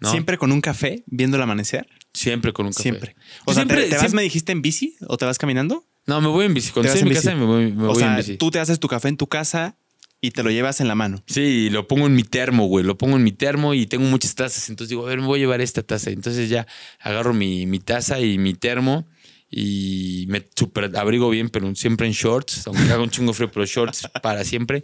¿no? 0.01 0.11
¿Siempre 0.11 0.37
con 0.39 0.53
un 0.53 0.61
café 0.61 1.05
viendo 1.07 1.37
el 1.37 1.43
amanecer? 1.43 1.87
Siempre 2.13 2.53
con 2.53 2.67
un 2.67 2.73
café. 2.73 2.83
Siempre. 2.83 3.17
O 3.45 3.55
sea, 3.55 3.63
siempre- 3.65 3.83
¿te, 3.85 3.89
te 3.89 3.91
vas, 3.95 4.01
siempre- 4.01 4.17
me 4.17 4.23
dijiste, 4.23 4.53
en 4.53 4.63
bici 4.63 4.97
o 5.09 5.17
te 5.17 5.25
vas 5.25 5.39
caminando? 5.39 5.87
No, 6.07 6.21
me 6.21 6.29
voy 6.29 6.45
en 6.47 6.55
bici. 6.55 6.71
Cuando 6.71 6.89
vas 6.91 6.97
estoy 6.97 7.09
en 7.09 7.13
mi 7.13 7.17
en 7.17 7.23
casa, 7.23 7.35
me 7.37 7.45
voy, 7.47 7.73
me 7.73 7.85
o 7.85 7.87
voy 7.89 7.97
sea, 7.97 8.11
en 8.11 8.17
bici. 8.19 8.37
tú 8.37 8.51
te 8.51 8.59
haces 8.59 8.79
tu 8.79 8.89
café 8.89 9.09
en 9.09 9.17
tu 9.17 9.27
casa 9.27 9.79
y 10.27 10.31
te 10.31 10.43
lo 10.43 10.51
llevas 10.51 10.81
en 10.81 10.89
la 10.89 10.95
mano. 10.95 11.23
Sí, 11.27 11.69
lo 11.71 11.87
pongo 11.89 12.07
en 12.07 12.15
mi 12.15 12.23
termo, 12.23 12.67
güey. 12.67 12.85
Lo 12.85 12.97
pongo 12.99 13.17
en 13.17 13.25
mi 13.25 13.33
termo 13.33 13.75
y 13.75 13.87
tengo 13.87 14.05
muchas 14.05 14.35
tazas. 14.35 14.69
Entonces 14.69 14.89
digo, 14.91 15.05
a 15.07 15.09
ver, 15.11 15.21
me 15.21 15.27
voy 15.27 15.39
a 15.39 15.43
llevar 15.43 15.61
esta 15.61 15.83
taza. 15.83 16.11
Entonces 16.11 16.49
ya 16.49 16.67
agarro 17.01 17.35
mi, 17.35 17.67
mi 17.67 17.79
taza 17.81 18.21
y 18.21 18.39
mi 18.39 18.55
termo 18.55 19.07
y 19.51 20.25
me 20.29 20.45
super 20.57 20.91
abrigo 20.97 21.31
bien, 21.31 21.49
pero 21.49 21.73
siempre 21.75 22.07
en 22.07 22.13
shorts. 22.13 22.67
Aunque 22.67 22.83
haga 22.85 23.03
un 23.03 23.11
chingo 23.11 23.33
frío, 23.33 23.51
pero 23.53 23.65
shorts 23.67 24.09
para 24.23 24.45
siempre. 24.45 24.83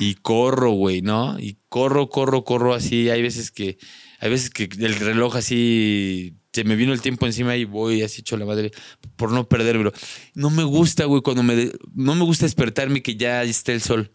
Y 0.00 0.14
corro, 0.16 0.72
güey, 0.72 1.02
¿no? 1.02 1.38
Y 1.38 1.58
corro, 1.68 2.08
corro, 2.08 2.44
corro 2.44 2.74
así. 2.74 3.08
Hay 3.10 3.22
veces 3.22 3.50
que, 3.50 3.78
hay 4.18 4.30
veces 4.30 4.50
que 4.50 4.64
el 4.64 4.94
reloj 4.96 5.36
así 5.36 6.34
se 6.52 6.64
me 6.64 6.74
vino 6.74 6.92
el 6.92 7.00
tiempo 7.00 7.26
encima 7.26 7.56
y 7.56 7.64
voy 7.64 8.02
así 8.02 8.22
hecho 8.22 8.36
la 8.36 8.44
madre 8.44 8.72
por 9.14 9.30
no 9.30 9.48
perdérmelo. 9.48 9.92
No 10.34 10.50
me 10.50 10.64
gusta, 10.64 11.04
güey, 11.04 11.22
cuando 11.22 11.44
me, 11.44 11.54
de- 11.54 11.78
no 11.94 12.16
me 12.16 12.24
gusta 12.24 12.46
despertarme 12.46 13.02
que 13.02 13.14
ya 13.16 13.44
esté 13.44 13.72
el 13.72 13.82
sol. 13.82 14.10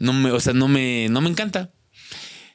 No 0.00 0.12
me, 0.12 0.32
o 0.32 0.40
sea, 0.40 0.52
no 0.54 0.66
me, 0.66 1.06
no 1.10 1.20
me 1.20 1.30
encanta. 1.30 1.72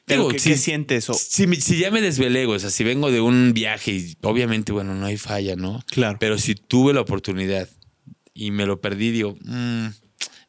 Pero 0.04 0.28
Digo, 0.28 0.32
¿qué, 0.32 0.50
qué 0.50 0.56
sientes? 0.58 1.08
O- 1.10 1.14
Si, 1.14 1.46
si 1.56 1.78
ya 1.78 1.90
me 1.90 2.00
desvelé, 2.02 2.46
o 2.46 2.58
sea, 2.58 2.70
si 2.70 2.84
vengo 2.84 3.10
de 3.10 3.20
un 3.20 3.52
viaje 3.54 3.92
y 3.92 4.16
obviamente, 4.22 4.70
bueno, 4.72 4.94
no 4.94 5.06
hay 5.06 5.16
falla, 5.16 5.56
¿no? 5.56 5.82
Claro. 5.86 6.18
Pero 6.20 6.36
si 6.38 6.54
tuve 6.54 6.92
la 6.92 7.00
oportunidad 7.00 7.68
y 8.34 8.50
me 8.50 8.66
lo 8.66 8.80
perdí, 8.80 9.10
digo, 9.10 9.34
mm, 9.42 9.86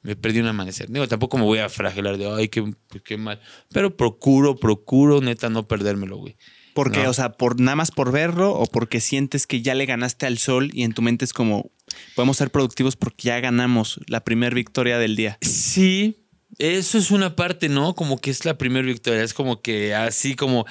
me 0.04 0.16
perdí 0.16 0.40
un 0.42 0.48
amanecer. 0.48 0.92
Digo, 0.92 1.08
tampoco 1.08 1.38
me 1.38 1.44
voy 1.46 1.60
a 1.60 1.70
fragelar 1.70 2.18
de, 2.18 2.30
ay, 2.32 2.50
qué, 2.50 2.62
pues, 2.88 3.02
qué 3.04 3.18
mal. 3.18 3.40
Pero 3.72 3.98
procuro, 3.98 4.56
procuro, 4.58 5.22
neta, 5.22 5.50
no 5.50 5.68
perdérmelo, 5.68 6.18
güey. 6.18 6.36
porque, 6.76 7.02
No. 7.04 7.10
o 7.10 7.14
sea, 7.14 7.32
por 7.32 7.60
nada 7.60 7.76
más 7.76 7.90
por 7.90 8.12
verlo 8.12 8.52
o 8.54 8.68
porque 8.68 9.02
sientes 9.02 9.48
que 9.48 9.64
ya 9.64 9.74
le 9.74 9.88
ganaste 9.88 10.28
al 10.28 10.38
sol 10.38 10.70
y 10.74 10.84
en 10.84 10.94
tu 10.94 11.02
mente 11.02 11.26
es 11.26 11.34
como 11.34 11.72
podemos 12.16 12.38
ser 12.38 12.52
productivos 12.52 12.96
porque 12.96 13.24
ya 13.30 13.40
ganamos 13.40 14.00
la 14.06 14.24
primera 14.24 14.54
victoria 14.54 15.00
del 15.00 15.16
día. 15.16 15.40
Sí, 15.42 16.27
eso 16.60 16.98
es 16.98 17.12
una 17.12 17.36
parte, 17.36 17.70
¿no? 17.70 17.94
Como 17.96 18.18
que 18.18 18.32
es 18.32 18.46
la 18.46 18.58
primera 18.58 18.86
victoria. 18.86 19.24
Es 19.24 19.34
como 19.34 19.62
que 19.62 19.94
así 19.94 20.36
como, 20.36 20.66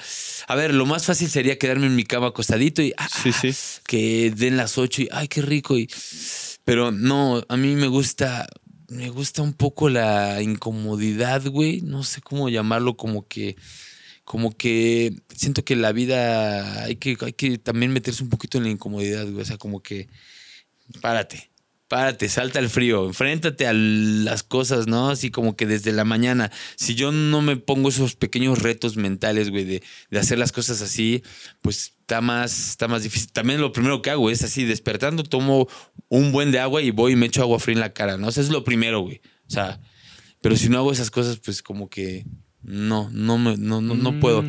a 0.47 0.55
ver, 0.55 0.73
lo 0.73 0.85
más 0.85 1.05
fácil 1.05 1.29
sería 1.29 1.57
quedarme 1.57 1.85
en 1.87 1.95
mi 1.95 2.03
cama 2.03 2.27
acostadito 2.27 2.81
y 2.81 2.93
ah, 2.97 3.07
Sí, 3.23 3.31
sí. 3.31 3.51
que 3.85 4.31
den 4.35 4.57
las 4.57 4.77
ocho 4.77 5.03
y 5.03 5.09
ay, 5.11 5.27
qué 5.27 5.41
rico. 5.41 5.77
Y, 5.77 5.89
pero 6.65 6.91
no, 6.91 7.43
a 7.47 7.57
mí 7.57 7.75
me 7.75 7.87
gusta, 7.87 8.47
me 8.89 9.09
gusta 9.09 9.41
un 9.41 9.53
poco 9.53 9.89
la 9.89 10.41
incomodidad, 10.41 11.45
güey. 11.47 11.81
No 11.81 12.03
sé 12.03 12.21
cómo 12.21 12.49
llamarlo, 12.49 12.97
como 12.97 13.27
que, 13.27 13.55
como 14.25 14.51
que 14.57 15.13
siento 15.33 15.63
que 15.63 15.75
la 15.77 15.93
vida 15.93 16.83
hay 16.83 16.97
que, 16.97 17.17
hay 17.21 17.33
que 17.33 17.57
también 17.59 17.93
meterse 17.93 18.23
un 18.23 18.29
poquito 18.29 18.57
en 18.57 18.65
la 18.65 18.71
incomodidad, 18.71 19.25
güey. 19.29 19.41
O 19.41 19.45
sea, 19.45 19.57
como 19.57 19.81
que 19.81 20.09
párate. 21.01 21.49
Párate, 21.87 22.27
salta 22.27 22.59
al 22.59 22.69
frío, 22.69 23.05
enfréntate 23.05 23.65
a 23.65 23.71
las 23.73 24.43
cosas, 24.43 24.87
¿no? 24.87 25.09
Así 25.09 25.31
como 25.31 25.55
que 25.55 25.65
desde 25.65 25.93
la 25.93 26.03
mañana. 26.03 26.51
Si 26.75 26.95
yo 26.95 27.13
no 27.13 27.41
me 27.41 27.55
pongo 27.55 27.87
esos 27.87 28.15
pequeños 28.15 28.61
retos 28.61 28.97
mentales, 28.97 29.49
güey, 29.49 29.63
de, 29.63 29.83
hacer 30.19 30.37
las 30.37 30.51
cosas 30.51 30.81
así, 30.81 31.23
pues 31.61 31.93
está 32.01 32.19
más, 32.19 32.71
está 32.71 32.89
más 32.89 33.03
difícil. 33.03 33.31
También 33.31 33.61
lo 33.61 33.71
primero 33.71 34.01
que 34.01 34.09
hago 34.09 34.29
es 34.29 34.43
así, 34.43 34.65
despertando, 34.65 35.23
tomo 35.23 35.69
un 36.09 36.33
buen 36.33 36.51
de 36.51 36.59
agua 36.59 36.81
y 36.81 36.91
voy 36.91 37.13
y 37.13 37.15
me 37.15 37.27
echo 37.27 37.41
agua 37.41 37.59
fría 37.59 37.75
en 37.75 37.79
la 37.79 37.93
cara, 37.93 38.17
¿no? 38.17 38.27
O 38.27 38.31
sea, 38.31 38.43
es 38.43 38.49
lo 38.49 38.65
primero, 38.65 38.99
güey. 38.99 39.21
O 39.47 39.51
sea, 39.51 39.79
pero 40.41 40.57
si 40.57 40.67
no 40.67 40.79
hago 40.79 40.91
esas 40.91 41.09
cosas, 41.09 41.37
pues 41.37 41.63
como 41.63 41.89
que 41.89 42.25
no, 42.61 43.09
no, 43.13 43.37
me, 43.37 43.55
no, 43.55 43.79
no, 43.79 43.95
no 43.95 44.19
puedo. 44.19 44.43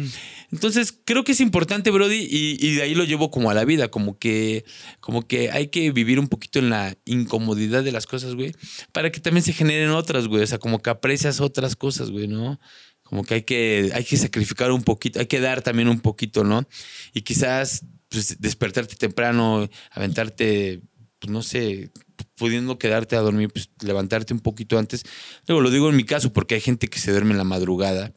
Entonces, 0.50 0.98
creo 1.04 1.24
que 1.24 1.32
es 1.32 1.40
importante, 1.40 1.90
Brody, 1.90 2.26
y, 2.28 2.56
y 2.66 2.74
de 2.76 2.82
ahí 2.82 2.94
lo 2.94 3.04
llevo 3.04 3.30
como 3.30 3.50
a 3.50 3.54
la 3.54 3.64
vida, 3.64 3.90
como 3.90 4.18
que, 4.18 4.64
como 5.00 5.26
que 5.26 5.50
hay 5.50 5.68
que 5.68 5.90
vivir 5.92 6.18
un 6.18 6.28
poquito 6.28 6.58
en 6.58 6.70
la 6.70 6.96
incomodidad 7.04 7.84
de 7.84 7.92
las 7.92 8.06
cosas, 8.06 8.34
güey, 8.34 8.54
para 8.92 9.12
que 9.12 9.20
también 9.20 9.44
se 9.44 9.52
generen 9.52 9.90
otras, 9.90 10.26
güey. 10.26 10.42
O 10.42 10.46
sea, 10.46 10.58
como 10.58 10.80
que 10.80 10.90
aprecias 10.90 11.40
otras 11.40 11.76
cosas, 11.76 12.10
güey, 12.10 12.28
¿no? 12.28 12.58
Como 13.02 13.24
que 13.24 13.34
hay 13.34 13.42
que, 13.42 13.90
hay 13.94 14.04
que 14.04 14.16
sacrificar 14.16 14.70
un 14.72 14.82
poquito, 14.82 15.20
hay 15.20 15.26
que 15.26 15.40
dar 15.40 15.62
también 15.62 15.88
un 15.88 16.00
poquito, 16.00 16.44
¿no? 16.44 16.66
Y 17.12 17.22
quizás 17.22 17.84
pues, 18.08 18.40
despertarte 18.40 18.96
temprano, 18.96 19.68
aventarte, 19.90 20.80
pues 21.18 21.30
no 21.30 21.42
sé, 21.42 21.90
pudiendo 22.36 22.78
quedarte 22.78 23.16
a 23.16 23.20
dormir, 23.20 23.50
pues 23.50 23.70
levantarte 23.82 24.32
un 24.32 24.40
poquito 24.40 24.78
antes. 24.78 25.04
Luego 25.46 25.60
lo 25.60 25.70
digo 25.70 25.90
en 25.90 25.96
mi 25.96 26.04
caso, 26.04 26.32
porque 26.32 26.54
hay 26.54 26.60
gente 26.60 26.88
que 26.88 26.98
se 26.98 27.10
duerme 27.10 27.32
en 27.32 27.38
la 27.38 27.44
madrugada 27.44 28.14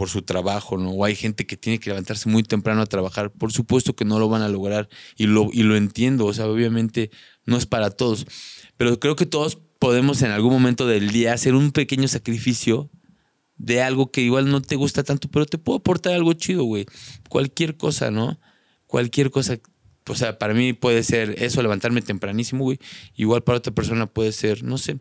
por 0.00 0.08
su 0.08 0.22
trabajo, 0.22 0.78
¿no? 0.78 0.92
O 0.92 1.04
hay 1.04 1.14
gente 1.14 1.46
que 1.46 1.58
tiene 1.58 1.78
que 1.78 1.90
levantarse 1.90 2.26
muy 2.30 2.42
temprano 2.42 2.80
a 2.80 2.86
trabajar. 2.86 3.30
Por 3.30 3.52
supuesto 3.52 3.94
que 3.94 4.06
no 4.06 4.18
lo 4.18 4.30
van 4.30 4.40
a 4.40 4.48
lograr 4.48 4.88
y 5.18 5.26
lo, 5.26 5.50
y 5.52 5.62
lo 5.62 5.76
entiendo. 5.76 6.24
O 6.24 6.32
sea, 6.32 6.46
obviamente 6.46 7.10
no 7.44 7.58
es 7.58 7.66
para 7.66 7.90
todos. 7.90 8.26
Pero 8.78 8.98
creo 8.98 9.14
que 9.14 9.26
todos 9.26 9.58
podemos 9.78 10.22
en 10.22 10.30
algún 10.30 10.54
momento 10.54 10.86
del 10.86 11.10
día 11.10 11.34
hacer 11.34 11.54
un 11.54 11.70
pequeño 11.70 12.08
sacrificio 12.08 12.90
de 13.58 13.82
algo 13.82 14.10
que 14.10 14.22
igual 14.22 14.50
no 14.50 14.62
te 14.62 14.74
gusta 14.74 15.04
tanto, 15.04 15.28
pero 15.30 15.44
te 15.44 15.58
puede 15.58 15.80
aportar 15.80 16.14
algo 16.14 16.32
chido, 16.32 16.64
güey. 16.64 16.86
Cualquier 17.28 17.76
cosa, 17.76 18.10
¿no? 18.10 18.40
Cualquier 18.86 19.30
cosa. 19.30 19.58
O 20.08 20.14
sea, 20.14 20.38
para 20.38 20.54
mí 20.54 20.72
puede 20.72 21.02
ser 21.02 21.34
eso, 21.42 21.60
levantarme 21.60 22.00
tempranísimo, 22.00 22.64
güey. 22.64 22.78
Igual 23.16 23.42
para 23.42 23.58
otra 23.58 23.74
persona 23.74 24.06
puede 24.06 24.32
ser, 24.32 24.64
no 24.64 24.78
sé, 24.78 24.98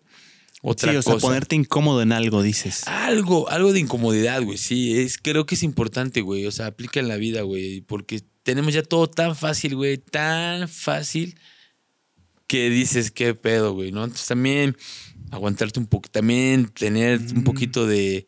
otra 0.61 0.91
sí, 0.91 0.97
o 0.97 1.01
sea, 1.01 1.13
cosa. 1.13 1.27
ponerte 1.27 1.55
incómodo 1.55 2.01
en 2.01 2.11
algo, 2.11 2.41
dices. 2.43 2.87
Algo, 2.87 3.49
algo 3.49 3.71
de 3.73 3.79
incomodidad, 3.79 4.41
güey. 4.43 4.57
Sí, 4.57 4.99
es, 4.99 5.17
creo 5.17 5.45
que 5.45 5.55
es 5.55 5.63
importante, 5.63 6.21
güey. 6.21 6.45
O 6.45 6.51
sea, 6.51 6.67
aplica 6.67 6.99
en 6.99 7.07
la 7.07 7.15
vida, 7.17 7.41
güey. 7.43 7.81
Porque 7.81 8.21
tenemos 8.43 8.73
ya 8.73 8.83
todo 8.83 9.09
tan 9.09 9.35
fácil, 9.35 9.75
güey. 9.75 9.97
Tan 9.97 10.67
fácil 10.67 11.35
que 12.47 12.69
dices, 12.69 13.11
qué 13.11 13.35
pedo, 13.35 13.73
güey, 13.73 13.91
¿no? 13.91 14.03
Entonces 14.03 14.27
también 14.27 14.75
aguantarte 15.31 15.79
un 15.79 15.85
poco, 15.85 16.09
también 16.09 16.67
tener 16.69 17.19
un 17.19 17.43
poquito 17.43 17.85
de, 17.85 18.25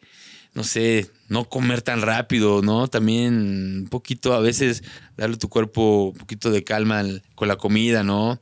no 0.54 0.64
sé, 0.64 1.10
no 1.28 1.50
comer 1.50 1.82
tan 1.82 2.02
rápido, 2.04 2.62
¿no? 2.62 2.88
También 2.88 3.80
un 3.82 3.88
poquito, 3.90 4.34
a 4.34 4.40
veces, 4.40 4.84
darle 5.18 5.36
a 5.36 5.40
tu 5.40 5.50
cuerpo 5.50 6.10
un 6.14 6.18
poquito 6.20 6.52
de 6.52 6.64
calma 6.64 7.00
al- 7.00 7.24
con 7.34 7.48
la 7.48 7.56
comida, 7.56 8.04
¿no? 8.04 8.40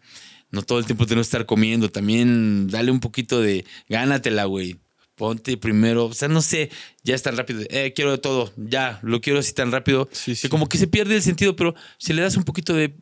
No 0.51 0.61
todo 0.63 0.79
el 0.79 0.85
tiempo 0.85 1.05
tener 1.05 1.19
que 1.19 1.27
estar 1.27 1.45
comiendo, 1.45 1.89
también 1.89 2.67
dale 2.67 2.91
un 2.91 2.99
poquito 2.99 3.39
de, 3.41 3.65
gánatela, 3.87 4.45
güey. 4.45 4.77
Ponte 5.15 5.57
primero, 5.57 6.05
o 6.05 6.13
sea, 6.13 6.29
no 6.29 6.41
sé, 6.41 6.69
ya 7.03 7.13
es 7.13 7.21
tan 7.21 7.35
rápido, 7.35 7.61
eh, 7.69 7.91
quiero 7.93 8.11
de 8.11 8.19
todo, 8.19 8.53
ya, 8.55 8.99
lo 9.03 9.19
quiero 9.19 9.39
así 9.39 9.51
tan 9.51 9.69
rápido, 9.69 10.07
Sí, 10.13 10.33
sí. 10.33 10.43
que 10.43 10.49
como 10.49 10.69
que 10.69 10.77
se 10.77 10.87
pierde 10.87 11.15
el 11.15 11.21
sentido, 11.21 11.57
pero 11.57 11.75
si 11.97 12.13
le 12.13 12.21
das 12.21 12.37
un 12.37 12.43
poquito 12.45 12.73
de, 12.73 12.95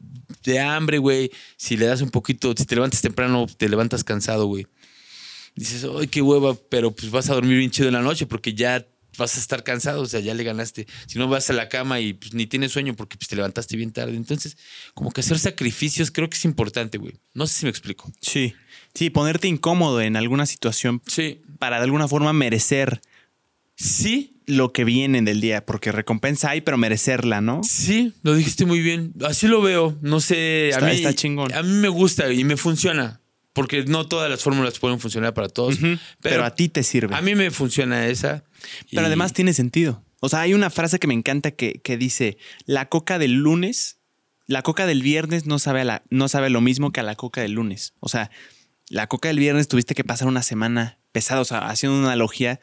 de 0.43 0.59
hambre, 0.59 0.97
güey, 0.97 1.31
si 1.57 1.77
le 1.77 1.85
das 1.85 2.01
un 2.01 2.09
poquito, 2.09 2.55
si 2.57 2.65
te 2.65 2.73
levantas 2.73 3.01
temprano, 3.03 3.45
te 3.55 3.69
levantas 3.69 4.03
cansado, 4.03 4.47
güey. 4.47 4.65
Dices, 5.55 5.85
ay, 5.95 6.07
qué 6.07 6.23
hueva, 6.23 6.55
pero 6.69 6.89
pues 6.91 7.11
vas 7.11 7.29
a 7.29 7.35
dormir 7.35 7.59
bien 7.59 7.69
chido 7.69 7.87
en 7.87 7.93
la 7.93 8.01
noche 8.01 8.25
porque 8.25 8.53
ya 8.55 8.83
vas 9.17 9.35
a 9.37 9.39
estar 9.39 9.63
cansado, 9.63 10.01
o 10.01 10.05
sea, 10.05 10.19
ya 10.19 10.33
le 10.33 10.43
ganaste. 10.43 10.87
Si 11.07 11.17
no 11.19 11.27
vas 11.27 11.49
a 11.49 11.53
la 11.53 11.67
cama 11.69 11.99
y 11.99 12.13
pues, 12.13 12.33
ni 12.33 12.47
tienes 12.47 12.71
sueño 12.71 12.95
porque 12.95 13.17
pues, 13.17 13.27
te 13.27 13.35
levantaste 13.35 13.75
bien 13.75 13.91
tarde. 13.91 14.15
Entonces, 14.15 14.57
como 14.93 15.11
que 15.11 15.21
hacer 15.21 15.39
sacrificios 15.39 16.11
creo 16.11 16.29
que 16.29 16.37
es 16.37 16.45
importante, 16.45 16.97
güey. 16.97 17.13
No 17.33 17.47
sé 17.47 17.55
si 17.59 17.65
me 17.65 17.69
explico. 17.69 18.11
Sí. 18.21 18.53
Sí, 18.93 19.09
ponerte 19.09 19.47
incómodo 19.47 20.01
en 20.01 20.15
alguna 20.15 20.45
situación 20.45 21.01
Sí. 21.07 21.41
para 21.59 21.77
de 21.77 21.83
alguna 21.83 22.07
forma 22.07 22.33
merecer 22.33 23.01
Sí, 23.79 24.41
lo 24.47 24.73
que 24.73 24.83
viene 24.85 25.21
del 25.21 25.39
día, 25.39 25.63
porque 25.65 25.91
recompensa 25.91 26.49
hay, 26.49 26.61
pero 26.61 26.77
merecerla, 26.77 27.41
¿no? 27.41 27.61
Sí, 27.63 28.13
lo 28.23 28.33
dijiste 28.33 28.65
muy 28.65 28.79
bien. 28.79 29.13
Así 29.23 29.47
lo 29.47 29.61
veo. 29.61 29.95
No 30.01 30.19
sé, 30.19 30.69
Está- 30.69 30.87
a 30.87 30.89
mí 30.89 30.95
está 30.95 31.13
chingón. 31.13 31.53
A 31.53 31.61
mí 31.61 31.73
me 31.73 31.89
gusta 31.89 32.31
y 32.33 32.43
me 32.43 32.57
funciona. 32.57 33.21
Porque 33.57 33.83
no 33.83 34.07
todas 34.07 34.29
las 34.29 34.41
fórmulas 34.41 34.79
pueden 34.79 34.99
funcionar 34.99 35.33
para 35.33 35.49
todos. 35.49 35.77
Pero, 36.21 36.45
a 36.45 36.55
ti 36.55 36.69
te 36.69 36.83
sirve. 36.83 37.13
a 37.13 37.21
mí 37.21 37.35
me 37.35 37.51
funciona 37.51 38.07
esa. 38.07 38.43
Pero 38.89 39.01
y- 39.01 39.05
además 39.05 39.33
tiene 39.33 39.51
sentido. 39.53 40.03
O 40.21 40.29
sea, 40.29 40.39
hay 40.41 40.53
una 40.53 40.69
frase 40.69 40.97
que 40.99 41.07
me 41.07 41.13
encanta 41.13 41.51
que, 41.51 41.81
que 41.83 41.97
dice, 41.97 42.37
la 42.65 42.87
coca 42.87 43.19
del 43.19 43.33
lunes, 43.33 43.97
la 44.47 44.61
coca 44.61 44.85
del 44.85 45.01
viernes 45.03 45.45
no 45.45 45.59
sabe, 45.59 45.81
a 45.81 45.83
la, 45.85 46.03
no 46.09 46.27
sabe 46.29 46.49
lo 46.49 46.61
mismo 46.61 46.91
que 46.91 47.01
a 47.01 47.03
la 47.03 47.15
coca 47.15 47.41
del 47.41 47.51
lunes. 47.51 47.93
O 47.99 48.07
sea, 48.09 48.31
la 48.89 49.07
coca 49.07 49.27
del 49.27 49.37
viernes 49.39 49.67
tuviste 49.67 49.93
que 49.95 50.03
pasar 50.03 50.27
una 50.27 50.41
semana 50.43 50.97
pesada, 51.11 51.41
o 51.41 51.45
sea, 51.45 51.67
haciendo 51.67 51.97
una 51.99 52.07
analogía 52.07 52.59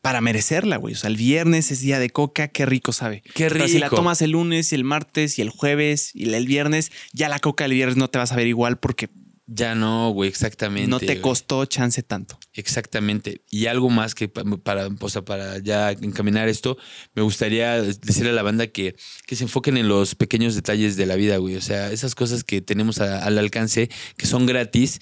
para 0.00 0.20
merecerla, 0.20 0.76
güey. 0.78 0.94
O 0.94 0.96
sea, 0.96 1.08
el 1.10 1.16
viernes 1.16 1.70
es 1.70 1.80
día 1.80 1.98
de 2.00 2.10
coca, 2.10 2.48
qué 2.48 2.66
rico 2.66 2.92
sabe. 2.92 3.22
Qué 3.34 3.48
Pero 3.48 3.68
si 3.68 3.78
la 3.78 3.86
rico. 3.86 3.96
tomas 3.96 4.20
el 4.22 4.30
lunes 4.32 4.72
y 4.72 4.74
el 4.74 4.84
martes 4.84 5.38
y 5.38 5.42
el 5.42 5.50
jueves 5.50 6.10
y 6.14 6.32
el 6.32 6.46
viernes, 6.46 6.90
ya 7.12 7.28
la 7.28 7.38
coca 7.38 7.64
del 7.64 7.74
viernes 7.74 7.96
no 7.96 8.08
te 8.08 8.18
va 8.18 8.24
a 8.24 8.26
saber 8.26 8.46
igual 8.46 8.78
porque 8.78 9.10
Ya 9.54 9.74
no, 9.74 10.10
güey, 10.10 10.30
exactamente. 10.30 10.88
no 10.88 10.98
te 10.98 11.06
güey. 11.06 11.20
costó 11.20 11.64
chance 11.66 12.02
tanto. 12.02 12.38
Exactamente. 12.54 13.42
Y 13.50 13.66
algo 13.66 13.90
más 13.90 14.14
que 14.14 14.28
pa- 14.28 14.44
para, 14.62 14.88
o 14.98 15.08
sea, 15.10 15.22
para 15.22 15.58
ya 15.58 15.90
encaminar 15.90 16.48
esto, 16.48 16.78
me 17.14 17.20
gustaría 17.22 17.82
decirle 17.82 18.30
a 18.30 18.34
la 18.34 18.42
banda 18.42 18.68
que, 18.68 18.96
que 19.26 19.36
se 19.36 19.44
enfoquen 19.44 19.76
en 19.76 19.88
los 19.88 20.14
pequeños 20.14 20.54
detalles 20.54 20.96
de 20.96 21.04
la 21.06 21.16
vida, 21.16 21.36
güey. 21.36 21.56
O 21.56 21.60
sea, 21.60 21.92
esas 21.92 22.14
cosas 22.14 22.44
que 22.44 22.62
tenemos 22.62 23.00
a- 23.00 23.24
al 23.24 23.36
alcance, 23.36 23.90
que 24.16 24.26
son 24.26 24.46
gratis, 24.46 25.00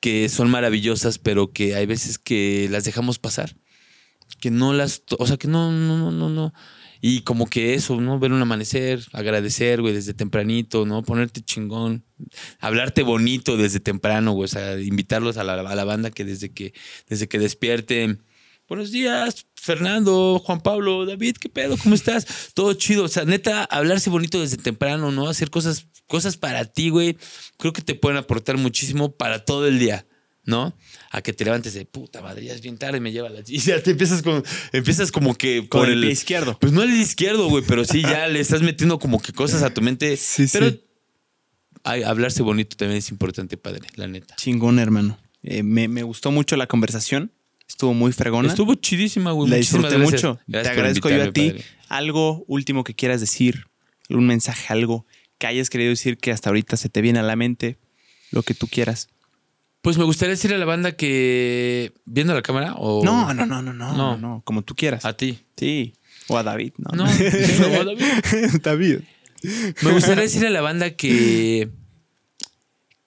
que 0.00 0.28
son 0.28 0.50
maravillosas, 0.50 1.18
pero 1.18 1.52
que 1.52 1.76
hay 1.76 1.86
veces 1.86 2.18
que 2.18 2.66
las 2.70 2.82
dejamos 2.84 3.20
pasar. 3.20 3.54
Que 4.40 4.50
no 4.50 4.72
las, 4.72 5.02
o 5.16 5.26
sea, 5.28 5.36
que 5.36 5.46
no, 5.46 5.70
no, 5.70 5.96
no, 5.96 6.10
no, 6.10 6.28
no. 6.28 6.52
Y 7.04 7.22
como 7.22 7.48
que 7.48 7.74
eso, 7.74 8.00
¿no? 8.00 8.20
Ver 8.20 8.32
un 8.32 8.40
amanecer, 8.40 9.04
agradecer, 9.12 9.80
güey, 9.80 9.92
desde 9.92 10.14
tempranito, 10.14 10.86
¿no? 10.86 11.02
Ponerte 11.02 11.42
chingón, 11.42 12.04
hablarte 12.60 13.02
bonito 13.02 13.56
desde 13.56 13.80
temprano, 13.80 14.32
güey. 14.34 14.44
O 14.44 14.48
sea, 14.48 14.80
invitarlos 14.80 15.36
a 15.36 15.42
la, 15.42 15.54
a 15.54 15.74
la 15.74 15.84
banda 15.84 16.12
que 16.12 16.24
desde 16.24 16.52
que, 16.52 16.74
desde 17.08 17.26
que 17.26 17.40
despierten. 17.40 18.22
Buenos 18.68 18.92
días, 18.92 19.46
Fernando, 19.56 20.40
Juan 20.44 20.60
Pablo, 20.60 21.04
David, 21.04 21.38
¿qué 21.40 21.48
pedo? 21.48 21.76
¿Cómo 21.76 21.96
estás? 21.96 22.52
Todo 22.54 22.72
chido. 22.74 23.04
O 23.04 23.08
sea, 23.08 23.24
neta, 23.24 23.64
hablarse 23.64 24.08
bonito 24.08 24.40
desde 24.40 24.56
temprano, 24.56 25.10
¿no? 25.10 25.28
Hacer 25.28 25.50
cosas, 25.50 25.88
cosas 26.06 26.36
para 26.36 26.66
ti, 26.66 26.90
güey. 26.90 27.18
Creo 27.58 27.72
que 27.72 27.82
te 27.82 27.96
pueden 27.96 28.18
aportar 28.18 28.58
muchísimo 28.58 29.10
para 29.10 29.44
todo 29.44 29.66
el 29.66 29.80
día. 29.80 30.06
¿No? 30.44 30.76
A 31.10 31.22
que 31.22 31.32
te 31.32 31.44
levantes 31.44 31.72
de 31.74 31.84
puta 31.84 32.20
madre, 32.20 32.44
ya 32.46 32.52
es 32.52 32.60
bien 32.60 32.76
tarde, 32.76 32.98
me 32.98 33.12
lleva 33.12 33.28
la. 33.28 33.42
Y 33.46 33.58
ya 33.60 33.80
te 33.82 33.92
empiezas 33.92 34.22
con. 34.22 34.42
Empiezas 34.72 35.12
como 35.12 35.34
que 35.36 35.68
Con 35.68 35.82
por 35.82 35.90
el 35.90 36.04
izquierdo. 36.04 36.58
Pues 36.58 36.72
no 36.72 36.82
el 36.82 36.92
izquierdo, 36.92 37.48
güey, 37.48 37.62
pero 37.66 37.84
sí 37.84 38.02
ya 38.02 38.26
le 38.26 38.40
estás 38.40 38.62
metiendo 38.62 38.98
como 38.98 39.20
que 39.20 39.32
cosas 39.32 39.62
a 39.62 39.72
tu 39.72 39.80
mente. 39.82 40.16
Sí, 40.22 40.46
pero 40.52 40.70
sí. 40.70 40.82
ay, 41.84 42.02
hablarse 42.02 42.42
bonito 42.42 42.76
también 42.76 42.98
es 42.98 43.10
importante, 43.10 43.56
padre, 43.56 43.86
la 43.94 44.08
neta. 44.08 44.34
Chingón, 44.36 44.78
hermano. 44.78 45.18
Eh, 45.44 45.62
me, 45.62 45.86
me 45.88 46.02
gustó 46.02 46.30
mucho 46.32 46.56
la 46.56 46.66
conversación. 46.66 47.32
Estuvo 47.68 47.94
muy 47.94 48.12
fregona. 48.12 48.48
Estuvo 48.48 48.74
chidísima, 48.74 49.32
güey. 49.32 49.48
La 49.50 49.56
disfruté 49.56 49.96
gracias. 49.96 50.10
mucho. 50.10 50.40
Gracias 50.46 50.74
Te 50.74 50.78
agradezco 50.80 51.08
yo 51.08 51.22
a 51.22 51.32
ti. 51.32 51.50
padre. 51.50 51.64
Algo 51.88 52.44
último 52.48 52.84
que 52.84 52.94
quieras 52.94 53.20
decir, 53.20 53.66
un 54.08 54.26
mensaje, 54.26 54.72
algo 54.72 55.06
que 55.38 55.46
hayas 55.46 55.70
querido 55.70 55.90
decir 55.90 56.18
que 56.18 56.32
hasta 56.32 56.50
ahorita 56.50 56.76
se 56.76 56.88
te 56.88 57.00
viene 57.00 57.18
a 57.20 57.22
la 57.22 57.34
mente, 57.36 57.78
lo 58.30 58.42
que 58.42 58.54
tú 58.54 58.66
quieras. 58.68 59.08
Pues 59.82 59.98
me 59.98 60.04
gustaría 60.04 60.30
decirle 60.30 60.56
a 60.56 60.60
la 60.60 60.64
banda 60.64 60.92
que. 60.92 61.92
¿Viendo 62.04 62.32
la 62.34 62.42
cámara? 62.42 62.74
O... 62.78 63.04
No, 63.04 63.34
no, 63.34 63.44
no, 63.46 63.60
no, 63.62 63.72
no, 63.72 63.92
No. 63.96 64.16
no, 64.16 64.42
como 64.44 64.62
tú 64.62 64.74
quieras. 64.74 65.04
A 65.04 65.16
ti. 65.16 65.40
Sí. 65.56 65.94
O 66.28 66.38
a 66.38 66.42
David, 66.44 66.72
¿no? 66.78 66.90
No, 66.96 67.04
no, 67.04 67.10
a 67.10 67.84
David. 67.84 68.04
David. 68.62 69.00
Me 69.82 69.90
gustaría 69.92 70.22
decirle 70.22 70.46
a 70.48 70.50
la 70.52 70.60
banda 70.60 70.90
que, 70.92 71.68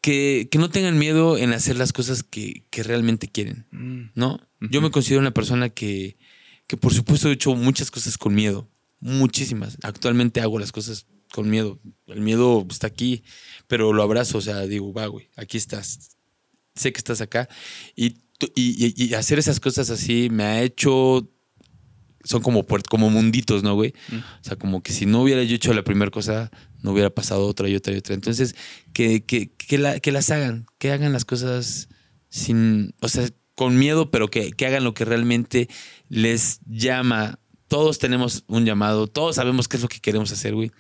que, 0.02 0.48
que 0.52 0.58
no 0.58 0.70
tengan 0.70 1.00
miedo 1.00 1.38
en 1.38 1.54
hacer 1.54 1.78
las 1.78 1.94
cosas 1.94 2.24
que, 2.24 2.66
que 2.70 2.84
realmente 2.84 3.28
quieren, 3.30 3.66
Mm. 3.72 4.10
¿no? 4.16 4.40
Yo 4.60 4.82
me 4.82 4.92
considero 4.92 5.22
una 5.22 5.32
persona 5.34 5.70
que, 5.70 6.18
que 6.68 6.76
por 6.78 6.94
supuesto 6.94 7.30
he 7.30 7.34
hecho 7.34 7.56
muchas 7.56 7.90
cosas 7.92 8.18
con 8.18 8.36
miedo, 8.36 8.68
muchísimas. 9.00 9.78
Actualmente 9.84 10.42
hago 10.42 10.60
las 10.60 10.72
cosas 10.72 11.06
con 11.32 11.50
miedo. 11.50 11.80
El 12.08 12.22
miedo 12.22 12.66
está 12.70 12.88
aquí, 12.88 13.24
pero 13.68 13.94
lo 13.94 14.04
abrazo, 14.04 14.40
o 14.40 14.42
sea, 14.42 14.62
digo, 14.62 14.92
va, 14.94 15.08
güey, 15.08 15.30
aquí 15.38 15.58
estás. 15.58 16.15
Sé 16.76 16.92
que 16.94 16.98
estás 16.98 17.22
acá. 17.22 17.48
Y, 17.96 18.18
y- 18.56 19.14
hacer 19.14 19.40
esas 19.40 19.60
cosas 19.60 19.90
así 19.90 20.30
me 20.32 20.44
ha 20.44 20.62
hecho... 20.64 21.32
Son 22.24 22.42
como, 22.42 22.66
como 22.90 23.12
munditos, 23.12 23.62
¿no, 23.62 23.76
güey? 23.76 23.94
Mm. 24.10 24.16
O 24.18 24.44
sea, 24.44 24.56
como 24.56 24.82
que 24.82 24.92
si 24.94 25.06
no 25.06 25.22
hubiera 25.22 25.44
yo 25.44 25.56
hecho 25.56 25.74
la 25.76 25.84
primera 25.84 26.10
cosa, 26.10 26.50
no 26.82 26.92
hubiera 26.92 27.12
pasado 27.12 27.46
otra 27.46 27.70
y 27.70 27.76
otra 27.76 27.94
y 27.94 27.98
otra. 27.98 28.16
Entonces, 28.16 28.56
que, 28.94 29.24
que, 29.24 29.52
que, 29.54 29.78
la- 29.78 30.00
que 30.00 30.12
las 30.12 30.32
hagan, 30.32 30.66
que 30.80 30.92
hagan 30.92 31.14
las 31.14 31.24
cosas 31.24 31.88
sin, 32.30 32.96
o 33.00 33.10
sea, 33.10 33.30
con 33.54 33.78
miedo, 33.78 34.10
pero 34.10 34.28
que, 34.30 34.52
que 34.54 34.66
hagan 34.66 34.84
lo 34.84 34.96
que 34.96 35.06
realmente 35.06 35.70
les 36.10 36.62
llama. 36.66 37.40
Todos 37.68 38.00
tenemos 38.00 38.44
un 38.48 38.66
llamado, 38.66 39.06
todos 39.06 39.36
sabemos 39.36 39.68
qué 39.68 39.78
es 39.78 39.84
lo 39.84 39.88
que 39.90 40.00
queremos 40.00 40.32
hacer, 40.32 40.56
güey. 40.56 40.72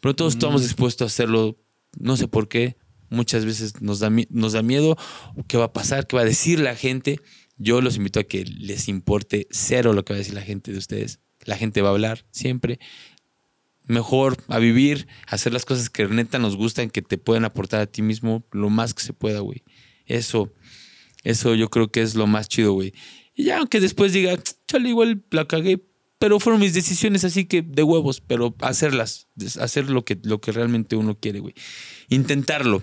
Pero 0.00 0.14
todos 0.14 0.34
estamos 0.34 0.62
dispuestos 0.62 1.04
a 1.04 1.12
hacerlo, 1.12 1.58
no 1.98 2.16
sé 2.16 2.28
por 2.28 2.48
qué. 2.48 2.76
Muchas 3.12 3.44
veces 3.44 3.82
nos 3.82 4.00
da, 4.00 4.10
nos 4.30 4.54
da 4.54 4.62
miedo 4.62 4.96
qué 5.46 5.58
va 5.58 5.66
a 5.66 5.72
pasar, 5.72 6.06
qué 6.06 6.16
va 6.16 6.22
a 6.22 6.26
decir 6.26 6.58
la 6.58 6.74
gente. 6.74 7.20
Yo 7.58 7.80
los 7.80 7.96
invito 7.96 8.20
a 8.20 8.24
que 8.24 8.44
les 8.44 8.88
importe 8.88 9.46
cero 9.50 9.92
lo 9.92 10.04
que 10.04 10.14
va 10.14 10.16
a 10.16 10.18
decir 10.18 10.34
la 10.34 10.42
gente 10.42 10.72
de 10.72 10.78
ustedes. 10.78 11.20
La 11.44 11.56
gente 11.56 11.82
va 11.82 11.90
a 11.90 11.92
hablar 11.92 12.24
siempre. 12.30 12.80
Mejor 13.84 14.36
a 14.48 14.58
vivir, 14.58 15.08
a 15.26 15.34
hacer 15.34 15.52
las 15.52 15.64
cosas 15.64 15.90
que 15.90 16.06
neta 16.06 16.38
nos 16.38 16.56
gustan, 16.56 16.88
que 16.88 17.02
te 17.02 17.18
pueden 17.18 17.44
aportar 17.44 17.80
a 17.80 17.86
ti 17.86 18.00
mismo 18.00 18.46
lo 18.50 18.70
más 18.70 18.94
que 18.94 19.02
se 19.02 19.12
pueda, 19.12 19.40
güey. 19.40 19.62
Eso, 20.06 20.52
eso 21.22 21.54
yo 21.54 21.68
creo 21.68 21.90
que 21.90 22.00
es 22.00 22.14
lo 22.14 22.26
más 22.26 22.48
chido, 22.48 22.72
güey. 22.72 22.94
Y 23.34 23.44
ya, 23.44 23.58
aunque 23.58 23.80
después 23.80 24.12
diga, 24.12 24.38
chale, 24.66 24.88
igual 24.88 25.24
la 25.30 25.46
cagué, 25.46 25.84
pero 26.18 26.38
fueron 26.38 26.60
mis 26.60 26.72
decisiones 26.72 27.24
así 27.24 27.46
que 27.46 27.62
de 27.62 27.82
huevos, 27.82 28.20
pero 28.20 28.54
hacerlas, 28.60 29.28
hacer 29.60 29.90
lo 29.90 30.04
que, 30.04 30.18
lo 30.22 30.40
que 30.40 30.52
realmente 30.52 30.94
uno 30.94 31.18
quiere, 31.18 31.40
güey. 31.40 31.54
Intentarlo. 32.08 32.82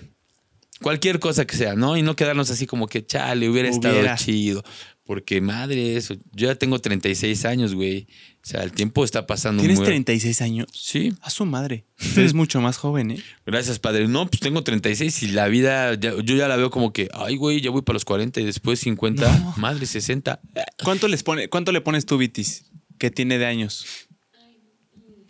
Cualquier 0.81 1.19
cosa 1.19 1.45
que 1.45 1.55
sea, 1.57 1.75
¿no? 1.75 1.97
Y 1.97 2.01
no 2.01 2.15
quedarnos 2.15 2.49
así 2.51 2.65
como 2.65 2.87
que, 2.87 3.05
chale, 3.05 3.49
hubiera, 3.49 3.69
Hubiera. 3.69 3.99
estado 4.13 4.17
chido. 4.17 4.63
Porque 5.03 5.41
madre, 5.41 5.97
eso. 5.97 6.13
Yo 6.33 6.47
ya 6.47 6.55
tengo 6.55 6.79
36 6.79 7.43
años, 7.45 7.73
güey. 7.73 8.07
O 8.43 8.47
sea, 8.47 8.61
el 8.63 8.71
tiempo 8.71 9.03
está 9.03 9.25
pasando 9.25 9.61
¿Tienes 9.61 9.79
muy 9.79 9.87
36 9.87 10.41
años? 10.41 10.67
Sí, 10.71 11.13
A 11.21 11.31
su 11.31 11.45
madre. 11.45 11.85
Eres 12.15 12.33
mucho 12.35 12.61
más 12.61 12.77
joven, 12.77 13.11
¿eh? 13.11 13.23
gracias, 13.45 13.79
padre. 13.79 14.07
No, 14.07 14.27
pues 14.29 14.39
tengo 14.39 14.63
36 14.63 15.23
y 15.23 15.27
la 15.29 15.47
vida, 15.47 15.95
ya- 15.95 16.13
yo 16.23 16.35
ya 16.35 16.47
la 16.47 16.55
veo 16.57 16.69
como 16.69 16.93
que, 16.93 17.09
ay, 17.13 17.35
güey, 17.37 17.59
ya 17.59 17.71
voy 17.71 17.81
para 17.81 17.95
los 17.95 18.05
40 18.05 18.39
y 18.39 18.45
después 18.45 18.79
50, 18.81 19.39
No. 19.39 19.53
madre, 19.57 19.85
60. 19.87 20.39
¿Cuánto, 20.83 21.07
les 21.07 21.23
pone, 21.23 21.49
¿Cuánto 21.49 21.71
le 21.71 21.81
pones 21.81 22.05
tú, 22.05 22.17
Vitis? 22.17 22.65
Que 22.99 23.09
tiene 23.09 23.39
de 23.39 23.47
años. 23.47 23.85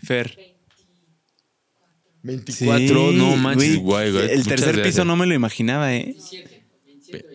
Fer. 0.03 0.37
24, 2.23 3.11
Sí, 3.11 3.15
no 3.17 3.35
manches, 3.37 3.77
güey. 3.77 4.09
güey. 4.09 4.11
güey. 4.11 4.31
El 4.33 4.43
tercer 4.45 4.81
piso 4.81 5.05
no 5.05 5.15
me 5.15 5.25
lo 5.25 5.33
imaginaba, 5.33 5.93
¿eh? 5.95 6.15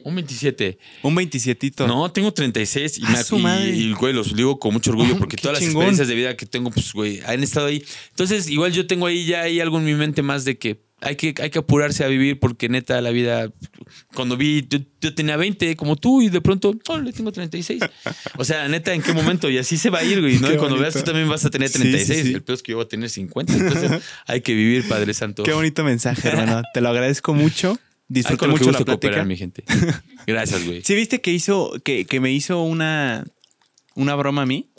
Un 0.05 0.15
27. 0.15 0.79
Un 1.03 1.15
27. 1.17 1.73
No, 1.89 2.09
tengo 2.13 2.33
36 2.33 2.99
y, 2.99 3.05
¡A 3.07 3.11
me, 3.11 3.25
su 3.25 3.39
y- 3.39 3.43
madre! 3.43 3.71
y, 3.71 3.93
güey, 3.93 4.13
los 4.13 4.37
digo 4.37 4.59
con 4.61 4.73
mucho 4.73 4.93
orgullo 4.93 5.17
porque 5.19 5.37
todas 5.37 5.59
las 5.59 5.65
experiencias 5.69 6.07
de 6.07 6.15
vida 6.15 6.37
que 6.37 6.47
tengo, 6.47 6.71
pues, 6.71 6.93
güey, 6.93 7.21
han 7.27 7.43
estado 7.43 7.67
ahí. 7.67 7.83
Entonces, 8.11 8.49
igual 8.49 8.73
yo 8.73 8.87
tengo 8.87 9.07
ahí 9.07 9.25
ya 9.27 9.43
hay 9.43 9.59
algo 9.59 9.79
en 9.79 9.85
mi 9.87 9.95
mente 9.95 10.23
más 10.23 10.45
de 10.45 10.59
que 10.59 10.84
hay 11.01 11.17
que, 11.17 11.35
hay 11.41 11.51
que 11.51 11.59
apurarse 11.59 12.05
a 12.05 12.09
vivir 12.09 12.39
porque 12.39 12.69
neta 12.69 13.01
la 13.01 13.11
vida, 13.11 13.53
cuando 14.15 14.37
vi, 14.37 14.67
yo, 14.69 14.79
yo 15.01 15.15
tenía 15.15 15.37
20 15.37 15.77
como 15.77 15.97
tú 15.97 16.23
y 16.23 16.29
de 16.29 16.41
pronto, 16.41 16.75
oh, 16.89 16.99
le 16.99 17.13
tengo 17.13 17.31
36. 17.31 17.83
O 18.39 18.45
sea, 18.45 18.69
neta, 18.69 18.95
¿en 18.95 19.03
qué 19.03 19.13
momento? 19.13 19.51
Y 19.51 19.59
así 19.59 19.77
se 19.77 19.91
va 19.91 19.99
a 19.99 20.05
ir, 20.05 20.21
güey, 20.21 20.39
¿no? 20.39 20.49
Qué 20.49 20.55
Y 20.55 20.57
cuando 20.57 20.79
veas 20.79 20.95
tú 20.95 21.03
también 21.03 21.29
vas 21.29 21.45
a 21.45 21.51
tener 21.51 21.69
Sí, 21.69 21.79
36. 21.79 22.19
sí, 22.19 22.27
sí. 22.29 22.35
El 22.35 22.43
peor 22.43 22.57
es 22.57 22.63
que 22.63 22.73
yo 22.73 22.79
voy 22.79 22.87
a 22.87 22.89
tener 22.89 23.11
50. 23.11 23.53
Entonces, 23.53 24.03
hay 24.27 24.41
que 24.41 24.55
vivir, 24.55 24.89
Padre 24.89 25.13
Santo. 25.15 25.43
Qué 25.43 25.53
bonito 25.53 25.85
mensaje, 25.85 26.29
hermano. 26.29 26.63
Te 26.75 26.81
lo 26.81 26.89
agradezco 26.89 27.35
mucho. 27.35 27.79
Que 28.13 28.47
mucho 28.47 28.71
la 28.71 28.79
plática. 28.79 28.85
cooperar, 28.85 29.27
mi 29.27 29.37
gente. 29.37 29.65
Gracias, 30.27 30.65
güey. 30.65 30.83
¿Sí 30.85 30.95
viste 30.95 31.21
que 31.21 31.33
hizo, 31.33 31.73
que, 31.85 32.05
que 32.05 32.21
me 32.21 32.31
hizo 32.33 32.63
una, 32.63 33.25
una 33.95 34.15
broma 34.15 34.43
a 34.43 34.47
mí? 34.47 34.71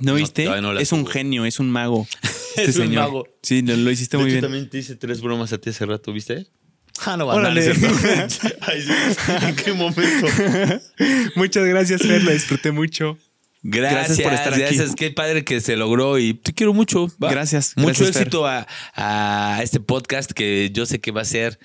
¿No, 0.00 0.12
No, 0.12 0.14
viste? 0.14 0.44
no 0.44 0.78
es 0.78 0.92
un 0.92 1.06
genio, 1.06 1.44
es 1.44 1.58
un 1.60 1.70
mago. 1.70 2.06
Este 2.56 2.70
Es 2.70 2.76
un 2.78 2.84
señor. 2.86 3.02
mago. 3.04 3.28
Sí, 3.42 3.60
lo, 3.60 3.76
lo 3.76 3.90
hiciste 3.90 4.16
De 4.16 4.22
muy 4.22 4.30
hecho, 4.30 4.36
bien. 4.40 4.42
también 4.50 4.70
te 4.70 4.78
hice 4.78 4.96
tres 4.96 5.20
bromas 5.20 5.52
a 5.52 5.58
ti 5.58 5.68
hace 5.70 5.84
rato, 5.84 6.10
¿viste? 6.12 6.46
Ah, 7.04 7.18
no. 7.18 7.30
Ay, 7.30 7.52
sí. 8.82 8.92
¿En 9.42 9.56
qué 9.56 9.72
momento? 9.74 10.26
Muchas 11.36 11.66
gracias, 11.66 12.00
Fer. 12.00 12.24
La 12.24 12.32
disfruté 12.32 12.72
mucho. 12.72 13.18
Gracias, 13.62 14.20
por 14.20 14.32
estar 14.32 14.54
aquí. 14.54 14.62
gracias. 14.62 14.94
Qué 14.94 15.10
padre 15.10 15.44
que 15.44 15.60
se 15.60 15.76
logró 15.76 16.18
y 16.18 16.32
te 16.32 16.54
quiero 16.54 16.72
mucho. 16.72 17.08
va. 17.22 17.30
Gracias, 17.30 17.74
Mucho 17.76 18.04
gracias, 18.04 18.16
éxito 18.16 18.46
a, 18.46 18.66
a 18.94 19.60
este 19.62 19.80
podcast 19.80 20.30
que 20.32 20.70
yo 20.72 20.86
sé 20.86 20.98
que 21.00 21.10
va 21.10 21.20
a 21.20 21.24
ser 21.26 21.58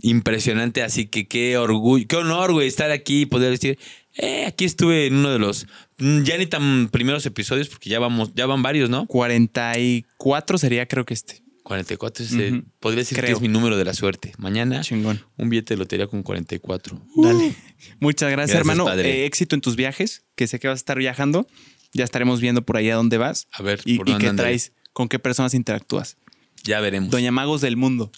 impresionante. 0.00 0.82
Así 0.82 1.06
que 1.06 1.28
qué 1.28 1.56
orgullo, 1.58 2.06
qué 2.08 2.16
honor, 2.16 2.52
güey, 2.52 2.66
estar 2.68 2.90
aquí 2.90 3.22
y 3.22 3.26
poder 3.26 3.50
decir, 3.50 3.78
eh, 4.16 4.44
aquí 4.46 4.64
estuve 4.64 5.06
en 5.06 5.16
uno 5.16 5.30
de 5.30 5.38
los 5.38 5.66
mm, 5.98 6.22
ya 6.22 6.36
ni 6.38 6.46
tan 6.46 6.88
primeros 6.90 7.24
episodios 7.26 7.68
porque 7.68 7.88
ya 7.90 7.98
vamos, 7.98 8.32
ya 8.34 8.46
van 8.46 8.62
varios, 8.62 8.90
¿no? 8.90 9.06
44 9.06 10.58
sería, 10.58 10.86
creo 10.86 11.04
que 11.04 11.14
este. 11.14 11.42
44 11.64 12.24
es, 12.24 12.32
Ujú. 12.32 12.64
podría 12.80 12.98
decir 13.02 13.20
que 13.20 13.30
es 13.30 13.40
mi 13.40 13.46
número 13.48 13.76
de 13.76 13.84
la 13.84 13.94
suerte. 13.94 14.32
Mañana 14.36 14.80
Chingón. 14.80 15.24
un 15.36 15.48
billete 15.48 15.74
de 15.74 15.78
lotería 15.78 16.08
con 16.08 16.22
44. 16.24 17.00
Dale. 17.16 17.54
Muchas 18.00 18.30
gracias, 18.32 18.64
Gracias, 18.64 18.78
hermano. 18.78 18.92
Eh, 19.00 19.26
éxito 19.26 19.54
en 19.54 19.60
tus 19.60 19.76
viajes, 19.76 20.24
que 20.34 20.48
sé 20.48 20.58
que 20.58 20.66
vas 20.68 20.76
a 20.76 20.82
estar 20.82 20.98
viajando. 20.98 21.46
Ya 21.92 22.02
estaremos 22.04 22.40
viendo 22.40 22.62
por 22.62 22.76
ahí 22.78 22.90
a 22.90 22.96
dónde 22.96 23.16
vas 23.18 23.46
A 23.52 23.62
ver, 23.62 23.80
y, 23.84 23.96
¿por 23.98 24.08
y 24.08 24.12
dónde 24.12 24.24
qué 24.24 24.30
andaré? 24.30 24.48
traes, 24.50 24.72
con 24.92 25.08
qué 25.08 25.18
personas 25.20 25.54
interactúas. 25.54 26.16
Ya 26.64 26.80
veremos. 26.80 27.10
Doña 27.10 27.30
Magos 27.30 27.60
del 27.60 27.76
Mundo. 27.76 28.10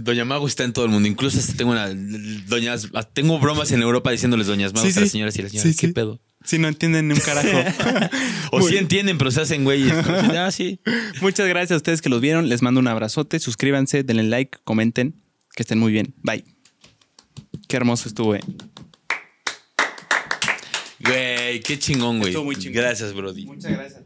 Doña 0.00 0.24
Mago 0.24 0.46
está 0.46 0.64
en 0.64 0.72
todo 0.72 0.84
el 0.84 0.90
mundo. 0.92 1.08
Incluso 1.08 1.38
hasta 1.38 1.54
tengo 1.54 1.72
una. 1.72 1.88
Doñas, 1.88 2.88
tengo 3.12 3.38
bromas 3.40 3.72
en 3.72 3.82
Europa 3.82 4.10
diciéndoles 4.12 4.46
Doñas 4.46 4.72
Magos 4.72 4.92
Sí, 4.92 4.96
a 4.98 5.00
las 5.00 5.08
sí. 5.08 5.12
señoras 5.12 5.36
y 5.36 5.42
las 5.42 5.50
señoras. 5.50 5.72
Sí, 5.72 5.76
¿Qué 5.80 5.86
sí. 5.88 5.92
pedo? 5.92 6.20
Si 6.44 6.58
no 6.58 6.68
entienden 6.68 7.08
ni 7.08 7.14
un 7.14 7.20
carajo. 7.20 7.48
O 8.52 8.60
Muy- 8.60 8.70
sí 8.72 8.78
entienden, 8.78 9.18
pero 9.18 9.30
se 9.30 9.40
hacen 9.42 9.64
güeyes. 9.64 9.92
ah, 9.92 10.50
sí. 10.52 10.80
Muchas 11.20 11.46
gracias 11.48 11.72
a 11.72 11.76
ustedes 11.76 12.00
que 12.00 12.08
los 12.08 12.20
vieron. 12.20 12.48
Les 12.48 12.62
mando 12.62 12.80
un 12.80 12.86
abrazote. 12.88 13.38
Suscríbanse, 13.40 14.04
denle 14.04 14.22
like, 14.22 14.58
comenten. 14.64 15.20
Que 15.54 15.62
estén 15.64 15.78
muy 15.78 15.92
bien. 15.92 16.14
Bye. 16.22 16.44
Qué 17.66 17.76
hermoso 17.76 18.08
estuvo, 18.08 18.34
eh. 18.36 18.40
Güey, 21.00 21.60
qué 21.60 21.78
chingón, 21.78 22.18
güey. 22.18 22.30
Estuvo 22.30 22.44
muy 22.44 22.56
chingón. 22.56 22.82
Gracias, 22.82 23.12
Brody. 23.14 23.44
Muchas 23.46 23.72
gracias. 23.72 24.02